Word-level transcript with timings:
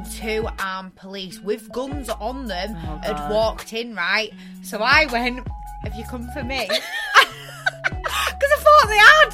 and 0.00 0.10
two 0.12 0.48
armed 0.58 0.94
police 0.96 1.38
with 1.40 1.70
guns 1.72 2.08
on 2.08 2.46
them 2.46 2.74
Oh, 2.86 2.96
had 3.02 3.30
walked 3.30 3.74
in, 3.74 3.94
right? 3.94 4.32
So 4.62 4.78
I 4.78 5.04
went, 5.12 5.46
Have 5.82 5.94
you 5.94 6.04
come 6.04 6.26
for 6.32 6.42
me? 6.42 6.66
Because 7.12 8.50
I 8.56 8.62
thought 8.62 8.88
they 8.88 8.96
had. 8.96 9.30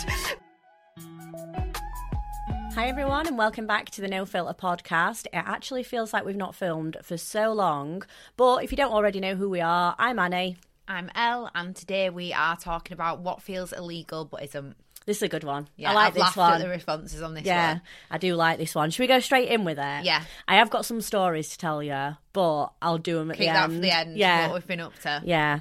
Hi, 2.74 2.88
everyone, 2.88 3.28
and 3.28 3.38
welcome 3.38 3.66
back 3.66 3.90
to 3.90 4.00
the 4.00 4.08
No 4.08 4.26
Filter 4.26 4.54
podcast. 4.54 5.26
It 5.26 5.30
actually 5.34 5.84
feels 5.84 6.12
like 6.12 6.24
we've 6.24 6.34
not 6.36 6.56
filmed 6.56 6.96
for 7.02 7.16
so 7.16 7.52
long, 7.52 8.02
but 8.36 8.64
if 8.64 8.72
you 8.72 8.76
don't 8.76 8.92
already 8.92 9.20
know 9.20 9.36
who 9.36 9.48
we 9.48 9.60
are, 9.60 9.94
I'm 9.98 10.18
Annie. 10.18 10.56
I'm 10.88 11.10
El, 11.14 11.48
and 11.54 11.76
today 11.76 12.10
we 12.10 12.32
are 12.32 12.56
talking 12.56 12.94
about 12.94 13.20
what 13.20 13.40
feels 13.42 13.72
illegal 13.72 14.24
but 14.24 14.42
isn't. 14.42 14.74
This 15.06 15.18
is 15.18 15.22
a 15.22 15.28
good 15.28 15.44
one. 15.44 15.68
Yeah, 15.76 15.92
I 15.92 15.94
like 15.94 16.06
I've 16.08 16.14
this 16.14 16.20
laughed 16.20 16.36
one. 16.36 16.52
at 16.54 16.58
the 16.58 16.68
responses 16.68 17.22
on 17.22 17.34
this 17.34 17.44
yeah, 17.44 17.74
one. 17.74 17.82
I 18.10 18.18
do 18.18 18.34
like 18.34 18.58
this 18.58 18.74
one. 18.74 18.90
Should 18.90 19.04
we 19.04 19.06
go 19.06 19.20
straight 19.20 19.48
in 19.48 19.64
with 19.64 19.78
it? 19.78 20.04
Yeah. 20.04 20.22
I 20.48 20.56
have 20.56 20.68
got 20.68 20.84
some 20.84 21.00
stories 21.00 21.50
to 21.50 21.58
tell 21.58 21.80
you, 21.80 22.16
but 22.32 22.66
I'll 22.82 22.98
do 22.98 23.18
them 23.18 23.30
at 23.30 23.36
Keep 23.38 23.46
the 23.46 23.56
end. 23.56 23.72
for 23.72 23.78
the 23.78 23.90
end. 23.90 24.16
Yeah. 24.18 24.48
What 24.48 24.54
we've 24.54 24.66
been 24.66 24.80
up 24.80 24.98
to. 25.02 25.22
Yeah. 25.24 25.60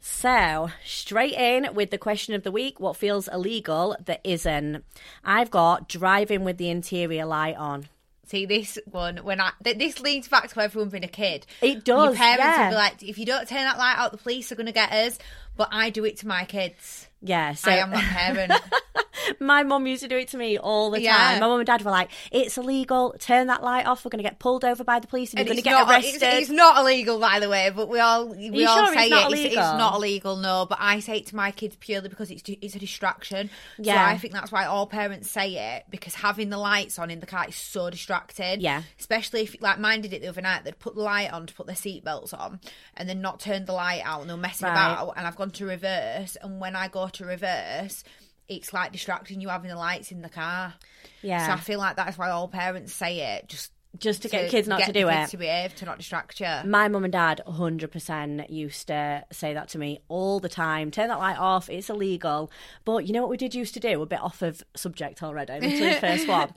So, 0.00 0.70
straight 0.84 1.32
in 1.32 1.74
with 1.74 1.90
the 1.90 1.98
question 1.98 2.34
of 2.34 2.42
the 2.42 2.52
week 2.52 2.78
what 2.78 2.96
feels 2.96 3.26
illegal 3.28 3.96
that 4.04 4.20
isn't? 4.22 4.84
I've 5.24 5.50
got 5.50 5.88
driving 5.88 6.44
with 6.44 6.58
the 6.58 6.68
interior 6.68 7.24
light 7.24 7.56
on. 7.56 7.88
See 8.26 8.44
this 8.44 8.78
one 8.84 9.18
when 9.18 9.40
I 9.40 9.52
th- 9.64 9.78
this 9.78 10.00
leads 10.00 10.28
back 10.28 10.48
to 10.50 10.60
everyone 10.60 10.90
being 10.90 11.04
a 11.04 11.08
kid. 11.08 11.46
It 11.62 11.82
does. 11.82 12.08
Your 12.08 12.14
parents 12.14 12.44
yeah. 12.44 12.64
will 12.64 12.70
be 12.72 12.76
like, 12.76 13.02
if 13.02 13.18
you 13.18 13.24
don't 13.24 13.48
turn 13.48 13.62
that 13.62 13.78
light 13.78 13.96
out, 13.96 14.12
the 14.12 14.18
police 14.18 14.52
are 14.52 14.54
going 14.54 14.66
to 14.66 14.72
get 14.72 14.92
us. 14.92 15.18
But 15.58 15.68
I 15.72 15.90
do 15.90 16.06
it 16.06 16.16
to 16.18 16.26
my 16.26 16.44
kids. 16.46 17.06
Yeah, 17.20 17.52
so 17.54 17.70
I 17.70 17.74
am 17.78 17.90
that 17.90 18.04
parent. 18.04 18.52
my 19.40 19.64
mum 19.64 19.88
used 19.88 20.02
to 20.04 20.08
do 20.08 20.16
it 20.16 20.28
to 20.28 20.36
me 20.38 20.56
all 20.56 20.92
the 20.92 21.04
time. 21.04 21.40
My 21.40 21.48
mum 21.48 21.58
and 21.58 21.66
dad 21.66 21.82
were 21.82 21.90
like, 21.90 22.10
"It's 22.30 22.56
illegal. 22.56 23.16
Turn 23.18 23.48
that 23.48 23.62
light 23.62 23.86
off. 23.86 24.04
We're 24.04 24.10
going 24.10 24.22
to 24.22 24.28
get 24.28 24.38
pulled 24.38 24.64
over 24.64 24.84
by 24.84 25.00
the 25.00 25.08
police, 25.08 25.32
and, 25.32 25.40
And 25.40 25.48
you're 25.48 25.54
going 25.54 25.64
to 25.64 25.68
get 25.68 25.72
not, 25.72 25.90
arrested." 25.90 26.22
It's, 26.22 26.42
it's 26.42 26.50
not 26.50 26.78
illegal, 26.78 27.18
by 27.18 27.40
the 27.40 27.48
way. 27.48 27.70
But 27.74 27.88
we 27.88 27.98
all 27.98 28.28
we 28.28 28.64
all 28.64 28.86
sure 28.86 28.94
say 28.94 29.06
it's 29.06 29.10
not 29.10 29.32
it. 29.32 29.38
It's, 29.38 29.44
it's 29.46 29.56
not 29.56 29.94
illegal, 29.96 30.36
no. 30.36 30.64
But 30.68 30.78
I 30.80 31.00
say 31.00 31.16
it 31.18 31.26
to 31.26 31.36
my 31.36 31.50
kids 31.50 31.74
purely 31.80 32.08
because 32.08 32.30
it's 32.30 32.42
it's 32.46 32.76
a 32.76 32.78
distraction. 32.78 33.48
So 33.78 33.82
Yeah. 33.82 34.06
I 34.06 34.16
think 34.16 34.32
that's 34.32 34.52
why 34.52 34.66
all 34.66 34.86
parents 34.86 35.28
say 35.28 35.76
it 35.76 35.86
because 35.90 36.14
having 36.14 36.50
the 36.50 36.58
lights 36.58 37.00
on 37.00 37.10
in 37.10 37.18
the 37.18 37.26
car 37.26 37.46
is 37.48 37.56
so 37.56 37.90
distracting. 37.90 38.60
Yeah. 38.60 38.82
Especially 39.00 39.40
if 39.42 39.60
like 39.60 39.80
mine 39.80 40.02
did 40.02 40.12
it 40.12 40.22
the 40.22 40.28
other 40.28 40.40
night. 40.40 40.62
They'd 40.62 40.78
put 40.78 40.94
the 40.94 41.02
light 41.02 41.32
on 41.32 41.46
to 41.48 41.54
put 41.54 41.66
their 41.66 41.74
seatbelts 41.74 42.32
on, 42.32 42.60
and 42.96 43.08
then 43.08 43.20
not 43.20 43.40
turn 43.40 43.64
the 43.64 43.72
light 43.72 44.02
out, 44.04 44.20
and 44.20 44.30
they're 44.30 44.36
messing 44.36 44.68
Right. 44.68 44.72
about. 44.92 45.14
And 45.16 45.26
I've 45.26 45.34
gone 45.36 45.47
to 45.52 45.66
reverse, 45.66 46.36
and 46.42 46.60
when 46.60 46.76
I 46.76 46.88
go 46.88 47.08
to 47.08 47.24
reverse. 47.24 48.04
It's 48.50 48.72
like 48.72 48.92
distracting 48.92 49.42
you 49.42 49.50
having 49.50 49.68
the 49.68 49.76
lights 49.76 50.10
in 50.10 50.22
the 50.22 50.30
car. 50.30 50.72
Yeah. 51.20 51.48
So 51.48 51.52
I 51.52 51.56
feel 51.58 51.78
like 51.78 51.96
that's 51.96 52.16
why 52.16 52.30
all 52.30 52.48
parents 52.48 52.94
say 52.94 53.36
it. 53.36 53.46
Just 53.46 53.72
Just 53.98 54.22
to 54.22 54.30
get 54.30 54.48
kids 54.50 54.66
not 54.66 54.78
get 54.78 54.86
to 54.86 54.92
do 54.94 55.06
kids 55.06 55.28
it. 55.28 55.30
to 55.32 55.36
behave, 55.36 55.74
to 55.76 55.84
not 55.84 55.98
distract 55.98 56.40
you. 56.40 56.46
My 56.64 56.88
mum 56.88 57.04
and 57.04 57.12
dad 57.12 57.42
100% 57.46 58.48
used 58.48 58.86
to 58.86 59.22
say 59.30 59.52
that 59.52 59.68
to 59.68 59.78
me 59.78 60.00
all 60.08 60.40
the 60.40 60.48
time. 60.48 60.90
Turn 60.90 61.08
that 61.08 61.18
light 61.18 61.36
off, 61.38 61.68
it's 61.68 61.90
illegal. 61.90 62.50
But 62.86 63.06
you 63.06 63.12
know 63.12 63.20
what 63.20 63.28
we 63.28 63.36
did 63.36 63.54
used 63.54 63.74
to 63.74 63.80
do? 63.80 64.00
A 64.00 64.06
bit 64.06 64.20
off 64.20 64.40
of 64.40 64.62
subject 64.74 65.22
already, 65.22 65.52
literally 65.52 65.92
the 65.92 66.00
first 66.00 66.26
one. 66.26 66.52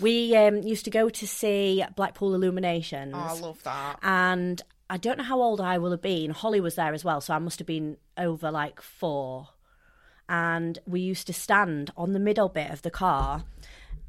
We 0.00 0.36
um, 0.36 0.62
used 0.62 0.84
to 0.84 0.90
go 0.90 1.08
to 1.08 1.26
see 1.26 1.84
Blackpool 1.96 2.34
Illuminations. 2.36 3.14
Oh, 3.16 3.18
I 3.18 3.32
love 3.40 3.62
that. 3.64 3.98
and 4.02 4.62
I 4.92 4.98
don't 4.98 5.16
know 5.16 5.24
how 5.24 5.40
old 5.40 5.58
I 5.58 5.78
will 5.78 5.92
have 5.92 6.02
been. 6.02 6.32
Holly 6.32 6.60
was 6.60 6.74
there 6.74 6.92
as 6.92 7.02
well, 7.02 7.22
so 7.22 7.32
I 7.32 7.38
must 7.38 7.58
have 7.60 7.66
been 7.66 7.96
over 8.18 8.50
like 8.50 8.82
four. 8.82 9.48
And 10.28 10.78
we 10.86 11.00
used 11.00 11.26
to 11.28 11.32
stand 11.32 11.90
on 11.96 12.12
the 12.12 12.18
middle 12.18 12.50
bit 12.50 12.70
of 12.70 12.82
the 12.82 12.90
car, 12.90 13.44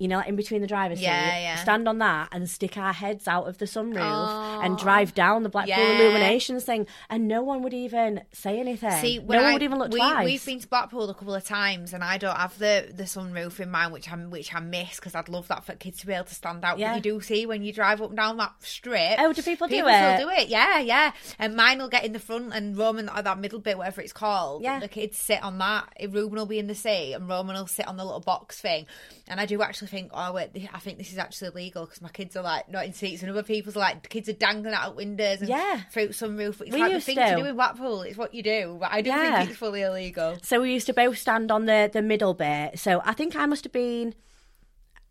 you 0.03 0.09
know, 0.09 0.19
in 0.19 0.35
between 0.35 0.59
the 0.59 0.67
driver's 0.67 0.99
seat, 0.99 1.05
Yeah, 1.05 1.39
yeah. 1.39 1.55
stand 1.55 1.87
on 1.87 1.99
that 1.99 2.27
and 2.33 2.49
stick 2.49 2.75
our 2.77 2.91
heads 2.91 3.25
out 3.25 3.47
of 3.47 3.57
the 3.57 3.63
sunroof 3.63 4.65
and 4.65 4.77
drive 4.77 5.13
down 5.13 5.43
the 5.43 5.49
Blackpool 5.49 5.77
Yeah. 5.77 6.01
Illuminations 6.01 6.65
thing, 6.65 6.87
and 7.09 7.25
no 7.25 7.41
one 7.41 7.61
would 7.63 7.73
even 7.73 8.21
say 8.33 8.59
anything. 8.59 8.91
See, 8.99 9.19
no 9.19 9.37
one 9.37 9.45
I, 9.45 9.53
would 9.53 9.63
even 9.63 9.79
look 9.79 9.93
we, 9.93 9.99
twice. 9.99 10.25
We've 10.25 10.45
been 10.45 10.59
to 10.59 10.67
Blackpool 10.67 11.09
a 11.09 11.13
couple 11.13 11.33
of 11.33 11.45
times, 11.45 11.93
and 11.93 12.03
I 12.03 12.17
don't 12.17 12.35
have 12.35 12.59
the 12.59 12.91
the 12.93 13.03
sunroof 13.03 13.61
in 13.61 13.71
mine, 13.71 13.93
which 13.93 14.11
I 14.11 14.15
which 14.17 14.53
I 14.53 14.59
miss 14.59 14.97
because 14.97 15.15
I'd 15.15 15.29
love 15.29 15.47
that 15.47 15.63
for 15.63 15.73
kids 15.75 16.01
to 16.01 16.07
be 16.07 16.11
able 16.11 16.25
to 16.25 16.35
stand 16.35 16.65
out. 16.65 16.79
Yeah. 16.79 16.89
But 16.89 17.05
you 17.05 17.13
do 17.13 17.21
see 17.21 17.45
when 17.45 17.63
you 17.63 17.71
drive 17.71 18.01
up 18.01 18.09
and 18.09 18.17
down 18.17 18.35
that 18.37 18.55
strip. 18.59 19.15
Oh, 19.19 19.31
do 19.31 19.41
people 19.41 19.69
do 19.69 19.87
it? 19.87 20.19
Do 20.19 20.29
it, 20.29 20.49
yeah, 20.49 20.79
yeah. 20.79 21.13
And 21.39 21.55
mine 21.55 21.79
will 21.79 21.87
get 21.87 22.03
in 22.03 22.11
the 22.11 22.19
front, 22.19 22.53
and 22.53 22.77
Roman 22.77 23.07
or 23.07 23.21
that 23.21 23.39
middle 23.39 23.59
bit, 23.59 23.77
whatever 23.77 24.01
it's 24.01 24.11
called. 24.11 24.63
Yeah. 24.63 24.79
the 24.79 24.89
kids 24.89 25.17
sit 25.17 25.41
on 25.41 25.59
that. 25.59 25.93
Ruben 26.09 26.37
will 26.37 26.45
be 26.45 26.59
in 26.59 26.67
the 26.67 26.75
seat, 26.75 27.13
and 27.13 27.29
Roman 27.29 27.55
will 27.55 27.67
sit 27.67 27.87
on 27.87 27.95
the 27.95 28.03
little 28.03 28.19
box 28.19 28.59
thing. 28.59 28.85
And 29.29 29.39
I 29.39 29.45
do 29.45 29.61
actually 29.61 29.87
think, 29.93 30.11
oh 30.13 30.33
wait, 30.33 30.49
I 30.73 30.79
think 30.79 30.97
this 30.97 31.11
is 31.13 31.17
actually 31.17 31.47
illegal 31.49 31.85
because 31.85 32.01
my 32.01 32.09
kids 32.09 32.35
are 32.35 32.43
like 32.43 32.67
not 32.69 32.83
in 32.85 32.91
seats, 32.93 33.21
and 33.21 33.31
other 33.31 33.43
people's 33.43 33.75
like 33.77 34.09
kids 34.09 34.27
are 34.27 34.33
dangling 34.33 34.73
out 34.73 34.95
windows 34.97 35.39
and 35.39 35.47
Yeah. 35.49 35.81
through 35.91 36.09
sunroof. 36.09 36.59
It's 36.61 36.71
We 36.71 36.79
like 36.81 36.91
the 36.91 36.99
thing 36.99 37.15
to. 37.15 37.29
to 37.29 37.35
do 37.37 37.45
in 37.45 37.55
Blackpool. 37.55 38.01
It's 38.01 38.17
what 38.17 38.33
you 38.33 38.43
do, 38.43 38.77
but 38.79 38.91
I 38.91 39.01
do 39.01 39.09
Yeah. 39.11 39.37
think 39.37 39.51
it's 39.51 39.59
fully 39.59 39.83
illegal. 39.83 40.37
So 40.41 40.59
we 40.61 40.73
used 40.73 40.87
to 40.87 40.93
both 40.93 41.17
stand 41.17 41.51
on 41.51 41.65
the 41.65 41.89
the 41.93 42.01
middle 42.01 42.33
bit. 42.33 42.77
So 42.79 43.01
I 43.05 43.13
think 43.13 43.35
I 43.35 43.45
must 43.45 43.63
have 43.63 43.71
been, 43.73 44.13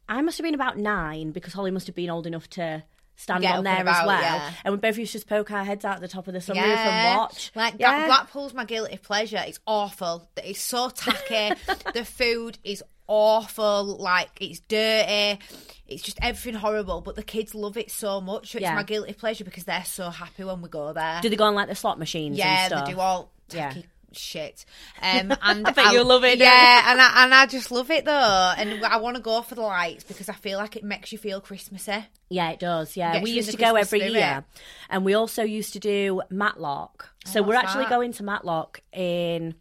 I 0.08 0.20
must 0.20 0.36
have 0.38 0.44
been 0.44 0.54
about 0.54 0.76
nine 0.76 1.30
because 1.30 1.52
Holly 1.54 1.70
must 1.70 1.86
have 1.86 1.96
been 1.96 2.10
old 2.10 2.26
enough 2.26 2.48
to 2.50 2.82
stand 3.16 3.42
Get 3.42 3.54
on 3.54 3.64
there 3.64 3.76
and 3.78 3.88
as 3.88 4.06
well. 4.06 4.20
yeah. 4.20 4.50
And 4.64 4.72
we 4.74 4.78
both 4.80 4.98
used 4.98 5.12
to 5.12 5.18
just 5.18 5.28
poke 5.28 5.50
our 5.50 5.64
heads 5.64 5.84
out 5.84 6.00
the 6.00 6.08
top 6.08 6.26
of 6.26 6.32
the 6.34 6.40
sunroof 6.40 6.56
and 6.56 7.16
watch. 7.18 7.52
Like 7.54 7.74
yeah. 7.78 8.06
Blackpool's 8.06 8.52
my 8.52 8.64
guilty 8.64 8.96
pleasure. 8.96 9.42
It's 9.46 9.60
awful. 9.66 10.28
It's 10.42 10.60
so 10.60 10.88
tacky. 10.88 11.54
the 11.94 12.04
food 12.04 12.58
is 12.64 12.82
awful. 13.12 13.84
Like 13.98 14.30
it's 14.40 14.60
dirty. 14.60 15.38
It's 15.86 16.02
just 16.02 16.18
everything 16.22 16.54
horrible. 16.58 17.00
But 17.02 17.16
the 17.16 17.22
kids 17.22 17.54
love 17.54 17.76
it 17.76 17.90
so 17.90 18.20
much. 18.20 18.54
It's 18.54 18.62
Yeah. 18.62 18.74
my 18.74 18.82
guilty 18.82 19.12
pleasure 19.12 19.44
because 19.44 19.64
they're 19.64 19.84
so 19.84 20.10
happy 20.10 20.44
when 20.44 20.62
we 20.62 20.68
go 20.68 20.92
there. 20.92 21.20
Do 21.22 21.28
they 21.28 21.36
go 21.36 21.44
on 21.44 21.54
like 21.54 21.68
the 21.68 21.74
slot 21.74 21.98
machines? 21.98 22.38
yeah, 22.38 22.64
and 22.64 22.72
stuff? 22.72 22.86
they 22.86 22.92
do 22.94 23.00
all 23.00 23.30
Yeah. 23.52 23.68
tacky 23.68 23.86
shit. 24.14 24.64
Um, 25.00 25.32
and 25.42 25.66
I 25.66 25.70
bet 25.72 25.92
you 25.94 26.04
love 26.04 26.22
it, 26.24 26.38
don't 26.38 26.46
Yeah, 26.46 26.90
and 26.92 27.00
I, 27.00 27.24
and 27.24 27.34
I 27.34 27.46
just 27.46 27.70
love 27.70 27.90
it 27.90 28.04
though. 28.04 28.52
And 28.58 28.84
I 28.84 28.98
want 28.98 29.16
to 29.16 29.22
go 29.22 29.40
for 29.42 29.54
the 29.54 29.62
lights 29.62 30.04
because 30.04 30.28
I 30.28 30.34
feel 30.34 30.58
like 30.58 30.76
it 30.76 30.84
makes 30.84 31.12
you 31.12 31.18
feel 31.18 31.40
Christmassy. 31.40 32.04
Yeah, 32.28 32.50
it 32.50 32.58
does. 32.60 32.94
Yeah, 32.96 33.12
Gets 33.14 33.22
we 33.24 33.30
you 33.30 33.34
in 33.34 33.36
used 33.38 33.48
the 33.48 33.52
to 33.52 33.58
go 33.58 33.72
Christmas 33.72 33.88
every 33.88 33.98
spirit. 34.00 34.12
year, 34.14 34.44
and 34.90 35.04
we 35.04 35.14
also 35.14 35.42
used 35.44 35.72
to 35.74 35.78
do 35.80 36.20
Matlock. 36.30 37.08
So 37.24 37.40
Oh, 37.40 37.42
we're 37.42 37.54
what's 37.54 37.68
actually 37.68 37.84
that? 37.84 37.90
going 37.90 38.12
to 38.14 38.22
Matlock 38.22 38.80
in 38.92 39.54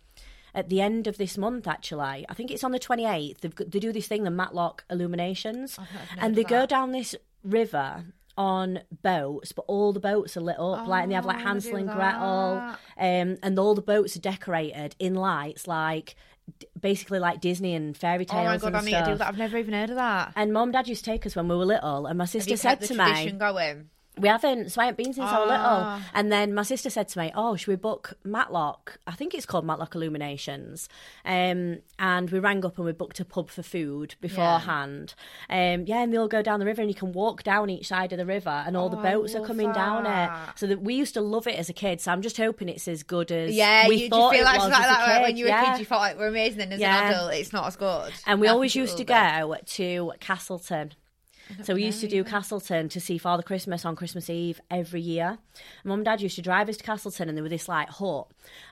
at 0.54 0.70
the 0.70 0.82
end 0.82 1.08
of 1.08 1.18
this 1.18 1.38
month. 1.38 1.68
Actually, 1.68 2.26
I 2.30 2.34
think 2.34 2.52
it's 2.52 2.64
on 2.64 2.72
the 2.72 2.80
twenty 2.80 3.06
eighth. 3.06 3.42
They 3.42 3.80
do 3.80 3.92
this 3.92 4.08
thing, 4.08 4.24
the 4.24 4.32
Matlock 4.32 4.84
Illuminations, 4.90 5.78
and 6.20 6.36
they 6.36 6.44
of 6.44 6.48
go 6.50 6.66
down 6.66 6.92
this 6.92 7.16
river 7.44 8.06
on 8.38 8.80
boats, 9.04 9.52
but 9.52 9.66
all 9.68 9.92
the 9.94 10.00
boats 10.00 10.38
are 10.38 10.42
lit 10.42 10.58
up, 10.60 10.88
like 10.88 11.04
and 11.04 11.12
they 11.12 11.16
have 11.16 11.26
like 11.26 11.38
Oh, 11.38 11.40
Hansel 11.40 11.76
and 11.76 11.90
Gretel, 11.90 12.76
um, 12.98 13.38
and 13.44 13.60
all 13.60 13.76
the 13.76 13.82
boats 13.82 14.16
are 14.16 14.20
decorated 14.22 14.96
in 15.00 15.16
lights, 15.16 15.68
like 15.68 16.16
d- 16.60 16.68
basically 16.80 17.20
like 17.20 17.42
Disney 17.42 17.76
and 17.76 17.96
fairy 17.96 18.26
tales. 18.26 18.42
Oh 18.42 18.50
my 18.50 18.58
god, 18.58 18.68
and 18.68 18.76
I 18.78 18.82
need 18.82 18.92
to 19.06 19.12
do 19.12 19.18
that. 19.18 19.28
I've 19.28 19.38
never 19.38 19.58
even 19.58 19.74
heard 19.74 19.90
of 19.90 19.98
that. 19.98 20.32
And 20.36 20.54
mom, 20.54 20.70
and 20.70 20.74
dad 20.74 20.88
used 20.88 21.04
to 21.04 21.12
take 21.12 21.26
us 21.26 21.36
when 21.36 21.48
we 21.50 21.56
were 21.56 21.66
little, 21.66 22.06
and 22.08 22.18
my 22.18 22.26
sister 22.26 22.52
said 22.58 22.80
to 22.88 22.94
me, 22.94 23.04
going? 23.38 23.90
We 24.22 24.28
haven't, 24.28 24.72
so 24.72 24.82
I 24.82 24.86
haven't 24.86 24.98
been 25.04 25.14
since 25.14 25.28
I 25.30 25.40
was 25.40 25.50
Ah. 25.52 25.96
little. 25.96 26.10
And 26.14 26.32
then 26.32 26.54
my 26.54 26.64
sister 26.64 26.90
said 26.90 27.08
to 27.10 27.20
me, 27.20 27.32
"Oh, 27.36 27.56
should 27.56 27.68
we 27.68 27.76
book 27.76 28.14
Matlock? 28.24 29.00
I 29.08 29.12
think 29.12 29.34
it's 29.34 29.46
called 29.46 29.66
Matlock 29.66 29.96
Illuminations." 29.96 30.88
Um, 31.26 31.80
and 32.00 32.30
we 32.30 32.40
rang 32.40 32.64
up 32.66 32.78
and 32.78 32.86
we 32.86 32.92
booked 32.94 33.20
a 33.20 33.26
pub 33.26 33.50
for 33.50 33.64
food 33.64 34.16
beforehand. 34.22 35.14
Yeah. 35.50 35.74
Um, 35.74 35.86
yeah, 35.88 36.02
and 36.04 36.14
they 36.14 36.18
all 36.18 36.28
go 36.28 36.42
down 36.42 36.60
the 36.60 36.66
river, 36.66 36.82
and 36.82 36.90
you 36.90 36.96
can 36.96 37.12
walk 37.12 37.44
down 37.44 37.70
each 37.70 37.88
side 37.88 38.12
of 38.14 38.18
the 38.18 38.26
river, 38.26 38.64
and 38.66 38.78
all 38.78 38.90
the 38.90 38.98
Oh, 38.98 39.02
I 39.02 39.12
boats 39.14 39.36
are 39.36 39.46
coming 39.46 39.72
down 39.72 40.06
it. 40.06 40.30
So 40.56 40.68
that 40.68 40.82
we 40.82 40.94
used 40.94 41.14
to 41.16 41.22
love 41.22 41.48
it 41.48 41.56
as 41.58 41.70
a 41.70 41.74
kid. 41.74 42.00
So 42.02 42.12
I'm 42.12 42.22
just 42.22 42.38
hoping 42.38 42.70
it's 42.70 42.88
as 42.88 43.04
good 43.04 43.32
as 43.32 43.54
Yeah, 43.54 43.88
we 43.88 43.96
you, 44.04 44.10
thought 44.10 44.32
feel 44.34 44.42
it 44.42 44.46
like 44.46 44.60
was 44.60 44.70
like 44.72 44.82
that 44.84 45.16
kid. 45.18 45.22
when 45.24 45.38
you 45.38 45.46
were 45.46 45.50
yeah. 45.50 45.70
a 45.70 45.72
kid, 45.74 45.80
you 45.80 45.86
felt 45.86 46.02
like 46.02 46.18
we're 46.18 46.28
amazing, 46.28 46.62
and 46.62 46.74
as 46.74 46.80
an 46.82 46.86
adult, 46.86 47.34
it's 47.34 47.52
not 47.54 47.68
as 47.68 47.76
good. 47.76 48.14
And 48.26 48.40
we 48.40 48.48
always 48.48 48.76
used 48.76 48.98
to 48.98 49.04
be. 49.04 49.08
go 49.14 49.56
to 49.66 50.12
Castleton. 50.20 50.94
So 51.64 51.74
we 51.76 51.84
used 51.84 52.00
to 52.02 52.08
do 52.08 52.24
Castleton 52.24 52.88
to 52.90 53.00
see 53.00 53.18
Father 53.18 53.44
Christmas 53.44 53.84
on 53.86 53.96
Christmas 53.96 54.30
Eve 54.30 54.62
every 54.72 55.02
year. 55.02 55.38
Mum 55.84 56.00
and 56.00 56.06
Dad 56.06 56.22
used 56.22 56.36
to 56.38 56.42
drive 56.42 56.70
us 56.70 56.78
to 56.78 56.84
Castleton, 56.84 57.28
and 57.28 57.38
there 57.38 57.44
were 57.44 57.50
this 57.50 57.68
like 57.68 57.90
hut, 57.90 58.28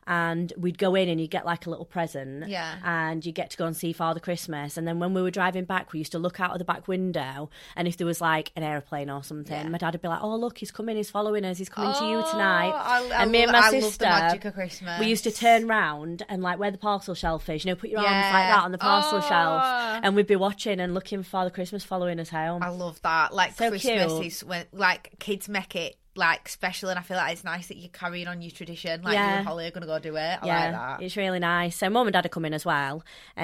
and 0.08 0.54
we'd 0.58 0.78
go 0.78 0.96
in 0.96 1.10
and 1.10 1.20
you'd 1.20 1.30
get 1.32 1.46
like 1.46 1.66
a 1.66 1.70
little 1.70 1.86
present, 1.86 2.48
Yeah. 2.48 2.76
and 2.84 3.26
you 3.26 3.32
get 3.32 3.50
to 3.52 3.58
go 3.58 3.66
and 3.66 3.76
see 3.76 3.92
Father 3.94 4.20
Christmas. 4.20 4.78
And 4.78 4.88
then 4.88 5.00
when 5.00 5.14
we 5.14 5.22
were 5.22 5.32
driving 5.32 5.66
back, 5.66 5.92
we 5.92 6.00
used 6.00 6.12
to 6.14 6.20
look 6.20 6.40
out 6.40 6.52
of 6.52 6.60
the 6.60 6.66
back 6.66 6.88
window, 6.88 7.50
and 7.76 7.88
if 7.88 7.98
there 7.98 8.08
was 8.08 8.22
like 8.22 8.52
an 8.56 8.64
aeroplane 8.64 9.10
or 9.10 9.24
something, 9.24 9.64
Yeah. 9.64 9.70
my 9.70 9.78
dad 9.78 9.94
would 9.94 10.02
be 10.02 10.08
like, 10.08 10.22
"Oh 10.24 10.36
look, 10.36 10.58
he's 10.60 10.72
coming, 10.72 10.96
he's 10.98 11.10
following 11.10 11.44
us, 11.46 11.58
he's 11.58 11.70
coming 11.70 11.94
to 11.96 12.06
you 12.06 12.22
oh, 12.26 12.32
tonight." 12.32 12.72
Oh, 12.74 12.78
I, 12.78 13.10
I 13.20 13.24
and 13.24 13.32
me 13.32 13.44
and 13.44 13.52
my 13.52 13.60
I 13.60 13.72
sister, 13.72 14.06
the 14.06 14.10
magic 14.10 14.46
of 14.46 14.54
Christmas. 14.54 15.00
we 15.00 15.08
used 15.08 15.24
to 15.26 15.32
turn 15.32 15.68
round 15.68 16.24
and 16.30 16.42
like 16.42 16.60
where 16.60 16.72
the 16.72 16.78
parcel 16.78 17.14
shelf 17.14 17.50
is, 17.50 17.66
you 17.66 17.72
know, 17.72 17.76
put 17.76 17.90
your 17.90 18.00
arms 18.00 18.10
like 18.10 18.32
that 18.50 18.64
on 18.64 18.72
the 18.72 18.78
parcel 18.78 19.20
Oh. 19.22 19.28
shelf, 19.28 20.00
and 20.04 20.16
we'd 20.16 20.28
be 20.28 20.36
watching 20.38 20.80
and 20.80 20.94
looking 20.94 21.22
for 21.24 21.30
Father 21.30 21.50
Christmas 21.50 21.84
following 21.84 22.20
us 22.20 22.30
home. 22.30 22.59
I 22.62 22.70
love 22.70 23.02
that. 23.04 23.34
Like 23.34 23.54
So 23.56 23.70
Christmas 23.70 24.12
cute. 24.14 24.26
is 24.26 24.44
when 24.44 24.66
like 24.72 25.16
kids 25.20 25.48
make 25.50 25.76
it 25.76 25.96
like 26.20 26.48
special, 26.50 26.90
and 26.90 27.00
I 27.00 27.02
feel 27.02 27.18
like 27.18 27.34
it's 27.34 27.44
nice 27.44 27.68
that 27.68 27.78
you're 27.78 27.90
carrying 27.90 28.28
on 28.28 28.42
your 28.42 28.52
tradition. 28.52 29.02
Like 29.02 29.14
you 29.18 29.20
and 29.24 29.48
Holly 29.48 29.66
are 29.66 29.72
gonna 29.72 29.86
go 29.88 29.98
do 29.98 30.16
it. 30.16 30.20
I 30.20 30.46
yeah, 30.46 30.64
like 30.66 30.72
that. 30.74 31.02
it's 31.04 31.18
really 31.18 31.40
nice. 31.40 31.76
So 31.78 31.90
mum 31.90 32.06
and 32.08 32.14
dad 32.14 32.26
are 32.26 32.30
coming 32.30 32.54
as 32.54 32.66
well, 32.66 33.04
um, 33.38 33.44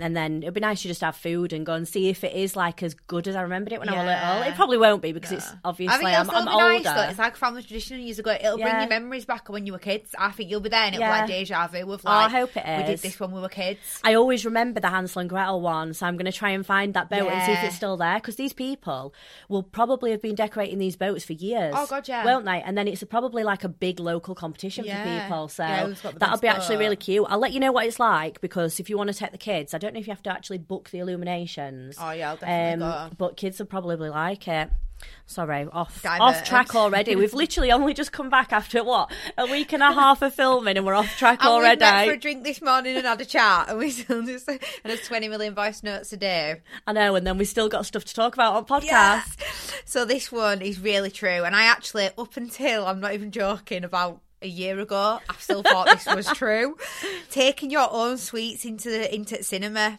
and 0.00 0.16
then 0.16 0.42
it'd 0.42 0.54
be 0.54 0.60
nice 0.60 0.82
to 0.82 0.88
just 0.88 1.00
have 1.00 1.16
food 1.16 1.52
and 1.52 1.64
go 1.64 1.74
and 1.74 1.86
see 1.88 2.08
if 2.08 2.24
it 2.24 2.34
is 2.34 2.56
like 2.56 2.82
as 2.82 2.94
good 2.94 3.26
as 3.28 3.36
I 3.36 3.42
remembered 3.42 3.72
it 3.72 3.80
when 3.80 3.88
I 3.88 3.92
was 3.92 4.04
little. 4.06 4.52
It 4.52 4.56
probably 4.56 4.78
won't 4.78 5.00
be 5.02 5.12
because 5.12 5.32
it's 5.32 5.48
I 5.50 5.56
obviously 5.64 6.06
I'm 6.06 6.26
be 6.26 6.34
older. 6.34 6.46
nice. 6.56 6.84
Though. 6.84 7.02
It's 7.10 7.18
like 7.18 7.36
family 7.36 7.62
tradition 7.62 7.96
and 7.96 8.04
years 8.04 8.18
ago. 8.18 8.30
It'll 8.32 8.58
bring 8.58 8.78
your 8.78 8.88
memories 8.88 9.24
back 9.24 9.48
when 9.48 9.64
you 9.66 9.72
were 9.72 9.78
kids. 9.78 10.14
I 10.18 10.30
think 10.32 10.50
you'll 10.50 10.60
be 10.60 10.68
there 10.68 10.82
and 10.84 10.94
it'll 10.94 11.06
Yeah. 11.06 11.26
be 11.26 11.32
like 11.32 11.40
deja 11.46 11.66
vu 11.68 11.92
of 11.92 12.02
Oh, 12.04 12.10
I 12.10 12.28
hope 12.28 12.56
it 12.56 12.64
we 12.66 12.82
did 12.84 12.98
this 12.98 13.18
when 13.20 13.30
we 13.32 13.40
were 13.40 13.48
kids. 13.48 14.00
I 14.04 14.14
always 14.14 14.44
remember 14.44 14.80
the 14.80 14.88
Hansel 14.88 15.20
and 15.20 15.30
Gretel 15.30 15.60
one, 15.60 15.94
so 15.94 16.06
I'm 16.06 16.16
going 16.16 16.26
to 16.30 16.32
try 16.32 16.50
and 16.50 16.64
find 16.66 16.94
that 16.94 17.08
boat 17.10 17.28
and 17.30 17.42
see 17.44 17.52
if 17.52 17.62
it's 17.64 17.76
still 17.76 17.96
there 17.96 18.16
because 18.16 18.36
these 18.36 18.52
people 18.52 19.14
will 19.48 19.62
probably 19.62 20.10
have 20.10 20.22
been 20.22 20.34
decorating 20.34 20.78
these 20.78 20.96
boats 20.96 21.24
for 21.24 21.32
years. 21.34 21.74
Oh, 21.76 21.86
God, 21.86 22.07
yeah. 22.08 22.24
won't 22.24 22.44
they? 22.44 22.62
And 22.62 22.76
then 22.76 22.88
it's 22.88 23.02
probably 23.04 23.44
like 23.44 23.64
a 23.64 23.68
big 23.68 24.00
local 24.00 24.34
competition 24.34 24.84
Yeah. 24.84 25.02
for 25.02 25.22
people. 25.22 25.48
So 25.48 25.62
Yeah, 25.64 25.86
who's 25.86 26.00
got 26.00 26.14
the 26.14 26.18
that'll 26.18 26.38
be 26.38 26.48
actually 26.48 26.76
really 26.76 26.96
cute. 26.96 27.26
I'll 27.28 27.38
let 27.38 27.52
you 27.52 27.60
know 27.60 27.72
what 27.72 27.86
it's 27.86 28.00
like 28.00 28.40
because 28.40 28.80
if 28.80 28.90
you 28.90 28.96
want 28.96 29.08
to 29.08 29.14
take 29.14 29.32
the 29.32 29.38
kids, 29.38 29.74
I 29.74 29.78
don't 29.78 29.94
know 29.94 30.00
if 30.00 30.06
you 30.06 30.12
have 30.12 30.22
to 30.24 30.32
actually 30.32 30.58
book 30.58 30.90
the 30.90 30.98
illuminations. 30.98 31.96
Oh, 32.00 32.10
yeah, 32.10 32.30
I'll 32.30 32.36
definitely 32.36 32.84
um, 32.84 33.08
go. 33.10 33.14
But 33.16 33.36
kids 33.36 33.58
will 33.58 33.66
probably 33.66 34.08
like 34.08 34.48
it. 34.48 34.70
Sorry, 35.26 35.66
off 35.70 36.02
Diverted. 36.02 36.22
off 36.22 36.44
track 36.44 36.74
already. 36.74 37.14
We've 37.14 37.34
literally 37.44 37.70
only 37.70 37.92
just 37.94 38.12
come 38.12 38.30
back 38.30 38.52
after 38.52 38.82
what 38.82 39.12
a 39.36 39.46
week 39.46 39.72
and 39.72 39.82
a 39.82 39.92
half 39.92 40.22
of 40.22 40.34
filming, 40.34 40.76
and 40.76 40.86
we're 40.86 40.94
off 40.94 41.16
track 41.18 41.38
And 41.42 41.48
we 41.50 41.54
already. 41.54 41.80
met 41.80 42.06
for 42.06 42.12
a 42.14 42.16
drink 42.18 42.44
this 42.44 42.62
morning 42.62 42.96
and 42.96 43.06
had 43.06 43.20
a 43.20 43.24
chat, 43.26 43.68
and 43.68 43.78
we 43.78 43.90
still 43.90 44.22
just 44.24 44.48
and 44.48 44.58
there's 44.84 45.06
20 45.06 45.28
million 45.28 45.54
voice 45.54 45.82
notes 45.82 46.12
a 46.12 46.16
day. 46.16 46.60
I 46.86 46.92
know, 46.92 47.14
and 47.14 47.26
then 47.26 47.36
we 47.38 47.44
still 47.44 47.68
got 47.68 47.84
stuff 47.86 48.04
to 48.06 48.14
talk 48.14 48.34
about 48.34 48.54
on 48.54 48.64
podcast. 48.64 48.84
Yes. 48.84 49.36
So 49.84 50.04
this 50.04 50.32
one 50.32 50.62
is 50.62 50.80
really 50.80 51.10
true, 51.10 51.44
and 51.44 51.54
I 51.54 51.64
actually, 51.64 52.06
up 52.16 52.36
until 52.36 52.86
I'm 52.86 53.00
not 53.00 53.12
even 53.14 53.30
joking, 53.30 53.84
about 53.84 54.20
a 54.40 54.46
year 54.48 54.78
ago, 54.78 55.18
I 55.28 55.34
still 55.38 55.62
thought 55.62 55.86
this 55.88 56.06
was 56.14 56.26
true. 56.34 56.76
Taking 57.30 57.70
your 57.70 57.88
own 57.90 58.18
sweets 58.18 58.64
into 58.64 58.88
the 58.88 59.14
into 59.14 59.42
cinema, 59.42 59.98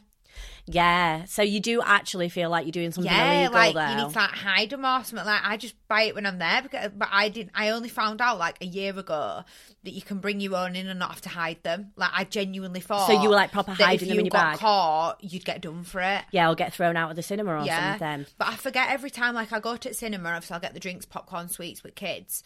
Yeah, 0.72 1.26
so 1.26 1.42
you 1.42 1.60
do 1.60 1.82
actually 1.82 2.30
feel 2.30 2.50
like 2.50 2.66
you're 2.66 2.72
doing 2.72 2.92
something 2.92 3.12
yeah, 3.12 3.48
illegal, 3.48 3.54
like 3.54 3.74
though. 3.76 3.90
you 3.90 3.96
need 4.06 4.14
to 4.14 4.20
like 4.20 4.30
hide 4.32 4.70
them 4.70 4.86
or 4.86 5.04
something. 5.04 5.26
Like 5.26 5.42
I 5.44 5.58
just 5.58 5.76
buy 5.88 6.04
it 6.04 6.16
when 6.16 6.26
I'm 6.26 6.38
there, 6.40 6.62
because 6.62 6.92
but 6.96 7.08
I 7.12 7.30
didn't. 7.30 7.52
I 7.56 7.70
only 7.70 7.90
found 7.90 8.22
out 8.22 8.38
like 8.38 8.58
a 8.62 8.66
year 8.66 8.98
ago 8.98 9.44
that 9.84 9.92
you 9.92 10.02
can 10.02 10.20
bring 10.20 10.40
your 10.42 10.56
own 10.56 10.76
in 10.76 10.88
and 10.88 11.00
not 11.00 11.10
have 11.12 11.22
to 11.22 11.30
hide 11.30 11.64
them. 11.64 11.92
Like 11.96 12.12
I 12.14 12.24
genuinely 12.24 12.80
thought. 12.82 13.08
So 13.08 13.22
you 13.22 13.30
were, 13.30 13.36
like, 13.36 13.52
proper 13.52 13.72
hiding 13.72 14.10
them 14.10 14.20
in 14.20 14.26
your 14.26 14.32
got 14.32 14.52
bag? 14.52 14.60
Caught, 14.60 15.24
you'd 15.24 15.46
get 15.46 15.62
done 15.62 15.84
for 15.84 16.02
it. 16.02 16.24
yeah, 16.32 16.50
or 16.50 16.56
get 16.56 16.74
thrown 16.74 16.98
out 16.98 17.10
of 17.10 17.16
the 17.16 17.24
cinema 17.24 17.60
or 17.62 17.66
Yeah, 17.66 17.98
something. 17.98 18.26
but 18.38 18.48
I 18.50 18.56
forget 18.56 18.90
every 18.90 19.10
time. 19.10 19.36
Like 19.36 19.54
I 19.54 19.60
go 19.60 19.78
to 19.78 19.90
the 19.90 19.96
cinema, 19.96 20.30
obviously 20.30 20.54
I'll 20.56 20.60
get 20.60 20.74
the 20.74 20.80
drinks, 20.80 21.06
popcorn, 21.06 21.50
sweets 21.50 21.84
with 21.84 21.96
kids, 21.96 22.44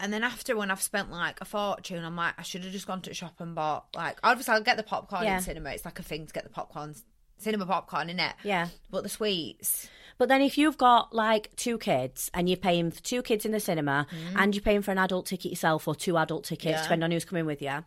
and 0.00 0.12
then 0.12 0.22
after 0.22 0.56
when 0.56 0.70
I've 0.70 0.80
spent 0.82 1.10
like 1.10 1.40
a 1.40 1.44
fortune, 1.44 2.04
I'm 2.04 2.14
like, 2.16 2.34
I 2.38 2.42
should 2.42 2.62
have 2.62 2.72
just 2.72 2.86
gone 2.86 3.00
to 3.02 3.10
the 3.10 3.14
shop 3.14 3.34
and 3.40 3.54
bought 3.54 3.86
like 3.96 4.18
obviously 4.22 4.54
I'll 4.54 4.62
get 4.62 4.76
the 4.76 4.82
popcorn 4.84 5.24
Yeah. 5.24 5.36
in 5.38 5.42
cinema. 5.42 5.70
It's 5.70 5.84
like 5.84 5.98
a 5.98 6.02
thing 6.04 6.26
to 6.26 6.32
get 6.32 6.44
the 6.44 6.50
popcorn, 6.50 6.94
cinema 7.38 7.66
popcorn 7.66 8.10
in 8.10 8.20
it. 8.20 8.34
Yeah. 8.44 8.68
but 8.90 9.02
the 9.02 9.08
sweets. 9.08 9.88
But 10.18 10.28
then 10.28 10.42
if 10.42 10.58
you've 10.58 10.76
got 10.76 11.14
like 11.14 11.54
two 11.54 11.78
kids 11.78 12.28
and 12.34 12.48
you're 12.48 12.56
paying 12.56 12.90
for 12.90 13.00
two 13.02 13.22
kids 13.22 13.44
in 13.46 13.52
the 13.52 13.60
cinema 13.60 14.06
and 14.36 14.52
you're 14.52 14.62
paying 14.62 14.82
for 14.82 14.90
an 14.90 14.98
adult 14.98 15.26
ticket 15.26 15.52
yourself 15.52 15.86
or 15.86 15.94
two 15.94 16.16
adult 16.18 16.42
tickets, 16.44 16.66
Mm. 16.66 16.70
Yeah. 16.76 16.82
depending 16.82 17.04
on 17.04 17.10
who's 17.12 17.24
coming 17.24 17.46
with 17.46 17.62
you, 17.62 17.84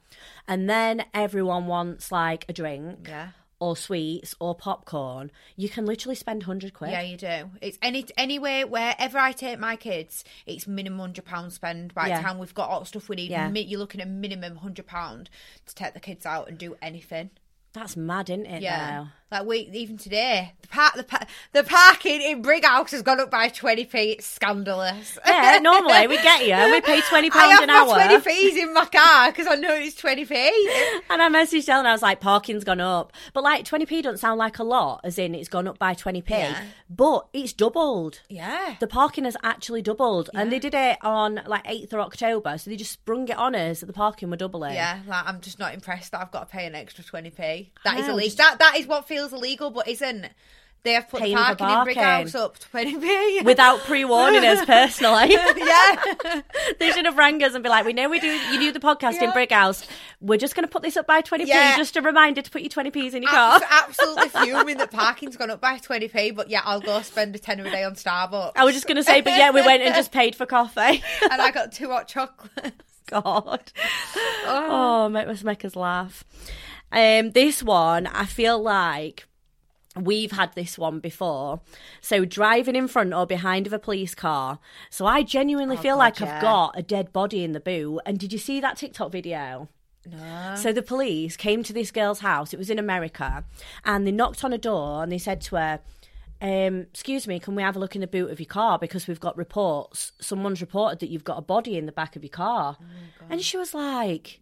and 0.48 0.70
then 0.70 1.04
everyone 1.14 1.68
wants 1.68 2.10
like 2.10 2.46
a 2.48 2.54
drink 2.54 3.08
Yeah. 3.10 3.32
or 3.60 3.76
sweets 3.76 4.34
or 4.40 4.56
popcorn, 4.56 5.30
you 5.58 5.68
can 5.68 5.86
literally 5.86 6.16
spend 6.16 6.44
100 6.44 6.74
quid. 6.74 6.92
Yeah, 6.92 7.02
you 7.02 7.18
do. 7.18 7.52
It's 7.62 7.78
any 7.82 8.06
anywhere 8.16 8.66
wherever 8.66 9.18
I 9.20 9.34
take 9.34 9.60
my 9.60 9.76
kids, 9.76 10.24
it's 10.46 10.66
minimum 10.66 11.00
hundred 11.00 11.26
pound 11.26 11.52
spend. 11.52 11.94
By 11.94 12.08
Yeah. 12.08 12.18
the 12.20 12.24
time 12.24 12.40
we've 12.40 12.54
got 12.54 12.70
all 12.70 12.80
the 12.80 12.86
stuff 12.86 13.10
we 13.10 13.18
need, 13.18 13.32
Yeah. 13.32 13.50
you're 13.50 13.78
looking 13.80 14.00
at 14.00 14.08
minimum 14.08 14.56
hundred 14.56 14.88
pound 14.88 15.30
to 15.66 15.76
take 15.76 15.94
the 15.94 16.00
kids 16.00 16.26
out 16.26 16.48
and 16.48 16.58
do 16.58 16.78
anything. 16.82 17.32
That's 17.74 17.98
mad, 17.98 18.30
isn't 18.30 18.46
it? 18.46 18.62
Yeah? 18.62 19.08
Like 19.32 19.46
we 19.46 19.70
even 19.74 19.98
today, 19.98 20.54
the 20.62 20.68
park, 20.68 20.94
the, 20.96 21.04
pa- 21.04 21.26
the 21.54 21.64
parking 21.64 22.22
in 22.22 22.42
Brighouse 22.42 22.92
has 22.92 23.02
gone 23.02 23.20
up 23.20 23.32
by 23.32 23.48
twenty 23.50 23.86
p. 23.86 24.12
It's 24.12 24.26
scandalous. 24.26 25.18
Yeah, 25.26 25.60
normally 25.62 26.08
we 26.08 26.18
get 26.18 26.42
you. 26.46 26.72
We 26.74 26.82
pay 26.82 27.02
twenty 27.02 27.30
pounds 27.32 27.62
an 27.62 27.70
hour. 27.70 27.94
twenty 27.94 28.20
p's 28.20 28.58
in 28.58 28.74
my 28.74 28.86
car 28.86 29.32
because 29.32 29.48
I 29.48 29.56
know 29.56 29.74
it's 29.74 29.96
twenty 29.96 30.26
p. 30.26 30.36
And 31.10 31.22
I 31.22 31.30
messaged 31.30 31.70
Ellen, 31.70 31.86
I 31.86 31.92
was 31.92 32.02
like, 32.02 32.20
parking's 32.20 32.64
gone 32.64 32.82
up. 32.82 33.12
But 33.34 33.44
like 33.44 33.66
20p 33.66 34.04
doesn't 34.04 34.18
sound 34.18 34.38
like 34.40 34.60
a 34.60 34.64
lot, 34.64 35.02
as 35.04 35.18
in 35.20 35.36
it's 35.36 35.50
gone 35.50 35.68
up 35.68 35.78
by 35.78 35.94
20p. 35.94 36.30
Yeah. 36.30 36.62
But 36.90 37.28
it's 37.34 37.54
doubled. 37.54 38.22
Yeah, 38.30 38.76
The 38.80 38.88
parking 38.88 39.24
has 39.26 39.38
actually 39.44 39.82
doubled. 39.82 40.30
And 40.34 40.52
they 40.52 40.60
did 40.60 40.74
it 40.74 40.98
on 41.02 41.42
like 41.46 41.64
8th 41.66 41.94
of 41.94 42.00
October. 42.00 42.58
So 42.58 42.70
they 42.70 42.76
just 42.76 42.92
sprung 42.92 43.28
it 43.30 43.38
on 43.38 43.56
us 43.56 43.80
that 43.82 43.86
the 43.86 43.94
parking 43.94 44.30
were 44.30 44.38
doubling. 44.38 44.74
Yeah, 44.74 45.00
like 45.08 45.26
I'm 45.28 45.40
just 45.42 45.60
not 45.60 45.74
impressed 45.74 46.12
that 46.14 46.22
I've 46.22 46.32
got 46.32 46.50
to 46.50 46.52
pay 46.56 46.66
an 46.66 46.76
extra 46.76 47.04
twenty 47.04 47.30
p. 47.30 47.72
That 47.84 48.00
is 48.00 48.08
illegal. 48.08 48.20
just- 48.26 48.38
That 48.38 48.60
that 48.60 48.78
is 48.78 48.88
what 48.88 49.08
feels 49.08 49.21
illegal, 49.28 49.70
but 49.70 49.88
isn't. 49.88 50.28
They 50.84 50.94
have 50.94 51.10
put 51.10 51.22
Paying 51.22 51.36
the 51.36 51.42
for 51.42 51.56
parking, 51.58 51.68
in 51.68 51.74
parking. 51.76 51.94
Brighouse 51.94 52.34
up 52.34 52.58
to 52.58 52.68
twenty 52.70 52.98
p. 52.98 53.42
Without 53.46 53.82
pre 53.82 54.04
warning 54.04 54.44
us 54.44 54.66
personally. 54.66 55.32
yeah, 55.34 56.42
they 56.80 56.90
should 56.92 57.06
have 57.06 57.16
rang 57.20 57.44
us 57.44 57.54
and 57.54 57.64
be 57.64 57.70
like, 57.70 57.86
we 57.86 57.94
know 57.94 58.10
we 58.10 58.20
do 58.20 58.26
you 58.26 58.60
do 58.60 58.72
the 58.72 58.80
podcast 58.80 59.18
in 59.18 59.26
Yeah. 59.30 59.34
Brighouse. 59.34 59.86
We're 60.22 60.40
just 60.40 60.56
going 60.56 60.64
to 60.64 60.72
put 60.72 60.82
this 60.82 60.98
up 60.98 61.06
by 61.06 61.22
20p. 61.22 61.46
Yeah. 61.46 61.78
Just 61.78 61.98
a 61.98 62.02
reminder 62.02 62.42
to 62.42 62.50
put 62.50 62.62
your 62.64 62.70
20p's 62.70 63.14
in 63.14 63.22
your 63.22 63.32
car. 63.32 63.58
Abs- 63.58 63.66
absolutely 63.70 64.30
fuming 64.30 64.78
that 64.78 64.90
parking's 64.90 65.38
gone 65.38 65.52
up 65.52 65.62
by 65.62 65.78
twenty 65.78 66.08
p. 66.08 66.32
But 66.32 66.50
yeah, 66.50 66.62
I'll 66.66 66.82
go 66.82 67.00
spend 67.04 67.36
a 67.36 67.40
tenner 67.40 67.64
a 67.68 67.70
day 67.70 67.84
on 67.84 67.94
Starbucks. 67.94 68.54
I 68.56 68.64
was 68.66 68.74
just 68.74 68.88
going 68.88 68.98
to 68.98 69.04
say, 69.04 69.22
but 69.22 69.34
yeah, 69.38 69.52
we 69.52 69.62
went 69.62 69.84
and 69.84 69.94
just 69.94 70.12
paid 70.12 70.36
for 70.36 70.48
coffee. 70.48 71.04
and 71.30 71.42
I 71.42 71.52
got 71.52 71.74
two 71.74 71.90
hot 71.90 72.08
chocolates. 72.08 72.76
God. 73.06 73.72
Oh. 74.46 74.68
oh, 75.06 75.10
make 75.10 75.28
us 75.28 75.44
make 75.44 75.64
us 75.64 75.76
laugh. 75.76 76.24
Um, 76.92 77.32
this 77.32 77.64
one, 77.64 78.08
I 78.08 78.26
feel 78.26 78.62
like 78.62 79.28
we've 79.96 80.32
had 80.32 80.54
this 80.54 80.78
one 80.78 81.00
before. 81.00 81.62
So 82.00 82.26
driving 82.26 82.76
in 82.76 82.88
front 82.88 83.14
or 83.14 83.26
behind 83.26 83.68
of 83.68 83.74
a 83.74 83.80
police 83.80 84.16
car. 84.16 84.60
So 84.90 85.06
I 85.06 85.24
genuinely 85.24 85.78
feel 85.78 85.96
God, 85.96 86.00
like 86.00 86.20
yeah. 86.20 86.36
I've 86.36 86.42
got 86.42 86.78
a 86.78 86.82
dead 86.82 87.12
body 87.12 87.44
in 87.44 87.52
the 87.52 87.60
boot. 87.60 88.02
And 88.06 88.20
did 88.20 88.32
you 88.32 88.40
see 88.40 88.60
that 88.62 88.78
TikTok 88.78 89.12
video? 89.12 89.68
No. 90.10 90.56
So 90.56 90.74
the 90.74 90.82
police 90.82 91.38
came 91.38 91.64
to 91.64 91.74
this 91.74 91.92
girl's 91.92 92.20
house. 92.20 92.54
It 92.54 92.58
was 92.58 92.70
in 92.70 92.80
America, 92.80 93.44
and 93.86 94.08
they 94.08 94.12
knocked 94.12 94.44
on 94.44 94.52
a 94.52 94.58
door 94.58 95.04
and 95.04 95.12
they 95.12 95.20
said 95.20 95.42
to 95.42 95.58
her, 95.58 95.80
um, 96.42 96.88
"Excuse 96.90 97.28
me, 97.28 97.40
can 97.40 97.54
we 97.54 97.62
have 97.62 97.76
a 97.76 97.80
look 97.80 97.94
in 97.94 98.02
the 98.02 98.08
boot 98.08 98.32
of 98.32 98.40
your 98.40 98.48
car 98.48 98.80
because 98.80 99.08
we've 99.08 99.20
got 99.20 99.38
reports. 99.38 100.12
Someone's 100.20 100.60
reported 100.60 101.00
that 101.00 101.10
you've 101.10 101.24
got 101.24 101.38
a 101.38 101.42
body 101.42 101.78
in 101.78 101.86
the 101.86 101.92
back 101.92 102.16
of 102.16 102.24
your 102.24 102.32
car." 102.32 102.78
and 103.30 103.42
she 103.44 103.58
was 103.58 103.76
like, 103.76 104.41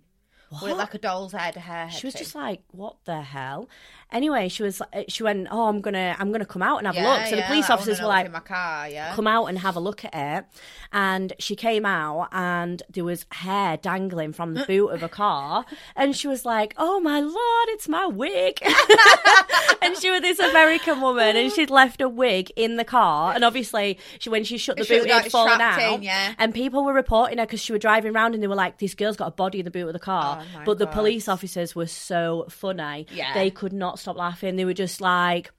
With 0.61 0.77
like 0.77 0.93
a 0.93 0.97
doll's 0.97 1.31
head, 1.33 1.55
hair. 1.55 1.89
she 1.91 2.07
was 2.07 2.13
just 2.15 2.33
like, 2.35 2.61
"What 2.71 2.95
the 3.05 3.21
hell?" 3.21 3.69
Anyway, 4.11 4.49
she 4.49 4.63
was. 4.63 4.81
uh, 4.81 5.03
She 5.07 5.21
went, 5.21 5.47
"Oh, 5.51 5.67
I'm 5.67 5.81
gonna, 5.81 6.15
I'm 6.17 6.31
gonna 6.31 6.45
come 6.45 6.63
out 6.63 6.79
and 6.79 6.87
have 6.87 6.97
a 6.97 7.01
look." 7.07 7.27
So 7.27 7.35
the 7.35 7.43
police 7.43 7.69
officers 7.69 8.01
were 8.01 8.07
like, 8.07 8.45
car, 8.45 8.89
yeah. 8.89 9.13
come 9.13 9.27
out 9.27 9.45
and 9.45 9.59
have 9.59 9.75
a 9.75 9.79
look 9.79 10.03
at 10.03 10.13
it. 10.15 10.45
And 10.91 11.33
she 11.37 11.55
came 11.55 11.85
out 11.85 12.29
and 12.31 12.81
there 12.89 13.03
was 13.03 13.27
hair 13.31 13.77
dangling 13.77 14.33
from 14.33 14.55
the 14.55 14.65
boot 14.65 14.87
of 14.87 15.03
a 15.03 15.09
car. 15.09 15.65
And 15.95 16.15
she 16.15 16.27
was 16.27 16.43
like, 16.45 16.73
Oh 16.77 16.99
my 16.99 17.19
lord, 17.19 17.67
it's 17.69 17.87
my 17.87 18.07
wig. 18.07 18.59
and 19.83 19.95
she 19.97 20.09
was 20.09 20.21
this 20.21 20.39
American 20.39 21.01
woman 21.01 21.35
and 21.35 21.51
she'd 21.51 21.69
left 21.69 22.01
a 22.01 22.09
wig 22.09 22.51
in 22.55 22.77
the 22.77 22.83
car. 22.83 23.33
And 23.33 23.43
obviously, 23.45 23.99
she 24.17 24.29
when 24.31 24.43
she 24.43 24.57
shut 24.57 24.77
the 24.77 24.85
She 24.85 24.97
boot, 24.97 25.05
it 25.05 25.11
had 25.11 25.23
like 25.23 25.31
fallen 25.31 25.61
out. 25.61 25.79
in, 25.95 26.01
yeah. 26.03 26.33
And 26.39 26.53
people 26.53 26.83
were 26.83 26.93
reporting 26.93 27.37
her 27.37 27.45
because 27.45 27.61
she 27.61 27.71
was 27.71 27.81
driving 27.81 28.15
around 28.15 28.33
and 28.33 28.41
they 28.41 28.47
were 28.47 28.55
like, 28.55 28.79
This 28.79 28.95
girl's 28.95 29.17
got 29.17 29.27
a 29.27 29.31
body 29.31 29.59
in 29.59 29.65
the 29.65 29.71
boot 29.71 29.85
of 29.87 29.93
the 29.93 29.99
car. 29.99 30.38
Oh 30.39 30.61
but 30.65 30.77
the 30.77 30.87
police 30.87 31.27
officers 31.27 31.75
were 31.75 31.87
so 31.87 32.45
funny. 32.49 33.07
Yeah. 33.11 33.33
They 33.33 33.49
could 33.49 33.73
not 33.73 33.99
stop 33.99 34.17
laughing. 34.17 34.55
They 34.55 34.65
were 34.65 34.73
just 34.73 35.01
like, 35.01 35.51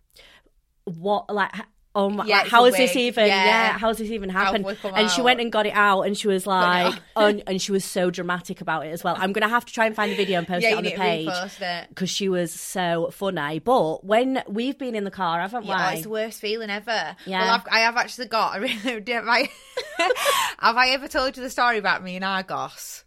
What, 0.84 1.32
like, 1.32 1.52
Oh 1.92 2.08
my! 2.08 2.24
Yeah, 2.24 2.38
like, 2.42 2.48
how 2.48 2.70
this 2.70 2.94
even? 2.94 3.26
Yeah. 3.26 3.44
Yeah, 3.44 3.78
how's 3.78 3.98
this 3.98 4.10
even 4.10 4.30
come 4.30 4.64
And 4.94 5.10
she 5.10 5.22
went 5.22 5.40
and 5.40 5.50
got 5.50 5.66
it 5.66 5.74
out, 5.74 6.02
and 6.02 6.16
she 6.16 6.28
was 6.28 6.46
like, 6.46 6.94
and, 7.16 7.42
and 7.48 7.60
she 7.60 7.72
was 7.72 7.84
so 7.84 8.12
dramatic 8.12 8.60
about 8.60 8.86
it 8.86 8.90
as 8.90 9.02
well. 9.02 9.16
I'm 9.18 9.32
gonna 9.32 9.48
have 9.48 9.64
to 9.64 9.72
try 9.72 9.86
and 9.86 9.96
find 9.96 10.12
the 10.12 10.16
video 10.16 10.38
and 10.38 10.46
post 10.46 10.62
yeah, 10.62 10.70
it 10.70 10.76
on 10.78 10.84
the 10.84 10.92
page 10.92 11.26
to 11.26 11.32
repost 11.32 11.60
it. 11.60 11.88
because 11.88 12.08
she 12.08 12.28
was 12.28 12.52
so 12.52 13.10
funny. 13.12 13.58
But 13.58 14.04
when 14.04 14.40
we've 14.46 14.78
been 14.78 14.94
in 14.94 15.02
the 15.02 15.10
car, 15.10 15.40
haven't 15.40 15.64
Yeah, 15.64 15.88
we? 15.90 15.94
it's 15.94 16.04
the 16.04 16.10
worst 16.10 16.40
feeling 16.40 16.70
ever. 16.70 17.16
Yeah. 17.26 17.42
Well, 17.42 17.54
I've, 17.54 17.66
I 17.68 17.80
have 17.80 17.96
actually 17.96 18.28
got. 18.28 18.52
I 18.54 18.58
really 18.58 18.78
have 19.08 19.26
I. 19.26 19.50
have 20.60 20.76
I 20.76 20.90
ever 20.90 21.08
told 21.08 21.36
you 21.36 21.42
the 21.42 21.50
story 21.50 21.78
about 21.78 22.04
me 22.04 22.14
and 22.14 22.24
Argos 22.24 23.04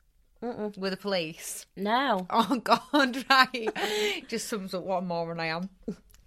with 0.78 0.92
the 0.92 0.98
police? 0.98 1.66
no. 1.76 2.28
Oh 2.30 2.60
God, 2.64 3.26
right. 3.30 4.24
Just 4.28 4.48
sums 4.48 4.74
up 4.74 4.84
what 4.84 4.98
a 4.98 5.02
moron 5.02 5.40
I 5.40 5.48
am. 5.48 5.70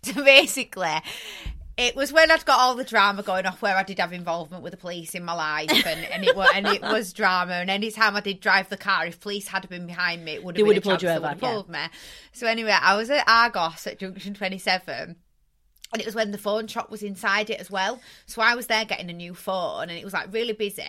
So 0.02 0.14
basically, 0.24 0.94
it 1.76 1.94
was 1.94 2.12
when 2.12 2.30
I'd 2.30 2.44
got 2.46 2.58
all 2.58 2.74
the 2.74 2.84
drama 2.84 3.22
going 3.22 3.44
off 3.44 3.60
where 3.60 3.76
I 3.76 3.82
did 3.82 3.98
have 3.98 4.12
involvement 4.12 4.62
with 4.62 4.70
the 4.70 4.76
police 4.78 5.14
in 5.14 5.24
my 5.24 5.34
life, 5.34 5.70
and, 5.86 6.04
and 6.06 6.24
it 6.24 6.34
was 6.34 6.48
and 6.54 6.66
it 6.66 6.80
was 6.80 7.12
drama. 7.12 7.52
And 7.54 7.68
any 7.70 7.90
time 7.90 8.16
I 8.16 8.20
did 8.20 8.40
drive 8.40 8.68
the 8.70 8.76
car, 8.78 9.06
if 9.06 9.20
police 9.20 9.48
had 9.48 9.68
been 9.68 9.86
behind 9.86 10.24
me, 10.24 10.32
it 10.34 10.44
would 10.44 10.54
They 10.54 10.60
have 10.60 10.66
would 10.68 10.82
been 10.82 10.82
have 10.82 10.86
a 10.86 10.96
pulled 10.98 11.02
you 11.02 11.08
they 11.08 11.14
over, 11.16 11.20
would 11.22 11.28
have 11.30 11.40
pulled 11.40 11.68
me. 11.68 11.80
So 12.32 12.46
anyway, 12.46 12.74
I 12.80 12.96
was 12.96 13.10
at 13.10 13.28
Argos 13.28 13.86
at 13.86 13.98
Junction 13.98 14.32
Twenty 14.34 14.58
Seven. 14.58 15.16
And 15.92 16.00
it 16.02 16.06
was 16.06 16.14
when 16.14 16.32
the 16.32 16.38
phone 16.38 16.66
shop 16.66 16.90
was 16.90 17.02
inside 17.02 17.48
it 17.50 17.60
as 17.60 17.70
well. 17.70 18.00
So 18.26 18.42
I 18.42 18.54
was 18.54 18.66
there 18.66 18.84
getting 18.84 19.08
a 19.10 19.12
new 19.14 19.34
phone, 19.34 19.82
and 19.82 19.92
it 19.92 20.04
was 20.04 20.12
like 20.12 20.32
really 20.32 20.52
busy, 20.52 20.82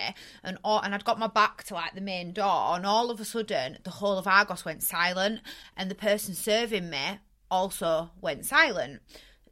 and 0.44 0.58
all, 0.64 0.82
and 0.82 0.94
I'd 0.96 1.06
got 1.06 1.20
my 1.20 1.28
back 1.28 1.64
to 1.66 1.74
like 1.76 1.94
the 1.96 2.02
main 2.02 2.32
door, 2.34 2.76
and 2.76 2.86
all 2.86 3.12
of 3.12 3.20
a 3.20 3.26
sudden 3.26 3.78
the 3.84 3.90
whole 3.92 4.18
of 4.18 4.28
Argos 4.28 4.66
went 4.66 4.84
silent, 4.84 5.42
and 5.76 5.90
the 5.92 5.96
person 5.96 6.34
serving 6.34 6.90
me 6.90 7.20
also 7.50 8.12
went 8.22 8.46
silent. 8.46 9.02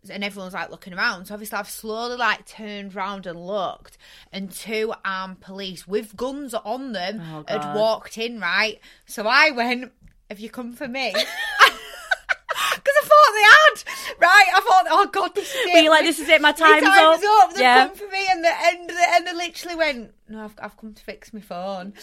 And 0.08 0.24
everyone 0.24 0.46
was 0.48 0.54
like 0.54 0.70
looking 0.70 0.94
around. 0.94 1.26
So 1.26 1.34
obviously, 1.34 1.58
I've 1.58 1.68
slowly 1.68 2.16
like 2.16 2.46
turned 2.46 2.94
round 2.94 3.26
and 3.26 3.44
looked, 3.44 3.98
and 4.32 4.52
two 4.52 4.94
armed 5.04 5.42
police 5.42 5.88
with 5.88 6.16
guns 6.16 6.54
on 6.54 6.92
them 6.92 7.20
Oh, 7.22 7.44
had 7.48 7.76
walked 7.76 8.16
in. 8.20 8.40
Right, 8.40 8.80
so 9.08 9.26
I 9.28 9.50
went, 9.50 9.92
"Have 10.30 10.40
you 10.40 10.52
come 10.52 10.74
for 10.74 10.88
me?" 10.88 11.12
Because 12.76 12.94
I 13.02 13.06
thought 13.06 13.34
they 13.34 13.42
had, 13.42 14.20
right? 14.20 14.48
I 14.56 14.62
thought, 14.62 14.86
oh 14.90 15.10
god, 15.12 15.36
this 15.36 15.50
is 15.50 15.56
it. 15.56 15.74
Were 15.74 15.80
you 15.80 15.90
like, 15.90 16.06
this 16.06 16.20
is 16.20 16.30
it, 16.30 16.42
my 16.42 16.50
My 16.50 16.54
time's, 16.54 16.84
time's 16.84 17.24
up. 17.24 17.52
They've 17.52 17.62
yeah. 17.62 17.88
come 17.88 17.96
for 17.98 18.08
me, 18.08 18.28
and 18.30 18.44
the 18.44 18.50
and 18.50 18.90
the, 18.90 19.04
and 19.14 19.28
they 19.28 19.34
literally 19.34 19.76
went, 19.76 20.12
no, 20.30 20.44
I've, 20.46 20.56
I've 20.62 20.78
come 20.78 20.94
to 20.94 21.04
fix 21.04 21.34
my 21.34 21.42
phone. 21.42 21.94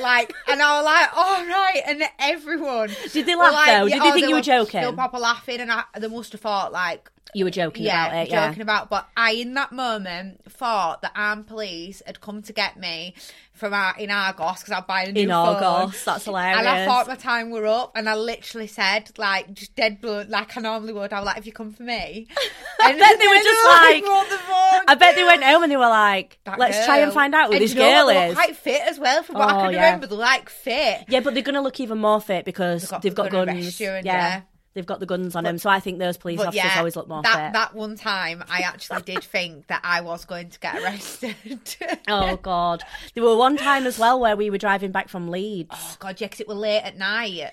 like, 0.00 0.32
and 0.48 0.60
I 0.60 0.76
was 0.76 0.84
like, 0.84 1.16
all 1.16 1.46
right, 1.46 1.82
and 1.86 2.02
everyone 2.18 2.90
Did 3.12 3.26
they 3.26 3.36
laugh, 3.36 3.52
like, 3.52 3.66
though? 3.66 3.88
Did 3.88 4.02
they 4.02 4.08
oh, 4.08 4.12
think 4.12 4.28
you 4.28 4.34
were 4.34 4.42
joking? 4.42 4.80
They 4.80 4.86
were 4.86 4.92
proper 4.92 5.18
laughing, 5.18 5.60
and 5.60 5.70
I, 5.70 5.84
they 5.98 6.08
must 6.08 6.32
have 6.32 6.40
thought 6.40 6.72
like, 6.72 7.10
You 7.34 7.44
were 7.44 7.50
joking 7.50 7.84
yeah, 7.84 8.06
about 8.08 8.26
it, 8.26 8.30
yeah. 8.30 8.48
joking 8.48 8.62
about. 8.62 8.90
But 8.90 9.08
I, 9.16 9.32
in 9.32 9.54
that 9.54 9.72
moment, 9.72 10.40
thought 10.50 11.02
that 11.02 11.12
armed 11.14 11.46
police 11.46 12.02
had 12.06 12.20
come 12.20 12.42
to 12.42 12.52
get 12.52 12.76
me 12.78 13.14
from 13.52 13.74
our, 13.74 13.94
in 13.98 14.10
Argos 14.10 14.60
because 14.60 14.72
I'm 14.72 14.84
buying 14.88 15.10
a 15.10 15.12
new 15.12 15.20
In 15.22 15.28
phone. 15.28 15.56
Argos, 15.62 16.04
that's 16.04 16.24
hilarious. 16.24 16.58
And 16.58 16.66
I 16.68 16.86
thought 16.86 17.06
my 17.06 17.14
time 17.14 17.50
were 17.50 17.66
up, 17.66 17.92
and 17.94 18.08
I 18.08 18.14
literally 18.14 18.66
said, 18.66 19.10
like, 19.18 19.52
just 19.52 19.74
dead 19.76 20.00
blunt, 20.00 20.30
like 20.30 20.56
I 20.56 20.60
normally 20.60 20.92
would. 20.92 21.12
I 21.12 21.18
was 21.20 21.26
like, 21.26 21.38
"If 21.38 21.46
you 21.46 21.52
come 21.52 21.72
for 21.72 21.82
me?" 21.82 22.26
And 22.82 22.98
bet 22.98 23.18
they 23.18 23.26
were 23.28 23.34
just 23.34 23.60
I 23.62 23.90
like- 23.92 24.28
the. 24.30 24.90
I 24.90 24.94
bet 24.94 25.14
they 25.14 25.22
went 25.24 25.44
home 25.44 25.62
and 25.62 25.70
they 25.70 25.76
were 25.76 25.82
like, 25.88 26.38
That 26.44 26.58
let's 26.58 26.84
try 26.86 26.98
and 27.00 27.12
find 27.12 27.34
out 27.34 27.48
who 27.48 27.52
And 27.52 27.62
this 27.62 27.74
you 27.74 27.78
know 27.80 27.84
what? 27.84 27.94
girl 27.94 28.06
They 28.06 28.28
is. 28.28 28.34
Quite 28.34 28.56
fit 28.56 28.80
as 28.88 28.98
well, 28.98 29.22
from 29.22 29.36
what 29.36 29.54
Oh, 29.54 29.58
I 29.58 29.62
can 29.64 29.72
yeah. 29.74 29.84
remember. 29.84 30.06
They're 30.06 30.16
like 30.18 30.48
fit. 30.48 31.04
Yeah, 31.08 31.20
but 31.20 31.34
they're 31.34 31.42
going 31.42 31.54
to 31.56 31.60
look 31.60 31.78
even 31.80 31.98
more 31.98 32.20
fit 32.20 32.44
because 32.46 32.82
They've 32.82 32.90
got- 32.90 33.02
they've 33.02 33.14
got 33.14 33.30
guns. 33.30 33.80
and- 33.80 33.80
yeah. 33.80 34.00
yeah. 34.04 34.40
They've 34.80 34.86
got 34.86 34.98
the 35.00 35.04
guns 35.06 35.36
on 35.36 35.44
them. 35.44 35.58
So 35.58 35.68
I 35.68 35.78
think 35.78 35.98
those 35.98 36.16
police 36.16 36.40
officers 36.40 36.54
yeah, 36.64 36.78
always 36.78 36.96
look 36.96 37.06
more 37.06 37.20
that 37.22 37.46
fit. 37.48 37.52
that 37.52 37.74
one 37.74 37.96
time, 37.96 38.42
I 38.48 38.60
actually 38.64 39.02
did 39.02 39.22
think 39.22 39.66
that 39.66 39.82
I 39.84 40.00
was 40.00 40.24
going 40.24 40.48
to 40.48 40.58
get 40.58 40.74
arrested. 40.82 41.36
Oh 42.08 42.36
God! 42.36 42.82
There 43.14 43.22
were 43.22 43.36
one 43.36 43.58
time 43.58 43.86
as 43.86 43.98
well 43.98 44.18
where 44.18 44.36
we 44.36 44.48
were 44.48 44.56
driving 44.58 44.90
back 44.90 45.10
from 45.10 45.28
Leeds. 45.28 45.68
Oh 45.72 45.96
God, 45.98 46.18
yeah, 46.18 46.28
'cause 46.28 46.40
it 46.40 46.48
was 46.48 46.56
late 46.56 46.80
at 46.80 46.96
night. 46.96 47.52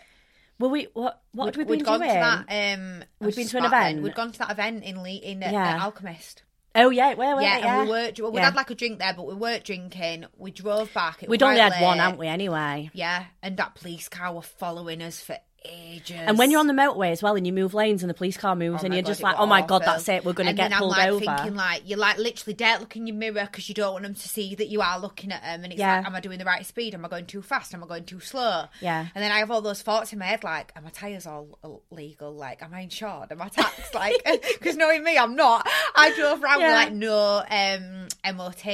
Were 0.60 0.70
we? 0.70 0.88
What? 0.94 1.22
What 1.34 1.48
had 1.48 1.58
we 1.58 1.64
We'd 1.66 1.78
been 1.80 1.86
gone 1.86 2.00
doing? 2.00 2.12
to 2.12 2.16
that. 2.48 2.78
Um, 2.80 3.04
We'd 3.20 3.36
been 3.36 3.48
to 3.48 3.58
an 3.58 3.66
event. 3.66 4.02
We'd 4.04 4.16
gone 4.16 4.32
to 4.32 4.40
that 4.40 4.52
event 4.52 4.84
in 4.86 5.04
Le- 5.04 5.10
in 5.10 5.44
uh, 5.44 5.50
Yeah. 5.52 5.76
uh, 5.76 5.84
Alchemist. 5.86 6.44
Oh 6.76 6.90
yeah, 6.92 7.16
where 7.16 7.36
were 7.36 7.42
Yeah, 7.42 7.58
we? 7.58 7.64
and 7.64 7.90
we 7.90 8.24
were. 8.24 8.32
We 8.32 8.38
Yeah. 8.40 8.46
had 8.46 8.56
like 8.56 8.70
a 8.70 8.76
drink 8.76 9.00
there, 9.00 9.14
but 9.14 9.26
we 9.26 9.34
weren't 9.34 9.64
drinking. 9.64 10.26
We 10.38 10.52
drove 10.52 10.94
back. 10.94 11.24
It 11.24 11.30
We'd 11.30 11.42
only 11.44 11.60
had 11.60 11.74
one, 11.82 11.98
late. 11.98 12.04
hadn't 12.04 12.20
we? 12.20 12.28
Anyway. 12.28 12.92
Yeah, 12.94 13.26
and 13.42 13.58
that 13.58 13.74
police 13.76 14.08
car 14.10 14.34
were 14.34 14.42
following 14.44 15.02
us 15.02 15.20
for 15.22 15.38
ages. 15.66 16.18
And 16.26 16.38
when 16.38 16.52
you're 16.52 16.60
on 16.60 16.68
the 16.68 16.74
motorway 16.74 17.12
as 17.12 17.22
well, 17.24 17.36
and 17.36 17.46
you 17.46 17.54
move 17.54 17.74
lanes, 17.74 18.04
and 18.04 18.10
the 18.10 18.14
police 18.14 18.38
car 18.38 18.56
moves, 18.56 18.84
Oh 18.84 18.86
and 18.86 18.94
you're 18.94 19.04
God, 19.04 19.08
just 19.10 19.22
like, 19.24 19.36
"Oh 19.38 19.46
my 19.46 19.62
God, 19.62 19.84
that's 19.86 20.08
it. 20.10 20.24
We're 20.24 20.34
going 20.34 20.46
to 20.46 20.50
and 20.52 20.58
get 20.58 20.70
then 20.70 20.80
pulled 20.80 20.94
I'm 20.94 21.10
over." 21.14 21.20
thinking 21.26 21.56
like 21.56 21.82
you're 21.86 21.98
like 21.98 22.18
literally 22.18 22.54
don't 22.54 22.80
look 22.82 22.96
in 22.96 23.08
your 23.08 23.16
mirror 23.16 23.48
because 23.52 23.68
you 23.68 23.76
don't 23.76 23.94
want 23.94 24.04
them 24.04 24.14
to 24.16 24.28
see 24.28 24.56
that 24.56 24.68
you 24.68 24.82
are 24.82 25.00
looking 25.00 25.32
at 25.32 25.42
them 25.42 25.64
and 25.64 25.74
it's 25.74 25.80
Yeah. 25.80 25.98
like 25.98 26.06
am 26.06 26.16
I 26.16 26.20
doing 26.20 26.40
the 26.40 26.46
right 26.46 26.66
speed 26.66 26.94
am 26.94 27.04
I 27.06 27.08
going 27.10 27.26
too 27.26 27.42
fast 27.42 27.74
am 27.74 27.84
I 27.84 27.88
going 27.88 28.06
too 28.06 28.20
slow 28.20 28.66
Yeah. 28.82 29.08
and 29.14 29.24
then 29.24 29.32
I 29.32 29.40
have 29.40 29.52
all 29.52 29.62
those 29.62 29.82
thoughts 29.82 30.14
in 30.14 30.20
my 30.20 30.26
head 30.26 30.44
like 30.44 30.72
are 30.76 30.82
my 30.82 30.90
tires 30.90 31.26
all 31.28 31.58
legal 31.92 32.34
like 32.34 32.62
am 32.62 32.74
I 32.74 32.82
insured 32.82 33.32
am 33.32 33.42
I 33.42 33.50
taxed 33.50 33.94
like 33.94 34.24
because 34.60 34.76
knowing 34.76 35.04
me 35.04 35.18
I'm 35.18 35.36
not 35.36 35.68
I 35.96 36.12
drove 36.16 36.44
around 36.44 36.62
Yeah. 36.62 36.68
with 36.68 36.76
like 36.76 36.94
no 36.94 37.44
um 37.50 38.36
MOT 38.36 38.66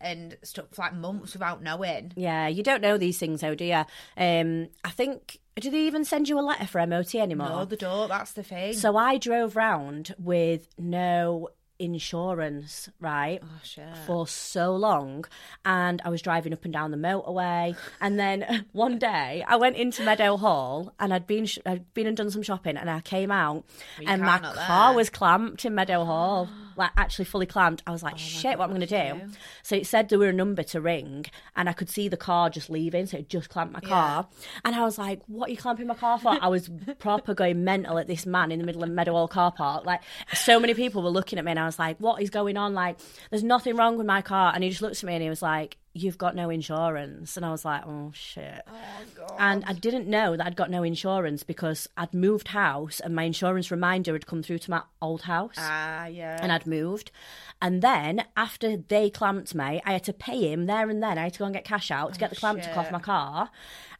and 0.00 0.36
stuff 0.42 0.66
for 0.72 0.82
like 0.82 0.94
months 0.94 1.32
without 1.34 1.62
knowing 1.62 2.12
Yeah, 2.16 2.48
you 2.48 2.62
don't 2.62 2.80
know 2.82 2.98
these 2.98 3.18
things, 3.18 3.40
though, 3.40 3.54
do 3.54 3.64
you? 3.64 3.84
Um, 4.16 4.68
I 4.84 4.90
think. 4.90 5.38
Do 5.60 5.70
they 5.70 5.80
even 5.86 6.04
send 6.04 6.28
you 6.28 6.38
a 6.38 6.40
letter 6.40 6.66
for 6.66 6.84
MOT 6.86 7.14
anymore? 7.14 7.48
no 7.48 7.64
they 7.64 7.76
don't 7.76 8.08
that's 8.08 8.32
the 8.32 8.42
thing 8.42 8.72
So 8.74 8.96
I 8.96 9.18
drove 9.18 9.54
round 9.56 10.14
with 10.18 10.68
no 10.78 11.48
insurance, 11.78 12.88
right? 13.00 13.40
oh 13.42 13.60
shit 13.62 13.84
For 14.06 14.26
so 14.26 14.74
long, 14.76 15.24
and 15.64 16.00
I 16.04 16.08
was 16.10 16.22
driving 16.22 16.52
up 16.52 16.64
and 16.64 16.72
down 16.72 16.90
the 16.90 16.96
motorway, 16.96 17.76
and 18.00 18.18
then 18.18 18.66
one 18.72 18.98
day 18.98 19.44
I 19.46 19.56
went 19.56 19.76
into 19.76 20.02
Meadowhall, 20.02 20.92
and 20.98 21.12
I'd 21.12 21.26
been 21.26 21.46
sh- 21.46 21.58
I'd 21.66 21.92
been 21.94 22.06
and 22.06 22.16
done 22.16 22.30
some 22.30 22.42
shopping, 22.42 22.76
and 22.76 22.88
I 22.88 23.00
came 23.00 23.30
out, 23.30 23.64
and 24.06 24.22
my 24.22 24.38
car 24.38 24.90
there? 24.90 24.96
was 24.96 25.10
clamped 25.10 25.64
in 25.64 25.74
Meadowhall, 25.74 26.48
like 26.76 26.90
actually 26.96 27.24
fully 27.24 27.46
clamped. 27.46 27.82
I 27.86 27.90
was 27.90 28.02
like, 28.02 28.14
oh 28.14 28.18
shit, 28.18 28.58
what 28.58 28.64
am 28.64 28.70
I 28.70 28.78
going 28.78 28.88
to 28.88 29.10
do? 29.12 29.32
So 29.62 29.76
it 29.76 29.86
said 29.86 30.08
there 30.08 30.18
were 30.18 30.28
a 30.28 30.32
number 30.32 30.62
to 30.62 30.80
ring, 30.80 31.26
and 31.56 31.68
I 31.68 31.72
could 31.72 31.88
see 31.88 32.08
the 32.08 32.16
car 32.16 32.50
just 32.50 32.70
leaving, 32.70 33.06
so 33.06 33.18
it 33.18 33.28
just 33.28 33.48
clamped 33.48 33.72
my 33.72 33.80
car, 33.80 34.26
and 34.64 34.74
I 34.74 34.84
was 34.84 34.98
like, 34.98 35.20
what 35.26 35.48
are 35.48 35.52
you 35.52 35.56
clamping 35.56 35.86
my 35.86 35.94
car 35.94 36.18
for? 36.18 36.36
I 36.40 36.48
was 36.48 36.70
proper 36.98 37.34
going 37.34 37.64
mental 37.64 37.98
at 37.98 38.06
this 38.06 38.26
man 38.26 38.52
in 38.52 38.58
the 38.58 38.64
middle 38.64 38.82
of 38.82 38.90
Meadowhall 38.90 39.28
car 39.28 39.52
park, 39.52 39.84
like 39.86 40.00
so 40.34 40.58
many 40.58 40.74
people 40.74 41.02
were 41.02 41.10
looking 41.10 41.38
at 41.38 41.44
me, 41.44 41.50
and 41.50 41.60
I 41.60 41.66
was 41.66 41.78
like, 41.78 41.98
what 41.98 42.22
is 42.22 42.30
going 42.30 42.56
on? 42.56 42.74
Like, 42.74 42.98
there's 43.30 43.44
nothing 43.44 43.76
wrong 43.76 43.96
with 43.96 44.06
my 44.06 44.22
car, 44.22 44.52
and 44.54 44.64
he 44.64 44.70
just 44.70 44.82
looked 44.82 44.96
at 44.96 45.04
me 45.04 45.14
and 45.14 45.22
he 45.22 45.28
was 45.28 45.42
like. 45.42 45.76
You've 45.94 46.16
got 46.18 46.34
no 46.34 46.48
insurance. 46.48 47.36
And 47.36 47.44
I 47.44 47.50
was 47.50 47.64
like, 47.64 47.82
oh 47.86 48.12
shit. 48.14 48.62
oh 48.66 48.72
god 49.14 49.36
And 49.38 49.64
I 49.66 49.72
didn't 49.74 50.06
know 50.08 50.36
that 50.36 50.46
I'd 50.46 50.56
got 50.56 50.70
no 50.70 50.82
insurance 50.82 51.42
because 51.42 51.88
I'd 51.96 52.14
moved 52.14 52.48
house 52.48 52.98
and 53.00 53.14
my 53.14 53.24
insurance 53.24 53.70
reminder 53.70 54.12
had 54.14 54.26
come 54.26 54.42
through 54.42 54.58
to 54.60 54.70
my 54.70 54.82
old 55.02 55.22
house 55.22 55.56
ah 55.58 56.06
yeah 56.06 56.38
and 56.40 56.50
I'd 56.50 56.66
moved. 56.66 57.10
And 57.60 57.82
then 57.82 58.24
after 58.36 58.76
they 58.76 59.10
clamped 59.10 59.54
me, 59.54 59.80
I 59.84 59.92
had 59.92 60.04
to 60.04 60.12
pay 60.12 60.50
him 60.52 60.66
there 60.66 60.88
and 60.90 61.02
then. 61.02 61.18
I 61.18 61.24
had 61.24 61.34
to 61.34 61.38
go 61.38 61.44
and 61.44 61.54
get 61.54 61.64
cash 61.64 61.90
out 61.90 62.12
to 62.14 62.18
get 62.18 62.30
the 62.30 62.36
clamp 62.36 62.62
took 62.62 62.76
off 62.76 62.88
Oh, 62.88 62.92
my 62.92 62.98
car. 62.98 63.50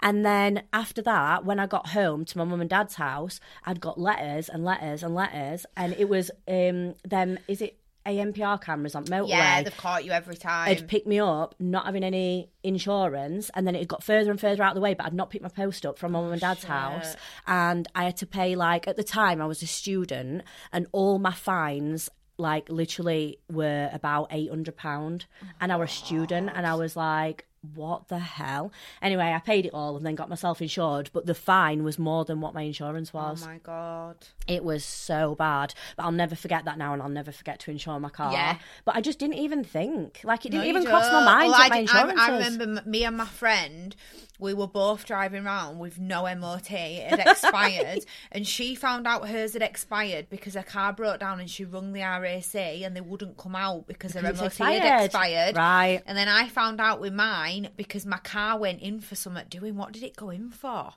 And 0.01 0.25
then 0.25 0.63
after 0.73 1.01
that, 1.03 1.45
when 1.45 1.61
I 1.61 1.67
got 1.67 1.89
home 1.91 2.25
to 2.25 2.39
my 2.39 2.43
mum 2.45 2.61
and 2.61 2.69
dad's 2.71 2.97
house, 2.97 3.39
I'd 3.65 3.81
got 3.81 4.01
letters 4.01 4.49
and 4.49 4.65
letters 4.65 5.03
and 5.05 5.15
letters. 5.15 5.65
And 5.77 5.93
it 5.93 6.09
was 6.09 6.31
um 6.49 6.95
them 7.05 7.39
is 7.47 7.61
it 7.61 7.79
ANPR 8.07 8.61
cameras 8.61 8.95
on 8.95 9.05
motorway? 9.05 9.29
yeah 9.29 9.63
they've 9.63 9.77
caught 9.77 10.05
you 10.05 10.13
every 10.13 10.37
time 10.37 10.71
It'd 10.71 10.89
pick 10.89 11.07
me 11.07 11.21
up, 11.21 11.55
not 11.59 11.87
having 11.87 12.05
any 12.05 12.51
insurance, 12.63 13.51
and 13.55 13.67
then 13.67 13.75
it 13.75 13.89
got 13.89 14.03
further 14.03 14.31
and 14.31 14.41
further 14.41 14.63
out 14.63 14.71
of 14.71 14.75
the 14.77 14.81
way. 14.81 14.95
But 14.95 15.07
I'd 15.07 15.15
not 15.15 15.31
picked 15.31 15.43
my 15.43 15.49
post 15.49 15.87
up 15.87 15.99
from 15.99 16.13
my 16.13 16.21
mum 16.21 16.33
and 16.33 16.41
dad's 16.41 16.61
shit. 16.61 16.71
house, 16.71 17.17
and 17.47 17.89
I 17.95 18.05
had 18.05 18.17
to 18.19 18.27
pay 18.27 18.55
like 18.57 18.89
at 18.89 18.97
the 18.97 19.05
time 19.05 19.41
I 19.41 19.47
was 19.47 19.63
a 19.63 19.67
student, 19.67 20.43
and 20.73 20.87
all 20.93 21.19
my 21.19 21.33
fines 21.33 22.09
like 22.39 22.69
literally 22.69 23.39
were 23.51 23.91
about 23.93 24.29
eight 24.31 24.49
hundred 24.51 24.77
pound, 24.77 25.27
and 25.61 25.73
I 25.73 25.77
was 25.77 25.91
a 25.91 25.95
student, 25.95 26.51
and 26.55 26.67
I 26.67 26.75
was 26.75 26.97
like. 26.97 27.47
What 27.75 28.09
the 28.09 28.19
hell? 28.19 28.73
Anyway, 29.01 29.33
I 29.33 29.39
paid 29.39 29.67
it 29.67 29.73
all 29.73 29.97
and 29.97 30.05
then 30.05 30.17
got 30.17 30.29
myself 30.29 30.61
insured, 30.61 31.11
but 31.13 31.27
the 31.27 31.35
fine 31.35 31.85
was 31.85 31.97
more 31.99 32.25
than 32.25 32.41
what 32.41 32.55
my 32.55 32.63
insurance 32.63 33.13
oh 33.15 33.19
was. 33.19 33.43
oh 33.43 33.47
my 33.47 33.59
god 33.59 34.17
It 34.49 34.65
was 34.65 34.85
so 34.85 35.37
bad, 35.37 35.73
but 35.97 36.03
I'll 36.05 36.11
never 36.11 36.35
forget 36.35 36.65
that 36.65 36.77
now, 36.77 36.93
and 36.93 37.01
I'll 37.01 37.09
never 37.09 37.31
forget 37.31 37.61
to 37.61 37.71
insure 37.71 38.01
my 38.01 38.09
car. 38.09 38.33
Yeah. 38.33 38.59
But 38.85 38.97
I 38.97 39.01
just 39.01 39.21
didn't 39.21 39.37
even 39.37 39.63
think, 39.63 40.21
like, 40.25 40.45
it 40.45 40.51
didn't 40.51 40.65
No, 40.65 40.71
even 40.71 40.85
cross 40.87 41.05
my 41.13 41.25
mind 41.25 41.51
Well, 41.51 41.59
what 41.61 41.67
I 41.67 41.69
my 41.69 41.81
did- 41.83 41.91
I- 42.19 42.27
I, 42.27 42.31
remember 42.33 42.83
me 42.89 43.05
and 43.05 43.17
my 43.17 43.27
friend, 43.27 43.95
we 44.43 44.53
were 44.53 44.67
both 44.67 45.07
driving 45.07 45.47
around 45.47 45.79
with 45.79 45.99
no 45.99 46.23
MOT. 46.35 46.71
It 46.71 47.09
had 47.09 47.21
expired, 47.21 48.05
and 48.33 48.47
she 48.47 48.75
found 48.75 49.07
out 49.07 49.29
hers 49.29 49.55
had 49.55 49.63
expired 49.63 50.29
because 50.29 50.55
her 50.55 50.63
car 50.63 50.93
broke 50.93 51.21
down, 51.21 51.41
and 51.41 51.49
she 51.49 51.65
rung 51.65 51.93
the 51.93 52.01
RAC, 52.01 52.55
and 52.55 52.95
they 52.97 53.01
wouldn't 53.01 53.37
come 53.39 53.55
out 53.57 53.87
because 53.87 54.13
her 54.15 54.21
Because 54.21 54.41
MOT 54.41 54.47
it's 54.47 54.59
had 54.59 55.05
expired. 55.05 55.05
expired. 55.07 55.57
Right. 55.57 56.03
And 56.07 56.19
then 56.19 56.29
I 56.29 56.49
found 56.49 56.81
out 56.81 57.01
with 57.01 57.15
mine 57.15 57.71
because 57.77 58.05
my 58.05 58.19
car 58.19 58.59
went 58.59 58.83
in 58.83 59.01
for 59.01 59.15
something. 59.15 59.45
Doing 59.49 59.77
what 59.77 59.93
did 59.93 60.03
it 60.03 60.17
go 60.17 60.31
in 60.31 60.51
for? 60.51 60.93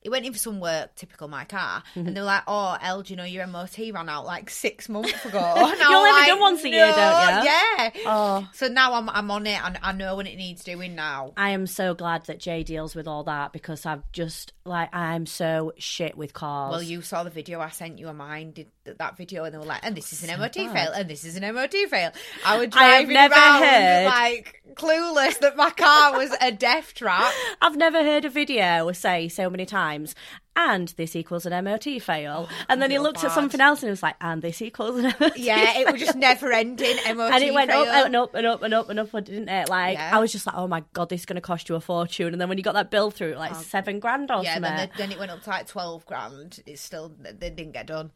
It 0.00 0.10
went 0.10 0.24
in 0.24 0.32
for 0.32 0.38
some 0.38 0.60
work, 0.60 0.94
typical 0.94 1.26
my 1.28 1.44
car, 1.44 1.82
Mm-hmm. 1.94 2.06
and 2.06 2.16
they 2.16 2.20
were 2.20 2.26
like, 2.26 2.44
"Oh, 2.46 2.76
El, 2.80 3.02
do 3.02 3.12
you 3.12 3.16
know 3.16 3.24
your 3.24 3.46
MOT 3.48 3.78
ran 3.92 4.08
out 4.08 4.24
like 4.26 4.48
six 4.48 4.88
months 4.88 5.24
ago?" 5.24 5.38
And 5.56 5.58
You 5.58 5.86
was 5.88 5.94
only 5.96 6.10
like, 6.10 6.28
done 6.28 6.40
once 6.40 6.64
a 6.64 6.68
year, 6.68 6.86
don't 6.86 7.42
you?" 7.44 7.50
Yeah. 7.50 7.90
Oh. 8.06 8.48
So 8.52 8.68
now 8.68 8.94
I'm 8.94 9.08
I'm 9.10 9.30
on 9.30 9.46
it, 9.46 9.60
and 9.64 9.78
I 9.82 9.92
know 9.92 10.14
when 10.16 10.26
it 10.28 10.36
needs 10.36 10.62
doing 10.62 10.94
now. 10.94 11.32
I 11.36 11.50
am 11.50 11.66
so 11.66 11.94
glad 11.94 12.26
that 12.26 12.38
Jay 12.38 12.62
deals 12.62 12.94
with 12.94 13.08
all 13.08 13.24
that 13.24 13.52
because 13.52 13.84
I've 13.86 14.10
just 14.12 14.52
like 14.64 14.94
I'm 14.94 15.26
so 15.26 15.72
shit 15.78 16.16
with 16.16 16.32
cars. 16.32 16.70
Well, 16.70 16.82
you 16.82 17.02
saw 17.02 17.24
the 17.24 17.30
video 17.30 17.60
I 17.60 17.70
sent 17.70 17.98
you 17.98 18.08
of 18.08 18.16
mine, 18.16 18.52
did 18.52 18.68
that 18.98 19.16
video, 19.16 19.44
and 19.44 19.54
they 19.54 19.58
were 19.58 19.64
like, 19.64 19.80
"And 19.84 19.96
this 19.96 20.12
is 20.12 20.22
an 20.22 20.30
MOT 20.38 20.54
bad. 20.54 20.72
fail, 20.72 20.92
and 20.92 21.08
this 21.08 21.24
is 21.24 21.36
an 21.36 21.42
MOT 21.54 21.86
fail." 21.88 22.12
I 22.44 22.58
would 22.58 22.70
drive 22.70 23.08
never 23.08 23.34
around 23.34 23.62
heard- 23.62 24.06
like 24.06 24.62
clueless 24.74 25.38
that 25.40 25.56
my 25.56 25.70
car 25.70 26.16
was 26.16 26.34
a 26.40 26.52
death 26.52 26.94
trap. 26.94 27.32
I've 27.60 27.76
never 27.76 28.02
heard 28.02 28.24
a 28.24 28.30
video 28.30 28.90
say 28.92 29.28
so 29.28 29.50
many 29.50 29.66
times. 29.66 30.14
And 30.58 30.88
this 30.96 31.14
equals 31.14 31.46
an 31.46 31.64
MOT 31.64 31.84
fail. 32.02 32.48
and 32.68 32.82
then 32.82 32.90
he 32.90 32.98
looked 32.98 33.22
at 33.22 33.30
something 33.30 33.60
else 33.60 33.80
and 33.80 33.88
he 33.88 33.90
was 33.90 34.02
like, 34.02 34.16
and 34.20 34.42
this 34.42 34.60
equals 34.60 34.98
an 34.98 35.14
MOT 35.20 35.38
Yeah, 35.38 35.78
it 35.78 35.90
was 35.90 36.00
just 36.00 36.16
never 36.16 36.52
ending. 36.52 36.96
MOT 37.16 37.32
and 37.32 37.44
it 37.44 37.54
went 37.54 37.70
fail. 37.70 37.82
up 37.82 38.06
and 38.06 38.16
up 38.16 38.34
and 38.34 38.46
up 38.46 38.62
and 38.62 38.74
up 38.74 38.90
and 38.90 38.98
up, 38.98 39.12
didn't 39.12 39.48
it? 39.48 39.68
Like 39.68 39.96
Yeah. 39.96 40.16
I 40.16 40.18
was 40.18 40.32
just 40.32 40.46
like, 40.46 40.56
oh 40.56 40.66
my 40.66 40.82
god, 40.94 41.10
this 41.10 41.20
is 41.20 41.26
going 41.26 41.36
to 41.36 41.40
cost 41.40 41.68
you 41.68 41.76
a 41.76 41.80
fortune. 41.80 42.32
And 42.32 42.40
then 42.40 42.48
when 42.48 42.58
you 42.58 42.64
got 42.64 42.74
that 42.74 42.90
bill 42.90 43.12
through, 43.12 43.34
like 43.34 43.52
oh. 43.52 43.62
seven 43.62 44.00
grand 44.00 44.32
or 44.32 44.42
Yeah, 44.42 44.54
something. 44.54 44.74
then, 44.74 44.88
the, 44.92 44.98
then 44.98 45.12
it 45.12 45.18
went 45.18 45.30
up 45.30 45.42
to 45.42 45.50
like 45.50 45.68
twelve 45.68 46.04
grand. 46.06 46.60
It's 46.66 46.82
still 46.82 47.12
they 47.20 47.50
didn't 47.50 47.72
get 47.72 47.86
done. 47.86 48.10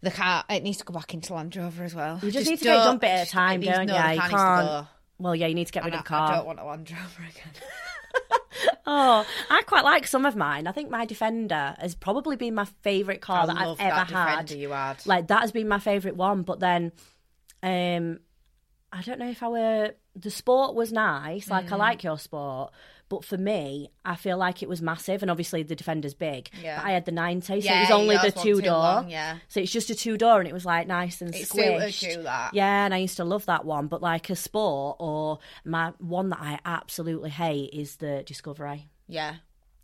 The 0.00 0.12
car 0.12 0.44
it 0.48 0.62
needs 0.62 0.78
to 0.78 0.84
go 0.84 0.94
back 0.94 1.12
into 1.12 1.34
Land 1.34 1.56
Rover 1.56 1.82
as 1.82 1.94
well. 1.94 2.20
you 2.22 2.30
just, 2.30 2.48
need 2.48 2.58
to 2.58 2.64
get 2.64 2.76
it 2.76 2.84
done 2.84 2.98
bit 2.98 3.10
at 3.10 3.26
a 3.26 3.30
time, 3.30 3.60
don't 3.62 3.88
you? 3.88 3.94
You 3.94 4.20
can't. 4.20 4.86
Well, 5.18 5.34
yeah, 5.34 5.48
you 5.48 5.54
need 5.54 5.66
to 5.66 5.72
get 5.72 5.84
rid 5.84 5.92
I, 5.92 5.98
of 5.98 6.04
the 6.04 6.08
car. 6.08 6.32
I 6.32 6.36
don't 6.36 6.46
want 6.46 6.60
a 6.60 6.64
Land 6.64 6.90
Rover 6.90 7.28
again. 7.28 7.52
Oh, 8.86 9.24
I 9.48 9.62
quite 9.62 9.84
like 9.84 10.06
some 10.06 10.26
of 10.26 10.34
mine. 10.34 10.66
I 10.66 10.72
think 10.72 10.90
my 10.90 11.04
Defender 11.04 11.76
has 11.78 11.94
probably 11.94 12.36
been 12.36 12.54
my 12.54 12.64
favourite 12.82 13.20
car 13.20 13.46
that 13.46 13.56
I've 13.56 13.78
ever 13.78 13.94
that 13.94 14.10
had. 14.10 14.50
You 14.50 14.70
had. 14.70 15.06
Like 15.06 15.28
that 15.28 15.42
has 15.42 15.52
been 15.52 15.68
my 15.68 15.78
favourite 15.78 16.16
one. 16.16 16.42
But 16.42 16.58
then, 16.58 16.92
um, 17.62 18.18
I 18.92 19.02
don't 19.02 19.20
know 19.20 19.30
if 19.30 19.42
I 19.42 19.48
were 19.48 19.94
the 20.16 20.30
sport 20.30 20.74
was 20.74 20.92
nice. 20.92 21.48
Like 21.48 21.66
Mm. 21.66 21.72
I 21.72 21.76
like 21.76 22.02
your 22.02 22.18
sport, 22.18 22.72
but 23.10 23.24
for 23.24 23.36
me, 23.36 23.90
I 24.04 24.14
feel 24.14 24.38
like 24.38 24.62
it 24.62 24.68
was 24.68 24.80
massive, 24.80 25.20
and 25.20 25.30
obviously 25.30 25.62
the 25.62 25.76
Defender's 25.76 26.14
big. 26.14 26.48
Yeah. 26.62 26.78
But 26.78 26.86
I 26.86 26.92
had 26.92 27.04
the 27.04 27.12
ninety, 27.12 27.60
so 27.60 27.66
Yeah, 27.66 27.80
it 27.80 27.80
was 27.82 27.90
only 27.90 28.16
the 28.16 28.30
two 28.30 28.62
door. 28.62 28.78
long, 28.78 29.10
yeah. 29.10 29.36
So 29.48 29.60
it's 29.60 29.72
just 29.72 29.90
a 29.90 29.94
two 29.94 30.16
door, 30.16 30.38
and 30.38 30.48
it 30.48 30.54
was 30.54 30.64
like 30.64 30.86
nice 30.86 31.20
and 31.20 31.34
It 31.34 31.46
squished. 31.46 32.24
Yeah, 32.54 32.84
and 32.86 32.94
I 32.94 32.98
used 32.98 33.18
to 33.18 33.24
love 33.24 33.44
that 33.46 33.66
one. 33.66 33.88
But 33.88 34.00
like 34.00 34.30
a 34.30 34.36
sport 34.36 34.96
or 35.00 35.40
my 35.66 35.92
one 35.98 36.30
that 36.30 36.40
I 36.40 36.58
absolutely 36.64 37.30
hate 37.30 37.74
is 37.74 37.96
the 37.96 38.22
Discovery. 38.24 38.88
Yeah. 39.08 39.34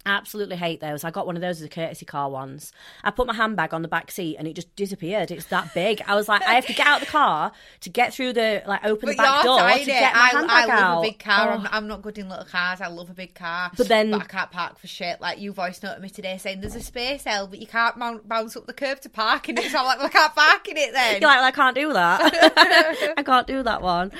Absolutely 0.06 0.56
hate 0.56 0.80
those. 0.80 1.02
I 1.04 1.10
got 1.10 1.26
one 1.26 1.34
of 1.36 1.42
those 1.42 1.60
as 1.60 1.66
a 1.66 1.68
courtesy 1.68 2.06
car 2.06 2.30
once. 2.30 2.72
I 3.02 3.10
put 3.10 3.26
my 3.26 3.34
handbag 3.34 3.74
on 3.74 3.82
the 3.82 3.88
back 3.88 4.10
seat 4.12 4.36
and 4.36 4.46
it 4.46 4.54
just 4.54 4.74
disappeared. 4.76 5.30
It's 5.32 5.46
that 5.46 5.74
big. 5.74 6.00
I 6.06 6.14
was 6.14 6.28
like, 6.28 6.42
I 6.42 6.54
have 6.54 6.66
to 6.66 6.72
get 6.72 6.86
out 6.86 7.00
of 7.02 7.06
the 7.08 7.10
car 7.12 7.52
to 7.80 7.90
get 7.90 8.14
through 8.14 8.34
the 8.34 8.62
like 8.66 8.84
open 8.84 9.08
the 9.08 9.16
back 9.16 9.42
door 9.44 9.58
to 9.68 9.84
get 9.84 10.14
my 10.14 10.20
I, 10.20 10.26
handbag 10.28 10.50
I 10.50 10.60
love 10.66 10.70
out. 10.84 10.98
a 11.00 11.02
big 11.02 11.18
car. 11.18 11.48
Oh. 11.50 11.54
I'm, 11.54 11.68
I'm 11.72 11.86
not 11.88 12.02
good 12.02 12.16
in 12.18 12.28
little 12.28 12.44
cars. 12.44 12.80
I 12.80 12.86
love 12.86 13.10
a 13.10 13.14
big 13.14 13.34
car. 13.34 13.70
But 13.76 13.88
then- 13.88 14.12
but 14.12 14.22
I 14.22 14.24
can't 14.26 14.50
park 14.50 14.78
for 14.78 14.86
shit. 14.86 15.20
Like 15.20 15.40
you 15.40 15.52
voice 15.52 15.82
noted 15.82 16.00
me 16.02 16.08
today 16.08 16.38
saying 16.38 16.60
there's 16.60 16.76
a 16.76 16.80
space 16.80 17.24
L, 17.26 17.48
but 17.48 17.58
you 17.58 17.66
can't 17.66 17.96
mount, 17.96 18.28
bounce 18.28 18.56
up 18.56 18.66
the 18.66 18.72
curb 18.72 19.00
to 19.00 19.08
park 19.08 19.48
in 19.48 19.58
it. 19.58 19.70
So 19.72 19.78
I'm 19.78 19.86
like, 19.86 19.98
well, 19.98 20.06
I 20.06 20.10
can't 20.10 20.34
park 20.34 20.68
in 20.68 20.76
it 20.76 20.92
then. 20.92 21.20
You're 21.20 21.28
like, 21.28 21.38
well, 21.38 21.44
I 21.48 21.50
can't 21.50 21.74
do 21.74 21.92
that. 21.92 23.14
I 23.18 23.22
can't 23.24 23.46
do 23.48 23.62
that 23.64 23.82
one. 23.82 24.12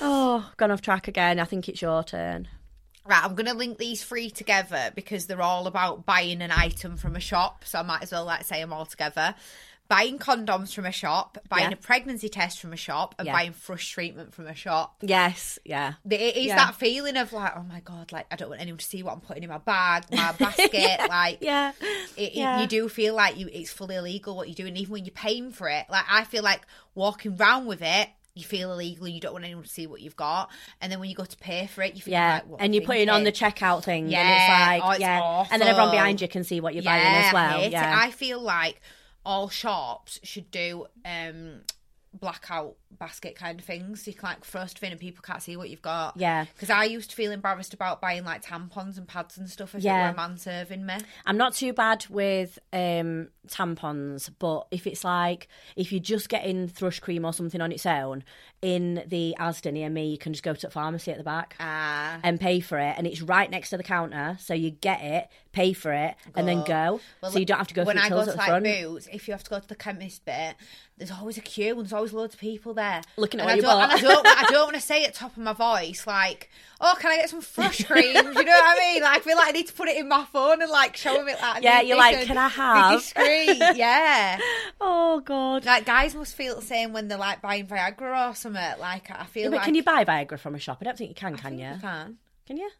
Oh, 0.00 0.50
gone 0.56 0.70
off 0.70 0.80
track 0.80 1.06
again. 1.06 1.38
I 1.38 1.44
think 1.44 1.68
it's 1.68 1.82
your 1.82 2.02
turn. 2.02 2.48
Right, 3.06 3.22
I'm 3.22 3.34
going 3.34 3.46
to 3.46 3.54
link 3.54 3.76
these 3.78 4.02
three 4.02 4.30
together 4.30 4.90
because 4.94 5.26
they're 5.26 5.42
all 5.42 5.66
about 5.66 6.06
buying 6.06 6.40
an 6.40 6.50
item 6.50 6.96
from 6.96 7.16
a 7.16 7.20
shop. 7.20 7.64
So 7.66 7.78
I 7.78 7.82
might 7.82 8.02
as 8.02 8.12
well 8.12 8.24
like 8.24 8.44
say 8.44 8.60
them 8.60 8.72
all 8.72 8.86
together. 8.86 9.34
Buying 9.86 10.18
condoms 10.18 10.74
from 10.74 10.86
a 10.86 10.90
shop, 10.92 11.36
buying 11.50 11.68
Yeah. 11.70 11.74
a 11.74 11.76
pregnancy 11.76 12.30
test 12.30 12.58
from 12.58 12.72
a 12.72 12.76
shop, 12.76 13.14
and 13.18 13.26
Yeah. 13.26 13.34
buying 13.34 13.52
thrush 13.52 13.90
treatment 13.90 14.32
from 14.32 14.46
a 14.46 14.54
shop. 14.54 14.96
Yes, 15.02 15.58
yeah. 15.66 15.94
It 16.08 16.36
is 16.38 16.46
Yeah. 16.46 16.56
that 16.56 16.76
feeling 16.76 17.18
of 17.18 17.34
like, 17.34 17.52
oh 17.54 17.62
my 17.64 17.80
god, 17.80 18.10
like 18.10 18.24
I 18.30 18.36
don't 18.36 18.48
want 18.48 18.62
anyone 18.62 18.78
to 18.78 18.84
see 18.86 19.02
what 19.02 19.12
I'm 19.12 19.20
putting 19.20 19.42
in 19.42 19.50
my 19.50 19.58
bag, 19.58 20.04
my 20.10 20.32
basket. 20.38 21.00
Like, 21.06 21.38
Yeah. 21.42 21.72
it, 22.16 22.32
Yeah. 22.32 22.62
you 22.62 22.66
do 22.66 22.88
feel 22.88 23.14
like 23.14 23.36
you 23.36 23.50
it's 23.52 23.70
fully 23.70 23.96
illegal 23.96 24.34
what 24.34 24.48
you're 24.48 24.54
doing, 24.54 24.74
even 24.78 24.92
when 24.94 25.04
you're 25.04 25.12
paying 25.12 25.52
for 25.52 25.68
it. 25.68 25.84
Like 25.90 26.06
I 26.08 26.24
feel 26.24 26.42
like 26.42 26.62
walking 26.94 27.36
round 27.36 27.66
with 27.66 27.82
it, 27.82 28.08
you 28.34 28.42
feel 28.44 28.72
illegal. 28.72 29.06
You 29.06 29.20
don't 29.20 29.32
want 29.32 29.44
anyone 29.44 29.64
to 29.64 29.68
see 29.68 29.86
what 29.86 30.00
you've 30.00 30.16
got, 30.16 30.50
and 30.80 30.90
then 30.90 31.00
when 31.00 31.08
you 31.08 31.14
go 31.14 31.24
to 31.24 31.36
pay 31.36 31.66
for 31.66 31.82
it, 31.82 31.94
you 31.94 32.02
feel 32.02 32.12
Yeah, 32.12 32.34
like, 32.34 32.46
what 32.48 32.60
and 32.60 32.74
you're 32.74 32.84
putting 32.84 33.08
on 33.08 33.24
the 33.24 33.32
checkout 33.32 33.84
thing, 33.84 34.04
and 34.04 34.12
Yeah, 34.12 34.34
it's 34.36 34.48
like, 34.48 34.82
oh, 34.84 34.90
it's 34.90 35.00
yeah, 35.00 35.46
and 35.50 35.60
then 35.62 35.68
everyone 35.68 35.90
behind 35.92 36.20
you 36.20 36.28
can 36.28 36.44
see 36.44 36.60
what 36.60 36.74
you're 36.74 36.82
buying 36.82 37.04
Yeah, 37.04 37.20
as 37.20 37.30
I 37.30 37.32
well. 37.32 37.60
it. 37.62 37.72
Yeah, 37.72 38.00
I 38.02 38.10
feel 38.10 38.40
like 38.40 38.80
all 39.24 39.48
shops 39.48 40.20
should 40.22 40.50
do 40.50 40.86
um 41.04 41.62
blackout 42.12 42.76
basket 42.98 43.36
kind 43.36 43.58
of 43.60 43.64
things. 43.66 44.04
So 44.04 44.10
you 44.10 44.14
can 44.16 44.28
like 44.30 44.44
throw 44.44 44.66
stuff 44.66 44.82
in 44.82 44.92
and 44.92 45.00
people 45.00 45.22
can't 45.22 45.42
see 45.42 45.56
what 45.56 45.70
you've 45.70 45.82
got. 45.82 46.16
Yeah. 46.16 46.44
Because 46.54 46.70
I 46.70 46.84
used 46.84 47.10
to 47.10 47.16
feel 47.16 47.32
embarrassed 47.32 47.74
about 47.74 48.00
buying 48.00 48.24
like 48.24 48.44
tampons 48.44 48.96
and 48.98 49.06
pads 49.06 49.36
and 49.38 49.48
stuff 49.48 49.74
if 49.74 49.82
Yeah. 49.82 50.00
it 50.00 50.08
were 50.08 50.12
a 50.14 50.28
man 50.28 50.38
serving 50.38 50.84
me. 50.86 50.94
I'm 51.26 51.36
not 51.36 51.54
too 51.54 51.72
bad 51.72 52.06
with 52.08 52.58
um, 52.72 53.28
tampons, 53.48 54.30
but 54.38 54.66
if 54.70 54.86
it's 54.86 55.04
like 55.04 55.48
if 55.76 55.92
you're 55.92 56.00
just 56.00 56.28
getting 56.28 56.68
thrush 56.68 57.00
cream 57.00 57.24
or 57.24 57.32
something 57.32 57.60
on 57.60 57.72
its 57.72 57.86
own 57.86 58.24
in 58.62 59.02
the 59.06 59.34
Asda 59.38 59.72
near 59.72 59.90
me, 59.90 60.08
you 60.08 60.18
can 60.18 60.32
just 60.32 60.42
go 60.42 60.54
to 60.54 60.66
the 60.66 60.70
pharmacy 60.70 61.10
at 61.10 61.18
the 61.18 61.24
back 61.24 61.54
Ah. 61.60 62.18
and 62.22 62.40
pay 62.40 62.60
for 62.60 62.78
it, 62.78 62.94
and 62.96 63.06
it's 63.06 63.20
right 63.20 63.50
next 63.50 63.70
to 63.70 63.76
the 63.76 63.82
counter, 63.82 64.36
so 64.40 64.54
you 64.54 64.70
get 64.70 65.02
it, 65.02 65.28
pay 65.52 65.72
for 65.74 65.92
it, 65.92 66.14
and 66.34 66.48
then 66.48 66.64
go. 66.64 67.00
so 67.30 67.38
you 67.38 67.44
don't 67.44 67.58
have 67.58 67.68
to 67.68 67.74
go 67.74 67.84
when 67.84 67.98
I 67.98 68.08
go 68.08 68.20
to 68.24 68.30
the 68.30 68.36
like 68.36 68.48
front. 68.48 68.64
boots, 68.64 69.08
if 69.12 69.28
you 69.28 69.32
have 69.32 69.44
to 69.44 69.50
go 69.50 69.58
to 69.60 69.68
the 69.68 69.74
chemist 69.74 70.24
bit, 70.24 70.56
there's 70.96 71.10
always 71.10 71.36
a 71.36 71.40
queue 71.42 71.72
and 71.72 71.80
there's 71.80 71.92
always 71.92 72.12
loads 72.12 72.34
of 72.34 72.40
people 72.40 72.72
there 72.72 72.83
Looking 73.16 73.40
at 73.40 73.44
and 73.44 73.52
I 73.52 73.54
you 73.56 73.62
don't. 73.62 73.82
And 73.82 73.92
I 73.92 74.00
don't, 74.00 74.26
I 74.26 74.46
don't 74.50 74.64
want 74.64 74.74
to 74.74 74.80
say 74.80 75.04
at 75.04 75.14
top 75.14 75.32
of 75.36 75.42
my 75.42 75.52
voice 75.52 76.06
like, 76.06 76.50
"Oh, 76.80 76.94
can 77.00 77.10
I 77.12 77.16
get 77.16 77.30
some 77.30 77.40
fresh 77.40 77.84
cream?" 77.84 78.14
you 78.14 78.22
know 78.22 78.32
what 78.32 78.46
I 78.46 78.78
mean? 78.78 79.02
Like, 79.02 79.18
I 79.18 79.20
feel 79.20 79.36
like 79.36 79.48
I 79.48 79.52
need 79.52 79.66
to 79.68 79.72
put 79.72 79.88
it 79.88 79.96
in 79.96 80.08
my 80.08 80.24
phone 80.32 80.62
and 80.62 80.70
like 80.70 80.96
show 80.96 81.14
them 81.14 81.28
it. 81.28 81.40
Like, 81.40 81.62
Yeah, 81.62 81.80
you're 81.80 81.96
like, 81.96 82.26
"Can 82.26 82.38
I 82.38 82.48
have?" 82.48 83.00
discreet? 83.00 83.58
Yeah. 83.76 84.38
Oh 84.80 85.20
god! 85.20 85.64
Like 85.64 85.84
guys 85.86 86.14
must 86.14 86.34
feel 86.34 86.56
the 86.56 86.62
same 86.62 86.92
when 86.92 87.08
they're 87.08 87.18
like 87.18 87.40
buying 87.42 87.66
Viagra 87.66 88.30
or 88.30 88.34
something. 88.34 88.62
Like 88.78 89.10
I 89.10 89.24
feel 89.24 89.44
Yeah, 89.44 89.48
but 89.50 89.56
like 89.56 89.64
can 89.64 89.74
you 89.74 89.82
buy 89.82 90.04
Viagra 90.04 90.38
from 90.38 90.54
a 90.54 90.58
shop? 90.58 90.78
I 90.80 90.84
don't 90.84 90.98
think 90.98 91.10
you 91.10 91.14
can. 91.14 91.36
Can 91.36 91.58
you? 91.58 91.68
You 91.68 91.80
can. 91.80 92.18
Can 92.46 92.56
you? 92.58 92.70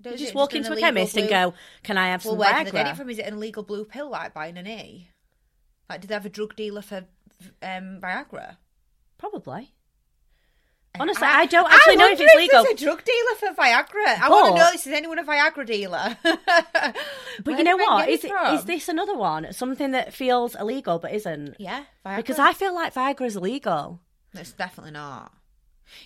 Does 0.00 0.12
You 0.12 0.18
just 0.18 0.30
it 0.30 0.34
walk 0.34 0.54
into 0.54 0.72
a 0.72 0.76
chemist 0.76 1.16
and 1.16 1.28
go, 1.28 1.54
"Can 1.82 1.98
I 1.98 2.08
have 2.08 2.24
Well, 2.24 2.32
some 2.34 2.38
where 2.38 2.52
do 2.64 2.64
they 2.64 2.70
get 2.70 2.86
Viagra?" 2.86 2.92
it 2.92 2.96
from? 2.96 3.10
Is 3.10 3.18
it 3.18 3.26
an 3.26 3.34
illegal 3.34 3.62
blue 3.62 3.84
pill 3.84 4.08
like 4.10 4.32
buying 4.32 4.56
an 4.56 4.66
E? 4.66 5.08
Like, 5.90 6.00
do 6.00 6.06
they 6.08 6.14
have 6.14 6.24
a 6.24 6.30
drug 6.30 6.56
dealer 6.56 6.80
for 6.80 7.04
um, 7.62 8.00
Viagra? 8.00 8.56
Probably. 9.22 9.72
Uh, 10.96 11.02
Honestly, 11.02 11.28
I, 11.28 11.46
don't 11.46 11.70
I 11.70 11.76
actually 11.76 11.94
know 11.94 12.08
if 12.10 12.20
it's 12.20 12.34
legal. 12.34 12.64
There's 12.64 12.82
a 12.82 12.84
drug 12.84 13.04
dealer 13.04 13.36
for 13.38 13.62
Viagra. 13.62 14.20
I 14.20 14.28
want 14.28 14.56
to 14.56 14.60
know 14.60 14.70
if 14.74 14.82
there's 14.82 14.96
anyone 14.96 15.20
a 15.20 15.22
Viagra 15.22 15.64
dealer? 15.64 16.16
but 16.24 16.40
But 17.44 17.56
you 17.56 17.62
know 17.62 17.76
what? 17.76 18.08
Is, 18.08 18.24
it, 18.24 18.32
is 18.52 18.64
this 18.64 18.88
another 18.88 19.16
one? 19.16 19.52
Something 19.52 19.92
that 19.92 20.12
feels 20.12 20.56
illegal 20.56 20.98
but 20.98 21.14
isn't? 21.14 21.54
Yeah, 21.60 21.84
Viagra. 22.04 22.16
Because 22.16 22.40
I 22.40 22.52
feel 22.52 22.74
like 22.74 22.94
Viagra 22.94 23.26
is 23.26 23.36
illegal. 23.36 24.00
It's 24.34 24.52
definitely 24.54 24.90
not. 24.90 25.32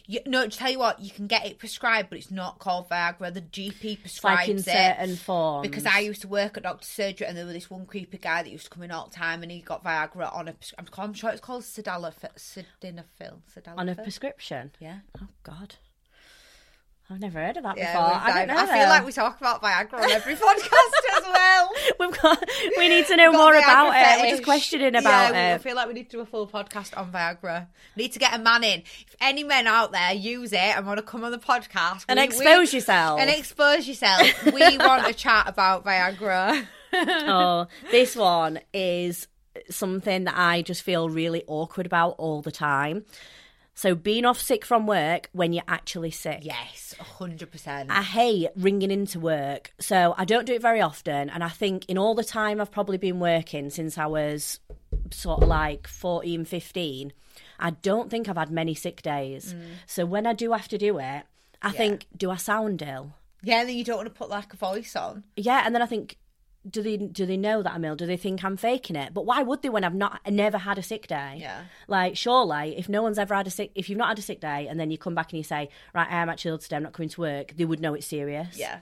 You, 0.07 0.21
no, 0.27 0.47
to 0.47 0.57
tell 0.57 0.71
you 0.71 0.79
what, 0.79 1.01
you 1.01 1.11
can 1.11 1.27
get 1.27 1.47
it 1.47 1.59
prescribed, 1.59 2.11
but 2.11 2.19
it's 2.19 2.31
not 2.31 2.59
called 2.59 2.89
Viagra. 2.89 3.33
The 3.33 3.43
GP 3.43 3.99
It's 4.05 4.23
like 4.25 4.49
in 4.49 4.57
prescribes 4.57 4.69
it. 4.69 4.97
certain 4.97 5.17
forms. 5.17 5.69
Because 5.69 5.87
I 5.87 6.01
used 6.01 6.23
to 6.23 6.29
work 6.29 6.57
at 6.57 6.63
Doctor 6.65 6.85
surgery, 6.87 7.27
and 7.27 7.37
there 7.37 7.45
was 7.45 7.55
this 7.55 7.71
one 7.71 7.87
creepy 7.87 8.19
guy 8.19 8.43
that 8.43 8.51
used 8.51 8.65
to 8.65 8.71
come 8.71 8.83
in 8.83 8.91
all 8.91 9.07
the 9.09 9.15
time, 9.15 9.43
and 9.43 9.53
he 9.53 9.61
got 9.61 9.85
Viagra 9.85 10.35
on 10.35 10.49
a. 10.49 10.55
I'm, 10.79 10.87
I'm 10.99 11.15
sure 11.15 11.31
it's 11.31 11.41
called. 11.41 11.63
Sildenafil. 11.63 12.33
Sildenafil. 12.37 13.39
on 13.77 13.89
a 13.89 13.95
prescription. 13.95 14.73
Yeah. 14.81 14.99
Oh 15.21 15.29
God, 15.43 15.77
I've 17.09 17.21
never 17.21 17.39
heard 17.39 17.57
of 17.57 17.63
that 17.63 17.77
Yeah, 17.77 17.93
before. 17.93 18.21
I 18.21 18.33
don't 18.45 18.49
know. 18.49 18.61
I 18.63 18.67
feel 18.67 18.89
like 18.89 19.07
we 19.07 19.13
talk 19.13 19.41
about 19.41 19.63
Viagra 19.63 19.95
on 20.03 20.11
every 20.11 20.35
podcast 20.37 21.17
as 21.17 21.23
well. 21.23 21.71
We've 22.01 22.21
got. 22.21 22.45
We 22.77 22.89
need 22.89 23.07
to 23.07 23.17
know 23.17 23.31
more 23.31 23.53
Viagra 23.53 23.59
about 23.63 23.95
it. 24.19 24.23
We're 24.23 24.31
just 24.31 24.43
questioning 24.43 24.97
about 24.97 25.33
yeah, 25.33 25.51
we- 25.51 25.55
I 25.55 25.59
feel 25.59 25.77
like 25.77 25.87
we 25.87 25.95
need 25.95 26.11
to 26.11 26.17
do 26.17 26.21
a 26.21 26.27
full 26.27 26.49
podcast 26.49 26.97
on 26.99 27.13
Viagra. 27.13 27.69
Need 27.95 28.13
to 28.15 28.19
get 28.19 28.35
a 28.35 28.39
man 28.41 28.65
in. 28.65 28.81
If 28.81 29.15
any 29.21 29.45
men 29.45 29.69
out 29.69 29.93
there 29.93 30.13
use 30.15 30.53
it 30.53 30.59
and 30.59 30.85
want 30.85 30.99
to 30.99 31.03
come 31.05 31.23
on 31.23 31.31
the 31.31 31.39
podcast 31.39 32.07
And 32.09 32.19
we- 32.19 32.25
expose 32.25 32.73
we- 32.73 32.79
yourself. 32.79 33.21
and 33.21 33.31
expose 33.31 33.87
yourself, 33.87 34.45
we 34.53 34.61
want 34.79 35.07
to 35.07 35.15
chat 35.15 35.49
about 35.49 35.85
Viagra. 35.85 36.67
oh, 36.93 37.69
this 37.93 38.17
one 38.17 38.59
is 38.75 39.29
something 39.71 40.25
that 40.25 40.35
I 40.37 40.63
just 40.63 40.83
feel 40.83 41.09
really 41.09 41.45
awkward 41.47 41.87
about 41.87 42.17
all 42.19 42.43
the 42.43 42.51
time. 42.53 43.05
So 43.77 43.95
being 43.95 44.25
off 44.25 44.41
sick 44.41 44.65
from 44.65 44.87
work 44.87 45.29
when 45.33 45.53
you're 45.53 45.63
actually 45.69 46.11
sick. 46.11 46.41
Yes, 46.43 46.95
hundred 46.99 47.53
percent. 47.53 47.91
I 47.91 48.03
hate 48.03 48.49
ringing 48.57 48.91
into 48.91 49.21
work. 49.21 49.71
So 49.79 50.15
I 50.17 50.25
don't 50.25 50.47
do 50.47 50.55
it 50.55 50.63
very 50.63 50.81
often. 50.81 51.29
And 51.29 51.45
I 51.45 51.51
think 51.51 51.85
in 51.87 51.99
all 51.99 52.15
the 52.15 52.25
time 52.25 52.59
I've 52.59 52.71
probably 52.71 52.97
been 52.97 53.21
working 53.21 53.69
since 53.69 53.99
I 53.99 54.07
was 54.07 54.61
sort 55.11 55.43
of 55.43 55.49
like 55.49 55.87
14, 55.87 56.47
15, 56.47 57.13
I 57.61 57.71
don't 57.71 58.11
think 58.11 58.31
I've 58.31 58.39
had 58.39 58.51
many 58.51 58.75
sick 58.75 59.03
days. 59.03 59.53
Mm. 59.53 59.63
So 59.87 60.07
when 60.07 60.27
I 60.27 60.33
do 60.33 60.53
have 60.53 60.69
to 60.69 60.79
do 60.79 60.99
it, 60.99 61.25
I 61.61 61.71
think, 61.71 62.07
do 62.17 62.31
I 62.31 62.37
sound 62.37 62.81
ill? 62.81 63.13
Yeah, 63.43 63.61
and 63.61 63.69
then 63.69 63.77
you 63.77 63.85
don't 63.85 63.97
want 63.97 64.09
to 64.09 64.15
put 64.15 64.31
like 64.31 64.55
a 64.55 64.57
voice 64.57 64.97
on. 64.97 65.25
Yeah, 65.37 65.63
and 65.65 65.75
then 65.75 65.83
I 65.83 65.87
think, 65.87 66.17
do 66.69 66.83
they 66.83 66.97
do 66.97 67.27
they 67.27 67.37
know 67.37 67.63
that 67.63 67.73
I'm 67.73 67.85
ill? 67.85 67.97
Do 67.97 68.07
they 68.07 68.17
think 68.17 68.45
I'm 68.45 68.57
faking 68.57 68.97
it? 68.97 69.15
But 69.15 69.27
why 69.27 69.43
would 69.43 69.63
they 69.63 69.69
when 69.69 69.85
I've 69.85 69.95
not 69.95 70.21
never 70.29 70.59
had 70.59 70.79
a 70.79 70.83
sick 70.83 71.07
day? 71.07 71.39
Yeah. 71.41 71.65
Like 71.89 72.17
surely, 72.17 72.77
if 72.79 72.89
no 72.89 73.03
one's 73.03 73.19
ever 73.19 73.35
had 73.35 73.47
a 73.47 73.51
sick, 73.51 73.73
if 73.75 73.89
you've 73.89 73.99
not 73.99 74.09
had 74.09 74.19
a 74.19 74.23
sick 74.23 74.41
day, 74.41 74.67
and 74.69 74.79
then 74.79 74.91
you 74.91 74.99
come 74.99 75.15
back 75.15 75.33
and 75.33 75.39
you 75.39 75.45
say, 75.45 75.69
right, 75.95 76.09
I 76.11 76.23
am 76.23 76.29
actually 76.29 76.51
ill 76.51 76.59
today, 76.59 76.77
I'm 76.77 76.83
not 76.83 76.93
coming 76.93 77.09
to 77.11 77.21
work, 77.21 77.55
they 77.57 77.65
would 77.65 77.81
know 77.81 77.95
it's 77.95 78.07
serious. 78.07 78.59
Yeah. 78.59 78.81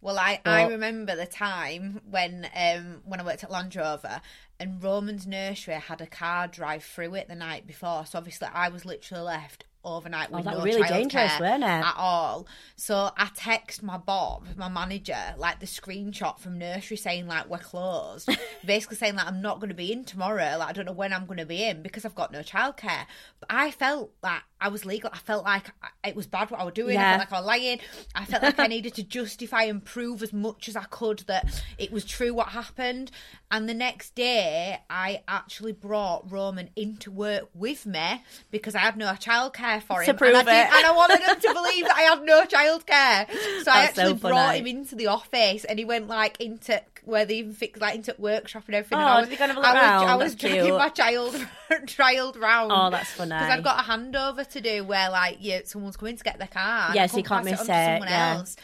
Well, 0.00 0.18
I, 0.18 0.40
I 0.44 0.66
remember 0.66 1.16
the 1.16 1.26
time 1.26 2.02
when 2.10 2.46
um 2.54 3.00
when 3.04 3.20
I 3.20 3.24
worked 3.24 3.42
at 3.42 3.50
Land 3.50 3.74
Rover 3.74 4.20
and 4.60 4.82
Roman's 4.82 5.26
nursery 5.26 5.74
had 5.74 6.00
a 6.00 6.06
car 6.06 6.46
drive 6.46 6.84
through 6.84 7.14
it 7.14 7.28
the 7.28 7.34
night 7.34 7.66
before. 7.66 8.04
So 8.06 8.18
obviously 8.18 8.48
I 8.52 8.68
was 8.68 8.84
literally 8.84 9.24
left 9.24 9.64
overnight 9.84 10.28
oh, 10.32 10.38
with 10.38 10.46
Oh, 10.46 10.50
no 10.52 10.64
really 10.64 10.82
dangerous, 10.82 11.32
childcare 11.32 11.40
weren't 11.40 11.64
it? 11.64 11.66
At 11.66 11.94
all. 11.96 12.46
So 12.76 13.10
I 13.16 13.28
text 13.34 13.82
my 13.82 13.98
Bob, 13.98 14.46
my 14.56 14.68
manager, 14.68 15.34
like 15.36 15.60
the 15.60 15.66
screenshot 15.66 16.38
from 16.38 16.58
nursery 16.58 16.96
saying 16.96 17.26
like 17.26 17.48
we're 17.48 17.58
closed, 17.58 18.28
basically 18.64 18.96
saying 18.96 19.16
like 19.16 19.26
I'm 19.26 19.42
not 19.42 19.60
going 19.60 19.68
to 19.68 19.74
be 19.74 19.92
in 19.92 20.04
tomorrow. 20.04 20.56
Like 20.58 20.68
I 20.68 20.72
don't 20.72 20.86
know 20.86 20.92
when 20.92 21.12
I'm 21.12 21.26
going 21.26 21.38
to 21.38 21.46
be 21.46 21.64
in 21.64 21.82
because 21.82 22.04
I've 22.04 22.14
got 22.14 22.32
no 22.32 22.40
childcare. 22.40 23.06
But 23.40 23.48
I 23.50 23.70
felt 23.70 24.12
like 24.22 24.42
I 24.60 24.68
was 24.68 24.84
legal. 24.84 25.10
I 25.12 25.18
felt 25.18 25.44
like 25.44 25.70
it 26.04 26.16
was 26.16 26.26
bad 26.26 26.50
what 26.50 26.60
I 26.60 26.64
was 26.64 26.74
doing. 26.74 26.96
I 26.96 27.02
felt 27.02 27.18
like 27.20 27.32
I 27.32 27.38
was 27.38 27.46
lying. 27.46 27.80
I 28.14 28.24
felt 28.24 28.42
like 28.42 28.58
I 28.58 28.66
needed 28.68 28.94
to 28.94 29.02
justify 29.02 29.64
and 29.64 29.84
prove 29.84 30.22
as 30.22 30.32
much 30.32 30.68
as 30.68 30.76
I 30.76 30.84
could 30.84 31.20
that 31.26 31.62
it 31.78 31.92
was 31.92 32.04
true 32.04 32.32
what 32.32 32.48
happened. 32.48 33.10
And 33.54 33.68
the 33.68 33.74
next 33.74 34.16
day, 34.16 34.80
I 34.90 35.22
actually 35.28 35.70
brought 35.70 36.28
Roman 36.28 36.70
into 36.74 37.12
work 37.12 37.48
with 37.54 37.86
me 37.86 38.24
because 38.50 38.74
I 38.74 38.80
had 38.80 38.96
no 38.96 39.06
childcare 39.12 39.80
for 39.80 40.00
him. 40.00 40.06
To 40.06 40.14
prove 40.14 40.34
and, 40.34 40.50
I 40.50 40.62
it. 40.62 40.74
and 40.74 40.84
I 40.84 40.90
wanted 40.90 41.20
him 41.20 41.36
to 41.36 41.54
believe 41.54 41.84
that 41.84 41.94
I 41.96 42.00
had 42.00 42.22
no 42.24 42.42
childcare. 42.46 43.30
So 43.62 43.70
I 43.70 43.84
That's 43.84 43.94
so 43.94 44.02
actually 44.02 44.14
brought 44.14 44.56
him 44.56 44.66
into 44.66 44.96
the 44.96 45.06
office 45.06 45.64
and 45.64 45.78
he 45.78 45.84
went 45.84 46.08
like 46.08 46.40
into 46.40 46.82
where 47.04 47.24
they 47.26 47.36
even 47.36 47.52
fixed 47.52 47.80
like 47.80 47.94
into 47.94 48.16
workshop 48.18 48.64
and 48.66 48.74
everything. 48.74 48.98
Oh, 48.98 49.02
and 49.02 49.08
I 49.08 49.20
was, 49.20 49.28
did 49.28 49.32
he 49.34 49.38
go 49.38 49.44
and 49.44 49.52
have 49.52 49.62
a 49.62 49.68
I 49.68 49.98
was? 49.98 50.10
I 50.10 50.14
was 50.16 50.34
dragging 50.34 50.64
cute. 50.64 50.76
my 50.76 50.88
child 50.88 51.46
child 51.86 52.36
round. 52.36 52.72
Oh, 52.74 52.90
that's 52.90 53.12
funny. 53.12 53.28
Because 53.28 53.50
I've 53.50 53.62
got 53.62 53.84
a 53.84 53.88
handover 53.88 54.48
to 54.48 54.60
do 54.60 54.82
where 54.82 55.10
like 55.10 55.36
yeah, 55.38 55.60
someone's 55.64 55.96
coming 55.96 56.16
to 56.16 56.24
get 56.24 56.38
their 56.38 56.48
car. 56.48 56.88
Yes, 56.88 56.96
Yeah, 56.96 57.06
so 57.06 57.16
you 57.18 57.22
can't 57.22 57.44
miss 57.44 57.58
to 57.58 57.62
it, 57.62 57.66
someone 57.66 58.08
yeah. 58.08 58.34
Else. 58.38 58.56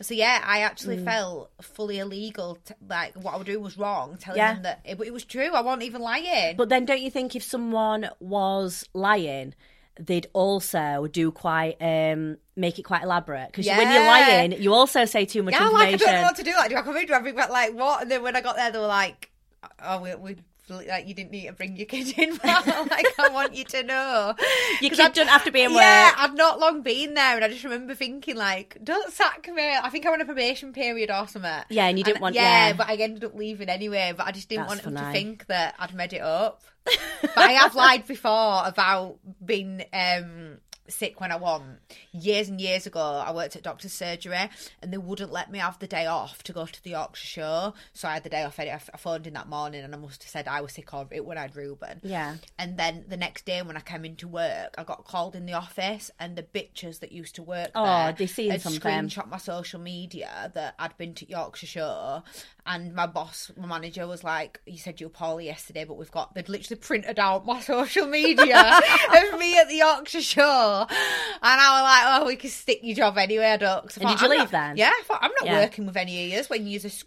So 0.00 0.14
yeah, 0.14 0.42
I 0.44 0.60
actually 0.60 0.98
felt 0.98 1.50
fully 1.60 1.98
illegal. 1.98 2.58
Like 2.88 3.14
what 3.16 3.34
I 3.34 3.36
was 3.36 3.46
doing 3.46 3.62
was 3.62 3.76
wrong. 3.76 4.16
Telling 4.18 4.38
Yeah. 4.38 4.54
them 4.54 4.62
that 4.62 4.80
it, 4.84 5.00
it 5.00 5.12
was 5.12 5.24
true. 5.24 5.52
I 5.52 5.60
wasn't 5.60 5.82
even 5.82 6.02
lying. 6.02 6.56
But 6.56 6.68
then 6.68 6.84
don't 6.84 7.00
you 7.00 7.10
think 7.10 7.34
if 7.34 7.42
someone 7.42 8.08
was 8.20 8.84
lying, 8.94 9.54
they'd 9.98 10.28
also 10.32 11.08
do 11.10 11.32
quite 11.32 11.76
um 11.80 12.36
make 12.54 12.78
it 12.78 12.82
quite 12.82 13.02
elaborate 13.02 13.48
because 13.48 13.66
when 13.66 13.90
you're 13.92 14.04
lying, 14.04 14.52
you 14.52 14.72
also 14.72 15.04
say 15.04 15.24
too 15.24 15.42
much 15.42 15.54
yeah, 15.54 15.68
like 15.68 15.94
I 15.94 15.96
don't 15.96 16.14
know 16.14 16.22
what 16.22 16.36
to 16.36 16.44
do. 16.44 16.52
Like, 16.52 16.70
do 16.70 16.76
I 16.76 16.82
come 16.82 16.96
in? 16.96 17.06
Do 17.06 17.14
I 17.14 17.20
bring 17.20 17.34
back 17.34 17.50
like 17.50 17.74
what? 17.74 18.02
And 18.02 18.10
then 18.10 18.22
when 18.22 18.36
I 18.36 18.40
got 18.40 18.54
there, 18.54 18.70
they 18.70 18.78
were 18.78 18.86
like, 18.86 19.30
"Oh, 19.82 20.00
we." 20.00 20.14
we 20.14 20.36
like 20.70 21.08
you 21.08 21.14
didn't 21.14 21.30
need 21.30 21.46
to 21.46 21.52
bring 21.52 21.76
your 21.76 21.86
kid 21.86 22.16
in. 22.18 22.30
like 22.32 23.06
I 23.18 23.28
want 23.32 23.54
you 23.54 23.64
to 23.64 23.82
know. 23.82 24.34
Your 24.80 24.90
kid 24.90 25.00
I'd- 25.00 25.12
doesn't 25.14 25.28
have 25.28 25.44
to 25.44 25.50
be 25.50 25.62
in 25.62 25.72
Yeah. 25.72 26.12
I've 26.16 26.34
not 26.34 26.58
long 26.60 26.82
been 26.82 27.14
there, 27.14 27.36
and 27.36 27.44
I 27.44 27.48
just 27.48 27.64
remember 27.64 27.94
thinking 27.94 28.36
like, 28.36 28.78
"Don't 28.82 29.12
sack 29.12 29.48
me." 29.52 29.70
I 29.74 29.88
think 29.90 30.06
I 30.06 30.10
was 30.10 30.16
on 30.16 30.20
a 30.22 30.24
probation 30.24 30.72
period 30.72 31.10
or 31.10 31.26
something. 31.26 31.50
Yeah, 31.68 31.86
and 31.86 31.98
you 31.98 32.04
didn't 32.04 32.20
want- 32.20 32.34
Yeah, 32.34 32.68
yeah. 32.68 32.72
but 32.74 32.88
I 32.88 32.94
ended 32.96 33.24
up 33.24 33.34
leaving 33.34 33.68
anyway. 33.68 34.12
But 34.16 34.26
I 34.26 34.32
just 34.32 34.48
didn't 34.48 34.68
That's 34.68 34.84
want 34.84 34.94
them 34.94 35.04
to 35.04 35.12
think 35.12 35.46
that 35.46 35.74
I'd 35.78 35.94
made 35.94 36.12
it 36.12 36.22
up. 36.22 36.62
but 37.22 37.36
I 37.38 37.52
have 37.52 37.74
lied 37.74 38.06
before 38.06 38.62
about 38.64 39.18
being 39.44 39.84
um, 39.92 40.58
sick 40.88 41.20
when 41.20 41.30
I 41.32 41.36
want. 41.36 41.64
Years 42.12 42.48
and 42.48 42.60
years 42.60 42.86
ago, 42.86 43.00
I 43.00 43.32
worked 43.32 43.56
at 43.56 43.62
doctor's 43.62 43.92
surgery, 43.92 44.36
and 44.82 44.92
they 44.92 44.98
wouldn't 44.98 45.32
let 45.32 45.50
me 45.50 45.58
have 45.58 45.78
the 45.78 45.86
day 45.86 46.06
off 46.06 46.42
to 46.44 46.52
go 46.52 46.66
to 46.66 46.82
the 46.82 46.90
Yorkshire 46.90 47.26
show. 47.26 47.74
So 47.92 48.08
I 48.08 48.14
had 48.14 48.24
the 48.24 48.30
day 48.30 48.42
off. 48.44 48.58
I 48.58 48.78
phoned 48.96 49.26
in 49.26 49.34
that 49.34 49.48
morning, 49.48 49.82
and 49.84 49.94
I 49.94 49.98
must 49.98 50.22
have 50.22 50.30
said 50.30 50.48
I 50.48 50.60
was 50.60 50.72
sick 50.72 50.92
or 50.92 51.06
it 51.10 51.24
when 51.24 51.38
I 51.38 51.42
had 51.42 51.56
Reuben. 51.56 52.00
Yeah. 52.02 52.36
And 52.58 52.76
then 52.78 53.04
the 53.08 53.16
next 53.16 53.44
day 53.44 53.62
when 53.62 53.76
I 53.76 53.80
came 53.80 54.04
into 54.04 54.26
work, 54.28 54.74
I 54.78 54.84
got 54.84 55.04
called 55.04 55.36
in 55.36 55.46
the 55.46 55.52
office, 55.54 56.10
and 56.18 56.36
the 56.36 56.42
bitches 56.42 57.00
that 57.00 57.12
used 57.12 57.34
to 57.36 57.42
work 57.42 57.70
Oh, 57.74 57.84
there 57.84 58.12
they 58.12 58.26
seen 58.26 58.50
had 58.50 58.62
something. 58.62 58.80
screenshot 58.80 59.28
my 59.28 59.38
social 59.38 59.80
media 59.80 60.50
that 60.54 60.74
I'd 60.78 60.96
been 60.98 61.14
to 61.14 61.28
Yorkshire 61.28 61.66
show, 61.66 62.22
and 62.66 62.94
my 62.94 63.06
boss, 63.06 63.50
my 63.56 63.66
manager, 63.66 64.06
was 64.06 64.22
like, 64.24 64.60
"You 64.66 64.78
said 64.78 65.00
you 65.00 65.06
were 65.06 65.12
poorly 65.12 65.46
yesterday, 65.46 65.84
but 65.84 65.94
we've 65.94 66.10
got." 66.10 66.34
They'd 66.34 66.48
literally 66.48 66.78
printed 66.80 67.18
out 67.18 67.46
my 67.46 67.60
social 67.74 68.06
media 68.06 68.80
of 69.32 69.38
me 69.38 69.58
at 69.58 69.68
the 69.68 69.76
Yorkshire 69.76 70.20
show, 70.22 70.77
and 70.90 71.60
I 71.60 71.80
was 71.80 71.82
like, 71.82 72.22
"Oh, 72.22 72.26
we 72.26 72.36
could 72.36 72.50
stick 72.50 72.80
your 72.82 72.96
job 72.96 73.16
anywhere, 73.18 73.58
ducks. 73.58 73.68
don't. 73.68 73.88
'cause 73.88 73.98
I 73.98 74.00
And 74.00 74.08
thought, 74.10 74.14
did 74.14 74.20
you 74.20 74.26
I'm 74.26 74.30
leave 74.30 74.52
not- 74.52 74.66
then? 74.66 74.76
Yeah, 74.76 74.90
I 74.90 75.02
thought, 75.04 75.18
I'm 75.22 75.30
not 75.40 75.46
Yeah. 75.46 75.60
working 75.60 75.86
with 75.86 75.96
any 75.96 76.24
of 76.26 76.32
yous 76.38 76.50
when 76.50 76.66
you're 76.66 76.80
just 76.80 77.04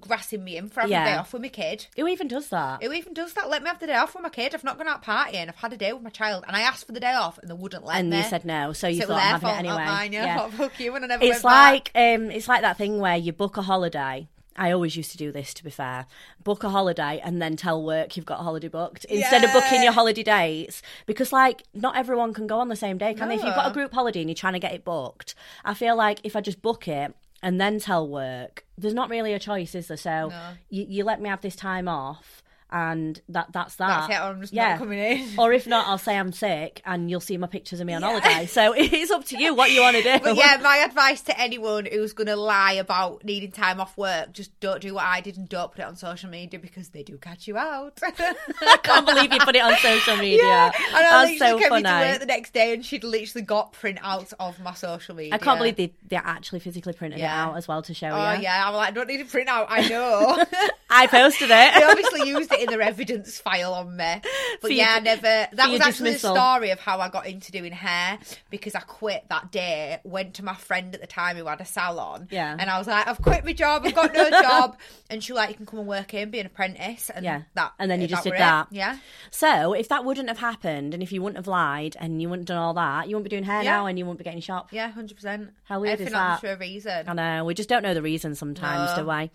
grassing 0.00 0.42
me 0.44 0.56
in 0.56 0.68
for 0.68 0.80
having 0.80 0.92
Yeah. 0.92 1.02
a 1.02 1.06
day 1.12 1.16
off 1.16 1.32
with 1.32 1.42
my 1.42 1.48
kid. 1.48 1.86
Who 1.96 2.06
even 2.08 2.28
does 2.28 2.48
that? 2.48 2.82
Who 2.82 2.92
even 2.92 3.12
does 3.14 3.32
that? 3.34 3.48
Let 3.48 3.62
me 3.62 3.68
have 3.68 3.78
the 3.78 3.86
day 3.86 3.94
off 3.96 4.14
with 4.14 4.22
my 4.22 4.28
kid. 4.28 4.54
I've 4.54 4.64
not 4.64 4.78
gone 4.78 4.88
out 4.88 5.02
partying. 5.04 5.48
I've 5.48 5.56
had 5.56 5.72
a 5.72 5.76
day 5.76 5.92
with 5.92 6.02
my 6.02 6.10
child, 6.10 6.44
and 6.46 6.56
I 6.56 6.60
asked 6.62 6.86
for 6.86 6.92
the 6.92 7.00
day 7.00 7.12
off, 7.14 7.38
and 7.38 7.48
they 7.50 7.54
wouldn't 7.54 7.84
let 7.84 7.96
and 7.98 8.10
me. 8.10 8.18
you 8.18 8.22
said 8.24 8.44
no, 8.44 8.72
so 8.72 8.86
you 8.88 9.00
so 9.02 9.08
thought 9.08 9.16
I'm 9.16 9.40
having 9.40 9.40
fault, 9.48 9.54
it 9.56 9.58
anyway. 9.58 9.84
mine. 9.84 10.12
Yeah, 10.12 10.34
I 10.34 10.38
thought, 10.38 10.52
fuck 10.54 10.80
you, 10.80 10.94
and 10.94 11.04
I 11.04 11.08
never 11.08 11.24
It's 11.24 11.42
went 11.42 11.42
back. 11.42 11.72
like 11.72 11.90
um, 11.94 12.30
it's 12.30 12.48
like 12.48 12.62
that 12.62 12.76
thing 12.76 12.98
where 13.00 13.16
you 13.16 13.32
book 13.32 13.56
a 13.56 13.62
holiday. 13.62 14.28
I 14.56 14.70
always 14.72 14.96
used 14.96 15.10
to 15.12 15.16
do 15.16 15.30
this. 15.32 15.52
To 15.54 15.64
be 15.64 15.70
fair, 15.70 16.06
book 16.42 16.64
a 16.64 16.70
holiday 16.70 17.20
and 17.22 17.40
then 17.40 17.56
tell 17.56 17.82
work 17.82 18.16
you've 18.16 18.26
got 18.26 18.40
a 18.40 18.42
holiday 18.42 18.68
booked 18.68 19.04
instead 19.06 19.44
of 19.44 19.52
booking 19.52 19.82
your 19.82 19.92
holiday 19.92 20.22
dates 20.22 20.82
because, 21.06 21.32
like, 21.32 21.62
not 21.74 21.96
everyone 21.96 22.32
can 22.34 22.46
go 22.46 22.58
on 22.58 22.68
the 22.68 22.76
same 22.76 22.98
day. 22.98 23.14
Can 23.14 23.28
they? 23.28 23.36
If 23.36 23.44
you've 23.44 23.54
got 23.54 23.70
a 23.70 23.74
group 23.74 23.92
holiday 23.92 24.20
and 24.20 24.30
you're 24.30 24.34
trying 24.34 24.54
to 24.54 24.58
get 24.58 24.72
it 24.74 24.84
booked, 24.84 25.34
I 25.64 25.74
feel 25.74 25.96
like 25.96 26.20
if 26.24 26.34
I 26.36 26.40
just 26.40 26.62
book 26.62 26.88
it 26.88 27.14
and 27.42 27.60
then 27.60 27.78
tell 27.78 28.08
work, 28.08 28.64
there's 28.78 28.94
not 28.94 29.10
really 29.10 29.32
a 29.32 29.38
choice, 29.38 29.74
is 29.74 29.88
there? 29.88 29.96
So 29.96 30.28
No. 30.28 30.50
you, 30.70 30.86
you 30.88 31.04
let 31.04 31.20
me 31.20 31.28
have 31.28 31.42
this 31.42 31.56
time 31.56 31.86
off. 31.88 32.42
And 32.68 33.20
that 33.28 33.52
that's 33.52 33.76
that. 33.76 34.08
That's 34.08 34.12
it, 34.12 34.22
I'm 34.24 34.40
just 34.40 34.52
not 34.52 34.78
coming 34.78 34.98
in. 34.98 35.38
Or 35.38 35.52
if 35.52 35.68
not, 35.68 35.86
I'll 35.86 35.98
say 35.98 36.18
I'm 36.18 36.32
sick, 36.32 36.82
and 36.84 37.08
you'll 37.08 37.20
see 37.20 37.36
my 37.36 37.46
pictures 37.46 37.78
of 37.78 37.86
me 37.86 37.94
on 37.94 38.02
holiday. 38.02 38.46
So 38.46 38.72
it's 38.76 39.12
up 39.12 39.24
to 39.26 39.38
you 39.38 39.54
what 39.54 39.70
you 39.70 39.82
want 39.82 39.96
to 39.96 40.02
do. 40.02 40.18
But 40.20 40.34
yeah, 40.36 40.58
my 40.60 40.78
advice 40.78 41.20
to 41.22 41.40
anyone 41.40 41.86
who's 41.86 42.12
going 42.12 42.26
to 42.26 42.34
lie 42.34 42.72
about 42.72 43.24
needing 43.24 43.52
time 43.52 43.80
off 43.80 43.96
work, 43.96 44.32
just 44.32 44.58
don't 44.58 44.80
do 44.82 44.94
what 44.94 45.04
I 45.04 45.20
did 45.20 45.36
and 45.36 45.48
don't 45.48 45.70
put 45.70 45.78
it 45.80 45.84
on 45.86 45.94
social 45.94 46.28
media 46.28 46.58
because 46.58 46.88
they 46.88 47.04
do 47.04 47.16
catch 47.18 47.46
you 47.46 47.56
out. 47.56 48.00
I 48.02 48.78
can't 48.82 49.06
believe 49.06 49.32
you 49.32 49.38
put 49.40 49.54
it 49.54 49.62
on 49.62 49.76
social 49.76 50.16
media. 50.16 50.42
Yeah, 50.42 50.72
and 50.74 50.96
I 50.96 51.02
That's 51.02 51.30
literally 51.30 51.38
so 51.38 51.58
came 51.60 51.68
funny. 51.68 51.88
into 51.88 52.10
work 52.10 52.20
the 52.20 52.26
next 52.26 52.52
day 52.52 52.74
and 52.74 52.84
she'd 52.84 53.04
literally 53.04 53.44
got 53.44 53.74
printouts 53.74 54.32
of 54.40 54.58
my 54.60 54.74
social 54.74 55.14
media. 55.14 55.34
I 55.34 55.38
can't 55.38 55.58
believe 55.58 55.76
they, 55.76 55.92
they 56.08 56.16
actually 56.16 56.60
physically 56.60 56.92
printed 56.94 57.20
it 57.20 57.24
out 57.24 57.56
as 57.56 57.68
well 57.68 57.82
to 57.82 57.94
show 57.94 58.08
Oh 58.08 58.32
you. 58.32 58.42
yeah, 58.42 58.66
I'm 58.66 58.74
like, 58.74 58.88
I 58.88 58.90
don't 58.90 59.06
need 59.06 59.20
a 59.20 59.24
printout. 59.24 59.66
I 59.68 59.88
know. 59.88 60.44
I 60.90 61.06
posted 61.06 61.50
it. 61.50 61.74
they 61.74 61.84
obviously 61.84 62.28
used 62.28 62.52
it 62.52 62.55
in 62.60 62.68
their 62.70 62.80
evidence 62.82 63.38
file 63.38 63.74
on 63.74 63.96
me. 63.96 64.20
But 64.62 64.68
For 64.68 64.72
yeah, 64.72 64.90
your- 64.92 64.96
I 64.96 65.00
never. 65.00 65.22
That 65.56 65.70
was 65.70 65.80
actually 65.80 66.12
dismissal. 66.12 66.34
the 66.34 66.40
story 66.40 66.70
of 66.70 66.80
how 66.80 66.98
I 67.00 67.10
got 67.10 67.26
into 67.26 67.52
doing 67.52 67.72
hair 67.72 68.18
because 68.48 68.74
I 68.74 68.80
quit 68.80 69.24
that 69.28 69.52
day. 69.52 69.98
Went 70.04 70.34
to 70.34 70.44
my 70.44 70.54
friend 70.54 70.94
at 70.94 71.00
the 71.02 71.06
time 71.06 71.36
who 71.36 71.44
had 71.46 71.60
a 71.60 71.64
salon. 71.66 72.28
Yeah. 72.30 72.56
And 72.58 72.70
I 72.70 72.78
was 72.78 72.86
like, 72.86 73.06
I've 73.06 73.20
quit 73.20 73.44
my 73.44 73.52
job. 73.52 73.82
I've 73.84 73.94
got 73.94 74.14
no 74.14 74.30
job. 74.42 74.78
And 75.10 75.22
she 75.22 75.32
was 75.32 75.36
like, 75.38 75.50
you 75.50 75.56
can 75.56 75.66
come 75.66 75.80
and 75.80 75.88
work 75.88 76.14
in, 76.14 76.30
be 76.30 76.38
an 76.40 76.46
apprentice. 76.46 77.10
And 77.10 77.22
Yeah. 77.24 77.42
That. 77.54 77.72
And 77.78 77.90
then 77.90 78.00
you 78.00 78.06
just 78.08 78.24
were 78.24 78.30
did 78.30 78.36
it. 78.36 78.38
that. 78.40 78.68
Yeah. 78.70 78.98
So 79.30 79.74
if 79.74 79.88
that 79.88 80.04
wouldn't 80.06 80.28
have 80.28 80.38
happened, 80.38 80.94
and 80.94 81.02
if 81.02 81.12
you 81.12 81.20
wouldn't 81.20 81.36
have 81.36 81.46
lied, 81.46 81.96
and 82.00 82.22
you 82.22 82.30
wouldn't 82.30 82.48
have 82.48 82.56
done 82.56 82.62
all 82.64 82.74
that, 82.74 83.08
you 83.08 83.16
wouldn't 83.16 83.24
be 83.30 83.36
doing 83.36 83.44
hair 83.44 83.62
Yeah. 83.62 83.72
now, 83.76 83.86
and 83.86 83.98
you 83.98 84.06
wouldn't 84.06 84.18
be 84.18 84.24
getting 84.24 84.40
shop. 84.40 84.72
Yeah. 84.72 84.90
Hundred 84.90 85.16
percent. 85.16 85.50
How 85.64 85.80
weird 85.80 85.94
Everything 85.94 86.14
is 86.14 86.18
that? 86.18 86.40
for 86.40 86.52
a 86.52 86.56
reason. 86.56 87.04
I 87.08 87.12
know 87.12 87.44
we 87.44 87.52
just 87.54 87.68
don't 87.68 87.82
know 87.82 87.92
the 87.94 88.02
reason 88.02 88.34
sometimes, 88.34 88.96
No. 88.96 89.02
do 89.04 89.08
we? 89.10 89.30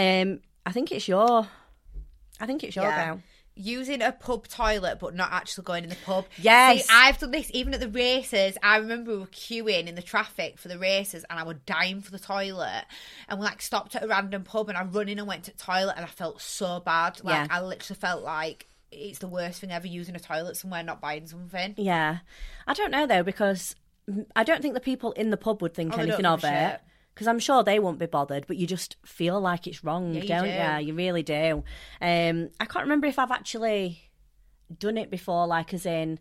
Um, 0.00 0.40
I 0.66 0.72
think 0.72 0.90
it's 0.90 1.06
your. 1.06 1.46
I 2.40 2.46
think 2.46 2.64
it's 2.64 2.76
your 2.76 2.84
Yeah. 2.86 3.14
go. 3.14 3.20
Using 3.56 4.02
a 4.02 4.10
pub 4.10 4.48
toilet 4.48 4.98
but 4.98 5.14
not 5.14 5.30
actually 5.32 5.62
going 5.62 5.84
in 5.84 5.90
the 5.90 5.96
pub. 6.04 6.24
Yes. 6.38 6.86
See, 6.86 6.92
I've 6.92 7.18
done 7.18 7.30
this 7.30 7.48
even 7.54 7.72
at 7.72 7.78
the 7.78 7.88
races. 7.88 8.58
I 8.64 8.78
remember 8.78 9.12
we 9.12 9.18
were 9.18 9.26
queuing 9.28 9.86
in 9.86 9.94
the 9.94 10.02
traffic 10.02 10.58
for 10.58 10.66
the 10.66 10.76
races 10.78 11.24
and 11.30 11.38
I 11.38 11.44
was 11.44 11.58
dying 11.64 12.00
for 12.00 12.10
the 12.10 12.18
toilet. 12.18 12.84
And 13.28 13.38
we 13.38 13.44
like 13.46 13.62
stopped 13.62 13.94
at 13.94 14.02
a 14.02 14.08
random 14.08 14.42
pub 14.42 14.68
and 14.68 14.76
I 14.76 14.82
run 14.82 15.08
in 15.08 15.20
and 15.20 15.28
went 15.28 15.44
to 15.44 15.52
the 15.52 15.58
toilet 15.58 15.94
and 15.96 16.04
I 16.04 16.08
felt 16.08 16.40
so 16.40 16.80
bad. 16.80 17.22
Like 17.22 17.34
Yeah. 17.34 17.46
I 17.56 17.60
literally 17.62 17.98
felt 17.98 18.24
like 18.24 18.66
it's 18.90 19.20
the 19.20 19.28
worst 19.28 19.60
thing 19.60 19.70
ever 19.70 19.86
using 19.86 20.16
a 20.16 20.20
toilet 20.20 20.56
somewhere 20.56 20.82
not 20.82 21.00
buying 21.00 21.26
something. 21.28 21.74
Yeah, 21.76 22.18
I 22.66 22.74
don't 22.74 22.90
know 22.90 23.06
though 23.06 23.22
because 23.24 23.74
I 24.36 24.42
don't 24.44 24.62
think 24.62 24.74
the 24.74 24.80
people 24.80 25.12
in 25.12 25.30
the 25.30 25.36
pub 25.36 25.62
would 25.62 25.74
think 25.74 25.94
Oh, 25.96 26.00
anything 26.00 26.26
of 26.26 26.42
it. 26.44 26.48
shit. 26.48 26.80
Because 27.14 27.28
I'm 27.28 27.38
sure 27.38 27.62
they 27.62 27.78
won't 27.78 28.00
be 28.00 28.06
bothered, 28.06 28.46
but 28.48 28.56
you 28.56 28.66
just 28.66 28.96
feel 29.04 29.40
like 29.40 29.68
it's 29.68 29.84
wrong, 29.84 30.14
Yeah, 30.14 30.22
you 30.22 30.28
don't 30.28 30.78
do. 30.78 30.82
you? 30.82 30.88
You 30.88 30.94
really 30.94 31.22
do. 31.22 31.62
Um, 32.00 32.50
I 32.58 32.64
can't 32.64 32.84
remember 32.84 33.06
if 33.06 33.20
I've 33.20 33.30
actually 33.30 34.10
done 34.78 34.98
it 34.98 35.10
before, 35.10 35.46
like 35.46 35.72
as 35.72 35.86
in, 35.86 36.18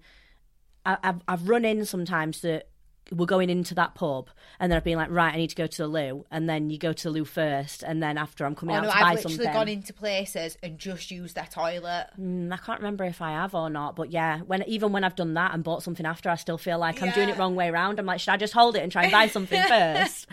I, 0.85 0.97
I've, 1.03 1.21
I've 1.27 1.49
run 1.49 1.65
in 1.65 1.83
sometimes 1.85 2.41
that 2.41 2.67
we're 3.11 3.25
going 3.25 3.49
into 3.49 3.75
that 3.75 3.95
pub, 3.95 4.29
and 4.59 4.71
then 4.71 4.77
I've 4.77 4.83
been 4.83 4.97
like, 4.97 5.09
right, 5.11 5.33
I 5.33 5.37
need 5.37 5.49
to 5.49 5.55
go 5.55 5.67
to 5.67 5.77
the 5.83 5.87
loo, 5.87 6.25
and 6.31 6.49
then 6.49 6.69
you 6.69 6.77
go 6.77 6.93
to 6.93 7.03
the 7.03 7.09
loo 7.09 7.25
first, 7.25 7.83
and 7.83 8.01
then 8.01 8.17
after 8.17 8.45
I'm 8.45 8.55
coming 8.55 8.75
Oh 8.75 8.79
out 8.79 8.83
no, 8.85 8.89
to 8.91 8.95
I've 8.95 9.01
buy 9.01 9.13
literally 9.15 9.53
gone 9.53 9.67
into 9.67 9.93
places 9.93 10.57
and 10.63 10.77
just 10.79 11.11
used 11.11 11.35
their 11.35 11.45
toilet. 11.51 12.07
Mm, 12.19 12.51
I 12.53 12.57
can't 12.57 12.79
remember 12.79 13.03
if 13.03 13.21
I 13.21 13.31
have 13.31 13.53
or 13.53 13.69
not, 13.69 13.95
but 13.95 14.11
yeah, 14.11 14.39
when 14.39 14.63
even 14.63 14.91
when 14.93 15.03
I've 15.03 15.15
done 15.15 15.33
that 15.35 15.53
and 15.53 15.63
bought 15.63 15.83
something 15.83 16.05
after, 16.05 16.29
I 16.29 16.35
still 16.35 16.57
feel 16.57 16.79
like 16.79 17.01
I'm 17.03 17.11
doing 17.11 17.29
it 17.29 17.37
wrong 17.37 17.55
way 17.55 17.69
around. 17.69 17.99
I'm 17.99 18.05
like, 18.05 18.19
should 18.21 18.31
I 18.31 18.37
just 18.37 18.53
hold 18.53 18.75
it 18.75 18.83
and 18.83 18.91
try 18.91 19.03
and 19.03 19.11
buy 19.11 19.27
something 19.27 19.61
first? 19.67 20.27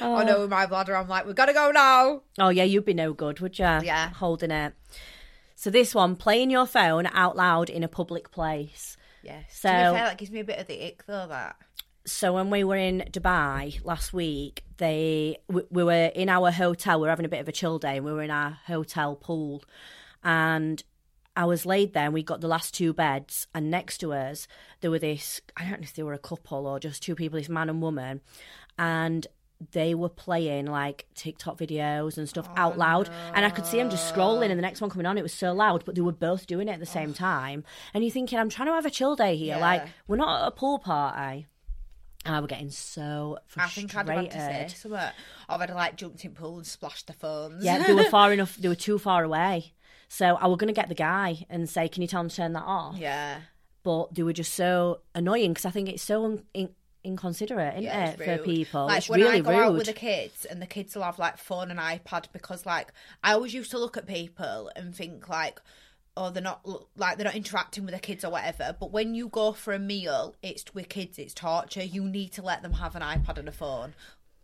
Oh 0.00 0.22
no, 0.22 0.40
with 0.42 0.50
my 0.50 0.66
bladder, 0.66 0.96
I'm 0.96 1.08
like, 1.08 1.26
we've 1.26 1.34
got 1.34 1.46
to 1.46 1.52
go 1.52 1.70
now. 1.72 2.22
Oh 2.38 2.48
yeah, 2.50 2.64
you'd 2.64 2.84
be 2.84 2.94
no 2.94 3.12
good, 3.12 3.40
would 3.40 3.58
you? 3.58 3.64
Yeah. 3.64 4.10
holding 4.10 4.50
it. 4.52 4.74
So 5.56 5.70
this 5.70 5.92
one, 5.94 6.14
playing 6.14 6.50
your 6.50 6.66
phone 6.66 7.08
out 7.12 7.36
loud 7.36 7.68
in 7.68 7.82
a 7.82 7.88
public 7.88 8.30
place. 8.30 8.96
Yes. 9.24 9.44
So- 9.50 9.68
fair, 9.68 9.92
that 9.92 10.16
gives 10.18 10.30
me 10.30 10.38
a 10.40 10.44
bit 10.44 10.58
of 10.60 10.68
the 10.68 10.86
ick 10.86 11.04
though. 11.06 11.26
That. 11.28 11.56
So 12.08 12.32
when 12.32 12.48
we 12.48 12.64
were 12.64 12.76
in 12.76 13.04
Dubai 13.10 13.84
last 13.84 14.12
week, 14.12 14.64
they 14.78 15.38
we, 15.48 15.62
we 15.70 15.84
were 15.84 16.06
in 16.14 16.28
our 16.28 16.50
hotel. 16.50 16.98
We 16.98 17.02
were 17.02 17.10
having 17.10 17.26
a 17.26 17.28
bit 17.28 17.40
of 17.40 17.48
a 17.48 17.52
chill 17.52 17.78
day, 17.78 17.96
and 17.96 18.04
we 18.04 18.12
were 18.12 18.22
in 18.22 18.30
our 18.30 18.58
hotel 18.66 19.14
pool, 19.14 19.62
and 20.24 20.82
I 21.36 21.44
was 21.44 21.66
laid 21.66 21.92
there 21.92 22.06
and 22.06 22.14
we 22.14 22.22
got 22.24 22.40
the 22.40 22.48
last 22.48 22.74
two 22.74 22.92
beds 22.92 23.46
and 23.54 23.70
next 23.70 23.98
to 23.98 24.12
us 24.12 24.48
there 24.80 24.90
were 24.90 24.98
this 24.98 25.40
I 25.56 25.62
don't 25.62 25.80
know 25.80 25.84
if 25.84 25.94
they 25.94 26.02
were 26.02 26.12
a 26.12 26.18
couple 26.18 26.66
or 26.66 26.80
just 26.80 27.00
two 27.00 27.14
people, 27.14 27.38
this 27.38 27.48
man 27.48 27.68
and 27.68 27.80
woman, 27.80 28.22
and 28.76 29.26
they 29.72 29.94
were 29.94 30.08
playing 30.08 30.66
like 30.66 31.06
TikTok 31.14 31.58
videos 31.58 32.16
and 32.16 32.28
stuff 32.28 32.48
out 32.56 32.74
oh, 32.74 32.78
loud, 32.78 33.10
and 33.34 33.44
I 33.44 33.50
could 33.50 33.66
see 33.66 33.76
them 33.76 33.90
just 33.90 34.12
scrolling, 34.12 34.50
and 34.50 34.58
the 34.58 34.62
next 34.62 34.80
one 34.80 34.90
coming 34.90 35.06
on, 35.06 35.18
it 35.18 35.22
was 35.22 35.34
so 35.34 35.52
loud, 35.52 35.84
but 35.84 35.94
they 35.94 36.00
were 36.00 36.12
both 36.12 36.46
doing 36.46 36.68
it 36.68 36.72
at 36.72 36.80
the 36.80 36.86
same 36.86 37.12
time, 37.12 37.64
and 37.92 38.02
you're 38.02 38.12
thinking, 38.12 38.38
I'm 38.38 38.48
trying 38.48 38.68
to 38.68 38.74
have 38.74 38.86
a 38.86 38.90
chill 38.90 39.14
day 39.14 39.36
here, 39.36 39.56
Yeah. 39.56 39.60
like 39.60 39.82
we're 40.06 40.16
not 40.16 40.42
at 40.42 40.48
a 40.48 40.50
pool 40.52 40.78
party, 40.78 41.46
and 42.24 42.34
I 42.34 42.40
were 42.40 42.46
getting 42.46 42.70
so 42.70 43.38
I 43.38 43.42
frustrated. 43.46 43.90
think 43.92 43.96
I'd 44.08 44.08
have 44.08 44.18
had 44.24 44.30
to 44.32 44.38
say 44.38 44.76
something. 44.76 44.98
Or 45.00 45.12
I'd 45.48 45.68
have 45.68 45.76
like 45.76 45.96
jumped 45.96 46.24
in 46.24 46.32
pool 46.32 46.56
and 46.58 46.66
splashed 46.66 47.06
the 47.06 47.12
phones. 47.12 47.64
Yeah, 47.64 47.86
they 47.86 47.94
were 47.94 48.04
far 48.10 48.32
enough. 48.32 48.56
They 48.56 48.68
were 48.68 48.74
too 48.74 48.98
far 48.98 49.24
away. 49.24 49.72
So 50.08 50.36
I 50.36 50.46
was 50.46 50.56
going 50.58 50.68
to 50.68 50.78
get 50.78 50.88
the 50.88 50.94
guy 50.94 51.44
and 51.50 51.68
say, 51.68 51.88
"Can 51.88 52.02
you 52.02 52.08
tell 52.08 52.20
him 52.22 52.28
to 52.28 52.36
turn 52.36 52.52
that 52.54 52.64
off?" 52.64 52.96
yeah. 52.96 53.40
But 53.84 54.14
they 54.14 54.22
were 54.22 54.32
just 54.32 54.54
so 54.54 55.00
annoying 55.14 55.52
because 55.52 55.64
I 55.64 55.70
think 55.70 55.88
it's 55.88 56.02
so 56.02 56.24
un- 56.24 56.42
in- 56.52 56.74
inconsiderate, 57.04 57.74
isn't 57.74 57.84
Yeah, 57.84 58.10
it, 58.10 58.20
it's 58.20 58.24
for 58.24 58.38
people? 58.44 58.86
Like 58.86 58.98
it's 58.98 59.08
when 59.08 59.20
really 59.20 59.38
I 59.38 59.40
go 59.40 59.50
rude. 59.50 59.58
out 59.60 59.72
with 59.74 59.86
the 59.86 59.92
kids, 59.92 60.44
and 60.44 60.60
the 60.60 60.66
kids 60.66 60.94
will 60.96 61.04
have 61.04 61.18
like 61.18 61.38
phone 61.38 61.70
and 61.70 61.78
iPad 61.80 62.26
because 62.32 62.66
like 62.66 62.92
I 63.22 63.32
always 63.32 63.54
used 63.54 63.70
to 63.70 63.78
look 63.78 63.96
at 63.96 64.06
people 64.06 64.70
and 64.76 64.94
think 64.94 65.28
like, 65.28 65.60
oh, 66.18 66.30
they're 66.30 66.42
not 66.42 66.60
like 66.96 67.16
they're 67.16 67.24
not 67.24 67.36
interacting 67.36 67.84
with 67.84 67.94
the 67.94 68.00
kids 68.00 68.24
or 68.24 68.30
whatever. 68.32 68.76
But 68.78 68.90
when 68.90 69.14
you 69.14 69.28
go 69.28 69.52
for 69.52 69.72
a 69.72 69.78
meal, 69.78 70.34
it's 70.42 70.64
with 70.74 70.88
kids, 70.88 71.18
it's 71.18 71.32
torture. 71.34 71.82
You 71.82 72.04
need 72.04 72.32
to 72.32 72.42
let 72.42 72.62
them 72.62 72.72
have 72.74 72.96
an 72.96 73.02
iPad 73.02 73.38
and 73.38 73.48
a 73.48 73.52
phone. 73.52 73.94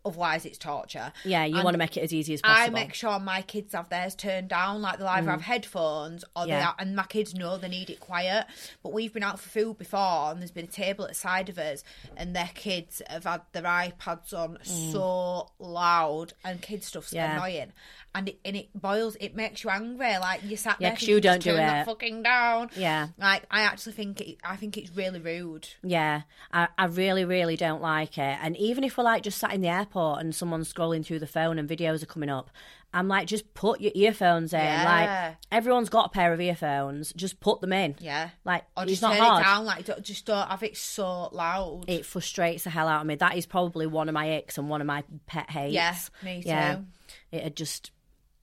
Otherwise, 0.07 0.45
it's 0.45 0.59
torture. 0.59 1.15
yeah, 1.25 1.47
you 1.47 1.55
And 1.55 1.65
want 1.65 1.73
to 1.73 1.79
make 1.79 1.97
it 1.97 2.03
as 2.03 2.13
easy 2.13 2.35
as 2.35 2.43
possible. 2.43 2.77
I 2.77 2.83
make 2.83 2.93
sure 2.93 3.19
my 3.19 3.41
kids 3.41 3.73
have 3.73 3.89
theirs 3.89 4.15
turned 4.15 4.49
down. 4.51 4.83
Like 4.83 4.99
they'll 4.99 5.09
either 5.09 5.31
have 5.31 5.41
headphones 5.41 6.27
or 6.37 6.45
they 6.45 6.53
Mm. 6.53 6.59
Yeah. 6.59 6.69
are, 6.69 6.75
and 6.79 6.95
my 6.95 7.05
kids 7.05 7.35
know 7.35 7.57
they 7.57 7.69
need 7.71 7.89
it 7.89 8.01
quiet. 8.01 8.45
But 8.83 8.93
we've 8.93 9.15
been 9.15 9.23
out 9.23 9.41
for 9.41 9.49
food 9.49 9.79
before, 9.79 10.31
and 10.31 10.41
there's 10.43 10.51
been 10.51 10.67
a 10.67 10.69
table 10.69 11.05
at 11.07 11.13
the 11.13 11.15
side 11.15 11.49
of 11.49 11.57
us, 11.59 11.83
and 12.19 12.37
their 12.37 12.51
kids 12.55 13.01
have 13.09 13.25
had 13.25 13.41
their 13.53 13.63
iPads 13.63 14.35
on 14.35 14.59
so 14.63 15.49
loud, 15.59 16.35
and 16.45 16.61
kid 16.61 16.85
stuff's 16.85 17.13
Mm. 17.13 17.15
Yeah. 17.15 17.37
annoying, 17.37 17.73
and 18.15 18.29
it 18.29 18.39
and 18.45 18.57
it 18.57 18.69
boils. 18.75 19.17
It 19.21 19.35
makes 19.35 19.65
you 19.65 19.71
angry. 19.71 20.17
Like 20.19 20.45
you 20.45 20.57
sat 20.57 20.77
Yeah, 20.81 20.91
there, 20.95 20.99
you 21.09 21.21
don't 21.21 21.43
"Just 21.43 21.57
do 21.57 21.61
it." 21.63 21.85
fucking 21.85 22.23
down. 22.23 22.71
Yeah. 22.77 23.09
Like 23.19 23.45
I 23.51 23.63
actually 23.63 23.93
think 23.95 24.21
it, 24.21 24.39
I 24.45 24.57
think 24.57 24.77
it's 24.79 24.91
really 24.95 25.21
rude. 25.21 25.69
Yeah, 25.83 26.23
I, 26.53 26.69
I 26.79 26.87
really, 26.87 27.25
really 27.25 27.57
don't 27.57 27.83
like 27.83 28.17
it. 28.19 28.39
And 28.43 28.57
even 28.57 28.85
if 28.85 28.97
we're 28.97 29.05
like 29.05 29.23
just 29.23 29.39
sat 29.39 29.53
in 29.53 29.61
the 29.63 29.69
airport 29.69 30.21
and 30.21 30.35
someone's 30.35 30.73
scrolling 30.73 31.05
through 31.05 31.19
the 31.19 31.27
phone 31.27 31.59
and 31.59 31.69
videos 31.69 32.03
are 32.03 32.07
coming 32.07 32.31
up, 32.31 32.51
I'm 32.93 33.09
like, 33.09 33.27
just 33.27 33.53
put 33.55 33.81
your 33.81 33.91
earphones 33.97 34.53
in. 34.53 34.61
Yeah. 34.61 34.85
Like 35.29 35.37
everyone's 35.51 35.89
got 35.89 36.07
a 36.07 36.09
pair 36.11 36.33
of 36.33 36.41
earphones, 36.41 37.13
just 37.15 37.41
put 37.41 37.61
them 37.61 37.73
in. 37.73 37.97
Yeah. 37.99 38.29
Like 38.45 38.63
Or 38.77 38.87
just 38.87 39.03
not 39.03 39.15
turn 39.17 39.25
hard. 39.25 39.41
it 39.41 39.45
down. 39.45 39.65
Like 39.65 39.85
don't, 39.87 40.03
just 40.03 40.25
don't 40.27 40.49
have 40.49 40.63
it 40.63 40.77
so 40.77 41.29
loud. 41.33 41.85
It 41.89 42.07
frustrates 42.07 42.63
the 42.65 42.71
hell 42.71 42.87
out 42.87 43.01
of 43.01 43.07
me. 43.09 43.17
That 43.17 43.37
is 43.37 43.47
probably 43.47 43.89
one 43.89 44.09
of 44.09 44.13
my 44.15 44.37
icks 44.37 44.57
and 44.59 44.69
one 44.69 44.81
of 44.81 44.87
my 44.87 45.03
pet 45.27 45.51
hates. 45.51 45.75
Yeah, 45.75 45.97
me 46.23 46.43
Yeah, 46.47 46.77
too. 46.77 46.85
it'd 47.33 47.57
just 47.57 47.91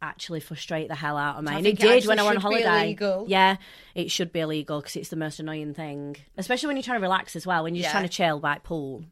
actually 0.01 0.39
frustrate 0.39 0.87
the 0.87 0.95
hell 0.95 1.17
out 1.17 1.37
of 1.37 1.43
me. 1.43 1.53
And 1.53 1.65
it 1.67 1.77
did 1.79 2.05
when 2.07 2.19
I 2.19 2.23
went 2.23 2.37
on 2.37 2.41
holiday. 2.41 2.83
illegal. 2.85 3.25
Yeah, 3.27 3.57
it 3.95 4.09
should 4.11 4.31
be 4.33 4.39
illegal 4.39 4.79
because 4.81 4.95
it's 4.95 5.09
the 5.09 5.15
most 5.15 5.39
annoying 5.39 5.73
thing, 5.73 6.17
especially 6.37 6.67
when 6.67 6.75
you're 6.77 6.83
trying 6.83 6.97
to 6.99 7.03
relax 7.03 7.35
as 7.35 7.45
well. 7.45 7.63
When 7.63 7.75
you're 7.75 7.83
just 7.83 7.91
trying 7.91 8.03
to 8.07 8.09
chill 8.09 8.39
by 8.39 8.57
pool. 8.59 9.03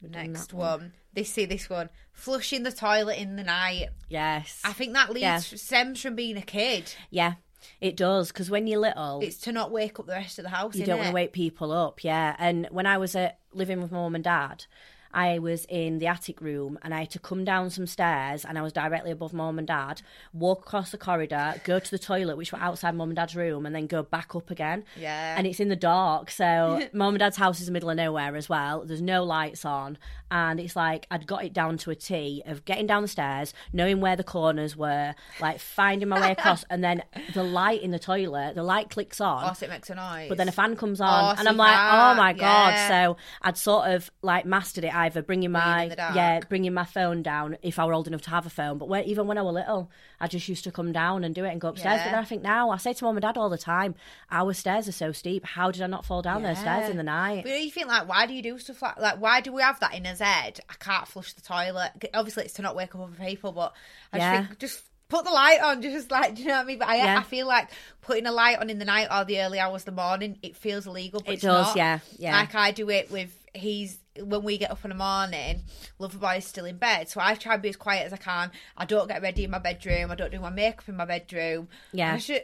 Next 0.00 0.52
one. 0.52 0.92
This 1.14 1.30
see 1.32 1.44
this 1.44 1.68
one. 1.70 1.90
Flushing 2.12 2.62
the 2.62 2.72
toilet 2.72 3.18
in 3.18 3.36
the 3.36 3.44
night. 3.44 3.88
Yes. 4.08 4.60
I 4.64 4.72
think 4.72 4.94
that 4.94 5.10
leads 5.10 5.22
Yeah. 5.22 5.38
stems 5.38 6.00
from 6.00 6.16
being 6.16 6.36
a 6.36 6.42
kid. 6.42 6.94
Yeah, 7.10 7.34
it 7.80 7.96
does. 7.96 8.28
Because 8.28 8.50
when 8.50 8.66
you're 8.66 8.80
little, 8.80 9.20
It's 9.22 9.38
to 9.42 9.52
not 9.52 9.70
wake 9.70 10.00
up 10.00 10.06
the 10.06 10.12
rest 10.12 10.38
of 10.38 10.42
the 10.44 10.48
house. 10.48 10.74
you 10.74 10.84
don't 10.84 10.98
want 10.98 11.10
to 11.10 11.14
wake 11.14 11.32
people 11.32 11.70
up. 11.70 12.02
Yeah. 12.02 12.34
And 12.38 12.66
when 12.70 12.86
I 12.86 12.98
was 12.98 13.14
at, 13.14 13.38
living 13.52 13.80
with 13.80 13.92
my 13.92 13.98
mum 13.98 14.14
and 14.14 14.24
dad, 14.24 14.64
I 15.14 15.38
was 15.38 15.64
in 15.68 15.98
the 15.98 16.06
attic 16.06 16.40
room 16.40 16.78
and 16.82 16.94
I 16.94 17.00
had 17.00 17.10
to 17.10 17.18
come 17.18 17.44
down 17.44 17.70
some 17.70 17.86
stairs 17.86 18.44
and 18.44 18.58
I 18.58 18.62
was 18.62 18.72
directly 18.72 19.10
above 19.10 19.32
mom 19.32 19.58
and 19.58 19.66
dad, 19.66 20.02
walk 20.32 20.60
across 20.60 20.90
the 20.90 20.98
corridor, 20.98 21.54
go 21.64 21.78
to 21.78 21.90
the 21.90 21.98
toilet, 21.98 22.36
which 22.36 22.52
were 22.52 22.58
outside 22.60 22.94
mom 22.94 23.10
and 23.10 23.16
dad's 23.16 23.36
room, 23.36 23.66
and 23.66 23.74
then 23.74 23.86
go 23.86 24.02
back 24.02 24.34
up 24.34 24.50
again. 24.50 24.84
Yeah. 24.96 25.34
And 25.36 25.46
it's 25.46 25.60
in 25.60 25.68
the 25.68 25.76
dark. 25.76 26.30
So 26.30 26.86
mom 26.92 27.14
and 27.14 27.18
dad's 27.18 27.36
house 27.36 27.60
is 27.60 27.68
in 27.68 27.72
the 27.72 27.76
middle 27.76 27.90
of 27.90 27.96
nowhere 27.96 28.36
as 28.36 28.48
well. 28.48 28.84
There's 28.84 29.02
no 29.02 29.24
lights 29.24 29.64
on. 29.64 29.98
And 30.30 30.58
it's 30.58 30.74
like 30.76 31.06
I'd 31.10 31.26
got 31.26 31.44
it 31.44 31.52
down 31.52 31.76
to 31.78 31.90
a 31.90 31.94
T 31.94 32.42
of 32.46 32.64
getting 32.64 32.86
down 32.86 33.02
the 33.02 33.08
stairs, 33.08 33.52
knowing 33.72 34.00
where 34.00 34.16
the 34.16 34.24
corners 34.24 34.74
were, 34.76 35.14
like 35.40 35.58
finding 35.60 36.08
my 36.08 36.18
way 36.20 36.32
across, 36.32 36.64
and 36.70 36.82
then 36.82 37.02
the 37.34 37.42
light 37.42 37.82
in 37.82 37.90
the 37.90 37.98
toilet, 37.98 38.54
the 38.54 38.62
light 38.62 38.88
clicks 38.88 39.20
on. 39.20 39.44
Oh, 39.50 39.52
so 39.52 39.66
it 39.66 39.68
makes 39.68 39.90
a 39.90 39.94
noise. 39.94 40.30
But 40.30 40.38
then 40.38 40.48
a 40.48 40.52
fan 40.52 40.74
comes 40.76 41.02
on, 41.02 41.36
Oh, 41.36 41.38
and 41.38 41.46
I'm 41.46 41.58
like, 41.58 41.74
that, 41.74 42.12
oh 42.12 42.14
my 42.16 42.32
god! 42.32 42.70
yeah. 42.72 42.88
So 42.88 43.16
I'd 43.42 43.58
sort 43.58 43.88
of 43.90 44.10
like 44.22 44.46
mastered 44.46 44.84
it, 44.84 44.94
either 45.04 45.22
bringing 45.22 45.52
my 45.52 45.84
in 45.84 45.88
the 45.90 45.96
dark. 45.96 46.14
yeah, 46.14 46.40
bringing 46.48 46.74
my 46.74 46.84
phone 46.84 47.22
down 47.22 47.56
if 47.62 47.78
I 47.78 47.84
were 47.84 47.94
old 47.94 48.06
enough 48.06 48.22
to 48.22 48.30
have 48.30 48.46
a 48.46 48.50
phone. 48.50 48.78
But 48.78 48.88
when, 48.88 49.04
even 49.04 49.26
when 49.26 49.38
I 49.38 49.42
was 49.42 49.54
little, 49.54 49.90
I 50.20 50.26
just 50.28 50.48
used 50.48 50.64
to 50.64 50.72
come 50.72 50.92
down 50.92 51.24
and 51.24 51.34
do 51.34 51.44
it 51.44 51.50
and 51.50 51.60
go 51.60 51.68
upstairs. 51.68 52.00
But 52.04 52.10
then 52.10 52.18
I 52.20 52.24
think 52.24 52.42
now 52.42 52.70
I 52.70 52.76
say 52.76 52.92
to 52.92 53.04
mum 53.04 53.16
and 53.16 53.22
dad 53.22 53.36
all 53.36 53.48
the 53.48 53.58
time, 53.58 53.94
our 54.30 54.52
stairs 54.52 54.88
are 54.88 54.92
so 54.92 55.12
steep. 55.12 55.44
How 55.44 55.70
did 55.70 55.82
I 55.82 55.86
not 55.86 56.04
fall 56.04 56.22
down 56.22 56.42
those 56.42 56.58
stairs 56.58 56.88
in 56.90 56.96
the 56.96 57.02
night? 57.02 57.44
But 57.44 57.62
you 57.62 57.70
think 57.70 57.86
like, 57.86 58.08
why 58.08 58.26
do 58.26 58.34
you 58.34 58.42
do 58.42 58.58
stuff 58.58 58.80
like 58.82 58.98
like? 58.98 59.20
Why 59.20 59.40
do 59.40 59.52
we 59.52 59.62
have 59.62 59.78
that 59.80 59.94
in 59.94 60.04
his 60.04 60.20
head? 60.20 60.60
I 60.68 60.74
can't 60.78 61.06
flush 61.06 61.32
the 61.34 61.42
toilet. 61.42 61.92
Obviously, 62.14 62.44
it's 62.44 62.54
to 62.54 62.62
not 62.62 62.76
wake 62.76 62.94
up 62.94 63.00
other 63.02 63.16
people, 63.24 63.52
but 63.52 63.72
I 64.12 64.18
Yeah. 64.18 64.36
just 64.38 64.48
think 64.48 64.58
just 64.60 64.82
put 65.08 65.24
the 65.26 65.30
light 65.30 65.60
on. 65.62 65.82
Just 65.82 66.10
like, 66.10 66.36
do 66.36 66.40
you 66.42 66.48
know 66.48 66.54
what 66.54 66.62
I 66.62 66.64
mean? 66.64 66.78
But 66.78 66.88
I, 66.88 66.96
Yeah. 66.96 67.18
I 67.18 67.22
feel 67.22 67.46
like 67.46 67.68
putting 68.00 68.24
a 68.24 68.32
light 68.32 68.58
on 68.58 68.70
in 68.70 68.78
the 68.78 68.86
night 68.86 69.08
or 69.10 69.26
the 69.26 69.40
early 69.42 69.58
hours 69.60 69.82
of 69.82 69.86
the 69.86 69.92
morning, 69.92 70.38
it 70.42 70.56
feels 70.56 70.86
illegal. 70.86 71.20
But 71.20 71.32
It 71.32 71.34
it's 71.34 71.42
does, 71.42 71.66
not. 71.66 71.76
yeah, 71.76 71.98
yeah. 72.16 72.34
Like 72.38 72.54
I 72.54 72.70
do 72.70 72.88
it 72.88 73.10
with 73.10 73.30
he's 73.52 73.98
when 74.20 74.42
we 74.42 74.58
get 74.58 74.70
up 74.70 74.84
in 74.84 74.90
the 74.90 74.94
morning. 74.94 75.62
Loverboy 76.00 76.38
is 76.38 76.46
still 76.46 76.64
in 76.64 76.76
bed, 76.76 77.08
so 77.08 77.20
I 77.20 77.34
try 77.34 77.54
and 77.54 77.62
be 77.62 77.68
as 77.70 77.76
quiet 77.76 78.06
as 78.06 78.12
I 78.12 78.16
can. 78.18 78.50
I 78.76 78.84
don't 78.84 79.08
get 79.08 79.22
ready 79.22 79.44
in 79.44 79.50
my 79.50 79.58
bedroom. 79.58 80.10
I 80.10 80.14
don't 80.14 80.30
do 80.32 80.40
my 80.40 80.50
makeup 80.50 80.88
in 80.88 80.96
my 80.96 81.04
bedroom. 81.04 81.68
Yeah. 81.92 82.16
Should, 82.18 82.42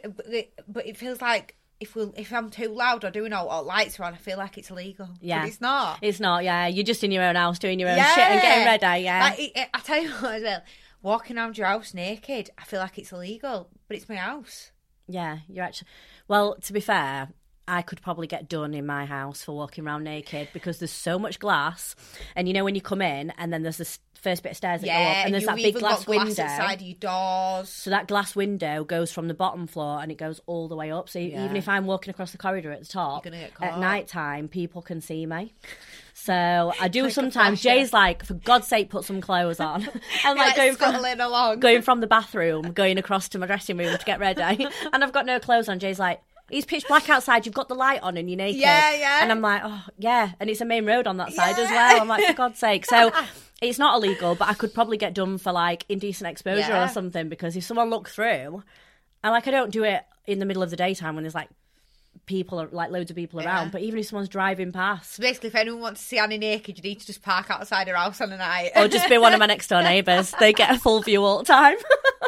but, 0.67 0.85
it, 0.85 0.97
feels 0.97 1.21
like. 1.21 1.55
If 1.79 1.95
we 1.95 2.03
if 2.17 2.33
I'm 2.33 2.49
too 2.49 2.67
loud 2.67 3.05
or 3.05 3.09
doing 3.09 3.31
all, 3.31 3.47
all 3.47 3.63
lights 3.63 4.01
are 4.01 4.03
on, 4.03 4.13
I 4.13 4.17
feel 4.17 4.37
like 4.37 4.57
it's 4.57 4.69
illegal. 4.69 5.07
Yeah. 5.21 5.39
but 5.43 5.47
it's 5.47 5.61
not. 5.61 5.99
It's 6.01 6.19
not. 6.19 6.43
Yeah, 6.43 6.67
you're 6.67 6.83
just 6.83 7.05
in 7.05 7.11
your 7.11 7.23
own 7.23 7.37
house 7.37 7.57
doing 7.57 7.79
your 7.79 7.87
own 7.87 7.95
shit 7.95 8.17
and 8.17 8.41
getting 8.41 8.65
ready. 8.65 9.03
Yeah, 9.05 9.19
Like, 9.21 9.39
it, 9.39 9.51
it- 9.55 9.69
I 9.73 9.79
tell 9.79 10.03
you 10.03 10.09
what 10.19 10.33
as 10.35 10.43
well, 10.43 10.61
walking 11.01 11.37
around 11.37 11.57
your 11.57 11.67
house 11.67 11.93
naked, 11.93 12.49
I 12.57 12.65
feel 12.65 12.81
like 12.81 12.97
it's 12.97 13.13
illegal, 13.13 13.69
but 13.87 13.95
it's 13.95 14.09
my 14.09 14.15
house. 14.15 14.71
Yeah, 15.07 15.37
you're 15.47 15.63
actually. 15.63 15.87
Well, 16.27 16.55
to 16.57 16.73
be 16.73 16.81
fair, 16.81 17.29
I 17.69 17.81
could 17.81 18.01
probably 18.01 18.27
get 18.27 18.49
done 18.49 18.73
in 18.73 18.85
my 18.85 19.05
house 19.05 19.43
for 19.43 19.53
walking 19.55 19.85
around 19.85 20.03
naked 20.03 20.49
because 20.53 20.79
there's 20.79 20.91
so 20.91 21.19
much 21.19 21.39
glass, 21.39 21.95
and 22.35 22.47
you 22.47 22.53
know 22.53 22.63
when 22.63 22.75
you 22.75 22.81
come 22.81 23.01
in, 23.01 23.31
and 23.37 23.53
then 23.53 23.63
there's 23.63 23.77
this 23.77 23.99
first 24.21 24.43
bit 24.43 24.49
of 24.49 24.57
stairs 24.57 24.81
that 24.81 24.87
go 24.87 24.91
up, 24.93 25.25
and 25.25 25.33
there's 25.33 25.45
that 25.45 25.55
big 25.55 25.75
glass 25.79 26.03
glass 26.03 26.37
window. 26.37 26.43
of 26.73 26.81
your 26.81 26.95
doors. 26.95 27.69
So 27.69 27.89
that 27.89 28.07
glass 28.09 28.35
window 28.35 28.83
goes 28.83 29.13
from 29.13 29.29
the 29.29 29.33
bottom 29.33 29.65
floor 29.65 30.01
and 30.01 30.11
it 30.11 30.17
goes 30.17 30.41
all 30.45 30.67
the 30.67 30.75
way 30.75 30.91
up. 30.91 31.07
So 31.07 31.19
Yeah. 31.19 31.45
even 31.45 31.55
if 31.55 31.69
I'm 31.69 31.85
walking 31.85 32.11
across 32.11 32.33
the 32.33 32.37
corridor 32.37 32.69
at 32.73 32.81
the 32.81 32.85
top, 32.85 33.23
You're 33.23 33.31
gonna 33.31 33.43
get 33.47 33.61
at 33.61 33.79
night 33.79 34.09
time, 34.09 34.49
people 34.49 34.81
can 34.81 34.99
see 34.99 35.25
me. 35.25 35.53
So 36.13 36.73
I 36.79 36.89
do 36.89 37.03
Like 37.03 37.13
sometimes. 37.13 37.61
Jay's 37.61 37.93
like, 37.93 38.25
for 38.25 38.33
God's 38.33 38.67
sake, 38.67 38.89
put 38.89 39.05
some 39.05 39.21
clothes 39.21 39.61
on. 39.61 39.87
I'm 40.25 40.35
like 40.37 40.47
Like 40.47 40.55
going 40.57 40.75
from 40.75 41.05
along. 41.21 41.59
going 41.61 41.81
from 41.81 42.01
the 42.01 42.07
bathroom, 42.07 42.73
going 42.73 42.97
across 42.97 43.29
to 43.29 43.39
my 43.39 43.45
dressing 43.47 43.77
room 43.77 43.97
to 43.97 44.05
get 44.05 44.19
ready, 44.19 44.67
and 44.93 45.01
I've 45.03 45.13
got 45.13 45.25
no 45.25 45.39
clothes 45.39 45.69
on. 45.69 45.79
Jay's 45.79 45.97
like, 45.99 46.21
"It's 46.51 46.65
pitch 46.65 46.85
black 46.87 47.09
outside. 47.09 47.45
You've 47.45 47.55
got 47.55 47.67
the 47.69 47.75
light 47.75 48.01
on, 48.01 48.17
and 48.17 48.29
you're 48.29 48.37
naked." 48.37 48.61
Yeah, 48.61 48.93
yeah. 48.95 49.19
And 49.21 49.31
I'm 49.31 49.41
like, 49.41 49.61
"Oh, 49.63 49.83
yeah." 49.97 50.31
And 50.39 50.49
it's 50.49 50.61
a 50.61 50.65
main 50.65 50.85
road 50.85 51.07
on 51.07 51.17
that 51.17 51.33
side 51.33 51.57
as 51.57 51.69
well. 51.69 52.01
I'm 52.01 52.07
like, 52.07 52.25
for 52.25 52.33
God's 52.33 52.59
sake. 52.59 52.85
So 52.85 53.11
it's 53.61 53.79
not 53.79 53.95
illegal, 53.95 54.35
but 54.35 54.47
I 54.47 54.53
could 54.53 54.73
probably 54.73 54.97
get 54.97 55.13
done 55.13 55.37
for 55.37 55.51
like 55.51 55.85
indecent 55.89 56.29
exposure 56.29 56.59
Yeah. 56.69 56.85
or 56.85 56.87
something 56.87 57.29
because 57.29 57.55
if 57.55 57.63
someone 57.63 57.89
looked 57.89 58.09
through, 58.11 58.63
and 59.23 59.31
like 59.33 59.47
I 59.47 59.51
don't 59.51 59.71
do 59.71 59.83
it 59.83 60.03
in 60.25 60.39
the 60.39 60.45
middle 60.45 60.63
of 60.63 60.69
the 60.69 60.75
daytime 60.77 61.15
when 61.15 61.23
there's 61.23 61.35
like 61.35 61.49
people, 62.25 62.67
like 62.71 62.91
loads 62.91 63.09
of 63.09 63.15
people 63.15 63.41
Yeah. 63.41 63.47
around. 63.47 63.71
But 63.71 63.81
even 63.81 63.99
if 63.99 64.05
someone's 64.07 64.29
driving 64.29 64.71
past. 64.71 65.13
So 65.15 65.21
basically, 65.21 65.47
if 65.49 65.55
anyone 65.55 65.81
wants 65.81 66.01
to 66.01 66.07
see 66.07 66.19
Annie 66.19 66.37
naked, 66.37 66.77
you 66.77 66.83
need 66.83 66.99
to 66.99 67.05
just 67.07 67.21
park 67.23 67.49
outside 67.49 67.87
her 67.87 67.95
house 67.95 68.21
on 68.21 68.29
the 68.29 68.37
night. 68.37 68.71
or 68.75 68.87
just 68.87 69.09
be 69.09 69.17
one 69.17 69.33
of 69.33 69.39
my 69.39 69.47
next 69.47 69.67
door 69.67 69.81
neighbours. 69.81 70.33
They 70.39 70.53
get 70.53 70.69
a 70.75 70.79
full 70.79 71.01
view 71.01 71.23
all 71.23 71.39
the 71.39 71.45
time. 71.45 71.77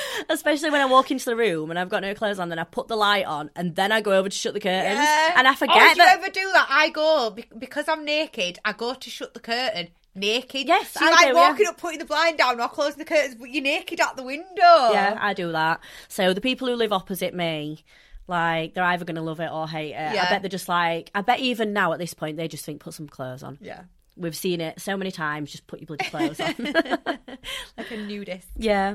Especially 0.28 0.70
when 0.70 0.80
I 0.80 0.86
walk 0.86 1.10
into 1.10 1.24
the 1.24 1.36
room 1.36 1.70
and 1.70 1.78
I've 1.78 1.88
got 1.88 2.02
no 2.02 2.14
clothes 2.14 2.38
on, 2.38 2.48
then 2.48 2.58
I 2.58 2.64
put 2.64 2.88
the 2.88 2.96
light 2.96 3.26
on 3.26 3.50
and 3.56 3.74
then 3.76 3.92
I 3.92 4.00
go 4.00 4.12
over 4.12 4.28
to 4.28 4.36
shut 4.36 4.54
the 4.54 4.60
curtains 4.60 4.98
Yeah. 4.98 5.34
and 5.36 5.46
I 5.46 5.52
Oh, 5.52 5.54
forget 5.54 5.76
you 5.90 5.94
that. 5.96 6.18
ever 6.18 6.30
do 6.30 6.50
that? 6.52 6.66
I 6.70 6.88
go 6.90 7.30
be- 7.30 7.44
because 7.58 7.88
I'm 7.88 8.04
naked. 8.04 8.58
I 8.64 8.72
go 8.72 8.94
to 8.94 9.10
shut 9.10 9.34
the 9.34 9.40
curtain 9.40 9.88
naked. 10.14 10.66
Yes, 10.66 10.92
so 10.92 11.00
you're 11.04 11.10
I 11.10 11.12
like 11.12 11.28
do, 11.28 11.34
yeah. 11.34 11.50
walking 11.50 11.66
up, 11.66 11.76
putting 11.78 11.98
the 11.98 12.04
blind 12.06 12.38
down, 12.38 12.58
or 12.60 12.68
closing 12.68 12.98
the 12.98 13.04
curtains, 13.04 13.34
but 13.34 13.50
you're 13.50 13.62
naked 13.62 14.00
out 14.00 14.16
the 14.16 14.22
window. 14.22 14.46
Yeah, 14.56 15.18
I 15.20 15.34
do 15.34 15.52
that. 15.52 15.80
So 16.08 16.32
the 16.32 16.40
people 16.40 16.68
who 16.68 16.74
live 16.74 16.92
opposite 16.92 17.34
me, 17.34 17.84
like 18.26 18.74
they're 18.74 18.82
either 18.84 19.04
going 19.04 19.16
to 19.16 19.22
love 19.22 19.40
it 19.40 19.50
or 19.52 19.68
hate 19.68 19.92
it. 19.92 19.96
I 20.18 20.28
bet 20.30 20.42
they're 20.42 20.48
just 20.48 20.68
like, 20.68 21.10
I 21.14 21.20
bet 21.20 21.40
even 21.40 21.72
now 21.72 21.92
at 21.92 21.98
this 21.98 22.14
point 22.14 22.38
they 22.38 22.48
just 22.48 22.64
think 22.64 22.80
put 22.80 22.94
some 22.94 23.08
clothes 23.08 23.42
on. 23.42 23.58
yeah, 23.60 23.82
We've 24.16 24.34
seen 24.34 24.60
it 24.62 24.80
so 24.80 24.96
many 24.96 25.10
times. 25.10 25.52
Just 25.52 25.66
put 25.66 25.80
your 25.80 25.86
bloody 25.86 26.06
clothes 26.06 26.40
on. 26.40 26.54
like 27.76 27.90
a 27.90 27.96
nudist. 27.98 28.48
yeah, 28.56 28.94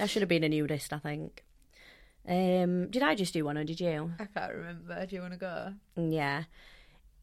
I 0.00 0.06
should 0.06 0.22
have 0.22 0.28
been 0.28 0.44
a 0.44 0.48
nudist. 0.48 0.92
I 0.92 0.98
think. 0.98 1.44
Um, 2.28 2.90
did 2.90 3.02
I 3.02 3.14
just 3.14 3.32
do 3.32 3.44
one 3.44 3.56
or 3.56 3.64
did 3.64 3.80
you? 3.80 4.12
I 4.18 4.26
can't 4.26 4.54
remember. 4.54 5.06
Do 5.06 5.16
you 5.16 5.22
want 5.22 5.32
to 5.34 5.38
go? 5.38 5.72
Yeah. 5.96 6.44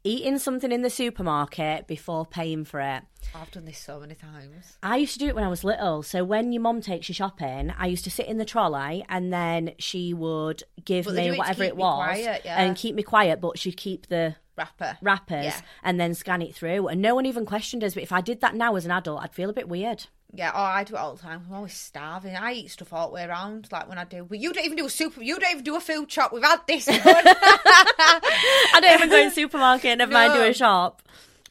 Eating 0.04 0.38
something 0.38 0.72
in 0.72 0.84
the 0.84 0.90
supermarket 0.92 1.88
before 1.88 2.28
paying 2.28 2.64
for 2.64 2.80
it. 2.80 3.02
I've 3.34 3.50
done 3.50 3.66
this 3.66 3.80
so 3.80 4.00
many 4.00 4.14
times. 4.14 4.78
I 4.84 4.98
used 4.98 5.14
to 5.14 5.20
do 5.20 5.28
it 5.28 5.34
when 5.36 5.44
I 5.44 5.48
was 5.48 5.64
little. 5.64 6.04
So 6.04 6.24
when 6.24 6.52
your 6.52 6.62
mum 6.62 6.82
takes 6.82 7.10
you 7.10 7.16
shopping, 7.16 7.74
I 7.76 7.88
used 7.88 8.04
to 8.04 8.12
sit 8.12 8.28
in 8.28 8.38
the 8.38 8.46
trolley 8.46 9.04
and 9.10 9.34
then 9.34 9.72
she 9.80 10.14
would 10.14 10.62
give 10.84 11.06
But 11.06 11.16
they 11.16 11.22
me 11.22 11.28
do 11.30 11.34
it 11.34 11.36
to 11.36 11.40
whatever 11.40 11.64
keep 11.64 11.72
it 11.74 11.76
me 11.78 11.82
was 11.84 11.96
quiet, 11.96 12.42
yeah. 12.46 12.62
and 12.64 12.76
keep 12.76 12.94
me 12.96 13.02
quiet, 13.02 13.42
but 13.42 13.58
she'd 13.58 13.78
keep 13.78 14.06
the 14.08 14.36
Rapper. 14.56 14.98
wrappers 15.02 15.46
Yeah. 15.46 15.62
and 15.84 16.00
then 16.00 16.14
scan 16.14 16.44
it 16.44 16.54
through. 16.54 16.88
And 16.88 17.02
no 17.02 17.16
one 17.16 17.26
even 17.26 17.44
questioned 17.46 17.84
us. 17.84 17.96
But 17.96 18.04
if 18.04 18.12
I 18.12 18.22
did 18.22 18.42
that 18.42 18.54
now 18.54 18.76
as 18.76 18.86
an 18.86 18.92
adult, 18.92 19.24
I'd 19.24 19.34
feel 19.34 19.50
a 19.50 19.54
bit 19.54 19.68
weird. 19.68 20.06
Yeah, 20.36 20.52
oh, 20.54 20.62
I 20.62 20.84
do 20.84 20.96
it 20.96 20.98
all 20.98 21.16
the 21.16 21.22
time. 21.22 21.46
I'm 21.48 21.56
always 21.56 21.74
starving. 21.74 22.36
I 22.36 22.54
eat 22.54 22.72
stuff 22.72 22.92
all 22.92 23.08
the 23.08 23.16
way 23.16 23.24
around, 23.24 23.70
like 23.72 23.88
when 23.88 23.98
I 23.98 24.04
do. 24.04 24.26
But 24.26 24.40
you 24.40 24.52
don't 24.54 24.66
even 24.66 24.78
do 24.78 24.86
a 24.86 24.90
super. 24.90 25.22
You 25.22 25.40
don't 25.40 25.52
even 25.52 25.64
do 25.64 25.76
a 25.76 25.80
food 25.80 26.12
shop. 26.12 26.34
We've 26.34 26.44
had 26.44 26.62
this. 26.68 26.88
one. 26.88 27.00
I 27.04 28.80
don't 28.82 28.94
even 28.94 29.10
go 29.10 29.18
in 29.18 29.30
the 29.30 29.36
supermarket, 29.36 29.98
never 29.98 30.12
mind 30.12 30.34
do 30.34 30.42
a 30.42 30.54
shop. 30.54 31.02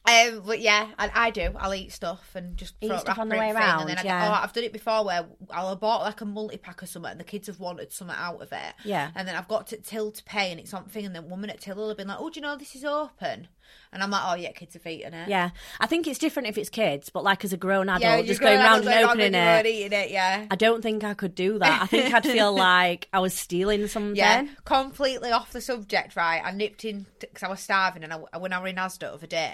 Um, 0.07 0.42
but 0.44 0.61
yeah, 0.61 0.88
I, 0.99 1.11
I 1.14 1.31
do. 1.31 1.55
I'll 1.59 1.73
eat 1.73 1.90
stuff 1.90 2.33
and 2.35 2.59
just 2.59 2.75
Eat 2.83 2.92
stuff 2.99 3.18
on 3.18 3.31
the 3.31 3.38
way 3.38 3.51
around, 3.51 3.81
And 3.81 3.88
then 3.88 3.99
I 3.99 4.03
yeah. 4.03 4.20
get, 4.20 4.31
oh, 4.31 4.42
I've 4.42 4.53
done 4.53 4.64
it 4.64 4.73
before 4.75 5.03
where 5.03 5.25
I'll 5.51 5.70
have 5.70 5.81
bought 5.81 6.03
like 6.03 6.20
a 6.20 6.27
multi 6.27 6.59
pack 6.59 6.83
or 6.83 6.87
something, 6.87 7.11
and 7.11 7.20
the 7.20 7.25
kids 7.25 7.47
have 7.47 7.59
wanted 7.59 7.90
something 7.90 8.16
out 8.18 8.42
of 8.42 8.53
it. 8.53 8.75
Yeah. 8.85 9.11
And 9.14 9.27
then 9.27 9.35
I've 9.35 9.49
got 9.49 9.68
to 9.68 9.79
till 9.79 10.11
to 10.11 10.23
pay, 10.25 10.51
and 10.51 10.61
it's 10.61 10.70
something, 10.70 11.07
and 11.07 11.14
then 11.14 11.31
woman 11.31 11.49
at 11.49 11.61
till 11.61 11.77
will 11.77 11.88
have 11.88 11.97
been 11.97 12.09
like, 12.09 12.18
"Oh, 12.20 12.29
do 12.29 12.38
you 12.38 12.42
know 12.42 12.55
this 12.55 12.77
is 12.77 12.85
open?" 12.85 13.49
And 13.92 14.03
I'm 14.03 14.11
like, 14.11 14.22
"Oh 14.24 14.35
yeah, 14.35 14.50
kids 14.53 14.74
have 14.74 14.87
eaten 14.87 15.14
it." 15.14 15.29
Yeah. 15.29 15.50
I 15.79 15.87
think 15.87 16.07
it's 16.09 16.18
different 16.18 16.48
if 16.48 16.59
it's 16.59 16.68
kids, 16.68 17.11
but 17.11 17.22
like 17.22 17.44
as 17.44 17.53
a 17.53 17.57
grown 17.57 17.88
adult, 17.88 18.03
yeah, 18.03 18.22
just 18.22 18.40
going 18.40 18.59
around 18.59 18.87
and 18.87 19.05
opening 19.05 19.35
it. 19.35 19.66
eating 19.66 19.92
it. 19.92 20.11
Yeah. 20.11 20.46
I 20.50 20.57
don't 20.57 20.83
think 20.83 21.05
I 21.05 21.14
could 21.14 21.35
do 21.35 21.59
that. 21.61 21.83
I 21.83 21.87
think 21.87 22.12
I'd 22.12 22.24
feel 22.24 22.53
like 22.57 23.09
I 23.12 23.20
was 23.20 23.35
stealing 23.35 23.87
something. 23.87 24.16
Yeah, 24.16 24.46
completely 24.64 25.31
off 25.31 25.53
the 25.53 25.61
subject, 25.61 26.16
right? 26.16 26.40
I 26.44 26.50
nipped 26.50 26.85
in 26.85 27.07
because 27.20 27.42
I 27.42 27.48
was 27.48 27.61
starving, 27.61 28.03
and 28.05 28.12
I, 28.12 28.38
when 28.38 28.53
I 28.53 28.61
were 28.61 28.66
in 28.68 28.77
Asda 28.77 28.98
the 29.00 29.12
other 29.14 29.27
day, 29.29 29.53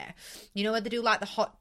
you 0.55 0.64
know 0.64 0.73
where 0.73 0.81
they 0.81 0.88
do 0.90 1.03
like 1.03 1.20
the 1.20 1.27
hot 1.27 1.57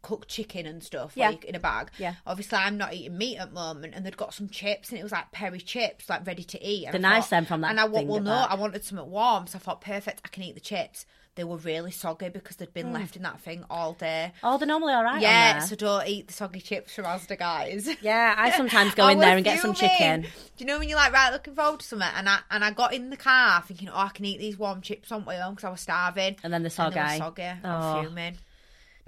cooked 0.00 0.28
chicken 0.28 0.64
and 0.64 0.82
stuff, 0.82 1.12
Yeah. 1.16 1.30
like 1.30 1.44
in 1.44 1.54
a 1.56 1.60
bag. 1.60 1.90
Yeah. 1.98 2.14
Obviously, 2.26 2.56
I'm 2.58 2.78
not 2.78 2.94
eating 2.94 3.18
meat 3.18 3.36
at 3.38 3.48
the 3.48 3.54
moment, 3.54 3.94
and 3.94 4.06
they'd 4.06 4.16
got 4.16 4.32
some 4.32 4.48
chips, 4.48 4.90
and 4.90 4.98
it 4.98 5.02
was 5.02 5.12
like 5.12 5.32
peri 5.32 5.58
chips, 5.60 6.08
like 6.08 6.26
ready 6.26 6.44
to 6.44 6.64
eat. 6.64 6.84
And 6.86 6.94
They're 6.94 7.10
I 7.10 7.14
nice 7.14 7.24
thought- 7.24 7.30
then 7.30 7.44
from 7.46 7.60
that 7.62 7.70
And 7.70 7.80
I 7.80 7.84
wa- 7.86 7.98
thing 7.98 8.08
well, 8.08 8.16
at 8.18 8.22
no, 8.22 8.30
back. 8.30 8.50
I 8.52 8.54
wanted 8.54 8.84
something 8.84 9.10
warm, 9.10 9.46
so 9.48 9.56
I 9.56 9.58
thought, 9.60 9.80
perfect, 9.80 10.20
I 10.24 10.28
can 10.28 10.44
eat 10.44 10.54
the 10.54 10.60
chips. 10.60 11.04
They 11.34 11.44
were 11.44 11.56
really 11.56 11.92
soggy 11.92 12.28
because 12.28 12.56
they'd 12.56 12.74
been 12.74 12.88
hmm. 12.88 12.94
left 12.94 13.16
in 13.16 13.22
that 13.22 13.40
thing 13.40 13.64
all 13.70 13.94
day. 13.94 14.32
Oh, 14.42 14.58
they're 14.58 14.68
normally 14.68 14.92
all 14.92 15.02
right. 15.02 15.22
Yeah, 15.22 15.60
so 15.60 15.74
don't 15.76 16.06
eat 16.06 16.26
the 16.26 16.34
soggy 16.34 16.60
chips 16.60 16.94
from 16.94 17.06
Asda, 17.06 17.38
guys. 17.38 17.88
Yeah, 18.02 18.34
I 18.36 18.50
sometimes 18.50 18.94
go 18.94 19.06
in 19.08 19.18
there 19.18 19.36
and 19.36 19.44
get 19.44 19.60
some 19.60 19.74
chicken. 19.74 20.22
Do 20.22 20.28
you 20.58 20.66
know 20.66 20.78
when 20.78 20.88
you're 20.88 20.98
like 20.98 21.12
right 21.12 21.32
looking 21.32 21.54
forward 21.54 21.80
to 21.80 21.86
something, 21.86 22.08
and 22.14 22.28
I 22.28 22.40
and 22.50 22.64
I 22.64 22.72
got 22.72 22.92
in 22.92 23.10
the 23.10 23.16
car 23.16 23.62
thinking, 23.62 23.88
oh, 23.88 23.96
I 23.96 24.08
can 24.08 24.24
eat 24.24 24.38
these 24.38 24.58
warm 24.58 24.82
chips 24.82 25.10
on 25.12 25.24
my 25.24 25.40
own 25.40 25.54
because 25.54 25.64
I 25.64 25.70
was 25.70 25.80
starving, 25.80 26.36
And 26.42 26.52
then 26.52 26.62
the 26.62 26.74
and 26.78 26.94
they 26.94 27.00
were 27.00 27.08
soggy. 27.08 27.18
soggy. 27.18 27.60
Oh. 27.64 27.68
was 27.68 28.04
fuming. 28.06 28.38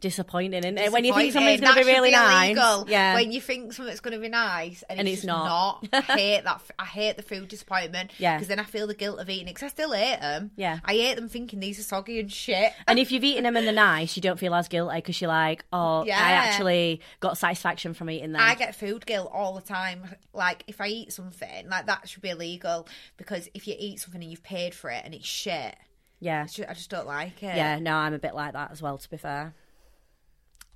Disappointing, 0.04 0.58
isn't 0.58 0.76
it? 0.76 0.92
When 0.92 1.02
you 1.06 1.14
think 1.14 1.32
something's 1.32 1.62
going 1.62 1.76
to 1.76 1.80
be 1.80 1.86
really 1.90 2.10
nice. 2.10 2.54
Yeah. 2.88 3.14
When 3.14 3.32
you 3.32 3.40
think 3.40 3.72
something's 3.72 4.00
going 4.00 4.12
to 4.12 4.20
be 4.20 4.28
nice 4.28 4.84
and, 4.90 4.98
And 5.00 5.08
it's, 5.08 5.20
it's 5.20 5.26
not. 5.26 5.82
not. 5.90 6.10
I 6.10 6.18
hate 6.18 6.44
that. 6.44 6.60
I 6.78 6.84
hate 6.84 7.16
the 7.16 7.22
food 7.22 7.48
disappointment. 7.48 8.10
Yeah. 8.18 8.36
Because 8.36 8.48
then 8.48 8.58
I 8.60 8.64
feel 8.64 8.86
the 8.86 8.94
guilt 8.94 9.18
of 9.18 9.30
eating 9.30 9.48
it 9.48 9.54
because 9.54 9.62
I 9.62 9.68
still 9.70 9.94
ate 9.94 10.20
them. 10.20 10.50
Yeah. 10.56 10.80
I 10.84 10.92
ate 10.92 11.14
them 11.14 11.30
thinking 11.30 11.58
these 11.58 11.78
are 11.78 11.82
soggy 11.82 12.20
and 12.20 12.30
shit. 12.30 12.74
And 12.86 12.98
if 12.98 13.10
you've 13.12 13.24
eaten 13.24 13.44
them 13.44 13.56
and 13.56 13.66
they're 13.66 13.74
nice, 13.74 14.14
you 14.14 14.20
don't 14.20 14.38
feel 14.38 14.54
as 14.54 14.68
guilty 14.68 14.96
because 14.96 15.18
you're 15.22 15.28
like, 15.28 15.64
oh, 15.72 16.04
Yeah. 16.04 16.18
I 16.18 16.32
actually 16.32 17.00
got 17.20 17.38
satisfaction 17.38 17.94
from 17.94 18.10
eating 18.10 18.32
them. 18.32 18.42
I 18.42 18.56
get 18.56 18.74
food 18.74 19.06
guilt 19.06 19.30
all 19.32 19.54
the 19.54 19.62
time. 19.62 20.04
Like 20.34 20.64
if 20.66 20.82
I 20.82 20.88
eat 20.88 21.14
something, 21.14 21.66
like 21.70 21.86
that 21.86 22.10
should 22.10 22.20
be 22.20 22.28
illegal 22.28 22.86
because 23.16 23.48
if 23.54 23.66
you 23.66 23.74
eat 23.78 24.00
something 24.00 24.20
and 24.20 24.30
you've 24.30 24.42
paid 24.42 24.74
for 24.74 24.90
it 24.90 25.00
and 25.02 25.14
it's 25.14 25.24
shit, 25.26 25.76
yeah. 26.20 26.42
I 26.68 26.74
just 26.74 26.90
don't 26.90 27.06
like 27.06 27.42
it. 27.42 27.56
Yeah, 27.56 27.78
no, 27.78 27.96
I'm 27.96 28.12
a 28.14 28.18
bit 28.18 28.34
like 28.34 28.52
that 28.52 28.70
as 28.70 28.82
well, 28.82 28.98
to 28.98 29.10
be 29.10 29.16
fair. 29.16 29.54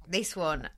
This 0.09 0.35
one, 0.35 0.69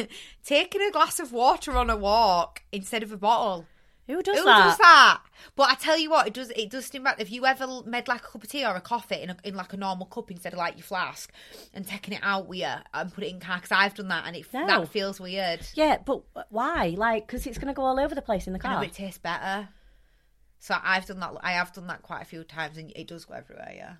taking 0.44 0.80
a 0.82 0.90
glass 0.90 1.20
of 1.20 1.32
water 1.32 1.76
on 1.76 1.90
a 1.90 1.96
walk 1.96 2.62
instead 2.72 3.02
of 3.02 3.12
a 3.12 3.16
bottle. 3.16 3.66
Who 4.06 4.22
does 4.22 4.38
Who 4.38 4.44
that? 4.46 4.64
does 4.64 4.78
that? 4.78 5.20
But 5.54 5.68
I 5.68 5.74
tell 5.74 5.98
you 5.98 6.08
what, 6.08 6.26
it 6.26 6.32
does. 6.32 6.48
It 6.56 6.70
does 6.70 6.86
seem 6.86 7.02
bad. 7.04 7.18
Have 7.18 7.28
you 7.28 7.44
ever 7.44 7.82
made 7.84 8.08
like 8.08 8.22
a 8.24 8.26
cup 8.26 8.42
of 8.42 8.48
tea 8.48 8.64
or 8.64 8.74
a 8.74 8.80
coffee 8.80 9.20
in, 9.20 9.28
a, 9.28 9.36
in 9.44 9.54
like 9.54 9.74
a 9.74 9.76
normal 9.76 10.06
cup 10.06 10.30
instead 10.30 10.54
of 10.54 10.58
like 10.58 10.76
your 10.76 10.84
flask 10.84 11.30
and 11.74 11.86
taking 11.86 12.14
it 12.14 12.20
out 12.22 12.48
with 12.48 12.60
you 12.60 12.72
and 12.94 13.12
put 13.12 13.24
it 13.24 13.28
in 13.28 13.38
car? 13.38 13.56
Because 13.58 13.72
I've 13.72 13.94
done 13.94 14.08
that 14.08 14.24
and 14.26 14.34
it 14.34 14.46
No. 14.54 14.66
that 14.66 14.88
feels 14.88 15.20
weird. 15.20 15.60
Yeah, 15.74 15.98
but 16.02 16.22
why? 16.48 16.94
Like, 16.96 17.26
because 17.26 17.46
it's 17.46 17.58
going 17.58 17.68
to 17.68 17.74
go 17.74 17.82
all 17.82 18.00
over 18.00 18.14
the 18.14 18.22
place 18.22 18.46
in 18.46 18.54
the 18.54 18.58
know 18.58 18.62
car. 18.62 18.78
but 18.80 18.86
it 18.88 18.94
tastes 18.94 19.18
better. 19.18 19.68
So 20.58 20.74
I've 20.82 21.04
done 21.04 21.20
that. 21.20 21.34
I 21.42 21.52
have 21.52 21.74
done 21.74 21.88
that 21.88 22.00
quite 22.00 22.22
a 22.22 22.24
few 22.24 22.44
times, 22.44 22.78
and 22.78 22.90
it 22.96 23.06
does 23.08 23.26
go 23.26 23.34
everywhere. 23.34 23.72
Yeah. 23.76 23.92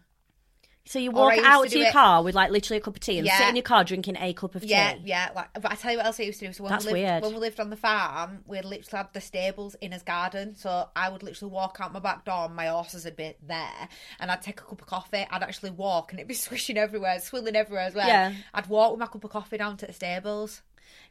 So 0.88 0.98
you 0.98 1.10
I 1.10 1.14
walk 1.14 1.38
out 1.44 1.64
to 1.64 1.68
to 1.70 1.78
your 1.78 1.88
it- 1.88 1.92
car 1.92 2.22
with 2.22 2.34
like 2.34 2.50
literally 2.50 2.78
a 2.78 2.80
cup 2.80 2.94
of 2.96 3.00
tea 3.00 3.18
and 3.18 3.26
Yeah. 3.26 3.36
sit 3.38 3.48
in 3.50 3.56
your 3.56 3.62
car 3.62 3.84
drinking 3.84 4.16
a 4.18 4.32
cup 4.32 4.54
of 4.54 4.62
tea. 4.62 4.68
Yeah, 4.68 4.94
yeah. 5.04 5.28
Like, 5.36 5.48
but 5.52 5.70
I 5.70 5.74
tell 5.74 5.90
you 5.92 5.98
what 5.98 6.06
else 6.06 6.18
I 6.18 6.22
used 6.22 6.40
to 6.40 6.46
do. 6.46 6.52
So 6.54 6.64
when 6.64 6.72
That's 6.72 6.86
we 6.86 6.92
lived, 6.92 7.02
weird. 7.04 7.22
when 7.24 7.34
we 7.34 7.38
lived 7.40 7.60
on 7.60 7.68
the 7.68 7.76
farm, 7.76 8.38
we 8.46 8.56
had 8.56 8.64
literally 8.64 8.96
had 8.96 9.12
the 9.12 9.20
stables 9.20 9.74
in 9.82 9.92
his 9.92 10.02
garden. 10.02 10.54
So 10.56 10.88
I 10.96 11.10
would 11.10 11.22
literally 11.22 11.52
walk 11.52 11.76
out 11.80 11.92
my 11.92 12.00
back 12.00 12.24
door, 12.24 12.46
and 12.46 12.56
my 12.56 12.66
horses 12.68 13.04
would 13.04 13.16
be 13.16 13.34
there, 13.46 13.88
and 14.18 14.30
I'd 14.30 14.40
take 14.40 14.60
a 14.60 14.64
cup 14.64 14.80
of 14.80 14.86
coffee. 14.86 15.26
I'd 15.30 15.42
actually 15.42 15.72
walk, 15.72 16.10
and 16.12 16.20
it'd 16.20 16.28
be 16.28 16.34
swishing 16.48 16.78
everywhere, 16.78 17.20
swilling 17.20 17.54
everywhere 17.54 17.84
as 17.84 17.94
well. 17.94 18.08
Yeah. 18.08 18.32
I'd 18.54 18.66
walk 18.68 18.92
with 18.92 19.00
my 19.00 19.06
cup 19.06 19.22
of 19.24 19.30
coffee 19.30 19.58
down 19.58 19.76
to 19.76 19.86
the 19.86 19.92
stables. 19.92 20.62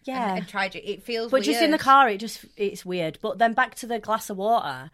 Yeah. 0.03 0.29
and, 0.29 0.39
and 0.39 0.47
try 0.47 0.65
it. 0.65 0.75
It 0.75 1.03
feels, 1.03 1.29
but 1.29 1.43
just 1.43 1.61
in 1.61 1.69
the 1.69 1.77
car, 1.77 2.09
it 2.09 2.17
just 2.17 2.45
it's 2.55 2.83
weird. 2.83 3.19
But 3.21 3.37
then 3.37 3.53
back 3.53 3.75
to 3.75 3.85
the 3.85 3.99
glass 3.99 4.29
of 4.31 4.37
water. 4.37 4.89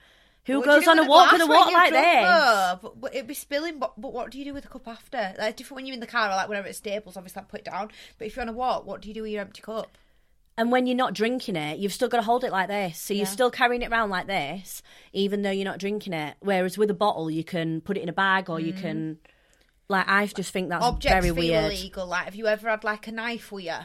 Who 0.46 0.58
What 0.60 0.66
goes 0.66 0.88
on 0.88 1.00
a 1.00 1.06
walk 1.08 1.32
with 1.32 1.42
a 1.42 1.48
water 1.48 1.72
like 1.72 1.92
this? 1.92 2.80
But, 2.82 3.00
but 3.00 3.16
it'd 3.16 3.28
be 3.28 3.34
spilling. 3.34 3.80
But, 3.80 3.94
but 4.00 4.12
what 4.12 4.30
do 4.30 4.38
you 4.40 4.44
do 4.46 4.54
with 4.54 4.66
a 4.66 4.68
cup 4.68 4.88
after? 4.88 5.34
Like 5.40 5.56
different 5.56 5.78
when 5.78 5.86
you're 5.86 5.94
in 5.94 6.02
the 6.02 6.08
car, 6.08 6.28
or 6.30 6.36
like 6.36 6.50
whenever 6.50 6.68
it's 6.68 6.78
stables, 6.80 7.16
obviously 7.16 7.42
I 7.42 7.46
put 7.46 7.62
it 7.62 7.66
down. 7.66 7.90
But 8.18 8.28
if 8.28 8.36
you're 8.36 8.44
on 8.44 8.50
a 8.50 8.54
walk, 8.54 8.86
what 8.86 9.02
do 9.02 9.08
you 9.08 9.14
do 9.14 9.22
with 9.22 9.32
your 9.32 9.42
empty 9.42 9.62
cup? 9.62 9.98
And 10.58 10.72
when 10.72 10.86
you're 10.86 10.98
not 10.98 11.14
drinking 11.14 11.56
it, 11.56 11.80
you've 11.80 11.94
still 11.94 12.10
got 12.10 12.18
to 12.18 12.24
hold 12.24 12.44
it 12.44 12.52
like 12.52 12.68
this. 12.68 13.00
So 13.00 13.14
you're 13.14 13.24
Yeah. 13.26 13.30
still 13.32 13.50
carrying 13.50 13.82
it 13.82 13.90
around 13.92 14.10
like 14.10 14.28
this, 14.28 14.84
even 15.14 15.42
though 15.42 15.50
you're 15.50 15.64
not 15.66 15.80
drinking 15.80 16.14
it. 16.14 16.36
Whereas 16.42 16.78
with 16.78 16.92
a 16.92 16.94
bottle, 16.94 17.32
you 17.32 17.44
can 17.44 17.82
put 17.82 17.98
it 17.98 18.02
in 18.02 18.10
a 18.10 18.14
bag 18.14 18.50
or 18.50 18.60
you 18.60 18.74
can. 18.74 19.18
Like, 19.90 20.08
I 20.08 20.26
just 20.28 20.52
think 20.54 20.70
that's 20.70 20.84
Mm. 20.84 20.90
Objects 20.90 21.14
very 21.26 21.36
feel 21.36 21.36
weird. 21.36 21.74
illegal. 21.74 22.06
Like, 22.08 22.26
have 22.26 22.36
you 22.36 22.48
ever 22.48 22.70
had 22.70 22.84
like 22.84 23.08
a 23.08 23.12
knife 23.12 23.52
with 23.52 23.66
you? 23.66 23.76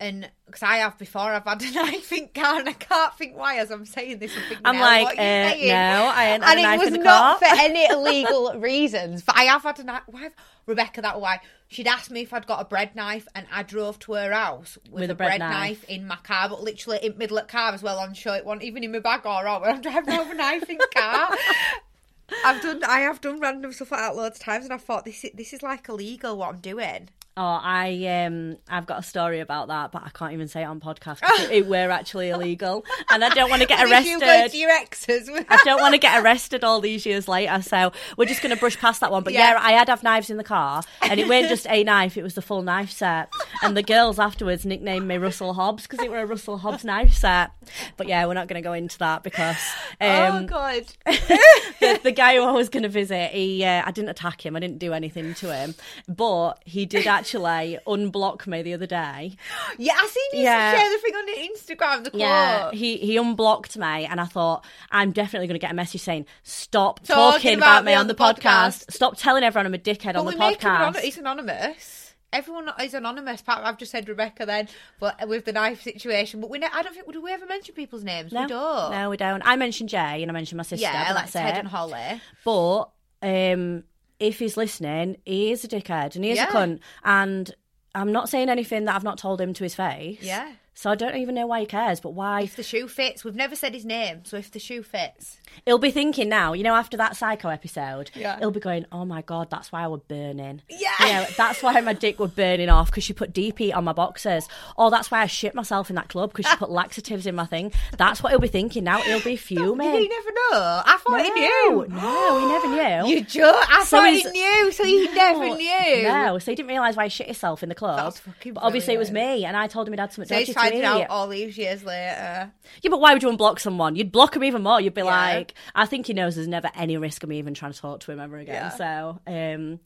And 0.00 0.28
because 0.46 0.62
I 0.62 0.78
have 0.78 0.98
before, 0.98 1.32
I've 1.32 1.44
had 1.44 1.62
a 1.62 1.70
knife 1.70 2.12
in 2.12 2.28
car, 2.34 2.58
and 2.58 2.68
I 2.68 2.72
can't 2.72 3.14
think 3.16 3.36
why. 3.36 3.56
As 3.58 3.70
I'm 3.70 3.86
saying 3.86 4.18
this, 4.18 4.32
I'm 4.36 4.42
thinking, 4.42 4.58
I'm 4.64 4.74
"Hell, 4.74 4.84
like, 4.84 5.04
what 5.04 5.14
uh, 5.14 5.16
saying?" 5.50 5.68
no, 5.68 6.12
I 6.14 6.24
ain't 6.32 6.42
had 6.44 6.50
and 6.50 6.60
a 6.60 6.62
knife 6.62 6.80
it 6.80 6.84
was 6.84 6.94
in 6.94 7.00
the 7.00 7.04
not 7.04 7.40
car. 7.40 7.48
for 7.48 7.60
any 7.62 7.86
illegal 7.90 8.54
reasons. 8.58 9.22
But 9.22 9.36
I 9.36 9.44
have 9.44 9.62
had 9.62 9.78
a 9.78 9.84
knife. 9.84 10.02
Why 10.06 10.30
Rebecca? 10.66 11.00
That 11.00 11.20
why 11.20 11.40
she'd 11.68 11.86
asked 11.86 12.10
me 12.10 12.22
if 12.22 12.32
I'd 12.32 12.46
got 12.46 12.60
a 12.60 12.64
bread 12.64 12.96
knife, 12.96 13.28
and 13.36 13.46
I 13.52 13.62
drove 13.62 13.98
to 14.00 14.14
her 14.14 14.32
house 14.32 14.76
with, 14.90 15.02
With 15.02 15.10
a, 15.10 15.14
bread 15.14 15.28
bread, 15.28 15.40
knife. 15.40 15.52
knife. 15.52 15.84
in 15.88 16.06
my 16.08 16.16
car, 16.16 16.48
but 16.48 16.62
literally 16.62 16.98
in 17.02 17.16
middle 17.16 17.38
of 17.38 17.46
car 17.46 17.72
as 17.72 17.82
well 17.82 17.98
on 18.00 18.14
show. 18.14 18.32
It 18.34 18.44
wasn't 18.44 18.64
even 18.64 18.82
in 18.82 18.90
my 18.92 18.98
bag 18.98 19.24
or 19.24 19.46
out 19.46 19.60
when 19.62 19.70
I'm 19.70 19.80
driving 19.80 20.14
over 20.14 20.32
a 20.32 20.34
knife 20.34 20.68
in 20.68 20.78
car. 20.94 21.30
I've 22.44 22.62
done, 22.62 22.82
I 22.84 23.00
have 23.00 23.20
done 23.20 23.38
random 23.38 23.72
stuff 23.72 23.92
like 23.92 24.00
that 24.00 24.16
loads 24.16 24.38
of 24.38 24.44
times, 24.44 24.64
and 24.64 24.72
I 24.74 24.78
thought 24.78 25.04
this, 25.04 25.24
is, 25.24 25.30
this 25.34 25.52
is 25.52 25.62
like 25.62 25.88
illegal 25.88 26.36
what 26.38 26.48
I'm 26.48 26.58
doing. 26.60 27.10
Oh, 27.36 27.42
I 27.42 28.24
um, 28.26 28.58
I've 28.68 28.86
got 28.86 29.00
a 29.00 29.02
story 29.02 29.40
about 29.40 29.66
that, 29.66 29.90
but 29.90 30.04
I 30.04 30.10
can't 30.10 30.34
even 30.34 30.46
say 30.46 30.62
it 30.62 30.66
on 30.66 30.78
podcast. 30.78 31.18
it, 31.22 31.50
it 31.50 31.66
were 31.66 31.90
actually 31.90 32.28
illegal, 32.28 32.84
and 33.10 33.24
I 33.24 33.28
don't 33.30 33.50
want 33.50 33.60
to 33.60 33.66
get 33.66 33.80
If 33.84 34.06
you 34.06 34.20
go 34.20 34.26
arrested. 34.26 34.52
to 34.52 34.56
your 34.56 34.70
exes, 34.70 35.30
I 35.48 35.60
don't 35.64 35.80
want 35.80 35.94
to 35.94 35.98
get 35.98 36.22
arrested 36.22 36.62
all 36.62 36.80
these 36.80 37.04
years 37.04 37.26
later, 37.26 37.60
so 37.60 37.90
we're 38.16 38.26
just 38.26 38.40
going 38.40 38.54
to 38.54 38.60
brush 38.60 38.78
past 38.78 39.00
that 39.00 39.10
one. 39.10 39.24
But 39.24 39.32
yeah. 39.32 39.54
Yeah. 39.54 39.58
I 39.60 39.72
had 39.72 39.88
have 39.88 40.04
knives 40.04 40.30
in 40.30 40.36
the 40.36 40.44
car, 40.44 40.84
and 41.02 41.18
it 41.18 41.26
weren't 41.26 41.48
just 41.48 41.66
a 41.68 41.82
knife; 41.82 42.16
it 42.16 42.22
was 42.22 42.34
the 42.34 42.42
full 42.42 42.62
knife 42.62 42.92
set. 42.92 43.32
And 43.64 43.76
the 43.76 43.82
girls 43.82 44.20
afterwards 44.20 44.64
nicknamed 44.64 45.08
me 45.08 45.18
Russell 45.18 45.54
Hobbs 45.54 45.88
because 45.88 46.04
it 46.04 46.12
were 46.12 46.20
a 46.20 46.26
Russell 46.26 46.58
Hobbs 46.58 46.84
knife 46.84 47.14
set. 47.14 47.50
But 47.96 48.06
yeah, 48.06 48.26
we're 48.26 48.34
not 48.34 48.46
going 48.46 48.62
to 48.62 48.66
go 48.66 48.74
into 48.74 48.98
that 48.98 49.24
because 49.24 49.58
oh 50.00 50.36
um, 50.36 50.46
god, 50.46 50.84
the, 51.04 52.00
the 52.00 52.12
guy 52.12 52.36
who 52.36 52.44
I 52.44 52.52
was 52.52 52.68
going 52.68 52.84
to 52.84 52.88
visit, 52.88 53.32
he 53.32 53.64
uh, 53.64 53.82
I 53.84 53.90
didn't 53.90 54.10
attack 54.10 54.46
him, 54.46 54.54
I 54.54 54.60
didn't 54.60 54.78
do 54.78 54.92
anything 54.92 55.34
to 55.34 55.52
him, 55.52 55.74
but 56.06 56.60
he 56.64 56.86
did 56.86 57.08
actually 57.08 57.23
unblock 57.32 58.46
me 58.46 58.62
the 58.62 58.74
other 58.74 58.86
day. 58.86 59.36
yeah, 59.78 59.94
I 59.96 60.06
seen 60.06 60.40
you 60.40 60.46
Yeah. 60.46 60.74
share 60.76 60.90
the 60.90 60.98
thing 60.98 61.14
on 61.14 61.26
the 61.26 61.32
Instagram. 61.32 62.04
The 62.04 62.10
quote. 62.10 62.20
Yeah, 62.20 62.70
he 62.72 62.96
he 62.98 63.16
unblocked 63.16 63.76
me, 63.76 64.04
and 64.06 64.20
I 64.20 64.24
thought 64.26 64.64
I'm 64.90 65.12
definitely 65.12 65.48
going 65.48 65.56
to 65.60 65.64
get 65.64 65.70
a 65.70 65.74
message 65.74 66.02
saying, 66.02 66.26
"Stop 66.42 67.00
talking, 67.04 67.32
Talking 67.32 67.56
about, 67.58 67.72
about 67.82 67.84
me 67.84 67.94
on 67.94 68.06
the 68.06 68.14
podcast. 68.14 68.84
podcast. 68.86 68.92
Stop 68.92 69.16
telling 69.16 69.42
everyone 69.44 69.66
I'm 69.66 69.74
a 69.74 69.78
dickhead 69.78 70.14
but 70.14 70.16
on 70.16 70.26
the 70.26 70.32
podcast." 70.32 70.64
anonymous. 70.64 71.02
He's 71.02 71.18
anonymous. 71.18 72.00
Everyone 72.32 72.68
is 72.82 72.94
anonymous. 72.94 73.40
Apart- 73.42 73.64
I've 73.64 73.78
just 73.78 73.92
said 73.92 74.08
Rebecca 74.08 74.44
then, 74.44 74.68
but 74.98 75.28
with 75.28 75.44
the 75.44 75.52
knife 75.52 75.82
situation. 75.82 76.40
But 76.40 76.50
we, 76.50 76.58
ne- 76.58 76.66
I 76.72 76.82
don't 76.82 76.92
think 76.92 77.12
do 77.12 77.22
we 77.22 77.30
ever 77.32 77.46
mention 77.46 77.76
people's 77.76 78.02
names? 78.02 78.32
no, 78.32 78.42
we 78.42 78.48
don't. 78.48 78.90
no, 78.90 79.10
we 79.10 79.16
don't. 79.16 79.42
I 79.46 79.54
mentioned 79.54 79.88
Jay 79.90 80.20
and 80.20 80.28
I 80.28 80.34
mentioned 80.34 80.56
my 80.56 80.64
sister. 80.64 80.82
yeah, 80.82 81.12
like 81.14 81.30
that's 81.30 81.32
Ted 81.32 81.54
it. 81.54 81.58
and 81.60 81.68
Holly. 81.68 82.20
But 82.44 82.90
um, 83.22 83.84
if 84.20 84.38
he's 84.38 84.56
listening, 84.56 85.16
he 85.24 85.50
is 85.52 85.64
a 85.64 85.68
dickhead 85.68 86.14
and 86.14 86.24
he 86.24 86.30
is 86.30 86.36
Yeah. 86.38 86.48
a 86.48 86.52
cunt. 86.52 86.80
And 87.04 87.54
I'm 87.94 88.12
not 88.12 88.28
saying 88.28 88.48
anything 88.48 88.84
that 88.86 88.94
I've 88.94 89.04
not 89.04 89.18
told 89.18 89.40
him 89.40 89.52
to 89.54 89.62
his 89.64 89.74
face. 89.74 90.18
Yeah. 90.22 90.52
So 90.76 90.90
I 90.90 90.96
don't 90.96 91.16
even 91.16 91.36
know 91.36 91.46
why 91.46 91.60
he 91.60 91.66
cares, 91.66 92.00
but 92.00 92.10
why? 92.14 92.42
If 92.42 92.56
the 92.56 92.62
shoe 92.64 92.88
fits, 92.88 93.24
we've 93.24 93.34
never 93.36 93.54
said 93.54 93.74
his 93.74 93.84
name, 93.84 94.24
so 94.24 94.36
if 94.36 94.50
the 94.50 94.58
shoe 94.58 94.82
fits, 94.82 95.38
He'll 95.66 95.78
be 95.78 95.92
thinking 95.92 96.28
now, 96.28 96.52
you 96.52 96.64
know, 96.64 96.74
after 96.74 96.96
that 96.96 97.16
psycho 97.16 97.48
episode, 97.48 98.10
Yeah. 98.12 98.40
he'll 98.40 98.50
be 98.50 98.58
going, 98.58 98.86
oh 98.90 99.04
my 99.04 99.22
God, 99.22 99.50
that's 99.50 99.70
why 99.70 99.84
I 99.84 99.86
was 99.86 100.00
burning. 100.08 100.62
Yeah. 100.68 100.90
You 100.98 101.06
know, 101.06 101.26
that's 101.36 101.62
why 101.62 101.80
my 101.80 101.92
dick 101.92 102.18
was 102.18 102.32
burning 102.32 102.68
off 102.68 102.90
because 102.90 103.04
she 103.04 103.12
put 103.12 103.32
DP 103.32 103.72
on 103.74 103.84
my 103.84 103.92
boxers. 103.92 104.48
Oh, 104.76 104.90
that's 104.90 105.12
why 105.12 105.20
I 105.22 105.26
shit 105.26 105.54
myself 105.54 105.90
in 105.90 105.96
that 105.96 106.08
club 106.08 106.32
because 106.32 106.50
she 106.50 106.56
put 106.56 106.70
laxatives 106.72 107.24
in 107.24 107.36
my 107.36 107.46
thing. 107.46 107.70
That's 107.96 108.20
what 108.20 108.30
he'll 108.32 108.40
be 108.40 108.48
thinking 108.48 108.82
now. 108.82 109.00
He'll 109.02 109.20
be 109.22 109.32
you 109.32 109.36
fuming. 109.38 109.86
never 109.92 110.30
know. 110.32 110.82
I 110.84 110.98
thought 111.06 111.22
he 111.24 111.30
knew. 111.30 111.86
No, 111.88 112.40
he 112.40 112.46
never 112.46 112.66
knew. 113.06 113.14
You 113.14 113.20
joke. 113.24 113.54
I 113.70 113.84
So 113.84 113.98
thought 113.98 114.12
he 114.12 114.24
knew, 114.24 114.72
so 114.72 114.84
he 114.84 115.06
never 115.14 115.56
knew. 115.56 116.02
No, 116.02 116.38
so 116.40 116.50
he 116.50 116.56
didn't 116.56 116.68
realise 116.68 116.96
why 116.96 117.04
he 117.04 117.10
shit 117.10 117.26
himself 117.26 117.62
in 117.62 117.68
the 117.68 117.74
club. 117.76 117.98
That's 117.98 118.18
fucking 118.18 118.54
but 118.54 118.64
obviously 118.64 118.94
it 118.94 118.98
was 118.98 119.12
me, 119.12 119.44
and 119.44 119.56
I 119.56 119.68
told 119.68 119.86
him 119.86 119.92
he'd 119.94 120.00
had 120.00 120.12
something 120.12 120.28
So 120.28 120.34
dodgy 120.40 120.52
he's 120.72 120.82
out 120.84 121.08
all 121.08 121.28
these 121.28 121.56
years 121.58 121.84
later. 121.84 122.50
Yeah, 122.82 122.90
but 122.90 123.00
why 123.00 123.12
would 123.12 123.22
you 123.22 123.28
unblock 123.30 123.58
someone? 123.58 123.96
You'd 123.96 124.12
block 124.12 124.36
him 124.36 124.44
even 124.44 124.62
more. 124.62 124.80
You'd 124.80 124.94
be 124.94 125.02
Yeah. 125.02 125.06
like, 125.06 125.54
I 125.74 125.86
think 125.86 126.06
he 126.06 126.12
knows 126.14 126.36
there's 126.36 126.48
never 126.48 126.70
any 126.74 126.96
risk 126.96 127.22
of 127.22 127.28
me 127.28 127.38
even 127.38 127.54
trying 127.54 127.72
to 127.72 127.78
talk 127.78 128.00
to 128.00 128.12
him 128.12 128.20
ever 128.20 128.36
again. 128.38 128.54
Yeah. 128.54 128.68
So 128.70 129.20
um, 129.26 129.80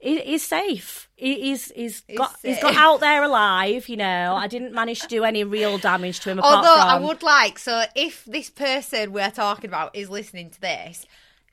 he, 0.00 0.20
he's 0.20 0.46
safe. 0.46 1.08
He, 1.16 1.40
he's 1.40 1.72
he's 1.72 2.02
got 2.16 2.36
he's 2.42 2.60
got 2.60 2.76
out 2.76 3.00
there 3.00 3.22
alive. 3.22 3.88
You 3.88 3.96
know, 3.96 4.34
I 4.36 4.46
didn't 4.46 4.72
manage 4.72 5.00
to 5.00 5.08
do 5.08 5.24
any 5.24 5.42
real 5.44 5.78
damage 5.78 6.20
to 6.20 6.30
him. 6.30 6.38
Apart 6.38 6.56
Although 6.66 6.80
I 6.80 7.00
would 7.00 7.22
like, 7.22 7.58
so 7.58 7.82
if 7.96 8.24
this 8.24 8.50
person 8.50 9.12
we're 9.12 9.30
talking 9.30 9.68
about 9.68 9.96
is 9.96 10.08
listening 10.08 10.50
to 10.50 10.60
this, 10.60 11.06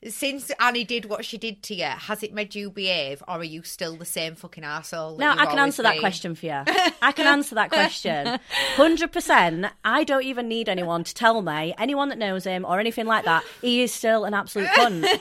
since 0.08 0.50
Annie 0.60 0.84
did 0.84 1.06
what 1.06 1.24
she 1.24 1.38
did 1.38 1.62
to 1.64 1.74
you, 1.74 1.84
has 1.84 2.22
it 2.22 2.32
made 2.32 2.54
you 2.54 2.70
behave, 2.70 3.22
or 3.26 3.36
are 3.36 3.44
you 3.44 3.62
still 3.62 3.96
the 3.96 4.04
same 4.04 4.34
fucking 4.34 4.64
asshole? 4.64 5.16
No, 5.18 5.30
I 5.30 5.46
can 5.46 5.58
answer 5.58 5.82
that 5.82 5.98
question 6.00 6.34
for 6.34 6.46
you. 6.46 6.62
I 7.02 7.12
can 7.12 7.26
answer 7.26 7.54
that 7.56 7.70
question. 7.70 8.38
100%. 8.76 9.70
I 9.84 10.04
don't 10.04 10.24
even 10.24 10.48
need 10.48 10.68
anyone 10.68 11.04
to 11.04 11.14
tell 11.14 11.42
me, 11.42 11.74
anyone 11.78 12.08
that 12.10 12.18
knows 12.18 12.44
him 12.44 12.64
or 12.64 12.78
anything 12.80 13.06
like 13.06 13.24
that, 13.24 13.44
he 13.60 13.82
is 13.82 13.92
still 13.92 14.24
an 14.24 14.34
absolute 14.34 14.68
cunt. 14.68 15.04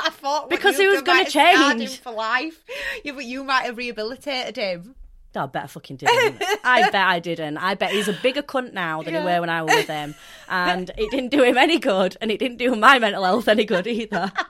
I 0.00 0.10
thought 0.10 0.50
Because 0.50 0.76
he 0.76 0.86
was 0.86 1.02
gonna 1.02 1.24
change. 1.24 1.80
him 1.80 1.88
for 2.02 2.12
life. 2.12 2.62
Yeah, 3.04 3.12
but 3.12 3.24
you 3.24 3.42
might 3.42 3.62
have 3.64 3.76
rehabilitated 3.76 4.56
him. 4.56 4.94
No, 5.38 5.44
I 5.44 5.46
bet 5.46 5.64
I 5.64 5.66
fucking 5.68 5.96
didn't. 5.98 6.42
I 6.64 6.90
bet 6.90 6.94
I 7.06 7.20
didn't. 7.20 7.58
I 7.58 7.74
bet 7.74 7.92
he's 7.92 8.08
a 8.08 8.12
bigger 8.12 8.42
cunt 8.42 8.72
now 8.72 9.02
than 9.02 9.14
he 9.14 9.20
Yeah. 9.20 9.24
were 9.36 9.40
when 9.40 9.50
I 9.50 9.62
was 9.62 9.72
with 9.74 9.86
him. 9.86 10.14
And 10.48 10.90
it 10.98 11.10
didn't 11.12 11.30
do 11.30 11.44
him 11.44 11.56
any 11.56 11.78
good, 11.78 12.16
and 12.20 12.30
it 12.32 12.38
didn't 12.38 12.56
do 12.56 12.74
my 12.74 12.98
mental 12.98 13.22
health 13.24 13.46
any 13.46 13.64
good 13.64 13.86
either. 13.86 14.32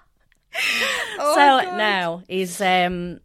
Oh, 1.21 1.35
so, 1.35 1.77
now 1.77 2.23
he's 2.27 2.59
um 2.63 3.21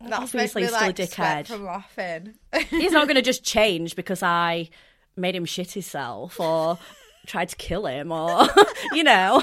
That's 0.00 0.12
obviously 0.34 0.64
still 0.66 0.74
a 0.74 0.80
like, 0.80 0.96
sweat 0.96 1.10
dickhead. 1.10 1.46
from 1.46 1.64
laughing. 1.64 2.34
he's 2.68 2.92
not 2.92 3.06
going 3.06 3.14
to 3.16 3.22
just 3.22 3.42
change 3.42 3.96
because 3.96 4.22
I 4.22 4.68
made 5.16 5.34
him 5.34 5.46
shit 5.46 5.72
himself 5.72 6.38
or 6.38 6.78
tried 7.26 7.48
to 7.48 7.56
kill 7.56 7.86
him 7.86 8.12
or, 8.12 8.46
you 8.92 9.02
know. 9.02 9.42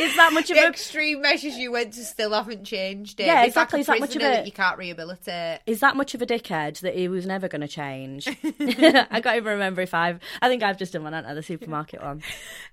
Is 0.00 0.16
that 0.16 0.32
much 0.32 0.50
of 0.50 0.56
the 0.56 0.64
a 0.64 0.68
extreme 0.68 1.22
measures 1.22 1.56
you 1.56 1.72
went 1.72 1.94
to 1.94 2.04
still 2.04 2.32
haven't 2.32 2.64
changed 2.64 3.18
it. 3.20 3.26
Yeah, 3.26 3.44
It's 3.44 3.56
like 3.56 3.72
exactly. 3.72 3.78
a 3.78 3.80
Is 3.80 3.86
that 3.86 4.00
much 4.00 4.16
of 4.16 4.22
a- 4.22 4.24
that 4.24 4.46
you 4.46 4.52
can't 4.52 4.78
rehabilitate. 4.78 5.60
is 5.66 5.80
that 5.80 5.96
much 5.96 6.14
of 6.14 6.22
a 6.22 6.26
dickhead 6.26 6.80
that 6.80 6.94
he 6.94 7.08
was 7.08 7.26
never 7.26 7.48
going 7.48 7.60
to 7.62 7.68
change? 7.68 8.26
I 8.60 9.20
can't 9.20 9.36
even 9.36 9.44
remember 9.44 9.80
if 9.82 9.94
I've. 9.94 10.20
I 10.42 10.48
think 10.48 10.62
I've 10.62 10.78
just 10.78 10.92
done 10.92 11.04
one, 11.04 11.14
haven't 11.14 11.34
The 11.34 11.42
supermarket 11.42 12.02
one. 12.02 12.22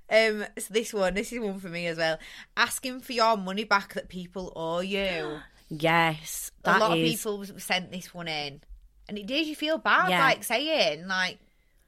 Um, 0.10 0.46
so 0.58 0.74
this 0.74 0.94
one, 0.94 1.14
this 1.14 1.32
is 1.32 1.40
one 1.40 1.60
for 1.60 1.70
me 1.70 1.88
as 1.88 1.98
well. 1.98 2.18
Asking 2.58 3.00
for 3.00 3.14
your 3.14 3.38
money 3.38 3.64
back 3.64 3.94
that 3.94 4.10
people 4.10 4.52
owe 4.56 4.80
you. 4.82 5.40
Yes, 5.70 6.52
a 6.66 6.78
lot 6.78 6.96
is. 6.98 7.04
of 7.04 7.10
people 7.50 7.60
sent 7.60 7.92
this 7.92 8.14
one 8.14 8.28
in, 8.28 8.62
and 9.10 9.18
it 9.18 9.26
did 9.26 9.48
you 9.48 9.56
feel 9.56 9.80
bad, 9.80 10.10
Yeah. 10.12 10.20
like 10.20 10.44
saying, 10.44 11.08
like, 11.08 11.40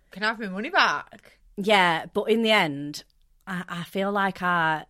"Can 0.09 0.23
I 0.23 0.27
have 0.29 0.39
my 0.39 0.47
money 0.47 0.71
back?" 0.71 1.37
Yeah, 1.55 2.05
but 2.11 2.23
in 2.23 2.41
the 2.41 2.49
end, 2.49 3.03
I, 3.45 3.63
I 3.69 3.83
feel 3.83 4.11
like 4.11 4.41
I 4.41 4.85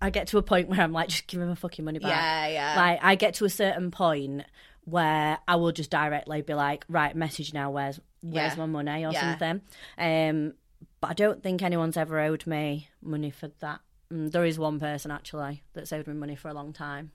I 0.00 0.10
get 0.10 0.28
to 0.28 0.38
a 0.38 0.42
point 0.42 0.68
where 0.70 0.80
I'm 0.80 0.92
like, 0.92 1.08
just 1.08 1.26
give 1.26 1.40
me 1.40 1.46
my 1.46 1.54
fucking 1.54 1.84
money 1.84 1.98
back. 1.98 2.10
Yeah, 2.10 2.46
yeah. 2.48 2.74
Like 2.76 2.98
I 3.02 3.14
get 3.14 3.34
to 3.34 3.44
a 3.44 3.50
certain 3.50 3.90
point 3.90 4.44
where 4.84 5.38
I 5.46 5.56
will 5.56 5.72
just 5.72 5.90
directly 5.90 6.40
be 6.42 6.54
like, 6.54 6.84
right, 6.88 7.14
message 7.14 7.52
now. 7.52 7.70
Where's 7.70 8.00
where's 8.22 8.54
Yeah. 8.56 8.58
my 8.58 8.66
money 8.66 9.04
or 9.06 9.12
Yeah. 9.12 9.20
something? 9.38 9.60
Um, 9.96 10.54
but 11.00 11.10
I 11.10 11.14
don't 11.14 11.42
think 11.42 11.62
anyone's 11.62 11.96
ever 11.96 12.18
owed 12.20 12.46
me 12.46 12.88
money 13.02 13.30
for 13.30 13.48
that. 13.60 13.80
Mm, 14.12 14.30
there 14.32 14.44
is 14.44 14.58
one 14.58 14.80
person 14.80 15.10
actually 15.10 15.62
that's 15.74 15.92
owed 15.92 16.06
me 16.06 16.14
money 16.14 16.34
for 16.34 16.48
a 16.48 16.54
long 16.54 16.72
time. 16.72 17.12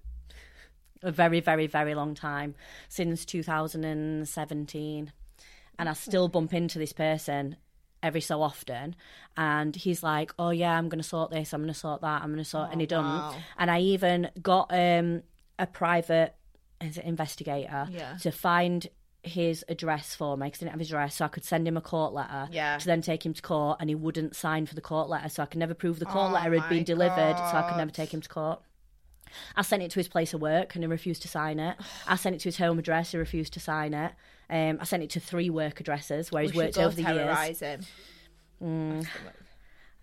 A 1.01 1.11
very, 1.11 1.39
very, 1.41 1.67
very 1.67 1.95
long 1.95 2.13
time 2.15 2.55
since 2.87 3.25
2017, 3.25 5.11
and 5.79 5.89
I 5.89 5.93
still 5.93 6.27
bump 6.29 6.53
into 6.53 6.79
this 6.79 6.93
person 6.93 7.57
every 8.03 8.21
so 8.21 8.41
often 8.41 8.95
and 9.37 9.75
he's 9.75 10.03
like 10.03 10.31
oh 10.37 10.49
yeah 10.51 10.77
i'm 10.77 10.89
gonna 10.89 11.01
sort 11.01 11.31
this 11.31 11.53
i'm 11.53 11.61
gonna 11.61 11.73
sort 11.73 12.01
that 12.01 12.21
i'm 12.21 12.29
gonna 12.31 12.45
sort 12.45 12.69
and 12.71 12.81
he 12.81 12.85
doesn't 12.85 13.05
wow. 13.05 13.35
and 13.57 13.71
i 13.71 13.79
even 13.79 14.29
got 14.41 14.67
um 14.71 15.23
a 15.57 15.65
private 15.65 16.35
investigator 17.03 17.87
Yeah. 17.89 18.17
to 18.21 18.31
find 18.31 18.87
his 19.23 19.63
address 19.69 20.15
for 20.15 20.35
me 20.35 20.47
because 20.47 20.59
I 20.59 20.65
didn't 20.65 20.71
have 20.71 20.79
his 20.81 20.89
address, 20.89 21.15
so 21.15 21.23
I 21.25 21.29
could 21.29 21.45
send 21.45 21.65
him 21.65 21.77
a 21.77 21.81
court 21.81 22.13
letter 22.13 22.49
Yeah. 22.51 22.77
to 22.77 22.85
then 22.85 23.01
take 23.01 23.25
him 23.25 23.33
to 23.33 23.41
court, 23.41 23.77
and 23.79 23.89
he 23.89 23.95
wouldn't 23.95 24.35
sign 24.35 24.65
for 24.65 24.75
the 24.75 24.81
court 24.81 25.07
letter, 25.07 25.29
so 25.29 25.43
I 25.43 25.45
could 25.45 25.59
never 25.59 25.73
prove 25.73 25.99
the 25.99 26.05
court 26.05 26.31
Oh 26.31 26.33
letter 26.33 26.59
had 26.59 26.69
been 26.69 26.83
delivered, 26.83 27.37
so 27.37 27.57
I 27.57 27.65
could 27.69 27.77
never 27.77 27.91
take 27.91 28.13
him 28.13 28.19
to 28.19 28.27
court. 28.27 28.59
I 29.55 29.61
sent 29.61 29.81
it 29.81 29.91
to 29.91 29.99
his 29.99 30.09
place 30.09 30.33
of 30.33 30.41
work, 30.41 30.75
and 30.75 30.83
he 30.83 30.87
refused 30.87 31.21
to 31.21 31.29
sign 31.29 31.59
it. 31.59 31.77
I 32.05 32.17
sent 32.17 32.35
it 32.35 32.39
to 32.39 32.49
his 32.49 32.57
home 32.57 32.79
address, 32.79 33.11
he 33.11 33.17
refused 33.17 33.53
to 33.53 33.61
sign 33.61 33.93
it. 33.93 34.11
Um, 34.49 34.77
I 34.81 34.83
sent 34.83 35.03
it 35.03 35.09
to 35.11 35.19
three 35.19 35.49
work 35.49 35.79
addresses 35.79 36.31
where 36.31 36.43
he's 36.43 36.51
we 36.51 36.57
should 36.57 36.65
worked 36.65 36.77
over 36.77 36.95
the 36.95 37.01
years. 37.01 37.17
terrorise 37.17 37.59
him. 37.59 37.81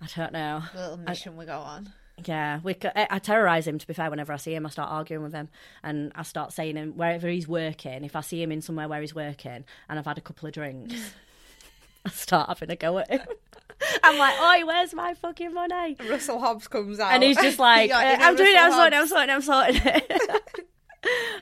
I 0.02 0.06
don't 0.16 0.32
know. 0.32 0.62
The 0.72 0.80
little 0.80 0.96
mission 0.98 1.36
we 1.36 1.44
go 1.46 1.58
on. 1.58 1.92
Yeah, 2.26 2.60
we. 2.62 2.74
I 2.94 3.06
I 3.10 3.18
terrorise 3.18 3.66
him. 3.66 3.78
To 3.78 3.86
be 3.86 3.94
fair, 3.94 4.10
whenever 4.10 4.32
I 4.32 4.36
see 4.36 4.54
him, 4.54 4.66
I 4.66 4.70
start 4.70 4.90
arguing 4.90 5.22
with 5.22 5.32
him, 5.32 5.48
and 5.82 6.12
I 6.14 6.22
start 6.22 6.52
saying 6.52 6.76
him 6.76 6.92
wherever 6.96 7.28
he's 7.28 7.48
working. 7.48 8.04
If 8.04 8.14
I 8.16 8.20
see 8.20 8.42
him 8.42 8.52
in 8.52 8.60
somewhere 8.60 8.88
where 8.88 9.00
he's 9.00 9.14
working, 9.14 9.64
and 9.88 9.98
I've 9.98 10.04
had 10.04 10.18
a 10.18 10.20
couple 10.20 10.46
of 10.46 10.52
drinks, 10.52 11.14
I 12.04 12.10
start 12.10 12.48
having 12.48 12.70
a 12.70 12.76
go 12.76 12.98
at 12.98 13.10
him. 13.10 13.20
I'm 14.02 14.18
like, 14.18 14.38
"Oi, 14.38 14.66
where's 14.66 14.92
my 14.92 15.14
fucking 15.14 15.54
money?" 15.54 15.96
Russell 16.10 16.38
Hobbs 16.40 16.68
comes 16.68 17.00
out, 17.00 17.12
And 17.12 17.22
he's 17.22 17.38
just 17.38 17.58
like, 17.58 17.90
uh, 17.94 17.94
"I'm 18.20 18.36
doing 18.36 18.50
it. 18.54 18.56
I'm 18.58 18.70
Russell 18.78 19.10
sorting. 19.10 19.30
I'm 19.30 19.42
Hobbs. 19.42 19.76
sorting. 19.80 19.80
I'm 20.10 20.20
sorting." 20.20 20.62
it." 20.64 20.66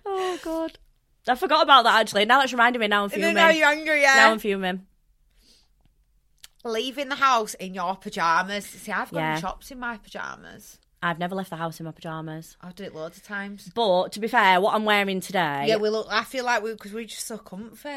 oh 0.07 0.39
god, 0.45 0.79
I 1.29 1.35
forgot 1.35 1.62
about 1.62 1.85
that 1.85 2.01
actually. 2.01 2.24
Now 2.24 2.41
that's 2.41 2.53
reminding 2.53 2.81
me. 2.81 2.89
Now 2.89 3.05
I'm 3.05 3.11
fuming. 3.11 3.35
now 3.35 3.51
you're 3.51 3.68
angry, 3.68 4.03
yeah. 4.03 4.14
Now 4.16 4.31
I'm 4.33 4.39
fuming. 4.39 4.87
Leaving 6.64 7.09
the 7.09 7.14
house 7.16 7.55
in 7.55 7.74
your 7.74 7.97
pajamas. 7.97 8.66
See, 8.66 8.91
I've 8.93 9.11
gone 9.11 9.20
Yeah. 9.22 9.35
to 9.37 9.41
shops 9.41 9.70
in 9.70 9.79
my 9.79 9.97
pajamas. 9.97 10.79
I've 11.03 11.18
never 11.20 11.37
left 11.37 11.51
the 11.51 11.57
house 11.57 11.79
in 11.79 11.87
my 11.87 11.93
pajamas. 11.93 12.57
I've 12.61 12.74
done 12.74 12.89
it 12.89 12.95
loads 12.95 13.16
of 13.18 13.22
times. 13.22 13.70
But 13.72 14.11
to 14.12 14.20
be 14.20 14.26
fair, 14.26 14.61
what 14.61 14.74
I'm 14.74 14.85
wearing 14.85 15.20
today, 15.20 15.66
Yeah, 15.68 15.76
we 15.76 15.89
look. 15.91 16.09
I 16.11 16.24
feel 16.24 16.45
like 16.45 16.62
we 16.62 16.72
because 16.72 16.93
we're 16.93 17.05
just 17.05 17.26
so 17.26 17.39
comfy. 17.39 17.89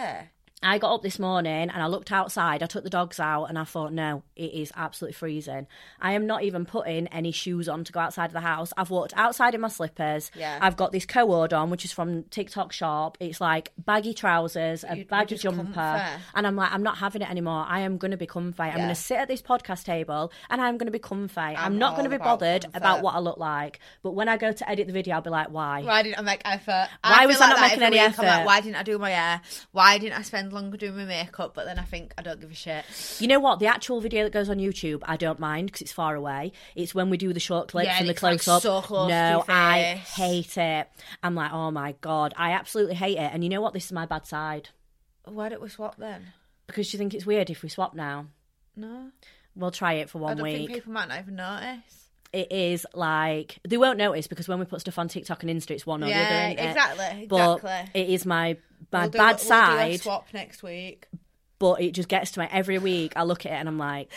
I 0.63 0.77
got 0.77 0.93
up 0.93 1.01
this 1.01 1.17
morning 1.17 1.69
and 1.69 1.71
I 1.71 1.87
looked 1.87 2.11
outside. 2.11 2.61
I 2.61 2.67
took 2.67 2.83
the 2.83 2.89
dogs 2.89 3.19
out 3.19 3.45
and 3.45 3.57
I 3.57 3.63
thought, 3.63 3.91
no, 3.91 4.21
it 4.35 4.53
is 4.53 4.71
absolutely 4.75 5.13
freezing. 5.13 5.65
I 5.99 6.13
am 6.13 6.27
not 6.27 6.43
even 6.43 6.65
putting 6.65 7.07
any 7.07 7.31
shoes 7.31 7.67
on 7.67 7.83
to 7.85 7.91
go 7.91 7.99
outside 7.99 8.25
of 8.25 8.33
the 8.33 8.41
house. 8.41 8.71
I've 8.77 8.91
walked 8.91 9.13
outside 9.15 9.55
in 9.55 9.61
my 9.61 9.69
slippers. 9.69 10.29
Yeah. 10.35 10.59
I've 10.61 10.77
got 10.77 10.91
this 10.91 11.05
co-ord 11.07 11.51
on, 11.53 11.71
which 11.71 11.83
is 11.83 11.91
from 11.91 12.23
TikTok 12.25 12.73
Shop. 12.73 13.17
It's 13.19 13.41
like 13.41 13.71
baggy 13.77 14.13
trousers, 14.13 14.83
a 14.87 15.03
baggy 15.03 15.37
jumper, 15.37 15.63
comfy. 15.63 16.21
and 16.35 16.45
I'm 16.45 16.55
like, 16.55 16.71
I'm 16.71 16.83
not 16.83 16.97
having 16.97 17.23
it 17.23 17.29
anymore. 17.31 17.65
I 17.67 17.79
am 17.79 17.97
going 17.97 18.11
to 18.11 18.17
be 18.17 18.27
comfy. 18.27 18.61
I'm 18.61 18.77
going 18.77 18.89
to 18.89 18.95
sit 18.95 19.17
at 19.17 19.27
this 19.27 19.41
podcast 19.41 19.85
table 19.85 20.31
and 20.51 20.61
I'm 20.61 20.77
going 20.77 20.85
to 20.87 20.91
be 20.91 20.99
comfy. 20.99 21.39
I'm, 21.39 21.57
I'm 21.57 21.77
not 21.79 21.95
going 21.95 22.03
to 22.03 22.15
be 22.15 22.21
bothered 22.21 22.63
comfort. 22.63 22.77
about 22.77 23.01
what 23.01 23.15
I 23.15 23.19
look 23.19 23.37
like. 23.39 23.79
But 24.03 24.11
when 24.11 24.29
I 24.29 24.37
go 24.37 24.51
to 24.51 24.69
edit 24.69 24.85
the 24.85 24.93
video, 24.93 25.15
I'll 25.15 25.21
be 25.21 25.31
like, 25.31 25.49
why? 25.49 25.81
Why 25.81 26.03
didn't 26.03 26.19
I 26.19 26.21
make 26.21 26.41
effort? 26.45 26.87
Why 27.03 27.23
I 27.23 27.25
was 27.25 27.37
feel 27.37 27.45
I 27.45 27.49
not 27.49 27.61
making 27.61 27.81
any 27.81 27.95
week. 27.97 28.17
Like, 28.17 28.27
effort? 28.27 28.45
why 28.45 28.61
didn't 28.61 28.75
I 28.75 28.83
do 28.83 28.99
my 28.99 29.09
hair? 29.09 29.41
Why 29.71 29.97
didn't 29.97 30.19
I 30.19 30.21
spend 30.21 30.50
longer 30.51 30.77
doing 30.77 30.95
my 30.97 31.05
makeup? 31.05 31.53
But 31.55 31.65
then 31.65 31.79
I 31.79 31.83
think 31.83 32.13
I 32.17 32.21
don't 32.21 32.39
give 32.39 32.51
a 32.51 32.53
shit. 32.55 32.85
You 33.19 33.27
know 33.27 33.39
what? 33.39 33.59
The 33.59 33.67
actual 33.67 34.01
video 34.01 34.23
that 34.23 34.33
goes 34.33 34.49
on 34.49 34.57
YouTube, 34.57 35.01
I 35.03 35.17
don't 35.17 35.39
mind 35.39 35.67
because 35.67 35.81
it's 35.81 35.91
far 35.91 36.15
away. 36.15 36.51
It's 36.75 36.93
when 36.93 37.09
we 37.09 37.17
do 37.17 37.33
the 37.33 37.39
short 37.39 37.67
clips 37.69 37.87
Yeah, 37.87 37.97
and 37.97 38.07
the 38.07 38.11
and 38.13 38.23
like, 38.23 38.41
close 38.41 38.47
up. 38.47 38.61
so 38.61 38.81
close 38.81 39.09
no, 39.09 39.43
I 39.47 39.81
hate 40.15 40.57
it. 40.57 40.87
I'm 41.23 41.35
like, 41.35 41.51
oh 41.53 41.71
my 41.71 41.95
god, 42.01 42.33
I 42.37 42.51
absolutely 42.51 42.95
hate 42.95 43.17
it. 43.17 43.31
And 43.33 43.43
you 43.43 43.49
know 43.49 43.61
what? 43.61 43.73
This 43.73 43.85
is 43.85 43.91
my 43.91 44.05
bad 44.05 44.25
side 44.25 44.69
Why 45.25 45.49
don't 45.49 45.61
we 45.61 45.69
swap 45.69 45.97
then? 45.97 46.27
because 46.67 46.91
you 46.93 46.97
think 46.99 47.13
it's 47.13 47.25
weird 47.25 47.49
if 47.49 47.63
we 47.63 47.69
swap 47.69 47.93
now. 47.95 48.27
No, 48.75 49.11
We'll 49.55 49.71
try 49.71 49.93
it 49.95 50.09
for 50.09 50.19
I 50.19 50.21
one 50.21 50.37
don't 50.37 50.43
week. 50.45 50.55
think 50.67 50.71
people 50.73 50.93
might 50.93 51.09
not 51.09 51.19
even 51.19 51.35
notice. 51.35 52.00
It 52.33 52.51
is 52.51 52.85
like 52.93 53.59
they 53.67 53.77
won't 53.77 53.97
notice 53.97 54.27
because 54.27 54.47
when 54.47 54.57
we 54.59 54.65
put 54.65 54.79
stuff 54.81 54.97
on 54.97 55.07
TikTok 55.09 55.43
and 55.43 55.51
Insta, 55.51 55.71
it's 55.71 55.85
one 55.85 56.03
or 56.03 56.07
the 56.07 56.13
other. 56.13 56.21
Yeah, 56.23 56.47
isn't 56.49 56.59
it? 56.59 56.69
exactly, 56.69 57.25
But 57.27 57.55
exactly. 57.57 58.01
it 58.01 58.09
is 58.09 58.25
my 58.25 58.57
my 58.91 59.01
We'll 59.01 59.09
do- 59.09 59.17
bad 59.17 59.27
we'll 59.27 59.37
do 59.37 59.43
a 59.43 59.47
side. 59.47 59.99
swap 60.01 60.27
next 60.33 60.63
week. 60.63 61.07
but 61.59 61.81
it 61.81 61.91
just 61.91 62.07
gets 62.09 62.31
to 62.31 62.39
me 62.39 62.47
every 62.51 62.77
week. 62.79 63.13
I 63.15 63.23
look 63.23 63.45
at 63.45 63.51
it 63.51 63.55
and 63.55 63.67
I'm 63.67 63.77
like, 63.77 64.09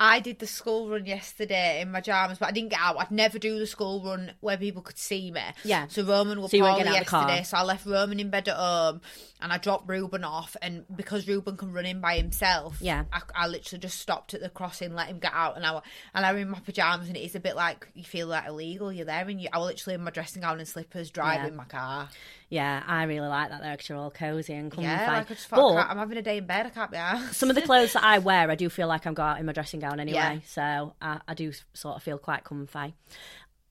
I 0.00 0.20
did 0.20 0.38
the 0.40 0.46
school 0.46 0.88
run 0.88 1.06
yesterday 1.06 1.80
in 1.80 1.90
my 1.92 2.00
pajamas, 2.00 2.38
but 2.38 2.48
I 2.48 2.52
didn't 2.52 2.70
get 2.70 2.80
out. 2.80 2.96
I'd 2.98 3.10
never 3.10 3.38
do 3.38 3.58
the 3.58 3.66
school 3.66 4.02
run 4.04 4.32
where 4.40 4.56
people 4.56 4.82
could 4.82 4.98
see 4.98 5.30
me. 5.30 5.40
Yeah. 5.64 5.86
So 5.88 6.02
Roman 6.02 6.40
was 6.40 6.50
So 6.50 6.58
poorly 6.58 6.82
out 6.82 6.86
of 6.88 6.98
the 6.98 7.04
car. 7.04 7.28
yesterday, 7.28 7.44
so 7.44 7.56
I 7.58 7.62
left 7.62 7.86
Roman 7.86 8.18
in 8.20 8.28
bed 8.30 8.48
at 8.48 8.56
home, 8.56 9.00
and 9.40 9.52
I 9.52 9.58
dropped 9.58 9.88
Ruben 9.88 10.24
off. 10.24 10.56
And 10.60 10.84
because 10.94 11.28
Ruben 11.28 11.56
can 11.56 11.72
run 11.72 11.86
in 11.86 12.00
by 12.00 12.16
himself, 12.16 12.78
Yeah. 12.80 13.04
I, 13.12 13.20
I 13.34 13.46
literally 13.46 13.80
just 13.80 13.98
stopped 14.00 14.34
at 14.34 14.40
the 14.40 14.48
crossing, 14.48 14.94
let 14.94 15.06
him 15.08 15.18
get 15.20 15.32
out, 15.32 15.56
and 15.56 15.64
I 15.64 15.80
and 16.14 16.26
I'm 16.26 16.36
in 16.38 16.50
my 16.50 16.58
pajamas, 16.60 17.08
and 17.08 17.16
it 17.16 17.20
is 17.24 17.34
a 17.36 17.40
bit 17.40 17.54
like 17.56 17.88
you 17.94 18.02
feel 18.04 18.26
like 18.26 18.46
illegal. 18.48 18.92
You're 18.92 19.06
there, 19.06 19.26
and 19.28 19.40
you, 19.40 19.48
I 19.52 19.58
was 19.58 19.68
literally 19.68 19.94
in 19.94 20.02
my 20.04 20.10
dressing 20.10 20.42
gown 20.42 20.58
and 20.58 20.68
slippers 20.68 21.10
driving 21.10 21.52
Yeah. 21.52 21.56
my 21.56 21.64
car. 21.64 22.08
Yeah, 22.48 22.82
I 22.86 23.04
really 23.04 23.26
like 23.26 23.50
that. 23.50 23.62
They're 23.62 23.72
extra 23.72 24.00
all 24.00 24.10
cozy 24.10 24.52
and 24.52 24.70
comfy. 24.70 24.84
Yeah, 24.84 25.12
like 25.12 25.30
I 25.30 25.34
just 25.34 25.50
but 25.50 25.76
I'm 25.76 25.98
having 25.98 26.18
a 26.18 26.22
day 26.22 26.38
in 26.38 26.46
bed. 26.46 26.66
I 26.66 26.70
can't 26.70 26.90
be 26.90 26.96
arsed. 26.96 27.34
some 27.34 27.48
of 27.48 27.56
the 27.56 27.62
clothes 27.62 27.94
that 27.94 28.04
I 28.04 28.18
wear, 28.18 28.50
I 28.50 28.54
do 28.54 28.68
feel 28.68 28.86
like 28.86 29.06
I'm 29.06 29.14
going 29.14 29.28
out 29.28 29.40
in 29.40 29.46
my 29.46 29.52
dressing 29.52 29.80
gown 29.80 29.98
anyway. 29.98 30.16
Yeah. 30.16 30.38
So 30.46 30.94
I, 31.00 31.20
I 31.26 31.34
do 31.34 31.52
sort 31.72 31.96
of 31.96 32.02
feel 32.02 32.18
quite 32.18 32.44
comfy. 32.44 32.94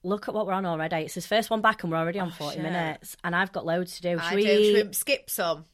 Look 0.02 0.28
at 0.28 0.34
what 0.34 0.46
we're 0.46 0.52
on 0.52 0.66
already. 0.66 0.96
It's 0.96 1.14
his 1.14 1.26
first 1.26 1.48
one 1.50 1.62
back, 1.62 1.82
and 1.82 1.90
we're 1.90 1.98
already 1.98 2.18
on 2.18 2.30
40 2.30 2.54
shit. 2.54 2.62
minutes. 2.62 3.16
And 3.24 3.34
I've 3.34 3.52
got 3.52 3.64
loads 3.64 3.96
to 3.96 4.02
do. 4.02 4.18
Should 4.18 4.20
I 4.20 4.34
we? 4.34 4.42
do. 4.44 4.76
Should 4.76 4.88
we 4.88 4.92
skip 4.92 5.30
some. 5.30 5.64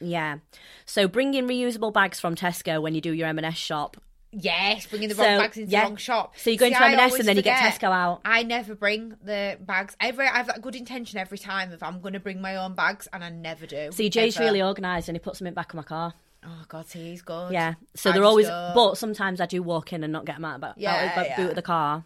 Yeah. 0.00 0.38
So 0.86 1.06
bring 1.06 1.34
in 1.34 1.46
reusable 1.46 1.92
bags 1.92 2.18
from 2.18 2.34
Tesco 2.34 2.82
when 2.82 2.94
you 2.94 3.00
do 3.00 3.12
your 3.12 3.28
M&S 3.28 3.56
shop. 3.56 3.96
Yes, 4.40 4.86
bringing 4.86 5.08
the 5.08 5.14
So, 5.14 5.22
wrong 5.24 5.38
bags 5.38 5.56
into 5.56 5.70
yeah. 5.70 5.80
the 5.84 5.86
wrong 5.88 5.96
shop. 5.96 6.36
So 6.36 6.50
you 6.50 6.56
go 6.58 6.66
into 6.66 6.82
I 6.82 6.88
M&S 6.92 7.00
always 7.00 7.20
and 7.20 7.28
then 7.28 7.36
you 7.36 7.42
get 7.42 7.58
forget. 7.58 7.80
Tesco 7.80 7.92
out. 7.92 8.20
I 8.24 8.42
never 8.42 8.74
bring 8.74 9.16
the 9.22 9.56
bags. 9.60 9.96
Every 10.00 10.26
I 10.26 10.36
have 10.36 10.46
that 10.48 10.60
good 10.62 10.74
intention 10.76 11.18
every 11.18 11.38
time 11.38 11.72
if 11.72 11.82
I'm 11.82 12.00
going 12.00 12.14
to 12.14 12.20
bring 12.20 12.40
my 12.40 12.56
own 12.56 12.74
bags, 12.74 13.08
and 13.12 13.22
I 13.24 13.30
never 13.30 13.66
do. 13.66 13.90
See, 13.92 14.10
Jay's 14.10 14.36
ever. 14.36 14.44
really 14.46 14.62
organised 14.62 15.08
and 15.08 15.16
he 15.16 15.20
puts 15.20 15.38
them 15.38 15.46
in 15.46 15.54
back 15.54 15.72
of 15.72 15.76
my 15.76 15.82
car. 15.82 16.14
Oh 16.46 16.64
God, 16.68 16.84
he's 16.92 17.22
good. 17.22 17.52
Yeah. 17.52 17.74
So 17.94 18.10
I 18.10 18.12
they're 18.12 18.22
just 18.22 18.28
always, 18.28 18.46
don't. 18.48 18.74
but 18.74 18.94
sometimes 18.98 19.40
I 19.40 19.46
do 19.46 19.62
walk 19.62 19.92
in 19.92 20.04
and 20.04 20.12
not 20.12 20.26
get 20.26 20.36
them 20.36 20.44
out, 20.44 20.60
but 20.60 20.76
Yeah, 20.76 20.94
out 20.94 21.04
of 21.08 21.14
the 21.24 21.28
yeah. 21.30 21.36
boot 21.36 21.48
of 21.50 21.54
the 21.56 21.62
car. 21.62 22.04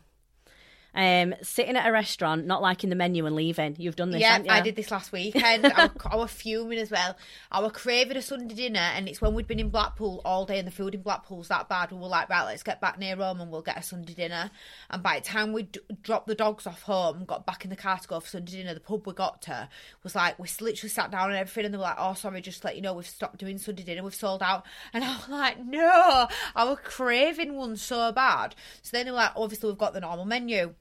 Um, 0.94 1.34
sitting 1.42 1.76
at 1.76 1.86
a 1.86 1.92
restaurant, 1.92 2.46
not 2.46 2.62
liking 2.62 2.90
the 2.90 2.96
menu 2.96 3.26
and 3.26 3.36
leaving. 3.36 3.76
You've 3.78 3.94
done 3.94 4.10
this, 4.10 4.20
Yeah. 4.20 4.42
I 4.48 4.60
did 4.62 4.74
this 4.74 4.90
last 4.90 5.12
weekend. 5.12 5.66
I, 5.66 5.84
was, 5.84 5.90
I 6.10 6.16
was 6.16 6.30
fuming 6.32 6.78
as 6.78 6.90
well. 6.90 7.16
I 7.52 7.60
was 7.60 7.72
craving 7.72 8.16
a 8.16 8.22
Sunday 8.22 8.54
dinner, 8.54 8.80
and 8.80 9.08
it's 9.08 9.20
when 9.20 9.34
we'd 9.34 9.46
been 9.46 9.60
in 9.60 9.68
Blackpool 9.68 10.22
all 10.24 10.44
day, 10.46 10.58
and 10.58 10.66
the 10.66 10.72
food 10.72 10.94
in 10.94 11.02
Blackpool's 11.02 11.48
that 11.48 11.68
bad. 11.68 11.92
We 11.92 11.98
were 11.98 12.08
like, 12.08 12.28
right, 12.30 12.44
let's 12.44 12.62
get 12.62 12.80
back 12.80 12.98
near 12.98 13.16
home, 13.16 13.40
and 13.40 13.50
we'll 13.50 13.62
get 13.62 13.78
a 13.78 13.82
Sunday 13.82 14.14
dinner. 14.14 14.50
And 14.90 15.02
by 15.02 15.20
the 15.20 15.24
time 15.26 15.52
we 15.52 15.64
d- 15.64 15.80
dropped 16.02 16.26
the 16.26 16.34
dogs 16.34 16.66
off 16.66 16.82
home, 16.82 17.24
got 17.26 17.46
back 17.46 17.64
in 17.64 17.70
the 17.70 17.76
car 17.76 17.98
to 17.98 18.08
go 18.08 18.18
for 18.18 18.28
Sunday 18.28 18.52
dinner, 18.52 18.74
the 18.74 18.80
pub 18.80 19.06
we 19.06 19.12
got 19.12 19.42
to 19.42 19.68
was 20.02 20.16
like, 20.16 20.38
we 20.38 20.48
literally 20.60 20.90
sat 20.90 21.10
down 21.10 21.30
and 21.30 21.38
everything, 21.38 21.66
and 21.66 21.74
they 21.74 21.78
were 21.78 21.84
like, 21.84 21.96
oh, 21.98 22.14
sorry, 22.14 22.40
just 22.40 22.64
let 22.64 22.76
you 22.76 22.82
know, 22.82 22.94
we've 22.94 23.06
stopped 23.06 23.38
doing 23.38 23.58
Sunday 23.58 23.82
dinner, 23.82 24.02
we've 24.02 24.14
sold 24.14 24.42
out. 24.42 24.64
And 24.92 25.04
I 25.04 25.14
was 25.16 25.28
like, 25.28 25.64
no, 25.64 26.26
I 26.56 26.64
was 26.64 26.78
craving 26.82 27.54
one 27.54 27.76
so 27.76 28.10
bad. 28.10 28.56
So 28.82 28.96
then 28.96 29.04
they 29.06 29.12
were 29.12 29.18
like, 29.18 29.32
obviously, 29.36 29.68
we've 29.68 29.78
got 29.78 29.92
the 29.92 30.00
normal 30.00 30.24
menu 30.24 30.74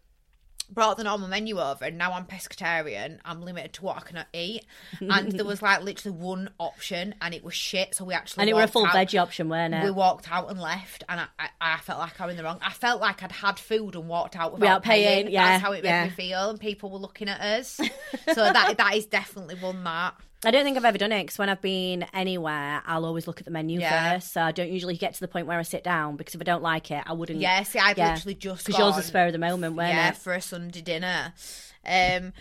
brought 0.69 0.97
the 0.97 1.03
normal 1.03 1.27
menu 1.27 1.59
over 1.59 1.85
and 1.85 1.97
now 1.97 2.11
I'm 2.13 2.25
pescatarian. 2.25 3.19
I'm 3.23 3.41
limited 3.41 3.73
to 3.73 3.83
what 3.83 3.97
I 3.97 4.01
can 4.01 4.25
eat. 4.33 4.65
And 4.99 5.31
there 5.31 5.45
was 5.45 5.61
like 5.61 5.81
literally 5.81 6.17
one 6.17 6.49
option 6.59 7.15
and 7.21 7.33
it 7.33 7.43
was 7.43 7.53
shit. 7.53 7.95
So 7.95 8.05
we 8.05 8.13
actually 8.13 8.41
and 8.41 8.49
it 8.49 8.53
were 8.53 8.63
a 8.63 8.67
full 8.67 8.85
out. 8.85 8.93
veggie 8.93 9.21
option, 9.21 9.49
weren't 9.49 9.73
it? 9.73 9.83
We 9.83 9.91
walked 9.91 10.31
out 10.31 10.49
and 10.49 10.59
left, 10.59 11.03
and 11.07 11.21
I, 11.21 11.25
I, 11.39 11.49
I 11.61 11.77
felt 11.79 11.99
like 11.99 12.19
I 12.19 12.25
was 12.25 12.33
in 12.33 12.37
the 12.37 12.43
wrong. 12.43 12.59
I 12.61 12.71
felt 12.73 12.99
like 13.01 13.23
I'd 13.23 13.31
had 13.31 13.59
food 13.59 13.95
and 13.95 14.07
walked 14.07 14.35
out 14.35 14.51
without, 14.53 14.61
Without 14.61 14.83
paying, 14.83 15.23
paying. 15.25 15.31
yeah, 15.31 15.51
That's 15.51 15.63
how 15.63 15.71
it 15.71 15.83
made 15.83 15.89
yeah. 15.89 16.03
me 16.05 16.09
feel, 16.11 16.49
and 16.49 16.59
people 16.59 16.89
were 16.91 16.99
looking 16.99 17.29
at 17.29 17.39
us. 17.41 17.71
so 18.33 18.35
that 18.35 18.75
that 18.77 18.95
is 18.95 19.05
definitely 19.05 19.55
one 19.55 19.83
that. 19.85 20.15
I 20.45 20.51
don't 20.51 20.63
think 20.63 20.77
I've 20.77 20.85
ever 20.85 20.97
done 20.99 21.11
it 21.11 21.23
because 21.23 21.37
when 21.39 21.49
I've 21.49 21.61
been 21.61 22.05
anywhere, 22.13 22.81
I'll 22.85 23.05
always 23.05 23.25
look 23.27 23.39
at 23.39 23.45
the 23.45 23.51
menu 23.51 23.79
Yeah. 23.79 24.13
first. 24.13 24.33
So 24.33 24.41
I 24.41 24.51
don't 24.51 24.69
usually 24.69 24.95
get 24.95 25.13
to 25.15 25.19
the 25.19 25.27
point 25.27 25.47
where 25.47 25.57
I 25.57 25.63
sit 25.63 25.83
down 25.83 26.15
because 26.15 26.35
if 26.35 26.41
I 26.41 26.43
don't 26.43 26.61
like 26.61 26.91
it, 26.91 27.03
I 27.05 27.13
wouldn't. 27.13 27.39
Yeah, 27.39 27.63
see, 27.63 27.79
I'd 27.79 27.97
Yeah. 27.97 28.13
literally 28.13 28.35
just 28.35 28.65
Because 28.65 28.79
yours 28.79 28.97
is 28.97 29.05
spur 29.05 29.27
of 29.27 29.31
the 29.33 29.39
moment, 29.39 29.75
weren't 29.75 29.89
yeah, 29.89 30.09
it? 30.09 30.17
for 30.17 30.33
a 30.33 30.41
Sunday 30.41 30.81
dinner. 30.81 31.33
Um, 31.85 32.33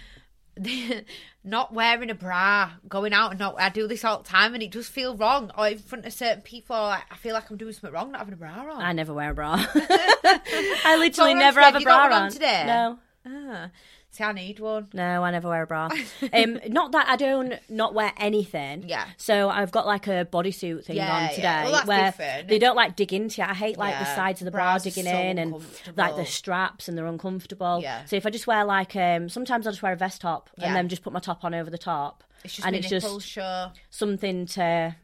not 1.45 1.73
wearing 1.73 2.11
a 2.11 2.15
bra, 2.15 2.73
going 2.89 3.13
out 3.13 3.31
and 3.31 3.39
not. 3.41 3.57
I 3.61 3.69
do 3.69 3.87
this 3.87 4.05
all 4.05 4.19
the 4.19 4.25
time, 4.25 4.55
and 4.55 4.63
it 4.63 4.71
does 4.73 4.89
feel 4.89 5.15
wrong. 5.17 5.51
Or 5.57 5.69
in 5.69 5.79
front 5.79 6.07
of 6.07 6.13
certain 6.13 6.43
people, 6.43 6.77
like, 6.77 7.05
I 7.11 7.17
feel 7.17 7.35
like 7.35 7.51
I'm 7.51 7.57
doing 7.57 7.73
something 7.73 7.93
wrong, 7.93 8.13
not 8.13 8.19
having 8.21 8.35
a 8.35 8.37
bra 8.39 8.53
on. 8.53 8.83
I 8.83 8.93
never 8.93 9.13
wear 9.15 9.31
a 9.31 9.35
bra. 9.35 9.55
I 9.75 10.97
literally 10.99 11.35
never 11.35 11.61
have 11.61 11.77
a 11.77 11.81
bra 11.81 12.05
on 12.05 12.13
on 12.13 12.31
today? 12.31 12.65
No. 12.67 12.99
Ah, 13.27 13.71
see, 14.17 14.25
I 14.25 14.33
need 14.33 14.59
one. 14.61 14.89
No, 14.93 15.23
I 15.23 15.31
never 15.31 15.49
wear 15.49 15.63
a 15.63 15.67
bra. 15.67 15.89
um, 16.33 16.61
not 16.69 16.93
that 16.93 17.07
I 17.09 17.17
don't 17.17 17.55
not 17.69 17.95
wear 17.95 18.13
anything. 18.17 18.85
Yeah. 18.89 19.07
So 19.17 19.49
I've 19.49 19.71
got 19.73 19.87
like 19.87 20.07
a 20.07 20.27
bodysuit 20.31 20.85
thing 20.85 20.97
Yeah, 20.97 21.15
on 21.17 21.23
yeah. 21.23 21.29
today 21.29 21.61
Well, 21.65 21.73
that's 21.73 21.87
where 21.87 22.05
different. 22.07 22.49
they 22.49 22.59
don't 22.59 22.77
like 22.77 22.97
dig 22.97 23.13
into 23.13 23.43
you. 23.43 23.49
I 23.49 23.55
hate 23.55 23.77
like 23.79 23.99
the 23.99 24.05
sides 24.15 24.41
of 24.41 24.45
the 24.47 24.51
bra 24.51 24.79
digging 24.79 25.05
so 25.05 25.11
in 25.17 25.39
and 25.39 25.55
like 25.97 26.17
the 26.17 26.25
straps 26.27 26.89
and 26.89 26.97
they're 26.97 27.07
uncomfortable. 27.07 27.81
Yeah. 27.83 28.05
So 28.07 28.17
if 28.17 28.27
I 28.27 28.31
just 28.31 28.47
wear 28.47 28.65
like 28.65 28.97
um 28.97 29.29
sometimes 29.29 29.67
I'll 29.67 29.73
just 29.73 29.83
wear 29.83 29.93
a 29.93 29.97
vest 29.97 30.21
top 30.21 30.51
Yeah. 30.59 30.67
and 30.69 30.77
then 30.77 30.89
just 30.89 31.03
put 31.03 31.13
my 31.13 31.21
top 31.21 31.45
on 31.45 31.55
over 31.55 31.71
the 31.71 31.79
top. 31.79 32.25
It's 32.45 32.55
just 32.57 32.67
and 32.67 32.77
it's 32.77 32.89
just 32.89 33.23
show. 33.23 33.71
something 33.91 34.47
to 34.47 34.95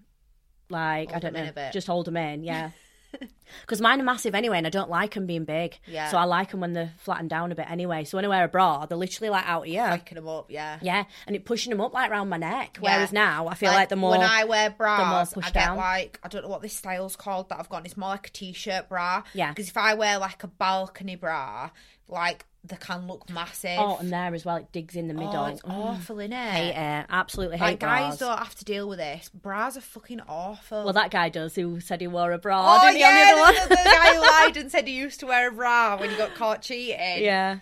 like 0.70 1.14
I 1.14 1.18
don't 1.18 1.34
know, 1.34 1.50
just 1.72 1.86
hold 1.86 2.06
them 2.06 2.16
in, 2.16 2.44
yeah. 2.44 2.70
Because 3.60 3.80
mine 3.80 4.00
are 4.00 4.04
massive 4.04 4.34
anyway, 4.34 4.58
and 4.58 4.66
I 4.66 4.70
don't 4.70 4.90
like 4.90 5.14
them 5.14 5.26
being 5.26 5.44
big. 5.44 5.78
Yeah. 5.86 6.10
So 6.10 6.16
I 6.16 6.24
like 6.24 6.50
them 6.50 6.60
when 6.60 6.72
they're 6.72 6.92
flattened 6.98 7.30
down 7.30 7.52
a 7.52 7.54
bit 7.54 7.70
anyway. 7.70 8.04
So 8.04 8.16
when 8.16 8.24
I 8.24 8.28
wear 8.28 8.44
a 8.44 8.48
bra, 8.48 8.86
they're 8.86 8.96
literally 8.96 9.28
like 9.30 9.46
out 9.46 9.66
here. 9.66 9.88
Picking 9.92 10.16
them 10.16 10.28
up, 10.28 10.50
yeah. 10.50 10.78
Yeah, 10.80 11.04
and 11.26 11.36
it 11.36 11.44
pushing 11.44 11.70
them 11.70 11.80
up 11.80 11.92
like 11.92 12.10
round 12.10 12.30
my 12.30 12.38
neck. 12.38 12.78
Yeah. 12.82 12.96
Whereas 12.96 13.12
now 13.12 13.48
I 13.48 13.54
feel 13.54 13.70
like, 13.70 13.88
the 13.88 13.96
more 13.96 14.12
when 14.12 14.22
I 14.22 14.44
wear 14.44 14.70
bras, 14.70 15.36
I 15.36 15.40
get 15.42 15.54
down. 15.54 15.76
like 15.76 16.18
I 16.22 16.28
don't 16.28 16.42
know 16.42 16.48
what 16.48 16.62
this 16.62 16.74
style's 16.74 17.16
called 17.16 17.50
that 17.50 17.58
I've 17.58 17.68
got. 17.68 17.84
It's 17.84 17.96
more 17.96 18.10
like 18.10 18.28
a 18.28 18.30
t-shirt 18.30 18.88
bra. 18.88 19.22
Yeah. 19.34 19.50
Because 19.50 19.68
if 19.68 19.76
I 19.76 19.94
wear 19.94 20.18
like 20.18 20.42
a 20.44 20.48
balcony 20.48 21.16
bra, 21.16 21.70
like 22.08 22.46
they 22.64 22.76
can 22.76 23.08
look 23.08 23.28
massive. 23.28 23.76
oh, 23.78 23.96
and 23.98 24.12
there 24.12 24.32
as 24.34 24.44
well, 24.44 24.56
it 24.56 24.70
digs 24.70 24.94
in 24.94 25.08
the 25.08 25.14
middle. 25.14 25.34
Oh, 25.34 25.46
it's 25.46 25.62
Mm. 25.62 25.70
awful, 25.72 26.16
innit? 26.16 26.50
Hate 26.50 26.70
it. 27.00 27.06
Absolutely 27.10 27.56
hate 27.58 27.64
Like 27.64 27.78
guys 27.80 28.16
bras. 28.16 28.18
don't 28.18 28.38
have 28.38 28.54
to 28.54 28.64
deal 28.64 28.88
with 28.88 28.98
this. 28.98 29.28
Bras 29.30 29.76
are 29.76 29.80
fucking 29.80 30.20
awful. 30.28 30.84
Well, 30.84 30.92
that 30.92 31.10
guy 31.10 31.28
does 31.28 31.56
who 31.56 31.80
said 31.80 32.00
he 32.00 32.06
wore 32.06 32.30
a 32.30 32.38
bra. 32.38 32.60
oh 32.80 32.86
didn't 32.86 32.98
he, 32.98 33.04
on 33.04 33.14
the 33.14 33.18
yeah, 33.18 33.32
other 33.32 33.40
one? 33.40 33.68
the, 33.68 33.74
the 33.74 33.90
guy 33.90 34.14
who 34.14 34.20
lied 34.20 34.56
and 34.60 34.70
said 34.70 34.86
he 34.86 34.94
used 34.94 35.18
to 35.20 35.26
wear 35.26 35.48
a 35.48 35.52
bra 35.52 35.98
when 35.98 36.10
he 36.10 36.16
got 36.16 36.34
caught 36.36 36.62
cheating. 36.62 37.24
Yeah. 37.24 37.58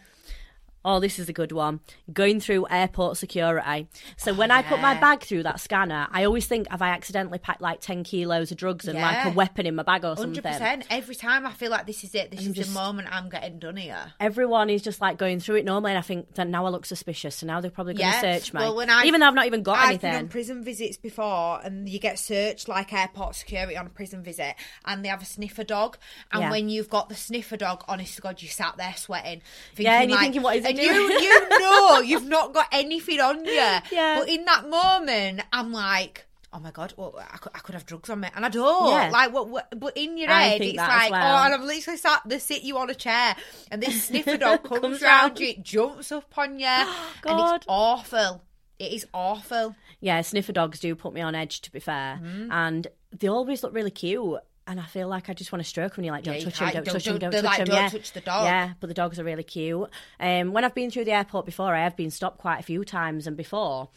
Oh, 0.85 0.99
this 0.99 1.19
is 1.19 1.29
a 1.29 1.33
good 1.35 1.53
one. 1.53 1.81
Going 2.13 2.41
through 2.41 2.67
airport 2.71 3.19
security. 3.19 3.87
So 4.17 4.31
oh, 4.33 4.35
when 4.35 4.51
I 4.51 4.63
put 4.63 4.81
my 4.81 4.97
Oh, 4.97 5.01
bag 5.01 5.21
through 5.23 5.43
that 5.43 5.61
scanner, 5.61 6.09
I 6.11 6.25
always 6.25 6.47
think, 6.47 6.69
have 6.71 6.81
I 6.81 6.89
accidentally 6.89 7.39
packed 7.39 7.61
like 7.61 7.81
10 7.83 8.03
kilos 8.05 8.51
of 8.51 8.57
drugs 8.57 8.89
and 8.89 8.99
like 8.99 9.27
a 9.27 9.31
weapon 9.31 9.67
in 9.67 9.75
my 9.75 9.83
bag 9.83 10.05
or 10.05 10.17
something? 10.17 10.43
Hundred 10.43 10.45
percent. 10.45 10.87
Every 10.89 11.15
time 11.15 11.47
I 11.47 11.53
feel 11.53 11.71
like 11.71 11.87
this 11.87 12.03
is 12.03 12.15
it. 12.15 12.31
This 12.31 12.47
is 12.47 12.53
just- 12.55 12.71
the 12.71 12.75
moment 12.75 13.09
I'm 13.11 13.29
getting 13.29 13.59
done 13.59 13.77
here. 13.77 14.13
Everyone 14.19 14.71
is 14.71 14.81
just 14.83 15.01
like 15.03 15.19
going 15.19 15.39
through 15.41 15.57
it 15.57 15.65
normally, 15.67 15.91
and 15.93 15.99
I 15.99 16.03
think 16.03 16.35
that 16.35 16.49
now 16.49 16.65
I 16.65 16.71
look 16.71 16.87
suspicious, 16.87 17.37
so 17.37 17.47
now 17.47 17.61
they're 17.61 17.71
probably 17.71 17.95
going 17.95 18.11
to 18.11 18.17
Yeah. 18.27 18.39
search 18.39 18.55
me. 18.55 18.61
Well, 18.61 18.75
when 18.77 18.89
I- 18.89 19.05
Even 19.05 19.21
though 19.21 19.27
I've 19.29 19.35
not 19.35 19.47
even 19.47 19.63
got 19.63 19.79
I've 19.79 20.01
been 20.01 20.11
on 20.11 20.15
anything. 20.17 20.29
prison 20.31 20.65
visits 20.65 20.97
before, 20.97 21.61
and 21.63 21.89
you 21.89 21.99
get 21.99 22.19
searched 22.19 22.69
like 22.69 22.93
airport 22.93 23.35
security 23.37 23.77
on 23.77 23.87
a 23.87 23.91
prison 23.91 24.23
visit, 24.23 24.55
and 24.87 25.05
they 25.05 25.09
have 25.11 25.21
a 25.23 25.27
sniffer 25.27 25.65
dog. 25.65 25.99
And 26.33 26.43
Yeah. 26.45 26.51
when 26.51 26.69
you've 26.71 26.89
got 26.89 27.11
the 27.11 27.15
sniffer 27.17 27.59
dog, 27.59 27.85
honest 27.87 28.15
to 28.17 28.23
God, 28.23 28.41
you 28.41 28.49
sat 28.49 28.77
there 28.79 28.95
sweating. 28.97 29.43
Thinking 29.75 29.85
Yeah, 29.85 30.01
and 30.01 30.11
you're 30.11 30.17
like- 30.17 30.25
thinking, 30.25 30.43
what 30.43 30.57
is 30.57 30.65
it 30.65 30.70
and 30.71 30.79
you 30.79 30.93
you 31.21 31.49
know 31.59 32.01
you've 32.01 32.27
not 32.27 32.53
got 32.53 32.67
anything 32.73 33.21
on 33.21 33.45
you. 33.45 33.51
Yeah. 33.91 34.21
But 34.21 34.29
in 34.29 34.45
that 34.45 34.69
moment, 34.69 35.43
I'm 35.53 35.73
like. 35.73 36.27
Oh 36.53 36.59
my 36.59 36.73
god! 36.73 36.93
Well, 36.97 37.15
I 37.17 37.37
could, 37.37 37.53
I 37.55 37.59
could 37.61 37.75
have 37.77 37.87
drugs 37.87 38.11
on 38.11 38.19
me, 38.21 38.29
and 38.35 38.45
I 38.45 38.49
don't. 38.49 38.91
Yeah. 38.91 39.11
Like, 39.11 39.33
what, 39.33 39.49
what? 39.49 39.73
But 39.79 39.97
in 39.97 40.19
your 40.19 40.29
I 40.29 40.43
head, 40.43 40.63
it's 40.63 40.77
like, 40.77 41.13
well. 41.13 41.23
oh, 41.23 41.45
and 41.45 41.55
I'm 41.55 41.65
literally 41.65 41.97
sat. 41.97 42.23
They 42.27 42.41
sit 42.41 42.63
you 42.63 42.77
on 42.79 42.91
a 42.91 42.95
chair, 42.95 43.37
and 43.71 43.81
this 43.81 44.05
sniffer 44.07 44.37
dog 44.37 44.65
comes, 44.65 44.81
Comes 44.81 45.03
round 45.03 45.39
you, 45.39 45.51
it 45.51 45.63
jumps 45.63 46.11
up 46.11 46.37
on 46.37 46.59
you, 46.59 46.67
and 46.67 46.89
it's 47.25 47.67
awful. 47.69 48.43
It 48.81 48.93
is 48.93 49.07
awful. 49.15 49.77
Yeah, 50.01 50.21
sniffer 50.23 50.53
dogs 50.53 50.81
do 50.81 50.95
put 50.97 51.13
me 51.13 51.21
on 51.21 51.37
edge, 51.37 51.61
to 51.61 51.71
be 51.71 51.79
fair. 51.79 52.19
Mm-hmm. 52.21 52.51
And 52.51 52.87
they 53.17 53.29
always 53.29 53.63
look 53.63 53.73
really 53.75 53.91
cute. 53.93 54.41
And 54.71 54.79
I 54.79 54.85
feel 54.85 55.09
like 55.09 55.29
I 55.29 55.35
just 55.35 55.51
want 55.51 55.63
to 55.65 55.69
stroke 55.69 55.97
them. 55.97 56.05
You're 56.05 56.15
like, 56.15 56.23
don't 56.23 56.37
Yeah, 56.37 56.45
touch 56.45 56.59
them, 56.61 56.71
can't- 56.71 56.75
don't, 56.77 56.85
don't- 56.85 56.93
touch 56.95 57.05
them, 57.05 57.13
don't- 57.19 57.21
don't 57.21 57.31
they're 57.33 57.43
touch 57.43 57.51
like, 57.51 57.67
them. 57.67 57.67
don't 57.75 57.83
yeah. 57.85 57.89
touch 57.89 58.13
the 58.13 58.21
dog. 58.21 58.45
Yeah, 58.45 58.73
but 58.79 58.87
the 58.87 58.95
dogs 58.95 59.19
are 59.19 59.25
really 59.25 59.43
cute. 59.43 59.91
Um, 60.21 60.53
when 60.53 60.65
I've 60.65 60.75
been 60.77 60.91
through 60.93 61.07
the 61.07 61.13
airport 61.13 61.45
before, 61.45 61.75
I 61.75 61.83
have 61.83 61.97
been 61.97 62.11
stopped 62.13 62.39
quite 62.39 62.61
a 62.61 62.63
few 62.63 62.85
times. 62.85 63.27
And 63.27 63.37
before, 63.37 63.89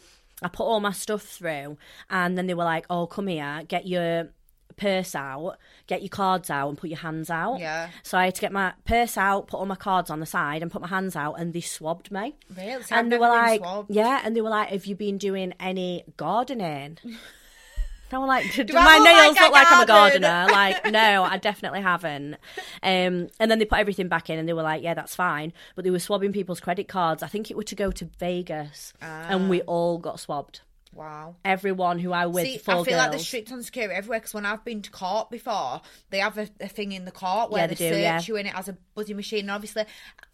I 0.42 0.48
put 0.48 0.64
all 0.64 0.80
my 0.80 0.90
stuff 0.90 1.22
through. 1.22 1.78
And 2.10 2.36
then 2.36 2.48
they 2.48 2.54
were 2.54 2.64
like, 2.64 2.86
oh, 2.90 3.06
come 3.06 3.28
here, 3.28 3.62
get 3.68 3.86
your 3.86 4.30
purse 4.76 5.14
out, 5.14 5.58
get 5.86 6.02
your 6.02 6.08
cards 6.08 6.50
out, 6.50 6.68
and 6.68 6.76
put 6.76 6.90
your 6.90 6.98
hands 6.98 7.30
out. 7.30 7.60
Yeah. 7.60 7.90
So 8.02 8.18
I 8.18 8.24
had 8.24 8.34
to 8.34 8.40
get 8.40 8.50
my 8.50 8.72
purse 8.84 9.16
out, 9.16 9.46
put 9.46 9.58
all 9.58 9.66
my 9.66 9.76
cards 9.76 10.10
on 10.10 10.18
the 10.18 10.26
side, 10.26 10.60
and 10.62 10.72
put 10.72 10.82
my 10.82 10.88
hands 10.88 11.14
out, 11.14 11.34
and 11.34 11.52
they 11.52 11.60
swabbed 11.60 12.10
me. 12.10 12.34
Really? 12.56 12.82
See, 12.82 12.92
I've 12.92 13.04
and 13.04 13.12
they 13.12 13.18
were 13.18 13.28
like, 13.28 13.60
swabbed. 13.60 13.94
yeah, 13.94 14.22
and 14.24 14.34
they 14.34 14.40
were 14.40 14.50
like, 14.50 14.70
have 14.70 14.86
you 14.86 14.96
been 14.96 15.18
doing 15.18 15.54
any 15.60 16.02
gardening? 16.16 16.98
I'm 18.14 18.26
like, 18.26 18.52
do, 18.54 18.64
I 18.76 18.84
my 18.84 18.98
nails 18.98 19.36
like 19.36 19.40
look 19.44 19.52
like 19.52 19.66
I'm 19.70 19.82
a 19.82 19.86
gardener? 19.86 20.46
like, 20.50 20.84
no, 20.90 21.22
I 21.24 21.36
definitely 21.38 21.82
haven't. 21.82 22.34
Um, 22.82 23.28
and 23.40 23.50
then 23.50 23.58
they 23.58 23.64
put 23.64 23.78
everything 23.78 24.08
back 24.08 24.30
in, 24.30 24.38
and 24.38 24.48
they 24.48 24.52
were 24.52 24.62
like, 24.62 24.82
yeah, 24.82 24.94
that's 24.94 25.14
fine. 25.16 25.52
But 25.74 25.84
they 25.84 25.90
were 25.90 25.98
swabbing 25.98 26.32
people's 26.32 26.60
credit 26.60 26.88
cards. 26.88 27.22
I 27.22 27.28
think 27.28 27.50
it 27.50 27.56
was 27.56 27.66
to 27.66 27.74
go 27.74 27.90
to 27.90 28.04
Vegas, 28.18 28.92
and 29.00 29.48
we 29.50 29.62
all 29.62 29.98
got 29.98 30.20
swabbed. 30.20 30.60
Wow. 30.92 31.34
Everyone 31.44 31.98
who 31.98 32.12
I 32.12 32.26
with 32.26 32.44
See, 32.44 32.54
I 32.54 32.58
feel 32.58 32.76
like 32.76 32.86
girls. 32.86 33.10
they're 33.10 33.18
strict 33.18 33.50
on 33.50 33.64
security 33.64 33.92
everywhere 33.96 34.20
because 34.20 34.32
when 34.32 34.46
I've 34.46 34.64
been 34.64 34.80
to 34.82 34.92
court 34.92 35.28
before, 35.28 35.80
they 36.10 36.18
have 36.20 36.38
a, 36.38 36.48
a 36.60 36.68
thing 36.68 36.92
in 36.92 37.04
the 37.04 37.10
court 37.10 37.50
where 37.50 37.62
Yeah, 37.62 37.66
they, 37.66 37.74
they 37.74 37.88
do, 37.88 37.94
search 37.96 38.00
yeah. 38.00 38.20
you 38.28 38.36
and 38.36 38.46
it 38.46 38.54
has 38.54 38.68
a 38.68 38.76
buzzy 38.94 39.12
machine. 39.12 39.40
And 39.40 39.50
obviously, 39.50 39.86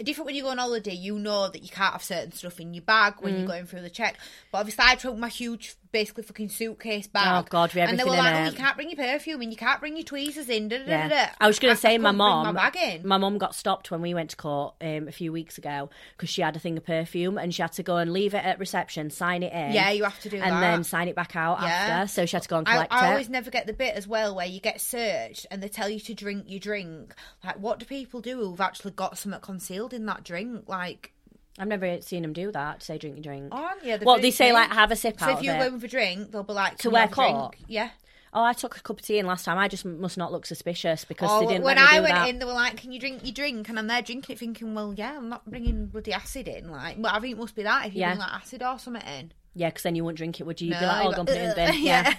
different 0.03 0.27
when 0.27 0.35
you 0.35 0.43
go 0.43 0.51
on 0.51 0.59
holiday, 0.59 0.93
you 0.93 1.19
know 1.19 1.49
that 1.49 1.63
you 1.63 1.71
can't 1.71 1.93
have 1.95 2.03
certain 2.05 2.33
stuff 2.33 2.61
in 2.61 2.75
your 2.75 2.83
bag 2.83 3.15
when 3.21 3.33
Mm. 3.33 3.39
you're 3.39 3.47
going 3.49 3.65
through 3.65 3.81
the 3.81 3.89
check. 3.89 4.19
But 4.53 4.59
obviously, 4.59 4.85
I 4.87 4.97
took 4.97 5.17
my 5.17 5.29
huge, 5.31 5.77
basically 5.93 6.23
fucking 6.23 6.49
suitcase 6.49 7.07
bag. 7.07 7.45
Oh, 7.45 7.47
God, 7.49 7.75
with 7.75 7.89
And 7.89 7.99
they 7.99 8.05
were 8.05 8.11
like, 8.11 8.35
oh, 8.35 8.45
it. 8.45 8.53
you 8.53 8.57
can't 8.57 8.77
bring 8.77 8.91
your 8.91 8.97
perfume 8.97 9.41
and 9.43 9.51
you 9.51 9.57
can't 9.57 9.81
bring 9.81 9.97
your 9.97 10.05
tweezers 10.05 10.49
in. 10.49 10.69
Da, 10.69 10.79
da, 10.79 10.85
da, 10.85 10.91
Yeah. 10.91 11.09
da. 11.09 11.27
I 11.41 11.47
was 11.47 11.59
going 11.59 11.75
to 11.75 11.81
say, 11.81 11.99
my 11.99 12.13
mom, 12.13 12.55
my 12.55 13.01
my 13.05 13.19
mom 13.19 13.39
got 13.39 13.55
stopped 13.55 13.91
when 13.91 14.01
we 14.03 14.15
went 14.15 14.31
to 14.31 14.37
court 14.37 14.75
um, 14.81 15.09
a 15.09 15.13
few 15.13 15.33
weeks 15.33 15.59
ago 15.59 15.91
because 16.17 16.29
she 16.31 16.43
had 16.43 16.57
a 16.57 16.59
thing 16.59 16.77
of 16.77 16.85
perfume 16.85 17.39
and 17.39 17.55
she 17.55 17.63
had 17.63 17.73
to 17.73 17.83
go 17.83 17.97
and 17.97 18.13
leave 18.13 18.35
it 18.35 18.45
at 18.45 18.59
reception, 18.59 19.11
sign 19.11 19.43
it 19.43 19.53
in. 19.53 19.73
Yeah, 19.73 19.91
you 19.91 20.05
have 20.05 20.21
to 20.21 20.29
do 20.29 20.37
and 20.37 20.53
that. 20.57 20.61
then 20.61 20.85
sign 20.85 21.09
it 21.09 21.17
back 21.17 21.35
out 21.37 21.59
Yeah. 21.61 21.67
after. 21.69 22.09
So 22.09 22.27
she 22.27 22.37
had 22.37 22.43
to 22.43 22.49
go 22.49 22.59
and 22.59 22.69
I, 22.69 22.73
collect 22.73 22.93
I 22.93 22.97
it. 22.97 23.09
I 23.09 23.11
always 23.13 23.29
never 23.29 23.51
get 23.51 23.67
the 23.67 23.73
bit 23.73 23.95
as 23.95 24.07
well 24.07 24.35
where 24.35 24.47
you 24.47 24.61
get 24.61 24.81
searched 24.81 25.47
and 25.51 25.63
they 25.63 25.69
tell 25.69 25.89
you 25.89 26.01
to 26.01 26.15
drink 26.15 26.45
your 26.49 26.61
drink. 26.61 27.15
Like, 27.45 27.59
what 27.59 27.79
do 27.79 27.87
people 27.87 28.21
do 28.21 28.37
who've 28.39 28.61
actually 28.61 28.93
got 28.93 29.19
something 29.19 29.41
concealed 29.41 29.93
in 29.93 30.07
that 30.07 30.25
drink? 30.25 30.69
Like, 30.69 31.13
I've 31.61 31.69
never 31.69 32.01
seen 32.01 32.23
them 32.23 32.33
do 32.33 32.51
that. 32.53 32.83
Say 32.83 32.99
drink 32.99 33.17
your 33.17 33.23
drink. 33.23 33.49
aren't 33.53 33.85
you? 33.85 33.99
What 33.99 34.23
they 34.23 34.31
say, 34.31 34.53
like 34.53 34.71
have 34.73 34.91
a 34.91 34.97
sip 34.97 35.21
So 35.21 35.31
if 35.31 35.43
you're 35.43 35.59
going 35.59 35.79
for 35.79 35.87
a 35.87 35.89
drink, 35.89 36.33
they'll 36.33 36.43
be 36.43 36.53
like, 36.55 36.79
To 36.79 36.83
"Can 36.83 36.91
you 36.91 36.93
where 36.95 37.03
have 37.03 37.13
a 37.13 37.15
drink?" 37.15 37.37
court? 37.37 37.57
Yeah. 37.69 37.91
Oh, 38.33 38.45
I 38.45 38.53
took 38.53 38.77
a 38.77 38.81
cup 38.81 38.99
of 39.01 39.05
tea 39.05 39.19
in 39.19 39.27
last 39.27 39.45
time. 39.45 39.59
I 39.59 39.67
just 39.67 39.85
must 39.85 40.17
not 40.17 40.31
look 40.31 40.47
suspicious 40.47 41.05
because 41.05 41.29
Or 41.31 41.41
they 41.41 41.47
didn't 41.55 41.65
when 41.65 41.79
I 41.79 41.99
went 42.01 42.15
that. 42.15 42.29
in, 42.29 42.39
they 42.39 42.45
were 42.45 42.53
like, 42.53 42.77
"Can 42.77 42.93
you 42.93 43.01
drink 43.01 43.23
your 43.25 43.33
drink?" 43.35 43.69
And 43.69 43.79
I'm 43.79 43.89
there 43.89 44.03
drinking 44.03 44.33
it, 44.35 44.39
thinking, 44.39 44.73
"Well, 44.75 44.95
yeah, 44.95 45.17
I'm 45.17 45.29
not 45.29 45.45
bringing 45.51 45.87
bloody 45.87 46.13
acid 46.13 46.47
in." 46.49 46.71
Like, 46.71 47.03
but 47.03 47.13
I 47.13 47.19
think 47.21 47.33
it 47.33 47.39
must 47.39 47.57
be 47.57 47.65
that 47.65 47.87
if 47.87 47.95
you 47.95 48.01
Yeah. 48.01 48.11
bring 48.11 48.21
like 48.21 48.33
acid 48.33 48.63
or 48.63 48.79
something 48.79 49.03
in. 49.03 49.33
Yeah, 49.55 49.69
because 49.71 49.83
then 49.83 49.97
you 49.97 50.05
wouldn't 50.05 50.19
drink 50.19 50.39
it, 50.41 50.45
would 50.47 50.61
you? 50.61 50.69
You'd 50.69 50.79
be 50.79 50.81
No, 50.81 50.87
like, 50.87 51.05
oh, 51.05 51.09
you'd 51.09 51.15
go 51.17 51.21
and 51.23 51.27
be 51.27 51.33
put 51.33 51.43
it 51.43 51.59
in. 51.59 51.83
Yeah. 51.83 52.15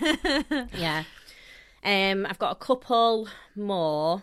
yeah. 0.52 0.66
yeah. 0.78 1.04
Um, 1.84 2.28
I've 2.30 2.38
got 2.38 2.52
a 2.52 2.56
couple 2.56 3.28
more. 3.56 4.22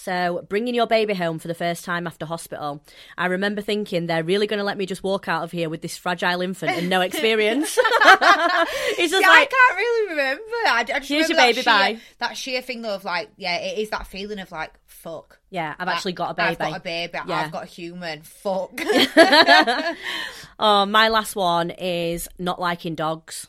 So, 0.00 0.46
bringing 0.48 0.76
your 0.76 0.86
baby 0.86 1.12
home 1.12 1.40
for 1.40 1.48
the 1.48 1.54
first 1.54 1.84
time 1.84 2.06
after 2.06 2.24
hospital. 2.24 2.80
I 3.16 3.26
remember 3.26 3.60
thinking 3.62 4.06
they're 4.06 4.22
really 4.22 4.46
going 4.46 4.58
to 4.58 4.64
let 4.64 4.78
me 4.78 4.86
just 4.86 5.02
walk 5.02 5.26
out 5.26 5.42
of 5.42 5.50
here 5.50 5.68
with 5.68 5.82
this 5.82 5.96
fragile 5.96 6.40
infant 6.40 6.70
and 6.78 6.88
no 6.88 7.00
experience. 7.08 7.76
it's 7.82 9.10
just 9.10 9.20
Yeah, 9.20 9.28
like, 9.28 9.48
I 9.52 9.56
can't 9.66 9.76
really 9.76 10.10
remember. 10.10 10.42
I, 10.68 10.80
I 10.80 10.84
just 10.84 11.08
Here's 11.08 11.28
remember 11.28 11.30
your 11.30 11.36
that 11.36 11.46
baby, 11.48 11.62
sheer, 11.62 11.96
bye. 11.96 12.00
That 12.18 12.36
sheer 12.36 12.62
thing 12.62 12.82
though 12.82 12.94
of 12.94 13.04
like, 13.04 13.30
yeah, 13.36 13.56
it 13.56 13.78
is 13.78 13.90
that 13.90 14.06
feeling 14.06 14.38
of 14.38 14.52
like, 14.52 14.72
fuck. 14.86 15.40
yeah, 15.50 15.74
I've 15.80 15.88
actually 15.88 16.12
got 16.12 16.30
a 16.30 16.34
baby. 16.34 16.48
I've 16.50 16.58
got 16.58 16.76
a 16.76 16.80
baby. 16.80 17.18
Yeah. 17.26 17.36
I've 17.36 17.50
got 17.52 17.64
a 17.64 17.66
human. 17.66 18.22
Fuck. 18.22 18.80
Oh, 20.60 20.86
my 20.86 21.08
last 21.08 21.36
one 21.36 21.70
is 21.70 22.28
not 22.38 22.60
liking 22.60 22.96
dogs. 22.96 23.46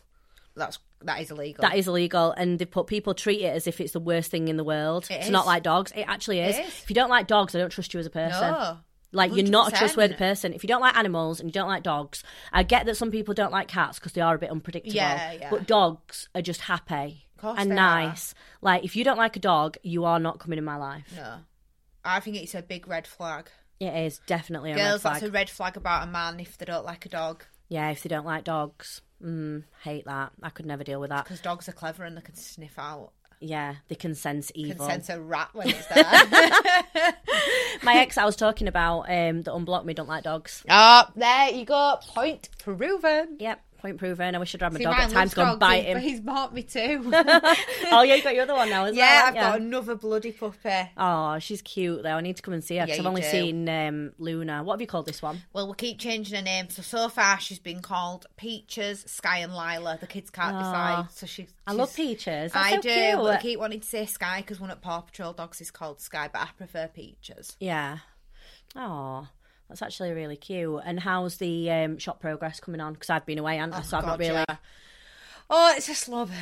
That's 0.56 0.78
that 1.02 1.22
is 1.22 1.32
illegal. 1.32 1.62
That 1.62 1.76
is 1.76 1.88
illegal, 1.88 2.32
and 2.32 2.60
they 2.60 2.66
put 2.66 2.88
people 2.88 3.14
treat 3.14 3.41
it 3.41 3.56
as 3.56 3.68
if 3.68 3.80
it's 3.80 3.93
the 3.93 4.00
worst 4.00 4.32
thing 4.32 4.47
in 4.47 4.58
the 4.58 4.64
world. 4.64 5.06
It 5.06 5.16
to 5.16 5.26
is. 5.26 5.30
not 5.30 5.45
like 5.45 5.64
dogs, 5.64 5.91
it 5.95 6.04
actually 6.08 6.39
is. 6.39 6.58
It 6.58 6.66
is. 6.66 6.82
If 6.84 6.89
you 6.89 6.93
don't 6.93 7.10
like 7.10 7.28
dogs, 7.28 7.56
I 7.56 7.60
don't 7.60 7.70
trust 7.70 7.93
you 7.93 8.00
as 8.00 8.06
a 8.06 8.12
person. 8.12 8.52
no. 8.52 8.78
Like 9.12 9.36
you're 9.36 9.47
not 9.47 9.74
a 9.74 9.76
trustworthy 9.76 10.14
person. 10.14 10.54
If 10.54 10.64
you 10.64 10.68
don't 10.68 10.82
like 10.82 10.95
animals 10.95 11.39
and 11.39 11.50
you 11.50 11.52
don't 11.52 11.68
like 11.68 11.82
dogs, 11.82 12.24
I 12.54 12.62
get 12.62 12.86
that 12.86 12.95
some 12.95 13.10
people 13.10 13.34
don't 13.34 13.52
like 13.52 13.68
cats 13.68 13.97
because 13.97 14.14
they 14.14 14.22
are 14.22 14.36
a 14.36 14.38
bit 14.38 14.52
unpredictable. 14.52 14.95
Yeah, 14.95 15.32
yeah. 15.32 15.50
But 15.50 15.66
dogs 15.66 16.30
are 16.36 16.43
just 16.43 16.62
happy 16.62 17.26
and 17.41 17.72
nice. 17.72 18.36
Like 18.62 18.84
if 18.84 18.95
you 18.95 19.04
don't 19.04 19.18
like 19.18 19.36
a 19.36 19.39
dog, 19.39 19.78
you 19.82 20.06
are 20.06 20.20
not 20.20 20.39
coming 20.39 20.60
in 20.60 20.64
my 20.64 20.76
life. 20.76 21.12
No. 21.16 21.38
I 22.04 22.20
think 22.20 22.38
it's 22.38 22.56
a 22.56 22.62
big 22.62 22.88
red 22.88 23.08
flag. 23.08 23.50
It 23.80 23.93
is 23.95 24.20
definitely 24.28 24.74
a 24.74 24.76
Girls, 24.76 25.04
red 25.04 25.14
that's 25.14 25.24
a 25.24 25.32
red 25.32 25.50
flag 25.50 25.78
about 25.78 26.08
a 26.08 26.12
man 26.12 26.39
if 26.39 26.58
they 26.58 26.66
don't 26.66 26.86
like 26.86 27.06
a 27.06 27.10
dog. 27.10 27.45
Yeah, 27.68 27.89
if 27.91 28.04
they 28.04 28.10
don't 28.10 28.26
like 28.26 28.43
dogs, 28.43 29.02
mm, 29.24 29.63
hate 29.84 30.05
that. 30.05 30.32
I 30.41 30.49
could 30.49 30.65
never 30.65 30.84
deal 30.84 30.99
with 30.99 31.09
that. 31.09 31.24
Because 31.26 31.41
dogs 31.41 31.67
are 31.70 31.74
clever 31.74 32.03
and 32.03 32.15
they 32.17 32.22
can 32.22 32.36
sniff 32.36 32.78
out. 32.78 33.11
Yeah, 33.41 33.76
they 33.88 33.95
can 33.95 34.15
sense 34.15 34.51
Can 34.51 34.65
evil. 34.65 34.86
sense 34.86 35.07
a 35.07 35.20
rat 35.22 35.49
when 35.53 35.70
it's 35.70 35.86
there. 35.88 37.13
My 37.84 37.95
ex, 37.95 38.17
I 38.17 38.26
was 38.26 38.36
talking 38.36 38.67
about, 38.67 39.03
um, 39.03 39.43
that 39.43 39.53
unblocked 39.53 39.86
me, 39.86 39.93
don't 39.93 40.09
like 40.09 40.26
dogs. 40.26 40.63
Ah, 40.70 41.09
there 41.15 41.49
you 41.51 41.63
go. 41.63 41.99
Point 42.09 42.49
proven. 42.59 43.38
Yep, 43.39 43.61
point 43.80 43.97
proven. 43.97 44.36
I 44.36 44.39
wish 44.39 44.53
I'd 44.55 44.61
had 44.61 44.73
my 44.73 44.77
See, 44.80 44.84
dog 44.84 44.93
at 44.95 45.09
times 45.09 45.15
loves 45.15 45.34
go 45.34 45.43
and 45.51 45.59
bite 45.59 45.86
him. 45.86 45.99
He's 45.99 46.19
bought 46.21 46.53
me 46.53 46.63
too. 46.63 47.01
oh 47.13 48.01
yeah, 48.03 48.15
you 48.15 48.23
got 48.23 48.34
your 48.36 48.43
other 48.43 48.55
one 48.55 48.69
now 48.69 48.86
as 48.86 48.95
yeah, 48.95 49.03
well. 49.03 49.27
I've 49.27 49.36
haven't 49.36 49.51
got 49.51 49.61
another 49.61 49.95
bloody 49.95 50.32
puppy. 50.32 50.91
Oh, 50.97 51.39
she's 51.39 51.61
cute 51.61 52.03
though. 52.03 52.15
I 52.15 52.21
need 52.21 52.36
to 52.38 52.41
come 52.41 52.53
and 52.53 52.63
see 52.63 52.77
her 52.77 52.86
because 52.86 52.97
Yeah, 52.97 53.03
I've 53.03 53.07
only 53.07 53.21
do. 53.21 53.30
seen 53.30 53.69
um, 53.69 54.11
Luna. 54.17 54.63
What 54.63 54.73
have 54.73 54.82
you 54.82 54.88
called 54.88 55.05
this 55.05 55.21
one? 55.21 55.41
Well, 55.53 55.65
we'll 55.65 55.73
keep 55.75 55.99
changing 55.99 56.36
her 56.36 56.41
name. 56.43 56.69
So 56.69 56.82
so 56.82 57.09
far, 57.09 57.39
she's 57.39 57.59
been 57.59 57.82
called 57.82 58.25
Peaches, 58.38 59.01
Sky, 59.07 59.39
and 59.39 59.53
Lila. 59.53 59.97
The 59.99 60.07
kids 60.07 60.30
can't 60.30 60.57
decide. 60.57 61.07
So 61.11 61.25
she. 61.25 61.47
I 61.67 61.73
love 61.73 61.95
Peaches. 61.95 62.51
That's 62.51 62.55
I 62.55 62.75
so 62.75 62.82
do, 62.82 62.89
cute. 62.93 63.17
but 63.17 63.34
I 63.36 63.41
keep 63.41 63.59
wanting 63.59 63.80
to 63.80 63.88
say 63.88 64.05
Sky 64.05 64.41
because 64.41 64.59
one 64.59 64.71
of 64.71 64.82
Paw 64.82 65.01
Patrol 65.01 65.34
dogs 65.34 65.61
is 65.61 65.71
called 65.71 66.01
Sky, 66.01 66.30
but 66.32 66.41
I 66.41 66.47
prefer 66.57 66.88
Peaches. 66.88 67.55
Yeah. 67.59 67.99
Oh, 68.75 69.27
that's 69.70 69.82
actually 69.82 70.11
really 70.11 70.36
cute. 70.36 70.82
And 70.84 70.99
how's 70.99 71.38
the 71.38 71.70
um, 71.72 71.97
shop 71.99 72.20
progress 72.20 72.59
coming 72.59 72.82
on? 72.82 72.93
Because 72.93 73.09
I've 73.09 73.26
been 73.26 73.38
away, 73.39 73.57
and 73.59 73.74
so 73.86 73.97
I've 73.97 74.05
not 74.05 74.20
really. 74.20 74.34
yeah. 74.49 74.55
Oh, 75.49 75.74
it's 75.76 75.89
a 75.89 75.95
slow 75.95 76.26
burn. 76.26 76.36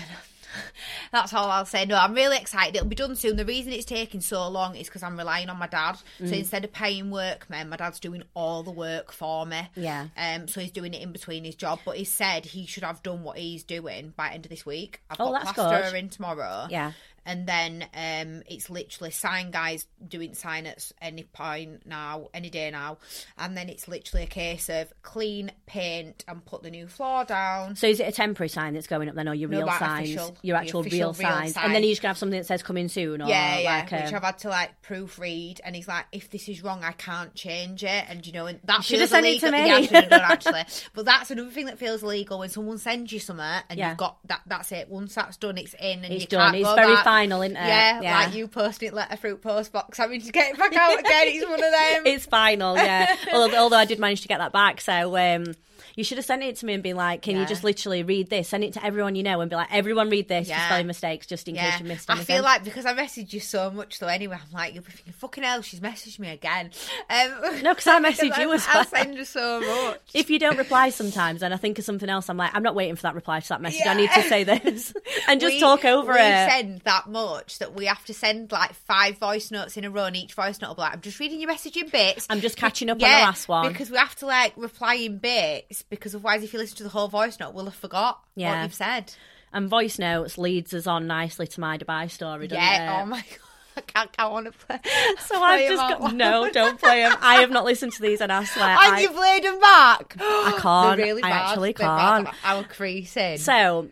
That's 1.12 1.34
all 1.34 1.50
I'll 1.52 1.66
say. 1.66 1.86
No, 1.86 1.96
I'm 1.98 2.14
really 2.14 2.38
excited. 2.38 2.76
It'll 2.76 2.88
be 2.88 2.96
done 2.96 3.16
soon. 3.16 3.36
The 3.36 3.46
reason 3.46 3.74
it's 3.74 3.86
taking 3.86 4.22
so 4.22 4.48
long 4.48 4.76
is 4.76 4.88
because 4.88 5.04
I'm 5.04 5.18
relying 5.18 5.50
on 5.50 5.58
my 5.60 5.68
dad. 5.68 5.98
Mm. 6.20 6.30
So 6.30 6.36
instead 6.36 6.64
of 6.64 6.72
paying 6.72 7.12
workmen, 7.12 7.70
my 7.70 7.76
dad's 7.76 8.00
doing 8.00 8.24
all 8.34 8.64
the 8.64 8.72
work 8.72 9.12
for 9.12 9.46
me. 9.46 9.70
Yeah. 9.76 10.08
Um. 10.18 10.48
So 10.48 10.62
he's 10.62 10.72
doing 10.72 10.94
it 10.94 11.02
in 11.02 11.12
between 11.12 11.44
his 11.44 11.56
job, 11.56 11.80
but 11.86 11.98
he 11.98 12.06
said 12.06 12.46
he 12.46 12.66
should 12.66 12.84
have 12.84 13.04
done 13.04 13.24
what 13.24 13.38
he's 13.38 13.64
doing 13.64 14.14
by 14.16 14.30
end 14.32 14.46
of 14.46 14.50
this 14.50 14.66
week. 14.66 15.02
I've 15.10 15.18
Oh, 15.20 15.32
got 15.32 15.44
that's 15.44 15.54
plasterer 15.54 15.92
good. 15.92 15.98
in 16.00 16.10
tomorrow. 16.10 16.68
Yeah. 16.70 16.94
And 17.28 17.46
then 17.46 17.84
um, 17.94 18.42
it's 18.48 18.70
literally 18.70 19.12
sign 19.12 19.52
guys 19.52 19.86
doing 20.08 20.34
sign 20.34 20.66
at 20.66 20.90
any 21.02 21.24
point 21.24 21.86
now, 21.86 22.30
any 22.34 22.50
day 22.50 22.72
now. 22.72 23.00
And 23.38 23.56
then 23.58 23.68
it's 23.68 23.88
literally 23.88 24.24
a 24.24 24.28
case 24.28 24.70
of 24.70 24.92
clean, 25.02 25.52
paint, 25.66 26.24
and 26.28 26.44
put 26.46 26.64
the 26.64 26.72
new 26.72 26.88
floor 26.88 27.26
down. 27.26 27.76
So 27.76 27.86
is 27.88 28.00
it 28.00 28.08
a 28.08 28.12
temporary 28.14 28.48
sign 28.48 28.74
that's 28.74 28.88
going 28.88 29.10
up 29.10 29.16
then, 29.16 29.28
or 29.28 29.36
your 29.36 29.50
No, 29.50 29.58
real 29.60 29.68
signs? 29.68 30.10
official. 30.16 30.38
your 30.42 30.56
actual 30.56 30.84
real, 30.84 30.92
real 30.94 31.14
signs, 31.14 31.54
sign. 31.56 31.66
and 31.66 31.76
then 31.76 31.84
you 31.84 31.90
just 31.90 32.02
gonna 32.02 32.12
have 32.12 32.18
something 32.18 32.40
that 32.40 32.46
says 32.46 32.64
"coming 32.64 32.88
soon" 32.88 33.22
or 33.22 33.28
Yeah, 33.28 33.58
yeah. 33.60 33.70
like 33.82 33.92
which 33.92 34.14
a, 34.14 34.16
I've 34.16 34.24
had 34.24 34.38
to 34.40 34.48
like 34.50 34.82
proofread, 34.82 35.60
and 35.66 35.76
he's 35.76 35.88
like, 35.88 36.06
"If 36.14 36.30
this 36.30 36.48
is 36.48 36.64
wrong, 36.64 36.84
I 36.84 36.94
can't 36.94 37.36
change 37.36 37.84
it." 37.84 38.06
And 38.08 38.26
you 38.26 38.32
know, 38.32 38.46
and 38.48 38.60
that 38.64 38.84
should 38.86 39.02
have 39.02 39.10
sent 39.10 39.26
it 39.26 39.40
to 39.42 39.48
illegal. 39.48 39.62
me. 39.64 39.68
Yeah, 39.70 39.76
I 39.76 39.82
should 39.82 39.96
have 39.96 40.10
done 40.10 40.22
actually. 40.32 40.64
But 40.94 41.06
that's 41.06 41.30
another 41.32 41.50
thing 41.52 41.66
that 41.66 41.78
feels 41.78 42.04
illegal 42.04 42.40
when 42.40 42.50
someone 42.50 42.78
sends 42.78 43.12
you 43.12 43.20
something 43.20 43.46
and 43.70 43.78
Yeah. 43.78 43.90
you've 43.90 43.98
got 43.98 44.18
that. 44.28 44.42
That's 44.46 44.72
it. 44.72 44.88
Once 44.90 45.14
that's 45.16 45.36
done, 45.38 45.58
it's 45.58 45.74
in, 45.76 46.06
and 46.06 46.14
It's 46.14 46.22
you 46.24 46.28
done. 46.28 46.52
can't 46.54 46.56
It's 46.62 46.70
go 46.70 46.76
very 46.76 46.96
back. 46.96 47.04
Final, 47.18 47.42
isn't 47.42 47.58
it? 47.58 47.68
Yeah, 47.68 48.02
Yeah. 48.02 48.20
like 48.20 48.36
you 48.36 48.48
posting 48.48 48.90
it 48.90 48.94
letter 48.94 49.18
fruit 49.18 49.42
post 49.42 49.72
box. 49.72 49.98
having 49.98 50.22
to 50.22 50.32
get 50.32 50.52
it 50.54 50.58
back 50.60 50.76
out 50.76 51.00
again. 51.00 51.24
It's 51.28 51.46
one 51.46 51.54
of 51.56 51.60
them. 51.72 52.04
it's 52.06 52.26
final, 52.26 52.76
yeah. 52.76 53.16
although, 53.34 53.58
although 53.58 53.78
I 53.78 53.86
did 53.86 54.00
manage 54.00 54.22
to 54.22 54.28
get 54.28 54.38
that 54.40 54.52
back, 54.52 54.82
so 54.82 55.18
um, 55.18 55.56
you 55.96 56.04
should 56.04 56.18
have 56.18 56.26
sent 56.26 56.44
it 56.44 56.56
to 56.58 56.66
me 56.66 56.74
and 56.74 56.84
been 56.84 56.96
like, 56.96 57.22
"Can 57.22 57.38
you 57.38 57.46
just 57.46 57.64
literally 57.64 58.04
read 58.04 58.30
this? 58.30 58.50
Send 58.50 58.64
it 58.64 58.74
to 58.74 58.84
everyone 58.86 59.16
you 59.16 59.24
know 59.24 59.42
and 59.42 59.50
be 59.50 59.56
like, 59.56 59.68
everyone 59.72 60.10
read 60.10 60.28
this 60.28 60.48
for 60.48 60.52
Yeah. 60.54 60.66
spelling 60.68 60.88
mistakes, 60.88 61.28
just 61.28 61.48
in 61.48 61.56
yeah, 61.56 61.72
case 61.72 61.80
you 61.82 61.86
missed 61.86 62.10
I 62.10 62.16
feel 62.18 62.44
like 62.44 62.64
because 62.64 62.86
I 62.86 62.94
messaged 62.94 63.34
you 63.34 63.40
so 63.40 63.70
much 63.72 64.00
though. 64.00 64.08
Anyway, 64.08 64.36
I'm 64.42 64.52
like, 64.54 64.74
you'll 64.74 64.84
be 64.84 64.92
thinking, 64.92 65.14
"Fucking 65.14 65.44
hell, 65.44 65.62
she's 65.62 65.80
messaged 65.80 66.20
me 66.20 66.30
again." 66.30 66.72
Um, 67.10 67.62
No, 67.64 67.74
'cause 67.76 67.88
I 67.88 68.00
messaged 68.02 68.38
you 68.40 68.54
as 68.54 68.66
I 68.68 68.84
send 68.86 69.18
her 69.18 69.26
so 69.26 69.60
much. 69.62 70.02
if 70.14 70.30
you 70.30 70.40
don't 70.40 70.58
reply 70.58 70.90
sometimes, 70.90 71.42
and 71.44 71.54
I 71.54 71.58
think 71.58 71.80
of 71.80 71.86
something 71.86 72.10
else, 72.10 72.30
I'm 72.30 72.38
like, 72.38 72.52
I'm 72.54 72.64
not 72.64 72.76
waiting 72.76 72.96
for 72.96 73.04
that 73.04 73.16
reply 73.16 73.40
to 73.40 73.50
that 73.50 73.62
message. 73.62 73.86
I 73.86 73.94
need 73.94 74.10
to 74.12 74.22
say 74.24 74.44
this 74.46 74.94
and 75.28 75.40
just 75.42 75.56
We- 75.56 75.60
talk 75.60 75.86
over 75.86 76.14
we 76.14 76.20
it. 76.20 76.50
send 76.50 76.82
that 76.82 77.08
much 77.08 77.60
that 77.60 77.74
we 77.74 77.86
have 77.86 78.04
to 78.06 78.14
send 78.14 78.52
like 78.52 78.74
five 78.74 79.18
voice 79.18 79.52
notes 79.52 79.78
in 79.78 79.86
a 79.86 79.90
row, 79.90 80.06
and 80.06 80.16
each 80.16 80.34
voice 80.34 80.62
note 80.62 80.70
will 80.70 80.76
be 80.76 80.82
like, 80.82 80.94
"I'm 80.94 81.02
just 81.02 81.20
reading 81.20 81.40
your 81.40 81.50
message 81.50 81.76
in 81.78 81.90
bits." 81.90 82.26
I'm 82.30 82.42
just 82.42 82.58
catching 82.58 82.90
up 82.90 82.96
on 82.96 83.00
the 83.00 83.06
last 83.06 83.48
one. 83.48 83.68
because 83.72 83.90
we 83.90 83.98
have 83.98 84.16
to 84.18 84.26
like 84.26 84.54
reply 84.58 84.96
in 84.96 85.18
bits 85.18 85.67
because 85.90 86.16
otherwise, 86.16 86.44
if 86.44 86.54
you 86.54 86.60
listen 86.60 86.78
to 86.78 86.84
the 86.84 86.90
whole 86.90 87.08
voice 87.08 87.40
note, 87.40 87.54
we'll 87.54 87.66
have 87.66 87.76
forgot 87.76 88.24
Yeah. 88.36 88.56
what 88.58 88.64
you've 88.64 88.74
said. 88.74 89.14
And 89.54 89.70
voice 89.70 89.98
notes 89.98 90.38
leads 90.38 90.74
us 90.74 90.88
on 90.88 91.08
nicely 91.08 91.48
to 91.48 91.60
my 91.60 91.78
Dubai 91.78 92.10
story, 92.12 92.48
doesn't 92.48 92.64
Yeah. 92.64 93.00
it? 93.00 93.04
Oh 93.04 93.06
my 93.06 93.22
god. 93.30 93.38
I 93.78 93.82
can't. 93.82 94.10
I 94.18 94.28
want 94.28 94.48
to 94.48 94.52
play. 94.54 94.80
so 95.28 95.40
I've 95.42 95.70
just 95.70 96.00
got 96.00 96.14
no, 96.16 96.50
don't 96.54 96.80
play 96.80 97.02
them. 97.04 97.16
I 97.22 97.42
have 97.42 97.52
not 97.52 97.64
listened 97.64 97.94
to 97.94 98.02
these, 98.02 98.22
and 98.22 98.32
I 98.32 98.44
swear, 98.44 98.66
And 98.68 98.96
I, 98.96 99.00
you 99.02 99.10
played 99.12 99.44
them 99.44 99.60
back. 99.60 100.16
I 100.20 100.58
can't. 100.60 100.98
They're 100.98 101.06
really 101.06 101.22
I 101.24 101.30
bad. 101.30 101.50
actually 101.52 101.74
They're 101.74 101.88
bad. 101.88 102.26
can't. 102.26 102.36
Our 102.44 102.64
creasing. 102.64 103.38
So 103.38 103.90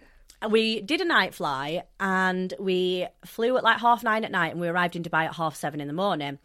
we 0.50 0.82
did 0.82 1.02
a 1.02 1.06
night 1.06 1.36
fly 1.36 1.84
and 2.00 2.52
we 2.60 3.06
flew 3.26 3.58
at 3.58 3.64
like 3.64 3.80
half 3.80 4.04
nine 4.04 4.26
at 4.26 4.32
night 4.32 4.52
and 4.54 4.60
we 4.60 4.68
arrived 4.68 4.96
in 4.96 5.04
Dubai 5.04 5.26
at 5.26 5.36
half 5.36 5.56
seven 5.56 5.80
in 5.80 5.88
the 5.88 5.94
morning. 5.94 6.40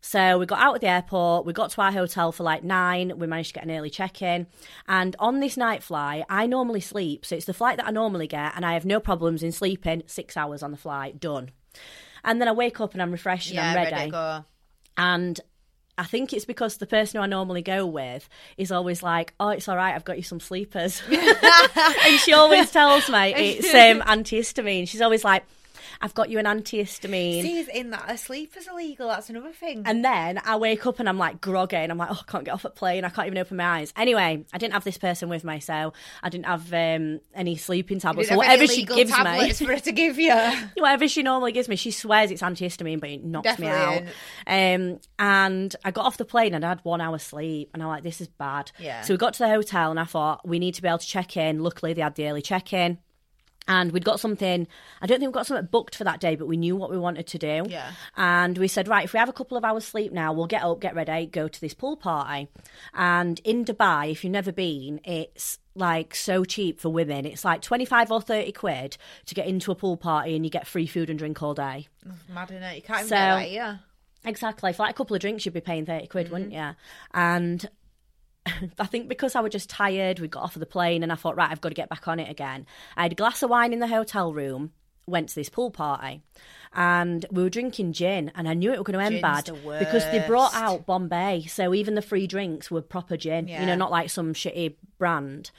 So 0.00 0.38
we 0.38 0.46
got 0.46 0.60
out 0.60 0.76
of 0.76 0.80
the 0.80 0.88
airport, 0.88 1.44
we 1.44 1.52
got 1.52 1.70
to 1.72 1.82
our 1.82 1.92
hotel 1.92 2.32
for 2.32 2.42
like 2.42 2.64
nine, 2.64 3.18
we 3.18 3.26
managed 3.26 3.50
to 3.50 3.54
get 3.54 3.64
an 3.64 3.70
early 3.70 3.90
check 3.90 4.22
in. 4.22 4.46
And 4.88 5.14
on 5.18 5.40
this 5.40 5.56
night 5.56 5.82
fly, 5.82 6.24
I 6.28 6.46
normally 6.46 6.80
sleep. 6.80 7.26
So 7.26 7.36
it's 7.36 7.44
the 7.44 7.54
flight 7.54 7.76
that 7.76 7.86
I 7.86 7.90
normally 7.90 8.26
get, 8.26 8.52
and 8.56 8.64
I 8.64 8.74
have 8.74 8.86
no 8.86 8.98
problems 8.98 9.42
in 9.42 9.52
sleeping 9.52 10.02
six 10.06 10.36
hours 10.36 10.62
on 10.62 10.70
the 10.70 10.76
flight, 10.76 11.20
done. 11.20 11.50
And 12.24 12.40
then 12.40 12.48
I 12.48 12.52
wake 12.52 12.80
up 12.80 12.92
and 12.92 13.02
I'm 13.02 13.12
refreshed 13.12 13.48
and 13.48 13.56
yeah, 13.56 13.70
I'm 13.70 13.76
ready. 13.76 13.94
ready. 13.94 14.10
go. 14.10 14.44
And 14.96 15.40
I 16.00 16.04
think 16.04 16.32
it's 16.32 16.46
because 16.46 16.78
the 16.78 16.86
person 16.86 17.18
who 17.18 17.24
I 17.24 17.26
normally 17.26 17.60
go 17.60 17.84
with 17.84 18.26
is 18.56 18.72
always 18.72 19.02
like, 19.02 19.34
"Oh, 19.38 19.48
it's 19.50 19.68
all 19.68 19.76
right. 19.76 19.94
I've 19.94 20.04
got 20.04 20.16
you 20.16 20.22
some 20.22 20.40
sleepers," 20.40 21.02
and 21.10 22.20
she 22.20 22.32
always 22.32 22.70
tells 22.72 23.08
me 23.10 23.34
it's 23.36 23.74
um, 23.74 24.00
antihistamine. 24.00 24.88
She's 24.88 25.02
always 25.02 25.24
like, 25.24 25.44
"I've 26.00 26.14
got 26.14 26.30
you 26.30 26.38
an 26.38 26.46
antihistamine." 26.46 27.42
See, 27.42 27.60
in 27.72 27.90
that 27.90 28.10
a 28.10 28.16
sleeper's 28.16 28.66
illegal. 28.68 29.08
That's 29.08 29.30
another 29.30 29.52
thing. 29.52 29.82
And 29.86 30.04
then 30.04 30.40
I 30.44 30.56
wake 30.56 30.86
up 30.86 31.00
and 31.00 31.08
I'm 31.08 31.18
like 31.18 31.40
groggy 31.40 31.76
and 31.76 31.92
I'm 31.92 31.98
like, 31.98 32.10
oh, 32.10 32.20
I 32.20 32.30
can't 32.30 32.44
get 32.44 32.52
off 32.52 32.64
at 32.64 32.74
plane. 32.74 33.04
I 33.04 33.08
can't 33.08 33.26
even 33.26 33.38
open 33.38 33.56
my 33.56 33.80
eyes. 33.80 33.92
Anyway, 33.96 34.44
I 34.52 34.58
didn't 34.58 34.74
have 34.74 34.84
this 34.84 34.98
person 34.98 35.28
with 35.28 35.44
me, 35.44 35.60
so 35.60 35.92
I 36.22 36.28
didn't 36.28 36.46
have 36.46 36.72
um, 36.72 37.20
any 37.34 37.56
sleeping 37.56 38.00
tablets. 38.00 38.28
So 38.28 38.36
whatever 38.36 38.66
she 38.66 38.84
gives 38.84 39.10
me, 39.10 39.52
for 39.52 39.72
her 39.72 39.80
to 39.80 39.92
give 39.92 40.18
you. 40.18 40.34
whatever 40.76 41.08
she 41.08 41.22
normally 41.22 41.52
gives 41.52 41.68
me, 41.68 41.76
she 41.76 41.90
swears 41.90 42.30
it's 42.30 42.42
antihistamine, 42.42 43.00
but 43.00 43.10
it 43.10 43.24
knocks 43.24 43.58
me 43.58 43.68
out. 43.68 44.02
Um, 44.46 45.00
and 45.18 45.74
I 45.84 45.90
got 45.90 46.06
off 46.06 46.16
the 46.16 46.24
plane 46.24 46.54
and 46.54 46.64
I 46.64 46.68
had 46.68 46.80
one 46.82 47.00
hour 47.00 47.18
sleep, 47.18 47.70
and 47.74 47.82
I'm 47.82 47.88
like, 47.88 48.02
this 48.02 48.20
is 48.20 48.28
bad. 48.28 48.72
Yeah. 48.78 49.02
So 49.02 49.14
we 49.14 49.18
got 49.18 49.34
to 49.34 49.40
the 49.40 49.48
hotel, 49.48 49.90
and 49.90 50.00
I 50.00 50.04
thought 50.04 50.46
we 50.46 50.58
need 50.58 50.74
to 50.74 50.82
be 50.82 50.88
able 50.88 50.98
to 50.98 51.06
check 51.06 51.36
in. 51.36 51.62
Luckily, 51.62 51.92
they 51.92 52.02
had 52.02 52.14
the 52.14 52.28
early 52.28 52.42
check 52.42 52.72
in. 52.72 52.98
And 53.70 53.92
we'd 53.92 54.04
got 54.04 54.18
something, 54.18 54.66
I 55.00 55.06
don't 55.06 55.20
think 55.20 55.30
we 55.30 55.38
got 55.38 55.46
something 55.46 55.66
booked 55.70 55.94
for 55.94 56.02
that 56.04 56.18
day, 56.20 56.34
but 56.34 56.48
we 56.48 56.56
knew 56.56 56.74
what 56.74 56.90
we 56.90 56.98
wanted 56.98 57.26
to 57.28 57.38
do. 57.38 57.64
Yeah. 57.68 57.92
And 58.16 58.58
we 58.58 58.66
said, 58.66 58.88
right, 58.88 59.04
if 59.04 59.12
we 59.12 59.18
have 59.20 59.28
a 59.28 59.32
couple 59.32 59.56
of 59.56 59.64
hours 59.64 59.84
sleep 59.84 60.12
now, 60.12 60.32
we'll 60.32 60.46
get 60.48 60.62
up, 60.64 60.80
get 60.80 60.94
ready, 60.96 61.26
go 61.26 61.46
to 61.46 61.60
this 61.60 61.72
pool 61.72 61.96
party. 61.96 62.48
And 62.94 63.38
in 63.44 63.64
Dubai, 63.64 64.10
if 64.10 64.24
you've 64.24 64.32
never 64.32 64.50
been, 64.50 65.00
it's 65.04 65.58
like 65.76 66.16
so 66.16 66.44
cheap 66.44 66.80
for 66.80 66.88
women. 66.88 67.24
It's 67.26 67.44
like 67.44 67.62
25 67.62 68.10
or 68.10 68.20
30 68.20 68.50
quid 68.52 68.96
to 69.26 69.34
get 69.36 69.46
into 69.46 69.70
a 69.70 69.76
pool 69.76 69.96
party 69.96 70.34
and 70.34 70.44
you 70.44 70.50
get 70.50 70.66
free 70.66 70.88
food 70.88 71.08
and 71.08 71.18
drink 71.18 71.40
all 71.42 71.54
day. 71.54 71.86
Mad 72.28 72.50
in 72.50 72.62
it. 72.64 72.74
You 72.76 72.82
can't 72.82 73.00
even 73.00 73.08
So- 73.08 73.14
get 73.14 73.34
that 73.36 73.48
here. 73.48 73.80
Exactly. 74.24 74.72
For 74.74 74.82
like 74.82 74.90
a 74.90 74.94
couple 74.98 75.16
of 75.16 75.20
drinks, 75.22 75.46
you'd 75.46 75.54
be 75.54 75.62
paying 75.62 75.86
30 75.86 76.06
quid, 76.08 76.26
Mm-hmm. 76.26 76.32
wouldn't 76.34 76.52
you? 76.52 76.70
And 77.14 77.66
I 78.78 78.86
think 78.86 79.08
because 79.08 79.34
I 79.34 79.40
was 79.40 79.52
just 79.52 79.70
tired, 79.70 80.20
we 80.20 80.28
got 80.28 80.42
off 80.42 80.56
of 80.56 80.60
the 80.60 80.66
plane 80.66 81.02
and 81.02 81.12
I 81.12 81.14
thought, 81.14 81.36
right, 81.36 81.50
I've 81.50 81.60
got 81.60 81.70
to 81.70 81.74
get 81.74 81.88
back 81.88 82.08
on 82.08 82.18
it 82.20 82.30
again. 82.30 82.66
I 82.96 83.02
had 83.02 83.12
a 83.12 83.16
glass 83.16 83.42
of 83.42 83.50
wine 83.50 83.72
in 83.72 83.80
the 83.80 83.86
hotel 83.86 84.32
room, 84.32 84.72
went 85.06 85.28
to 85.30 85.34
this 85.34 85.48
pool 85.48 85.70
party, 85.70 86.22
and 86.72 87.26
we 87.30 87.42
were 87.42 87.50
drinking 87.50 87.92
gin, 87.92 88.30
and 88.34 88.48
I 88.48 88.54
knew 88.54 88.72
it 88.72 88.78
was 88.78 88.84
going 88.86 88.98
to 88.98 89.04
end 89.04 89.14
Gin's 89.14 89.22
bad 89.22 89.78
because 89.80 90.04
they 90.10 90.24
brought 90.26 90.54
out 90.54 90.86
Bombay. 90.86 91.46
So 91.48 91.74
even 91.74 91.94
the 91.96 92.02
free 92.02 92.26
drinks 92.26 92.70
were 92.70 92.80
proper 92.82 93.16
gin, 93.16 93.48
you 93.48 93.66
know, 93.66 93.74
not 93.74 93.90
like 93.90 94.10
some 94.10 94.34
shitty 94.34 94.74
brand. 94.98 95.50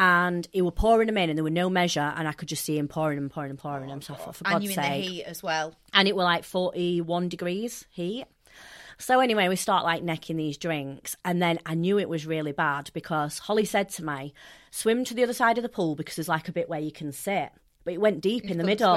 And 0.00 0.46
he 0.52 0.62
were 0.62 0.70
pouring 0.70 1.06
them 1.06 1.18
in, 1.18 1.28
and 1.28 1.36
there 1.36 1.42
were 1.42 1.50
no 1.50 1.68
measure, 1.68 2.12
and 2.16 2.28
I 2.28 2.32
could 2.32 2.46
just 2.48 2.64
see 2.64 2.78
him 2.78 2.86
pouring 2.86 3.18
and 3.18 3.28
pouring 3.28 3.50
and 3.50 3.58
pouring 3.58 3.88
them. 3.88 4.00
So 4.00 4.14
I 4.14 4.16
thought, 4.18 4.36
for 4.36 4.46
And 4.46 4.52
God's 4.54 4.64
you 4.66 4.70
in 4.70 4.76
the 4.76 4.82
sake 4.82 5.04
heat 5.04 5.24
as 5.24 5.42
well. 5.42 5.74
and 5.92 6.06
it 6.06 6.14
were 6.14 6.22
like 6.22 6.44
41 6.44 7.28
degrees 7.28 7.84
heat. 7.90 8.26
So 9.00 9.20
anyway, 9.20 9.48
we 9.48 9.54
start 9.54 9.84
like 9.84 10.02
necking 10.02 10.36
these 10.36 10.58
drinks, 10.58 11.16
and 11.24 11.40
then 11.40 11.60
I 11.64 11.74
knew 11.74 11.98
it 11.98 12.08
was 12.08 12.26
really 12.26 12.50
bad 12.50 12.90
because 12.92 13.38
Holly 13.38 13.64
said 13.64 13.88
to 13.90 14.04
me, 14.04 14.34
"Swim 14.72 15.04
to 15.04 15.14
the 15.14 15.22
other 15.22 15.32
side 15.32 15.56
of 15.56 15.62
the 15.62 15.68
pool 15.68 15.94
because 15.94 16.16
there's 16.16 16.28
like 16.28 16.48
a 16.48 16.52
bit 16.52 16.68
where 16.68 16.80
you 16.80 16.90
can 16.90 17.12
sit." 17.12 17.52
But 17.88 17.94
it 17.94 18.00
went 18.02 18.20
deep 18.20 18.50
in 18.50 18.58
the 18.58 18.64
middle, 18.64 18.96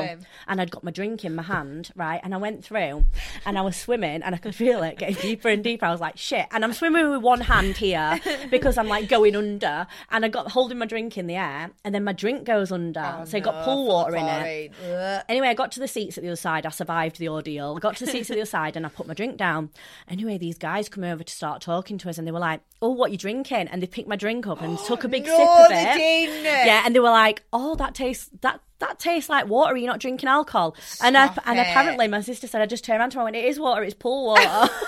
and 0.49 0.59
I'd 0.59 0.69
got 0.69 0.83
my 0.83 0.91
drink 0.91 1.23
in 1.23 1.33
my 1.33 1.43
hand, 1.43 1.91
right? 1.95 2.19
And 2.25 2.33
I 2.33 2.37
went 2.37 2.65
through, 2.65 3.05
and 3.45 3.57
I 3.57 3.61
was 3.61 3.77
swimming, 3.77 4.21
and 4.21 4.35
I 4.35 4.37
could 4.37 4.53
feel 4.53 4.83
it 4.83 4.97
getting 4.97 5.15
deeper 5.15 5.47
and 5.47 5.63
deeper. 5.63 5.85
I 5.85 5.91
was 5.91 6.01
like, 6.01 6.17
"Shit!" 6.17 6.47
And 6.51 6.65
I'm 6.65 6.73
swimming 6.73 7.09
with 7.09 7.21
one 7.21 7.39
hand 7.39 7.77
here 7.77 8.19
because 8.49 8.77
I'm 8.77 8.89
like 8.89 9.07
going 9.07 9.33
under, 9.37 9.87
and 10.09 10.25
I 10.25 10.27
got 10.27 10.51
holding 10.51 10.77
my 10.77 10.85
drink 10.85 11.17
in 11.17 11.27
the 11.27 11.35
air, 11.35 11.71
and 11.85 11.95
then 11.95 12.03
my 12.03 12.11
drink 12.11 12.43
goes 12.43 12.69
under, 12.69 13.21
so 13.25 13.37
it 13.37 13.43
got 13.43 13.63
pool 13.63 13.87
water 13.87 14.13
in 14.17 14.25
it. 14.25 14.71
Ugh. 14.83 15.23
Anyway, 15.29 15.47
I 15.47 15.53
got 15.53 15.71
to 15.71 15.79
the 15.79 15.87
seats 15.87 16.17
at 16.17 16.23
the 16.23 16.27
other 16.29 16.35
side. 16.35 16.65
I 16.65 16.69
survived 16.69 17.17
the 17.17 17.29
ordeal. 17.29 17.75
I 17.77 17.79
got 17.79 17.95
to 17.95 18.05
the 18.05 18.11
seats 18.11 18.29
at 18.29 18.33
the 18.35 18.41
other 18.41 18.49
side 18.49 18.75
and 18.75 18.85
I 18.85 18.89
put 18.89 19.07
my 19.07 19.13
drink 19.13 19.37
down. 19.37 19.69
Anyway, 20.09 20.37
these 20.37 20.57
guys 20.57 20.89
come 20.89 21.05
over 21.05 21.23
to 21.23 21.33
start 21.33 21.61
talking 21.61 21.97
to 21.99 22.09
us 22.09 22.17
and 22.17 22.27
they 22.27 22.31
were 22.31 22.39
like, 22.39 22.59
Oh, 22.81 22.89
what 22.89 23.09
are 23.09 23.11
you 23.11 23.17
drinking? 23.17 23.67
And 23.69 23.81
they 23.81 23.87
picked 23.87 24.09
my 24.09 24.15
drink 24.15 24.47
up 24.47 24.61
and 24.61 24.77
took 24.79 25.03
a 25.03 25.07
big 25.07 25.25
No, 25.25 25.37
sip 25.37 25.47
of 25.47 25.71
it. 25.71 26.43
Yeah, 26.65 26.81
and 26.85 26.93
they 26.95 26.99
were 26.99 27.09
like, 27.09 27.43
Oh, 27.53 27.75
that 27.75 27.93
tastes 27.95 28.29
that 28.41 28.59
that 28.81 28.99
tastes 28.99 29.29
like 29.29 29.47
water. 29.47 29.75
You're 29.77 29.87
not 29.89 29.99
drinking 29.99 30.29
alcohol. 30.29 30.75
and 31.01 31.17
I, 31.17 31.27
and 31.45 31.59
apparently 31.59 32.07
my 32.07 32.21
sister 32.21 32.45
said 32.47 32.61
I 32.61 32.65
just 32.65 32.83
turned 32.83 32.99
around 32.99 33.11
to 33.11 33.15
her 33.19 33.21
and 33.21 33.33
went, 33.33 33.35
It 33.37 33.45
is 33.45 33.59
water, 33.59 33.83
it's 33.83 33.95
pool 33.95 34.25
water. 34.27 34.43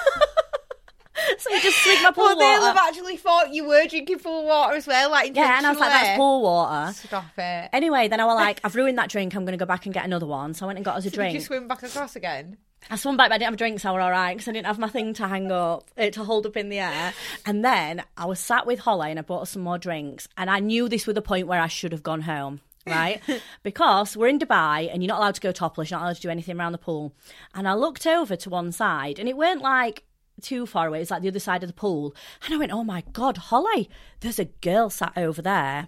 so 1.37 1.49
you 1.53 1.61
just 1.61 1.77
swig 1.83 1.99
my 2.03 2.11
pool 2.11 2.23
Well, 2.25 2.35
they'll 2.37 2.61
water. 2.61 2.79
have 2.79 2.89
actually 2.89 3.17
thought 3.17 3.53
you 3.53 3.65
were 3.65 3.85
drinking 3.87 4.19
pool 4.19 4.45
water 4.45 4.75
as 4.75 4.87
well, 4.87 5.09
like 5.11 5.35
Yeah, 5.35 5.57
and 5.57 5.65
I 5.65 5.69
was 5.71 5.79
like, 5.79 5.91
That's 5.91 6.17
pool 6.17 6.41
water. 6.41 6.93
Stop 6.93 7.25
it. 7.37 7.69
Anyway, 7.71 8.07
then 8.07 8.19
I 8.19 8.25
was 8.25 8.35
like, 8.35 8.59
I've 8.63 8.75
ruined 8.75 8.97
that 8.97 9.09
drink. 9.09 9.35
I'm 9.35 9.45
going 9.45 9.57
to 9.57 9.63
go 9.63 9.67
back 9.67 9.85
and 9.85 9.93
get 9.93 10.05
another 10.05 10.25
one. 10.25 10.53
So 10.53 10.65
I 10.65 10.67
went 10.67 10.77
and 10.77 10.85
got 10.85 10.97
us 10.97 11.05
a 11.05 11.09
Did 11.09 11.15
drink. 11.15 11.33
you 11.35 11.41
swim 11.41 11.67
back 11.67 11.83
across 11.83 12.15
again? 12.15 12.57
I 12.89 12.97
swam 12.97 13.15
back, 13.15 13.29
but 13.29 13.35
I 13.35 13.37
didn't 13.37 13.45
have 13.47 13.53
a 13.53 13.57
drink, 13.57 13.79
so 13.79 13.91
I 13.91 13.93
were 13.93 14.01
all 14.01 14.11
right 14.11 14.35
because 14.35 14.49
I 14.49 14.51
didn't 14.51 14.65
have 14.67 14.77
my 14.77 14.89
thing 14.89 15.13
to 15.13 15.27
hang 15.27 15.49
up, 15.53 15.89
uh, 15.97 16.09
to 16.09 16.23
hold 16.25 16.45
up 16.45 16.57
in 16.57 16.67
the 16.67 16.79
air. 16.79 17.13
And 17.45 17.63
then 17.63 18.03
I 18.17 18.25
was 18.25 18.41
sat 18.41 18.65
with 18.67 18.79
Holly 18.79 19.09
and 19.09 19.17
I 19.19 19.21
bought 19.21 19.43
us 19.43 19.51
some 19.51 19.61
more 19.61 19.77
drinks. 19.77 20.27
And 20.35 20.49
I 20.49 20.59
knew 20.59 20.89
this 20.89 21.07
was 21.07 21.13
the 21.13 21.21
point 21.21 21.47
where 21.47 21.61
I 21.61 21.67
should 21.67 21.93
have 21.93 22.03
gone 22.03 22.21
home, 22.21 22.59
right? 22.87 23.21
because 23.63 24.15
we're 24.17 24.27
in 24.27 24.39
Dubai 24.39 24.89
and 24.91 25.01
you're 25.03 25.07
not 25.09 25.19
allowed 25.19 25.35
to 25.35 25.41
go 25.41 25.51
topless, 25.51 25.89
you're 25.91 25.99
not 25.99 26.05
allowed 26.05 26.15
to 26.15 26.21
do 26.21 26.29
anything 26.29 26.57
around 26.59 26.71
the 26.71 26.77
pool. 26.77 27.13
And 27.53 27.67
I 27.67 27.73
looked 27.73 28.05
over 28.05 28.35
to 28.35 28.49
one 28.49 28.71
side 28.71 29.19
and 29.19 29.27
it 29.29 29.37
weren't 29.37 29.61
like 29.61 30.03
too 30.41 30.65
far 30.65 30.87
away, 30.87 31.01
it's 31.01 31.11
like 31.11 31.21
the 31.21 31.27
other 31.27 31.39
side 31.39 31.63
of 31.63 31.67
the 31.69 31.73
pool. 31.73 32.15
And 32.43 32.53
I 32.53 32.57
went, 32.57 32.71
oh 32.71 32.83
my 32.83 33.03
God, 33.13 33.37
Holly, 33.37 33.89
there's 34.21 34.39
a 34.39 34.45
girl 34.45 34.89
sat 34.89 35.13
over 35.15 35.41
there 35.41 35.87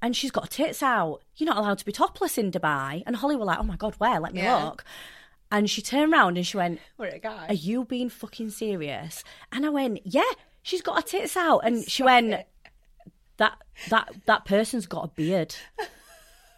and 0.00 0.16
she's 0.16 0.30
got 0.30 0.50
tits 0.50 0.82
out. 0.82 1.20
You're 1.36 1.48
not 1.48 1.58
allowed 1.58 1.78
to 1.78 1.84
be 1.84 1.92
topless 1.92 2.38
in 2.38 2.50
Dubai. 2.50 3.02
And 3.06 3.16
Holly 3.16 3.36
were 3.36 3.44
like, 3.44 3.58
oh 3.58 3.64
my 3.64 3.76
God, 3.76 3.94
where? 3.98 4.18
Let 4.20 4.34
me 4.34 4.42
Yeah. 4.42 4.64
look. 4.64 4.84
And 5.50 5.68
she 5.68 5.82
turned 5.82 6.10
around 6.12 6.38
and 6.38 6.46
she 6.46 6.56
went, 6.56 6.80
We're 6.96 7.08
a 7.08 7.18
guy. 7.18 7.46
Are 7.48 7.52
you 7.54 7.84
being 7.84 8.08
fucking 8.08 8.48
serious? 8.50 9.22
And 9.52 9.66
I 9.66 9.68
went, 9.68 10.00
Yeah, 10.04 10.22
she's 10.62 10.80
got 10.80 10.96
her 10.96 11.02
tits 11.02 11.36
out. 11.36 11.58
And 11.58 11.84
she 11.86 12.02
went, 12.02 12.46
That 13.36 13.58
that 13.90 14.14
that 14.24 14.46
person's 14.46 14.86
got 14.86 15.04
a 15.04 15.08
beard. 15.08 15.54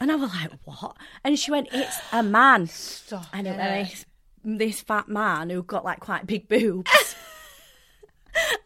And 0.00 0.10
I 0.12 0.16
was 0.16 0.30
like, 0.34 0.50
What? 0.64 0.96
And 1.24 1.38
she 1.38 1.50
went, 1.50 1.68
It's 1.72 1.98
a 2.12 2.22
man. 2.22 2.66
Stop 2.66 3.26
And 3.32 3.46
it 3.46 3.56
was 3.56 3.88
this, 3.88 4.06
this 4.44 4.80
fat 4.80 5.08
man 5.08 5.50
who 5.50 5.62
got 5.62 5.84
like 5.84 6.00
quite 6.00 6.26
big 6.26 6.48
boobs. 6.48 7.16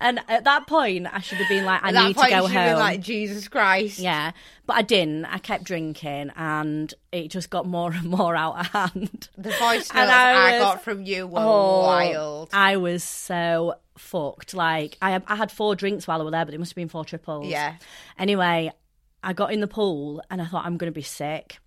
and 0.01 0.18
at 0.29 0.45
that 0.45 0.66
point 0.66 1.07
I 1.12 1.20
should 1.20 1.39
have 1.39 1.49
been 1.49 1.64
like, 1.64 1.81
I 1.83 1.91
need 1.91 2.16
point, 2.16 2.29
to 2.31 2.35
go 2.35 2.43
you 2.43 2.49
should 2.49 2.55
be 2.55 2.59
home. 2.70 2.79
like, 2.79 3.01
Jesus 3.01 3.49
Christ. 3.49 3.99
Yeah, 3.99 4.33
but 4.66 4.76
I 4.76 4.83
didn't. 4.83 5.26
I 5.26 5.39
kept 5.39 5.64
drinking, 5.64 6.33
and 6.37 6.93
it 7.12 7.29
just 7.29 7.51
got 7.51 7.66
more 7.66 7.93
and 7.93 8.05
more 8.07 8.35
out 8.35 8.59
of 8.61 8.66
hand. 8.68 9.29
The 9.37 9.51
voice 9.51 9.93
notes 9.93 10.11
I, 10.11 10.33
I 10.33 10.53
was- 10.53 10.62
got 10.62 10.83
from 10.85 11.05
you 11.05 11.26
were 11.26 11.41
Oh, 11.41 11.83
wild. 11.83 12.49
I 12.53 12.76
was 12.79 13.05
so 13.05 13.74
fucked. 13.99 14.55
Like 14.55 14.97
I, 15.03 15.20
I 15.26 15.37
had 15.37 15.53
four 15.53 15.74
drinks 15.76 16.07
while 16.09 16.20
I 16.20 16.24
was 16.24 16.33
there, 16.33 16.45
but 16.47 16.55
it 16.55 16.59
must 16.59 16.70
have 16.72 16.76
been 16.76 16.89
four 16.89 17.05
triples. 17.05 17.47
Yeah. 17.49 17.74
Anyway, 18.18 18.72
I 19.23 19.33
got 19.33 19.53
in 19.53 19.61
the 19.61 19.66
pool, 19.66 20.23
and 20.31 20.41
I 20.41 20.47
thought 20.47 20.64
I'm 20.64 20.77
going 20.77 20.91
to 20.93 20.95
be 20.95 21.03
sick. 21.03 21.59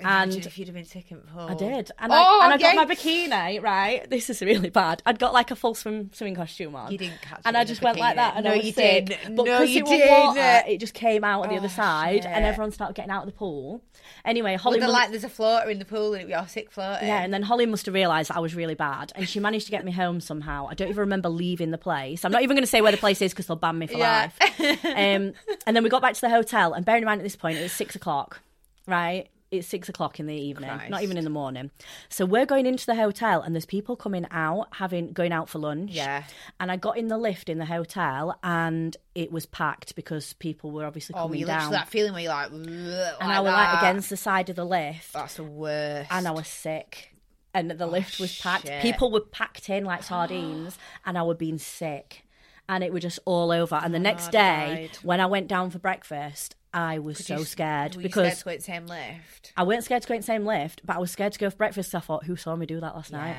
And- 0.00 0.34
if 0.46 0.58
you'd 0.58 0.68
have 0.68 0.74
been 0.74 0.84
sick 0.84 1.10
in 1.10 1.18
the 1.18 1.24
pool. 1.24 1.40
I 1.48 1.54
did, 1.54 1.90
and 1.98 2.12
Oh, 2.12 2.40
I 2.42 2.44
and 2.46 2.54
I 2.54 2.58
got 2.58 2.76
my 2.76 2.86
bikini. 2.94 3.62
Right, 3.62 4.08
this 4.08 4.30
is 4.30 4.40
really 4.42 4.70
bad. 4.70 5.02
I'd 5.04 5.18
got 5.18 5.32
like 5.32 5.50
a 5.50 5.56
full 5.56 5.74
swim 5.74 6.10
swimming 6.12 6.34
costume 6.36 6.74
on. 6.76 6.92
You 6.92 6.98
didn't 6.98 7.20
catch 7.22 7.40
and 7.44 7.56
I 7.56 7.64
just 7.64 7.82
went 7.82 7.98
like 7.98 8.16
that. 8.16 8.34
And 8.36 8.44
No, 8.44 8.52
I 8.52 8.56
was 8.56 8.66
you 8.66 8.72
sick. 8.72 9.06
didn't. 9.06 9.36
But 9.36 9.46
No, 9.46 9.58
because 9.58 9.70
you 9.70 9.82
it 9.82 9.86
didn't. 9.86 10.26
water, 10.26 10.62
it 10.68 10.78
just 10.78 10.94
came 10.94 11.24
out 11.24 11.42
on 11.42 11.48
the 11.48 11.54
Oh, 11.56 11.58
other 11.58 11.68
side, 11.68 12.24
and 12.24 12.44
everyone 12.44 12.70
started 12.72 12.94
getting 12.94 13.10
out 13.10 13.22
of 13.26 13.32
the 13.32 13.36
pool. 13.36 13.82
Anyway, 14.24 14.54
Holly. 14.56 14.78
Well, 14.78 14.88
must- 14.88 14.98
like, 15.00 15.10
there's 15.10 15.24
a 15.24 15.28
floater 15.28 15.68
in 15.70 15.78
the 15.78 15.84
pool 15.84 16.14
and 16.14 16.28
you're 16.28 16.46
sick 16.48 16.70
floating. 16.70 17.08
yeah, 17.08 17.22
and 17.22 17.32
then 17.34 17.42
Holly 17.42 17.66
must 17.66 17.86
have 17.86 17.94
realised 17.94 18.30
that 18.30 18.36
I 18.36 18.40
was 18.40 18.54
really 18.54 18.74
bad, 18.74 19.12
and 19.14 19.28
she 19.28 19.40
managed 19.40 19.66
to 19.66 19.70
get 19.72 19.84
me 19.84 19.92
home 19.92 20.20
somehow. 20.20 20.66
I 20.70 20.74
don't 20.74 20.88
even 20.88 21.00
remember 21.00 21.28
leaving 21.28 21.70
the 21.72 21.78
place. 21.78 22.24
I'm 22.24 22.32
not 22.32 22.42
even 22.42 22.54
going 22.56 22.62
to 22.62 22.66
say 22.70 22.80
where 22.80 22.92
the 22.92 22.98
place 22.98 23.20
is 23.20 23.32
because 23.32 23.46
they'll 23.46 23.56
ban 23.56 23.78
me 23.78 23.86
for 23.86 23.98
Yeah. 23.98 24.30
life. 24.38 24.84
Um, 24.84 25.32
and 25.66 25.76
then 25.76 25.82
we 25.82 25.88
got 25.90 26.02
back 26.02 26.14
to 26.14 26.20
the 26.20 26.30
hotel, 26.30 26.72
and 26.72 26.84
bearing 26.84 27.02
in 27.02 27.06
mind 27.06 27.20
at 27.20 27.24
this 27.24 27.36
point 27.36 27.58
it 27.58 27.62
was 27.62 27.72
six 27.72 27.94
o'clock, 27.94 28.40
right? 28.86 29.28
It's 29.50 29.66
six 29.66 29.88
o'clock 29.88 30.20
in 30.20 30.26
the 30.26 30.34
evening, 30.34 30.68
Christ. 30.68 30.90
not 30.90 31.02
even 31.02 31.16
in 31.16 31.24
the 31.24 31.30
morning. 31.30 31.70
So 32.10 32.26
we're 32.26 32.44
going 32.44 32.66
into 32.66 32.84
the 32.84 32.94
hotel, 32.94 33.40
and 33.40 33.54
there's 33.54 33.64
people 33.64 33.96
coming 33.96 34.26
out, 34.30 34.68
having 34.72 35.12
going 35.12 35.32
out 35.32 35.48
for 35.48 35.58
lunch. 35.58 35.92
Yeah. 35.92 36.24
And 36.60 36.70
I 36.70 36.76
got 36.76 36.98
in 36.98 37.08
the 37.08 37.16
lift 37.16 37.48
in 37.48 37.58
the 37.58 37.64
hotel, 37.64 38.38
and 38.42 38.94
it 39.14 39.32
was 39.32 39.46
packed 39.46 39.94
because 39.94 40.34
people 40.34 40.70
were 40.70 40.84
obviously 40.84 41.14
coming 41.14 41.22
down. 41.22 41.26
Oh, 41.26 41.28
coming 41.28 41.40
you 41.40 41.46
down. 41.46 41.72
that 41.72 41.88
feeling 41.88 42.12
where 42.12 42.22
you're 42.22 42.32
like, 42.32 42.52
and 42.52 43.32
I 43.32 43.40
was 43.40 43.52
like 43.52 43.78
against 43.78 44.10
the 44.10 44.16
side 44.16 44.50
of 44.50 44.56
the 44.56 44.66
lift 44.66 45.12
That's 45.14 45.34
the 45.34 45.44
worst. 45.44 46.12
and 46.12 46.28
I 46.28 46.30
was 46.30 46.46
sick. 46.46 47.14
And 47.54 47.70
the 47.70 47.86
lift 47.86 48.20
was 48.20 48.38
oh, 48.38 48.42
packed. 48.42 48.66
Oh, 48.66 48.68
shit. 48.68 48.82
People 48.82 49.10
were 49.10 49.20
packed 49.20 49.70
in 49.70 49.84
like 49.84 50.02
sardines, 50.02 50.78
and 51.06 51.16
I 51.16 51.22
were 51.22 51.34
being 51.34 51.58
sick. 51.58 52.24
And 52.68 52.84
it 52.84 52.92
was 52.92 53.02
just 53.02 53.18
all 53.24 53.50
over. 53.50 53.76
And 53.76 53.94
the 53.94 53.98
oh, 53.98 54.02
next 54.02 54.26
I'd 54.26 54.32
day, 54.32 54.90
when 55.02 55.20
I 55.20 55.26
went 55.26 55.48
down 55.48 55.70
for 55.70 55.78
breakfast, 55.78 56.54
I 56.78 56.98
was 57.00 57.18
so 57.24 57.38
You- 57.38 57.44
scared 57.44 57.96
were 57.96 58.02
you 58.02 58.08
because 58.08 58.38
scared 58.38 58.38
to 58.38 58.44
go 58.44 58.50
in 58.52 58.56
the 58.58 58.62
same 58.64 58.86
lift. 58.86 59.52
I 59.56 59.62
weren't 59.64 59.84
scared 59.84 60.02
to 60.02 60.08
go 60.08 60.14
in 60.14 60.20
the 60.20 60.26
same 60.26 60.46
lift, 60.46 60.82
but 60.84 60.96
I 60.96 60.98
was 61.00 61.10
scared 61.10 61.32
to 61.32 61.38
go 61.38 61.50
for 61.50 61.56
breakfast. 61.56 61.94
I 61.94 62.00
thought, 62.00 62.24
who 62.24 62.36
saw 62.36 62.54
me 62.54 62.66
do 62.66 62.78
that 62.80 62.94
last 62.94 63.10
Yeah. 63.10 63.18
night? 63.18 63.36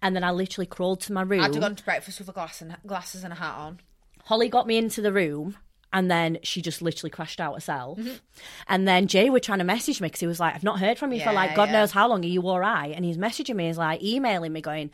And 0.00 0.16
then 0.16 0.24
I 0.24 0.30
literally 0.30 0.66
crawled 0.66 1.00
to 1.02 1.12
my 1.12 1.22
room. 1.22 1.40
I'd 1.42 1.52
have 1.54 1.60
gone 1.60 1.76
to 1.76 1.84
breakfast 1.84 2.18
with 2.18 2.28
a 2.28 2.32
glass 2.32 2.62
and 2.62 2.76
glasses 2.86 3.24
and 3.24 3.32
a 3.32 3.36
hat 3.36 3.54
on. 3.56 3.80
Holly 4.24 4.48
got 4.48 4.66
me 4.66 4.78
into 4.78 5.00
the 5.02 5.12
room 5.12 5.56
and 5.92 6.10
then 6.10 6.38
she 6.42 6.60
just 6.62 6.82
literally 6.82 7.10
crashed 7.10 7.40
out 7.40 7.54
herself. 7.54 7.98
Mm-hmm. 7.98 8.14
And 8.68 8.88
then 8.88 9.06
Jay 9.06 9.28
were 9.30 9.40
trying 9.40 9.58
to 9.58 9.64
message 9.64 10.00
me 10.00 10.06
because 10.08 10.20
he 10.20 10.26
was 10.26 10.40
like, 10.40 10.54
I've 10.54 10.62
not 10.64 10.80
heard 10.80 10.98
from 10.98 11.12
you 11.12 11.20
for 11.22 11.32
like 11.32 11.54
God 11.54 11.68
yeah. 11.68 11.80
knows 11.80 11.92
how 11.92 12.08
long. 12.08 12.24
Are 12.24 12.28
you 12.28 12.46
all 12.48 12.60
right? 12.60 12.92
And 12.94 13.04
he's 13.04 13.18
messaging 13.18 13.56
me, 13.56 13.66
he's 13.66 13.78
like 13.78 14.02
emailing 14.02 14.52
me, 14.52 14.60
going, 14.60 14.90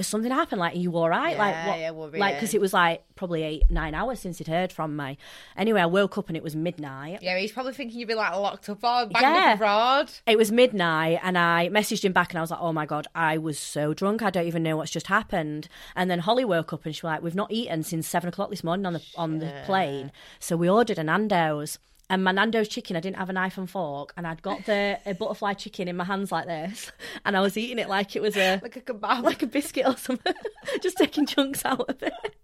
something 0.00 0.32
happened? 0.32 0.58
Like, 0.60 0.74
are 0.74 0.78
you 0.78 0.96
all 0.96 1.08
right? 1.08 1.36
like, 1.38 1.54
Yeah, 1.54 1.90
what? 1.92 2.12
yeah, 2.12 2.18
like, 2.20 2.34
because 2.36 2.54
it 2.54 2.60
was 2.60 2.72
like 2.72 3.04
probably 3.14 3.42
eight, 3.42 3.70
nine 3.70 3.94
hours 3.94 4.20
since 4.20 4.38
he'd 4.38 4.48
heard 4.48 4.72
from 4.72 4.96
me. 4.96 5.18
Anyway, 5.56 5.80
I 5.80 5.86
woke 5.86 6.18
up 6.18 6.28
and 6.28 6.36
it 6.36 6.42
was 6.42 6.56
midnight. 6.56 7.18
Yeah, 7.22 7.38
he's 7.38 7.52
probably 7.52 7.72
thinking 7.72 7.98
you'd 8.00 8.08
be 8.08 8.14
like 8.14 8.34
locked 8.34 8.68
up 8.68 8.78
or 8.78 9.06
banged 9.06 9.12
Yeah. 9.20 9.54
abroad. 9.54 10.10
It 10.26 10.36
was 10.38 10.50
midnight, 10.50 11.20
and 11.22 11.36
I 11.38 11.68
messaged 11.68 12.04
him 12.04 12.12
back, 12.12 12.30
and 12.32 12.38
I 12.38 12.40
was 12.40 12.50
like, 12.50 12.60
"Oh 12.60 12.72
my 12.72 12.86
god, 12.86 13.06
I 13.14 13.38
was 13.38 13.58
so 13.58 13.94
drunk, 13.94 14.22
I 14.22 14.30
don't 14.30 14.46
even 14.46 14.62
know 14.62 14.76
what's 14.76 14.90
just 14.90 15.06
happened." 15.08 15.68
And 15.94 16.10
then 16.10 16.20
Holly 16.20 16.44
woke 16.44 16.72
up, 16.72 16.84
and 16.84 16.94
she 16.94 17.00
was 17.00 17.12
like, 17.12 17.22
"We've 17.22 17.34
not 17.34 17.52
eaten 17.52 17.82
since 17.82 18.08
seven 18.08 18.28
o'clock 18.28 18.50
this 18.50 18.64
morning 18.64 18.86
on 18.86 18.94
the 18.94 19.02
on 19.16 19.38
the 19.38 19.52
plane, 19.66 20.10
so 20.40 20.56
we 20.56 20.68
ordered 20.68 20.98
a 20.98 21.04
Nando's." 21.04 21.78
And 22.12 22.22
my 22.24 22.30
Nando's 22.30 22.68
chicken, 22.68 22.94
I 22.94 23.00
didn't 23.00 23.16
have 23.16 23.30
a 23.30 23.32
knife 23.32 23.56
and 23.56 23.68
fork, 23.68 24.12
and 24.18 24.26
I'd 24.26 24.42
got 24.42 24.66
the 24.66 24.98
a 25.06 25.14
butterfly 25.14 25.54
chicken 25.54 25.88
in 25.88 25.96
my 25.96 26.04
hands 26.04 26.30
like 26.30 26.46
this, 26.46 26.92
and 27.24 27.34
I 27.34 27.40
was 27.40 27.56
eating 27.56 27.78
it 27.78 27.88
like 27.88 28.14
it 28.14 28.20
was 28.20 28.36
a 28.36 28.60
Like 28.62 28.76
a 28.76 28.82
kebab. 28.82 29.22
like 29.22 29.42
a 29.42 29.46
biscuit 29.46 29.86
or 29.86 29.96
something, 29.96 30.34
just 30.82 30.98
taking 30.98 31.24
chunks 31.24 31.64
out 31.64 31.88
of 31.88 32.02
it. 32.02 32.12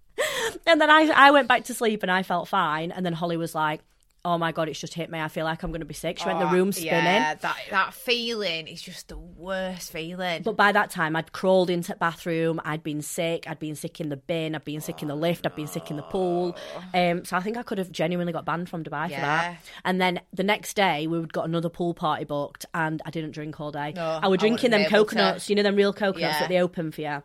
And 0.67 0.81
then 0.81 0.91
I, 0.91 1.03
I 1.15 1.31
went 1.31 1.47
back 1.47 1.65
to 1.65 1.75
sleep 1.75 2.03
and 2.03 2.11
I 2.11 2.25
felt 2.25 2.49
fine. 2.49 2.91
And 2.91 3.07
then 3.07 3.13
Holly 3.13 3.37
was 3.37 3.55
like, 3.55 3.83
"Oh 4.29 4.39
my 4.39 4.53
god, 4.53 4.69
it's 4.69 4.79
just 4.81 4.95
hit 4.95 5.11
me. 5.11 5.19
I 5.21 5.29
feel 5.29 5.45
like 5.45 5.63
I'm 5.63 5.71
going 5.71 5.81
to 5.81 5.87
be 5.87 5.95
sick." 5.95 6.19
She 6.19 6.27
went 6.27 6.39
the 6.39 6.47
room 6.47 6.73
spinning. 6.73 6.93
Oh, 6.93 7.03
Yeah, 7.05 7.35
that 7.35 7.57
that 7.71 7.95
feeling 7.95 8.67
is 8.69 8.83
just 8.83 9.09
the 9.09 9.17
worst 9.19 9.91
feeling. 9.93 10.43
But 10.43 10.57
by 10.57 10.73
that 10.73 10.91
time, 10.91 11.17
I'd 11.17 11.33
crawled 11.33 11.71
into 11.71 11.93
the 11.93 11.99
bathroom. 11.99 12.61
I'd 12.65 12.83
been 12.83 13.03
sick. 13.03 13.45
I'd 13.49 13.59
been 13.59 13.75
sick 13.75 14.01
in 14.01 14.09
the 14.09 14.17
bin. 14.17 14.55
I'd 14.55 14.65
been 14.65 14.81
sick 14.81 15.03
in 15.03 15.09
the 15.09 15.15
lift. 15.17 15.47
I'd 15.47 15.55
been 15.57 15.67
sick 15.67 15.91
in 15.91 15.97
the 15.97 16.03
pool. 16.03 16.57
Um, 16.95 17.25
so 17.25 17.37
I 17.37 17.41
think 17.41 17.57
I 17.57 17.63
could 17.63 17.79
have 17.79 17.91
genuinely 17.91 18.33
got 18.33 18.45
banned 18.45 18.69
from 18.69 18.85
Dubai 18.85 19.07
for 19.07 19.21
that. 19.21 19.59
And 19.85 20.01
then 20.01 20.21
the 20.33 20.45
next 20.45 20.75
day, 20.75 21.07
we 21.07 21.19
would 21.19 21.33
got 21.33 21.47
another 21.47 21.69
pool 21.69 21.95
party 21.95 22.25
booked, 22.25 22.67
and 22.75 23.01
I 23.07 23.11
didn't 23.11 23.31
drink 23.33 23.61
all 23.61 23.71
day. 23.71 23.93
No, 23.97 24.21
I 24.23 24.29
was 24.29 24.39
drinking 24.39 24.71
them 24.73 24.81
able 24.83 24.91
to. 24.91 24.97
coconuts. 24.97 25.49
You 25.49 25.57
know 25.57 25.63
them 25.63 25.77
real 25.77 25.93
coconuts 25.93 26.35
Yeah. 26.35 26.41
that 26.41 26.49
they 26.49 26.61
open 26.61 26.93
for 26.93 27.01
you. 27.01 27.23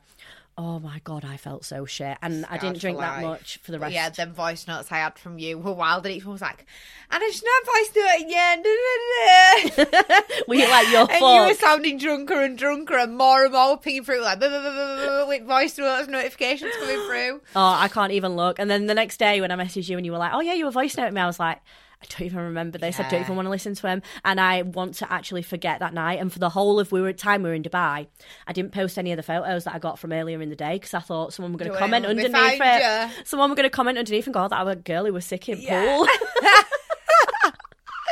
Oh 0.55 0.77
my 0.79 1.01
god, 1.03 1.25
I 1.25 1.37
felt 1.37 1.65
so 1.65 1.85
shit, 1.85 2.15
and 2.21 2.45
I 2.47 2.59
didn't 2.59 2.79
drink 2.79 2.99
that 2.99 3.23
much 3.23 3.57
for 3.63 3.71
the 3.71 3.79
But 3.79 3.85
rest. 3.85 3.95
yeah, 3.95 4.09
them 4.09 4.33
voice 4.33 4.67
notes 4.67 4.91
I 4.91 4.97
had 4.97 5.17
from 5.17 5.39
you 5.39 5.57
were 5.57 5.73
wild, 5.73 6.05
and 6.05 6.13
each 6.15 6.23
one 6.25 6.33
was 6.33 6.41
like, 6.41 6.67
"And 7.09 7.23
it's 7.23 7.41
not 7.43 7.65
voice 7.65 7.95
note 7.95 8.27
again." 8.27 8.63
da, 8.63 8.69
da, 8.69 9.83
da, 9.85 9.85
da." 10.19 10.21
were 10.47 10.53
you 10.55 10.69
like 10.69 10.91
your 10.91 11.09
and 11.09 11.19
you 11.21 11.47
were 11.47 11.53
sounding 11.55 11.97
drunker 11.97 12.39
and 12.39 12.55
drunker, 12.55 12.95
and 12.97 13.17
more 13.17 13.45
and 13.45 13.53
more 13.53 13.77
pinging 13.79 14.03
through 14.03 14.21
like 14.21 14.39
"Buh, 14.39 14.47
buh, 14.49 14.61
buh, 14.61 14.69
buh, 14.69 14.95
buh, 15.07 15.21
buh," 15.23 15.27
with 15.27 15.43
voice 15.47 15.75
notes 15.79 16.07
notifications 16.07 16.71
coming 16.79 16.97
through. 17.07 17.41
Oh, 17.55 17.73
I 17.79 17.87
can't 17.87 18.11
even 18.11 18.35
look. 18.35 18.59
And 18.59 18.69
then 18.69 18.85
the 18.85 18.93
next 18.93 19.17
day 19.17 19.41
when 19.41 19.49
I 19.49 19.55
messaged 19.55 19.89
you 19.89 19.97
and 19.97 20.05
you 20.05 20.11
were 20.11 20.19
like, 20.19 20.33
"Oh 20.35 20.39
yeah, 20.41 20.53
you 20.53 20.65
were 20.65 20.71
voice 20.71 20.95
noting 20.95 21.15
me," 21.15 21.21
I 21.21 21.25
was 21.25 21.39
like. 21.39 21.61
I 22.03 22.05
don't 22.17 22.25
even 22.25 22.39
remember 22.39 22.77
this. 22.77 22.99
I 22.99 23.03
don't 23.09 23.21
even 23.21 23.35
want 23.35 23.45
to 23.45 23.49
listen 23.49 23.75
to 23.75 23.87
him, 23.87 24.01
and 24.25 24.39
I 24.39 24.61
want 24.61 24.95
to 24.95 25.11
actually 25.11 25.41
forget 25.41 25.79
that 25.79 25.93
night. 25.93 26.19
And 26.19 26.31
for 26.31 26.39
the 26.39 26.49
whole 26.49 26.79
of 26.79 26.91
we 26.91 27.01
were 27.01 27.13
time 27.13 27.43
we 27.43 27.49
were 27.49 27.55
in 27.55 27.63
Dubai, 27.63 28.07
I 28.47 28.53
didn't 28.53 28.71
post 28.71 28.97
any 28.97 29.11
of 29.11 29.17
the 29.17 29.23
photos 29.23 29.63
that 29.63 29.73
I 29.75 29.79
got 29.79 29.99
from 29.99 30.11
earlier 30.11 30.41
in 30.41 30.49
the 30.49 30.55
day 30.55 30.73
because 30.73 30.93
I 30.93 30.99
thought 30.99 31.33
someone 31.33 31.53
were 31.53 31.59
going 31.59 31.71
to 31.71 31.77
comment 31.77 32.05
underneath 32.05 32.59
it. 32.61 33.27
Someone 33.27 33.49
were 33.49 33.55
going 33.55 33.65
to 33.65 33.69
comment 33.69 33.97
underneath 33.97 34.27
and 34.27 34.33
go, 34.33 34.43
"Oh, 34.43 34.47
"That 34.47 34.65
was 34.65 34.73
a 34.73 34.75
girl 34.79 35.05
who 35.05 35.13
was 35.13 35.25
sick 35.25 35.47
in 35.49 35.59
Yeah. 35.61 35.85
pool." 35.85 36.07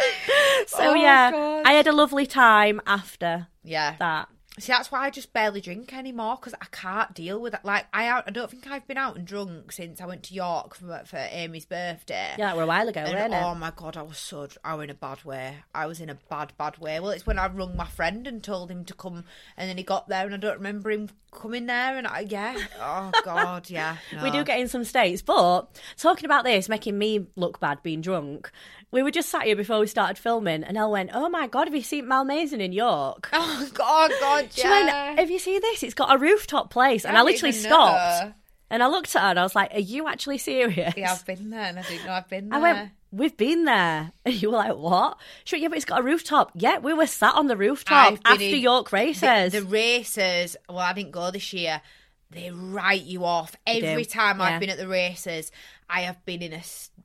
so 0.67 0.91
Oh, 0.91 0.93
yeah, 0.93 1.31
God. 1.31 1.63
I 1.65 1.73
had 1.73 1.87
a 1.87 1.91
lovely 1.91 2.25
time 2.25 2.81
after 2.85 3.47
Yeah, 3.63 3.95
that. 3.99 4.29
See, 4.59 4.73
that's 4.73 4.91
why 4.91 5.05
I 5.05 5.09
just 5.09 5.31
barely 5.31 5.61
drink 5.61 5.93
anymore 5.93 6.35
because 6.35 6.53
I 6.61 6.65
can't 6.71 7.13
deal 7.13 7.39
with 7.39 7.53
it. 7.53 7.61
Like, 7.63 7.85
I 7.93 8.11
I 8.11 8.31
don't 8.31 8.51
think 8.51 8.67
I've 8.69 8.85
been 8.85 8.97
out 8.97 9.15
and 9.15 9.25
drunk 9.25 9.71
since 9.71 10.01
I 10.01 10.05
went 10.05 10.23
to 10.23 10.33
York 10.33 10.75
for, 10.75 11.01
for 11.05 11.25
Amy's 11.31 11.65
birthday. 11.65 12.35
Yeah, 12.37 12.53
were 12.53 12.63
a 12.63 12.67
while 12.67 12.87
ago, 12.89 12.99
And, 12.99 13.13
weren't 13.13 13.33
it? 13.33 13.41
oh 13.41 13.55
my 13.55 13.71
god, 13.73 13.95
I 13.95 14.01
was 14.01 14.17
so 14.17 14.49
I 14.63 14.75
was 14.75 14.83
in 14.83 14.89
a 14.89 14.93
bad 14.93 15.23
way. 15.23 15.55
I 15.73 15.85
was 15.85 16.01
in 16.01 16.09
a 16.09 16.17
bad, 16.29 16.51
bad 16.57 16.79
way. 16.79 16.99
Well, 16.99 17.11
it's 17.11 17.25
when 17.25 17.39
I 17.39 17.47
rung 17.47 17.77
my 17.77 17.87
friend 17.87 18.27
and 18.27 18.43
told 18.43 18.69
him 18.69 18.83
to 18.85 18.93
come, 18.93 19.23
and 19.55 19.69
then 19.69 19.77
he 19.77 19.83
got 19.83 20.09
there, 20.09 20.25
and 20.25 20.33
I 20.35 20.37
don't 20.37 20.57
remember 20.57 20.91
him 20.91 21.09
coming 21.31 21.67
there. 21.67 21.97
And 21.97 22.05
I, 22.05 22.25
yeah, 22.27 22.57
oh 22.79 23.11
god, 23.23 23.69
yeah, 23.69 23.97
We 24.21 24.31
do 24.31 24.43
get 24.43 24.59
in 24.59 24.67
some 24.67 24.83
states, 24.83 25.21
but 25.21 25.67
talking 25.97 26.25
about 26.25 26.43
this 26.43 26.67
making 26.67 26.97
me 26.97 27.25
look 27.37 27.61
bad 27.61 27.81
being 27.83 28.01
drunk. 28.01 28.51
We 28.91 29.03
were 29.03 29.11
just 29.11 29.29
sat 29.29 29.43
here 29.43 29.55
before 29.55 29.79
we 29.79 29.87
started 29.87 30.17
filming, 30.17 30.63
and 30.65 30.77
El 30.77 30.91
went, 30.91 31.11
"Oh 31.13 31.29
my 31.29 31.47
god, 31.47 31.67
have 31.67 31.75
you 31.75 31.81
seen 31.81 32.07
Malmaison 32.07 32.59
in 32.59 32.73
York?" 32.73 33.29
Oh 33.33 33.69
god, 33.73 34.11
god, 34.19 34.49
She 34.51 34.61
yeah. 34.61 34.69
went, 35.09 35.19
"Have 35.19 35.31
you 35.31 35.39
seen 35.39 35.61
this? 35.61 35.81
It's 35.83 35.93
got 35.93 36.13
a 36.13 36.17
rooftop 36.17 36.69
place." 36.69 37.05
And 37.05 37.15
I 37.15 37.21
I 37.21 37.23
literally 37.23 37.53
stopped, 37.53 38.25
know. 38.25 38.33
and 38.69 38.83
I 38.83 38.87
looked 38.87 39.15
at 39.15 39.21
her, 39.21 39.27
and 39.29 39.39
I 39.39 39.43
was 39.43 39.55
like, 39.55 39.73
"Are 39.73 39.79
you 39.79 40.07
actually 40.09 40.37
serious?" 40.39 40.93
yeah, 40.97 41.13
I've 41.13 41.25
been 41.25 41.49
there, 41.51 41.61
and 41.61 41.79
I 41.79 41.83
didn't 41.83 42.05
know 42.05 42.11
I've 42.13 42.27
been 42.27 42.49
there. 42.49 42.59
I 42.59 42.61
went, 42.61 42.89
"We've 43.11 43.37
been 43.37 43.63
there," 43.63 44.11
and 44.25 44.41
you 44.41 44.51
were 44.51 44.57
like, 44.57 44.75
"What?" 44.75 45.17
She 45.45 45.55
went, 45.55 45.61
"Yeah, 45.63 45.67
but 45.69 45.77
it's 45.77 45.85
got 45.85 46.01
a 46.01 46.03
rooftop." 46.03 46.51
Yeah, 46.55 46.79
we 46.79 46.93
were 46.93 47.07
sat 47.07 47.35
on 47.35 47.47
the 47.47 47.55
rooftop 47.55 48.17
after 48.25 48.43
York 48.43 48.91
races. 48.91 49.53
The, 49.53 49.61
the 49.61 49.65
races, 49.67 50.57
well, 50.67 50.79
I 50.79 50.91
didn't 50.91 51.11
go 51.11 51.31
this 51.31 51.53
year. 51.53 51.81
They 52.29 52.49
write 52.51 53.03
you 53.03 53.25
off 53.25 53.55
every 53.65 54.05
time 54.05 54.39
yeah. 54.39 54.45
I've 54.45 54.59
been 54.59 54.69
at 54.69 54.77
the 54.77 54.87
races. 54.87 55.51
I 55.89 56.01
have 56.01 56.23
been 56.25 56.41
in 56.41 56.53
a 56.53 56.61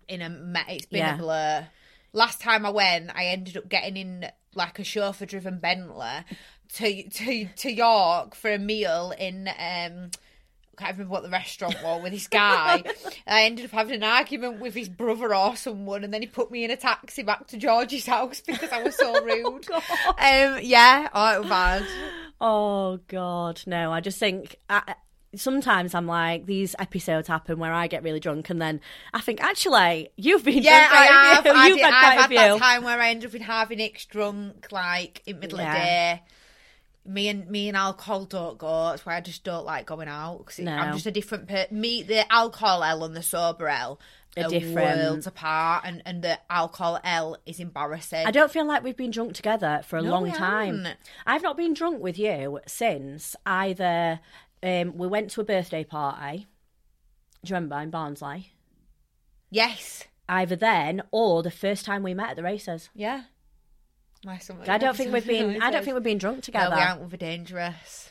in 0.09 0.22
a 0.22 0.64
it's 0.68 0.87
been 0.87 0.99
Yeah. 1.01 1.14
a 1.14 1.18
blur. 1.18 1.66
Last 2.17 2.41
time 2.41 2.64
I 2.64 2.71
went, 2.71 3.11
I 3.14 3.27
ended 3.27 3.59
up 3.59 3.69
getting 3.69 3.99
in 3.99 4.31
like 4.55 4.79
a 4.79 4.85
chauffeur 4.85 5.27
driven 5.27 5.59
Bentley 5.59 6.25
to 6.77 7.03
to 7.11 7.45
to 7.45 7.71
York 7.71 8.35
for 8.35 8.51
a 8.51 8.59
meal 8.59 9.12
in 9.19 9.49
um. 9.49 10.11
I 10.79 10.83
can't 10.83 10.93
remember 10.99 11.12
what 11.12 11.23
the 11.23 11.31
restaurant 11.31 11.77
was 11.83 12.03
with 12.03 12.12
this 12.12 12.27
guy. 12.27 12.83
I 13.27 13.45
ended 13.45 13.64
up 13.67 13.71
having 13.71 13.95
an 13.97 14.03
argument 14.03 14.61
with 14.61 14.75
his 14.75 14.91
brother 14.91 15.35
or 15.35 15.57
someone, 15.57 16.05
and 16.05 16.12
then 16.12 16.21
he 16.21 16.27
put 16.27 16.51
me 16.51 16.64
in 16.64 16.71
a 16.71 16.77
taxi 16.77 17.23
back 17.23 17.47
to 17.49 17.57
George's 17.59 18.07
house 18.07 18.41
because 18.41 18.71
I 18.71 18.83
was 18.83 18.95
so 18.95 19.23
rude. 19.25 19.71
um, 19.71 20.59
yeah, 20.62 21.09
oh, 21.14 21.35
it 21.35 21.41
was 21.41 21.49
bad. 21.49 21.87
Oh 22.41 22.99
God, 23.09 23.62
no! 23.67 23.93
I 23.93 24.01
just 24.01 24.19
think 24.19 24.57
I, 24.69 24.95
sometimes 25.37 25.95
I'm 25.95 26.07
like 26.07 26.47
these 26.47 26.74
episodes 26.78 27.28
happen 27.28 27.59
where 27.59 27.72
I 27.72 27.87
get 27.87 28.03
really 28.03 28.20
drunk, 28.20 28.51
and 28.51 28.61
then 28.61 28.80
I 29.14 29.20
think 29.20 29.43
actually 29.43 30.11
you've 30.16 30.45
been 30.45 30.62
Yeah, 30.62 30.89
a 30.91 30.95
I 30.95 31.05
have. 31.34 31.47
I 31.47 31.66
You've 31.68 31.76
did, 31.78 31.84
had 31.84 31.95
I've 31.95 32.20
had 32.20 32.32
a 32.32 32.34
that 32.34 32.59
time 32.59 32.84
where 32.84 33.01
I 33.01 33.11
ended 33.11 33.30
up 33.30 33.34
in 33.34 33.43
having 33.43 33.80
X 33.80 34.05
drunk, 34.07 34.68
like 34.72 35.22
in 35.26 35.39
middle 35.41 35.59
of 35.61 35.64
Yeah. 35.64 35.72
the 35.74 35.78
day. 35.78 36.22
Me 37.05 37.28
and 37.28 37.49
me 37.49 37.68
and 37.68 37.76
alcohol 37.76 38.24
don't 38.24 38.59
go. 38.59 38.87
That's 38.91 39.07
why 39.07 39.16
I 39.16 39.20
just 39.20 39.45
don't 39.45 39.64
like 39.64 39.87
going 39.87 40.09
out. 40.09 40.45
Cause 40.45 40.59
No. 40.59 40.72
I'm 40.72 40.95
just 40.95 41.07
a 41.07 41.12
different 41.12 41.47
per 41.47 41.66
Me, 41.70 42.03
the 42.03 42.30
alcohol 42.32 42.82
El 42.82 43.05
and 43.05 43.14
the 43.14 43.22
sober 43.22 43.68
El 43.68 44.01
Are 44.37 44.45
are, 44.45 44.49
different. 44.51 44.74
worlds 45.01 45.26
apart, 45.28 45.84
and 45.87 46.03
and 46.05 46.22
the 46.22 46.41
alcohol 46.51 46.99
El 47.05 47.39
is 47.47 47.61
embarrassing. 47.61 48.26
I 48.26 48.32
don't 48.32 48.51
feel 48.51 48.66
like 48.66 48.82
we've 48.82 48.97
been 48.97 49.12
drunk 49.12 49.34
together 49.34 49.82
for 49.87 49.99
a 49.99 50.03
No, 50.03 50.11
long 50.11 50.32
time. 50.32 50.89
I've 51.24 51.43
not 51.43 51.57
been 51.57 51.74
drunk 51.74 52.03
with 52.03 52.18
you 52.18 52.59
since 52.66 53.37
either 53.47 54.18
um, 54.63 54.97
we 54.97 55.07
went 55.07 55.31
to 55.33 55.41
a 55.41 55.45
birthday 55.45 55.85
party. 55.85 56.47
Do 57.45 57.51
you 57.51 57.55
remember 57.55 57.79
in 57.81 57.91
Barnsley? 57.91 58.53
Yes. 59.51 60.05
Either 60.29 60.57
then 60.57 61.03
or 61.13 61.43
the 61.43 61.51
first 61.51 61.85
time 61.85 62.03
we 62.03 62.15
met 62.15 62.31
at 62.31 62.37
the 62.37 62.43
races. 62.43 62.91
Yeah. 62.95 63.23
My 64.25 64.39
summer 64.39 64.65
I 64.67 64.79
don't 64.79 64.97
think 64.97 65.13
we've 65.13 65.27
been. 65.27 65.63
I 65.63 65.71
don't 65.71 65.85
think 65.85 65.95
we've 65.95 66.03
been 66.03 66.19
drunk 66.19 66.39
No, 66.39 66.41
together. 66.41 66.75
we 66.75 66.83
aren't. 66.83 67.01
We're 67.03 67.17
dangerous. 67.17 68.11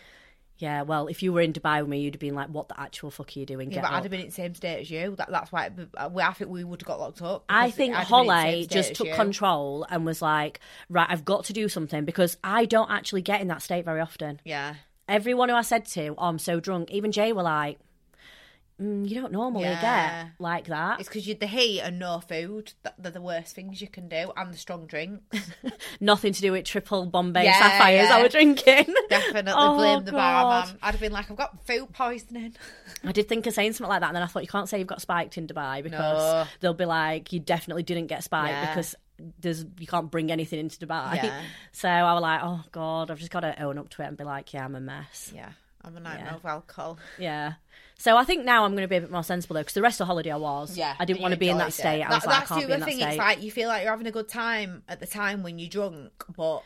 Yeah, 0.58 0.84
well, 0.84 1.08
if 1.08 1.22
you 1.22 1.34
were 1.34 1.42
in 1.42 1.52
Dubai 1.52 1.82
with 1.82 1.90
me, 1.90 2.00
you'd 2.00 2.14
have 2.14 2.22
been 2.22 2.36
like, 2.36 2.48
"What 2.48 2.70
the 2.70 2.80
actual 2.80 3.12
fuck 3.12 3.36
are 3.36 3.40
you 3.42 3.46
doing?" 3.46 3.70
Yeah, 3.72 3.76
Get 3.76 3.84
but 3.84 3.92
I'd 3.92 4.04
have 4.04 4.12
been 4.12 4.22
in 4.22 4.28
the 4.28 4.32
same 4.32 4.56
state 4.56 4.80
as 4.80 4.90
you. 4.90 5.14
That, 5.18 5.30
that's 5.30 5.52
why. 5.52 5.70
we- 6.14 6.22
I 6.24 6.32
think 6.32 6.50
we 6.50 6.64
would 6.64 6.82
have 6.82 6.88
got 6.88 7.02
locked 7.02 7.22
up. 7.22 7.44
I 7.50 7.70
think 7.72 7.94
I'd 7.94 8.08
have 8.08 8.10
been 8.10 8.20
in 8.22 8.28
the 8.28 8.34
same 8.34 8.46
Holly 8.54 8.68
just 8.68 8.94
took 8.96 9.08
you. 9.08 9.14
control 9.16 9.86
and 9.90 10.06
was 10.06 10.22
like, 10.22 10.62
"Right, 10.88 11.08
I've 11.10 11.26
got 11.26 11.44
to 11.46 11.54
do 11.54 11.68
something 11.68 12.06
because 12.06 12.38
I 12.42 12.64
don't 12.64 12.90
actually 12.90 13.22
get 13.24 13.42
in 13.42 13.50
that 13.50 13.62
state 13.62 13.84
very 13.84 14.00
often." 14.00 14.40
Yeah. 14.46 14.76
Everyone 15.08 15.50
who 15.50 15.56
I 15.56 15.62
said 15.62 15.86
to, 15.88 16.16
"Oh, 16.18 16.28
I'm 16.28 16.40
so 16.40 16.60
drunk," 16.60 16.90
even 16.92 17.12
Jay 17.12 17.32
were 17.32 17.44
like, 17.44 17.78
mm, 18.82 19.08
"You 19.08 19.22
don't 19.22 19.32
normally 19.32 19.66
Yeah. 19.66 20.24
get 20.24 20.32
like 20.40 20.66
that." 20.66 21.00
It's 21.00 21.08
because 21.08 21.28
you 21.28 21.36
the 21.36 21.46
heat 21.48 21.82
and 21.82 22.00
no 22.00 22.20
food. 22.22 22.74
that- 22.84 22.96
They're 22.98 23.12
the 23.12 23.22
worst 23.22 23.54
things 23.54 23.82
you 23.82 23.88
can 23.88 24.08
do, 24.10 24.32
and 24.36 24.52
the 24.54 24.58
strong 24.58 24.88
drinks. 24.88 25.52
Nothing 26.00 26.34
to 26.34 26.42
do 26.42 26.52
with 26.54 26.66
triple 26.66 27.06
Bombay 27.06 27.44
Yeah, 27.44 27.60
sapphires 27.60 28.10
I 28.10 28.18
yeah. 28.18 28.24
were 28.24 28.30
drinking. 28.30 28.96
Definitely 29.10 29.54
Oh, 29.56 29.76
blame 29.76 30.06
the 30.06 30.12
God. 30.12 30.18
barman. 30.64 30.80
I'd 30.82 30.92
have 30.92 31.00
been 31.02 31.12
like, 31.12 31.30
I've 31.30 31.38
got 31.38 31.64
food 31.68 31.94
poisoning. 31.94 32.56
I 33.04 33.12
did 33.12 33.28
think 33.30 33.46
of 33.46 33.54
saying 33.54 33.74
something 33.74 33.90
like 33.90 34.02
that, 34.02 34.08
and 34.08 34.16
then 34.16 34.24
I 34.24 34.28
thought 34.28 34.42
you 34.42 34.48
can't 34.50 34.68
say 34.68 34.80
you've 34.80 34.88
got 34.88 35.02
spiked 35.02 35.38
in 35.38 35.46
Dubai 35.46 35.84
because 35.84 36.34
No. 36.34 36.48
they'll 36.62 36.74
be 36.74 36.86
like, 36.86 37.32
"You 37.32 37.40
definitely 37.40 37.84
didn't 37.84 38.08
get 38.08 38.24
spiked 38.24 38.50
Yeah. 38.54 38.70
because." 38.74 38.96
There's 39.40 39.66
you 39.80 39.88
can't 39.88 40.12
bring 40.12 40.32
anything 40.32 40.60
into 40.60 40.86
Dubai, 40.86 41.16
Yeah. 41.16 41.42
so 41.72 41.88
I 41.90 42.14
was 42.14 42.22
like, 42.22 42.42
"Oh 42.44 42.62
God, 42.72 43.10
I've 43.12 43.20
just 43.20 43.32
got 43.32 43.42
to 43.42 43.62
own 43.64 43.78
up 43.78 43.90
to 43.90 44.02
it 44.04 44.08
and 44.08 44.18
be 44.18 44.24
like, 44.24 44.54
yeah, 44.54 44.66
I'm 44.66 44.76
a 44.76 44.82
mess." 44.82 45.32
Yeah, 45.34 45.50
I'm 45.84 45.96
a 45.96 46.00
nightmare 46.00 46.28
Yeah. 46.32 46.36
of 46.36 46.46
alcohol. 46.46 46.98
Yeah. 47.18 47.54
So 47.98 48.18
I 48.18 48.26
think 48.26 48.44
now 48.44 48.66
I'm 48.66 48.72
going 48.72 48.82
to 48.84 48.90
be 48.90 48.98
a 48.98 49.02
bit 49.02 49.10
more 49.12 49.24
sensible 49.24 49.54
though, 49.54 49.62
because 49.62 49.74
the 49.74 49.82
rest 49.82 49.96
of 49.96 50.00
the 50.00 50.06
holiday 50.08 50.32
I 50.32 50.36
was. 50.36 50.78
Yeah, 50.78 50.96
I 51.00 51.06
didn't 51.06 51.22
want 51.22 51.34
to 51.34 51.38
be 51.40 51.48
in 51.50 51.58
that 51.60 51.72
state. 51.72 52.04
I 52.04 52.10
That- 52.10 52.16
was 52.16 52.26
like, 52.26 52.36
I 52.36 52.40
that's 52.40 52.50
can't 52.50 52.62
the 52.62 52.68
be 52.68 52.74
in 52.74 52.80
that 52.82 52.86
thing. 52.88 52.98
state. 52.98 53.08
It's 53.10 53.18
like 53.18 53.42
you 53.42 53.52
feel 53.52 53.70
like 53.70 53.84
you're 53.84 53.92
having 53.94 54.08
a 54.08 54.12
good 54.12 54.28
time 54.28 54.84
at 54.90 55.00
the 55.00 55.08
time 55.08 55.44
when 55.44 55.60
you're 55.60 55.70
drunk, 55.70 56.12
but 56.36 56.64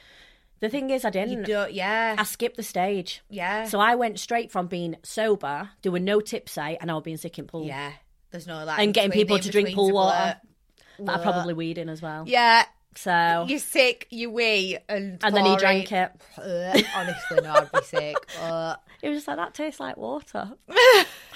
the 0.60 0.70
thing 0.70 0.89
is, 0.89 1.06
I 1.06 1.12
didn't. 1.12 1.47
Yeah, 1.72 2.16
I 2.18 2.24
skipped 2.24 2.58
the 2.58 2.64
stage. 2.64 3.22
yeah, 3.30 3.66
So 3.66 3.80
I 3.80 3.93
went 3.93 4.20
straight 4.20 4.52
from 4.52 4.66
being 4.66 4.95
sober, 5.04 5.70
doing 5.84 6.04
no 6.04 6.20
tipsy, 6.20 6.78
and 6.82 6.89
I 6.89 6.95
was 6.95 7.04
being 7.04 7.18
sick 7.18 7.38
in 7.38 7.45
pool. 7.45 7.66
yeah. 7.68 7.91
There's 8.32 8.45
no 8.45 8.64
like 8.64 8.80
And 8.80 8.93
getting 8.93 9.10
people 9.12 9.39
to 9.39 9.50
drink 9.50 9.74
pool 9.74 9.91
water. 9.91 10.39
That 11.02 11.20
I 11.20 11.24
probably 11.24 11.54
weed 11.54 11.78
in 11.78 11.89
as 11.89 12.02
well. 12.02 12.24
Yeah, 12.28 12.66
So 12.95 13.45
You're 13.47 13.60
sick, 13.60 14.08
you 14.10 14.30
wee, 14.32 14.78
and 14.88 15.20
and 15.24 15.36
then 15.36 15.45
he 15.45 15.56
drank 15.58 15.91
it. 15.91 16.12
Honestly, 16.38 17.41
no, 17.41 17.54
I'd 17.54 17.72
be 17.72 17.82
sick. 17.84 18.16
Ugh. 18.41 18.78
He 19.02 19.08
was 19.10 19.18
just 19.20 19.28
like, 19.28 19.38
that 19.38 19.54
tastes 19.54 19.80
like 19.80 19.95
water. 19.97 20.52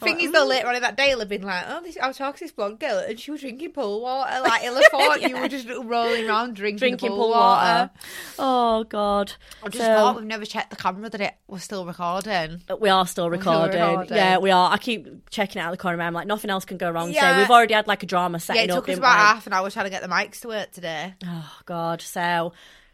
Thing 0.00 0.20
is, 0.20 0.32
though, 0.32 0.46
later 0.46 0.66
on 0.68 0.76
in 0.76 0.82
that 0.82 0.96
day, 0.96 1.10
have 1.10 1.28
been 1.28 1.42
like, 1.42 1.64
"Oh, 1.68 1.80
this, 1.82 1.96
I 2.00 2.08
was 2.08 2.16
talking 2.16 2.38
to 2.38 2.44
this 2.44 2.52
blonde 2.52 2.78
girl, 2.80 2.98
and 2.98 3.18
she 3.20 3.30
was 3.30 3.40
drinking 3.40 3.72
pool 3.72 4.00
water." 4.00 4.30
Like, 4.40 4.62
have 4.62 4.84
thought 4.90 5.22
you 5.22 5.36
were 5.36 5.48
just 5.48 5.68
rolling 5.68 6.26
around 6.28 6.54
drinking, 6.56 6.78
Drinking 6.78 7.10
the 7.10 7.16
pool 7.16 7.30
water. 7.30 7.90
Oh 8.38 8.84
God. 8.84 9.32
I 9.62 9.68
just 9.68 9.84
So- 9.84 9.94
thought 9.94 10.16
we've 10.16 10.24
never 10.24 10.44
checked 10.46 10.70
the 10.70 10.76
camera 10.76 11.10
that 11.10 11.20
it 11.20 11.34
was 11.46 11.62
still 11.62 11.84
recording. 11.84 12.62
Uh, 12.70 12.76
we 12.76 12.88
are 12.88 13.06
still 13.06 13.28
recording. 13.30 13.80
recording. 13.80 14.16
Yeah, 14.16 14.38
we 14.38 14.50
are. 14.50 14.72
I 14.72 14.78
keep 14.78 15.28
checking 15.30 15.60
it 15.60 15.64
out 15.64 15.72
of 15.72 15.78
the 15.78 15.82
corner. 15.82 15.94
of 15.94 15.98
my 15.98 16.04
eye. 16.04 16.06
I'm 16.08 16.14
like, 16.14 16.26
nothing 16.26 16.50
else 16.50 16.64
can 16.64 16.78
go 16.78 16.90
wrong 16.90 17.10
Yeah. 17.12 17.28
today. 17.28 17.42
We've 17.42 17.50
already 17.50 17.74
had 17.74 17.86
like 17.86 18.02
a 18.02 18.06
drama 18.06 18.36
Yeah, 18.36 18.40
setting 18.40 18.62
it 18.64 18.70
up. 18.70 18.78
took 18.84 18.88
us 18.90 18.98
about 18.98 19.16
half 19.16 19.46
an 19.46 19.52
hour 19.52 19.68
trying 19.70 19.86
to 19.86 19.90
get 19.90 20.02
the 20.02 20.08
mics 20.08 20.40
to 20.40 20.48
work 20.48 20.70
today. 20.72 21.14
Oh 21.26 21.58
God. 21.66 22.00
So, 22.00 22.52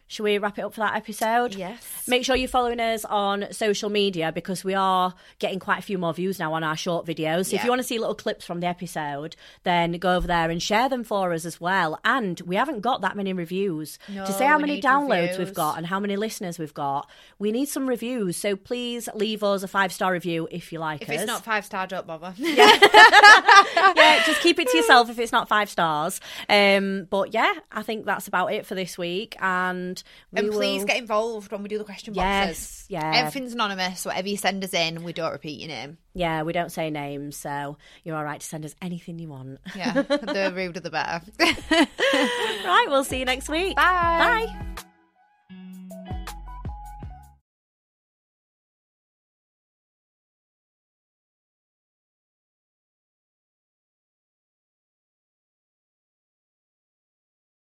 should 0.09 0.23
we 0.23 0.39
wrap 0.39 0.57
it 0.59 0.63
up 0.63 0.73
for 0.73 0.81
that 0.81 0.95
episode? 0.95 1.55
Yes. 1.55 2.05
Make 2.07 2.25
sure 2.25 2.37
you're 2.37 2.47
following 2.49 2.79
us 2.79 3.05
on 3.05 3.47
social 3.51 3.91
media 3.91 4.31
because 4.31 4.63
we 4.63 4.73
are 4.75 5.15
getting 5.41 5.59
quite 5.59 5.81
a 5.81 5.83
few 5.83 5.99
more 5.99 6.15
views 6.15 6.39
now 6.39 6.53
on 6.53 6.63
our 6.63 6.77
short 6.77 7.05
videos. 7.07 7.47
So 7.47 7.57
if 7.57 7.65
you 7.65 7.71
want 7.71 7.81
to 7.81 7.87
see 7.87 7.99
little 7.99 8.15
clips 8.15 8.45
from 8.45 8.61
the 8.61 8.69
episode, 8.69 9.35
then 9.65 9.93
go 9.93 10.15
over 10.17 10.29
there 10.29 10.49
and 10.49 10.63
share 10.63 10.89
them 10.89 11.03
for 11.03 11.33
us 11.33 11.45
as 11.45 11.61
well. 11.61 11.99
And 12.05 12.41
we 12.43 12.55
haven't 12.55 12.83
got 12.83 13.01
that 13.01 13.17
many 13.17 13.33
reviews. 13.33 13.99
No, 14.09 14.25
to 14.25 14.33
say 14.33 14.47
how 14.47 14.59
many 14.59 14.81
downloads 14.81 15.39
we've 15.39 15.53
got 15.55 15.77
and 15.77 15.87
how 15.87 15.99
many 15.99 16.15
listeners 16.17 16.59
we've 16.59 16.75
got, 16.75 17.11
we 17.41 17.51
need 17.51 17.67
some 17.67 17.89
reviews. 17.89 18.37
So 18.37 18.55
please 18.55 19.09
leave 19.15 19.43
us 19.43 19.65
a 19.65 19.69
five 19.69 19.93
star 19.93 20.13
review 20.13 20.47
if 20.53 20.73
you 20.73 20.79
like 20.79 21.03
If 21.03 21.09
us. 21.11 21.17
it's 21.17 21.27
not 21.27 21.45
five 21.45 21.65
star, 21.65 21.87
don't 21.89 22.07
bother. 22.07 22.33
yeah, 22.39 24.23
just 24.25 24.41
keep 24.41 24.59
it 24.59 24.69
to 24.69 24.77
yourself 24.77 25.11
if 25.11 25.19
it's 25.19 25.33
not 25.33 25.49
five 25.49 25.69
stars. 25.69 26.21
Um, 26.49 27.07
but 27.11 27.35
yeah, 27.35 27.53
I 27.73 27.83
think 27.83 28.05
that's 28.07 28.29
about 28.29 28.53
it 28.53 28.67
for 28.67 28.75
this 28.75 28.97
week. 28.97 29.37
And 29.41 29.96
we 30.33 30.41
and 30.41 30.51
please 30.53 30.81
will- 30.81 30.87
get 30.87 30.97
involved 30.99 31.53
when 31.53 31.63
we 31.63 31.69
do 31.69 31.79
the 31.79 31.85
question 31.85 32.15
boxes. 32.15 32.87
Yes, 32.87 32.87
yeah. 32.89 33.13
Everything's 33.17 33.53
anonymous. 33.53 34.05
Whatever 34.05 34.29
you 34.29 34.37
send 34.37 34.65
us 34.65 34.75
in, 34.75 35.05
we 35.05 35.13
don't 35.13 35.33
repeat 35.33 35.61
your 35.61 35.69
name. 35.69 35.99
Yeah, 36.15 36.43
we 36.43 36.53
don't 36.53 36.73
say 36.73 36.91
names, 36.91 37.37
so 37.37 37.77
you're 38.05 38.17
all 38.17 38.25
right 38.25 38.41
to 38.41 38.47
send 38.47 38.65
us 38.65 38.75
anything 38.81 39.19
you 39.19 39.29
want. 39.29 39.61
Yeah, 39.77 39.93
the 39.93 40.53
ruder 40.55 40.81
the 40.81 40.91
better. 40.91 41.21
right, 41.41 42.87
we'll 42.89 43.05
see 43.05 43.19
you 43.19 43.25
next 43.25 43.49
week. 43.49 43.77
Bye. 43.77 44.47
Bye. 44.57 44.83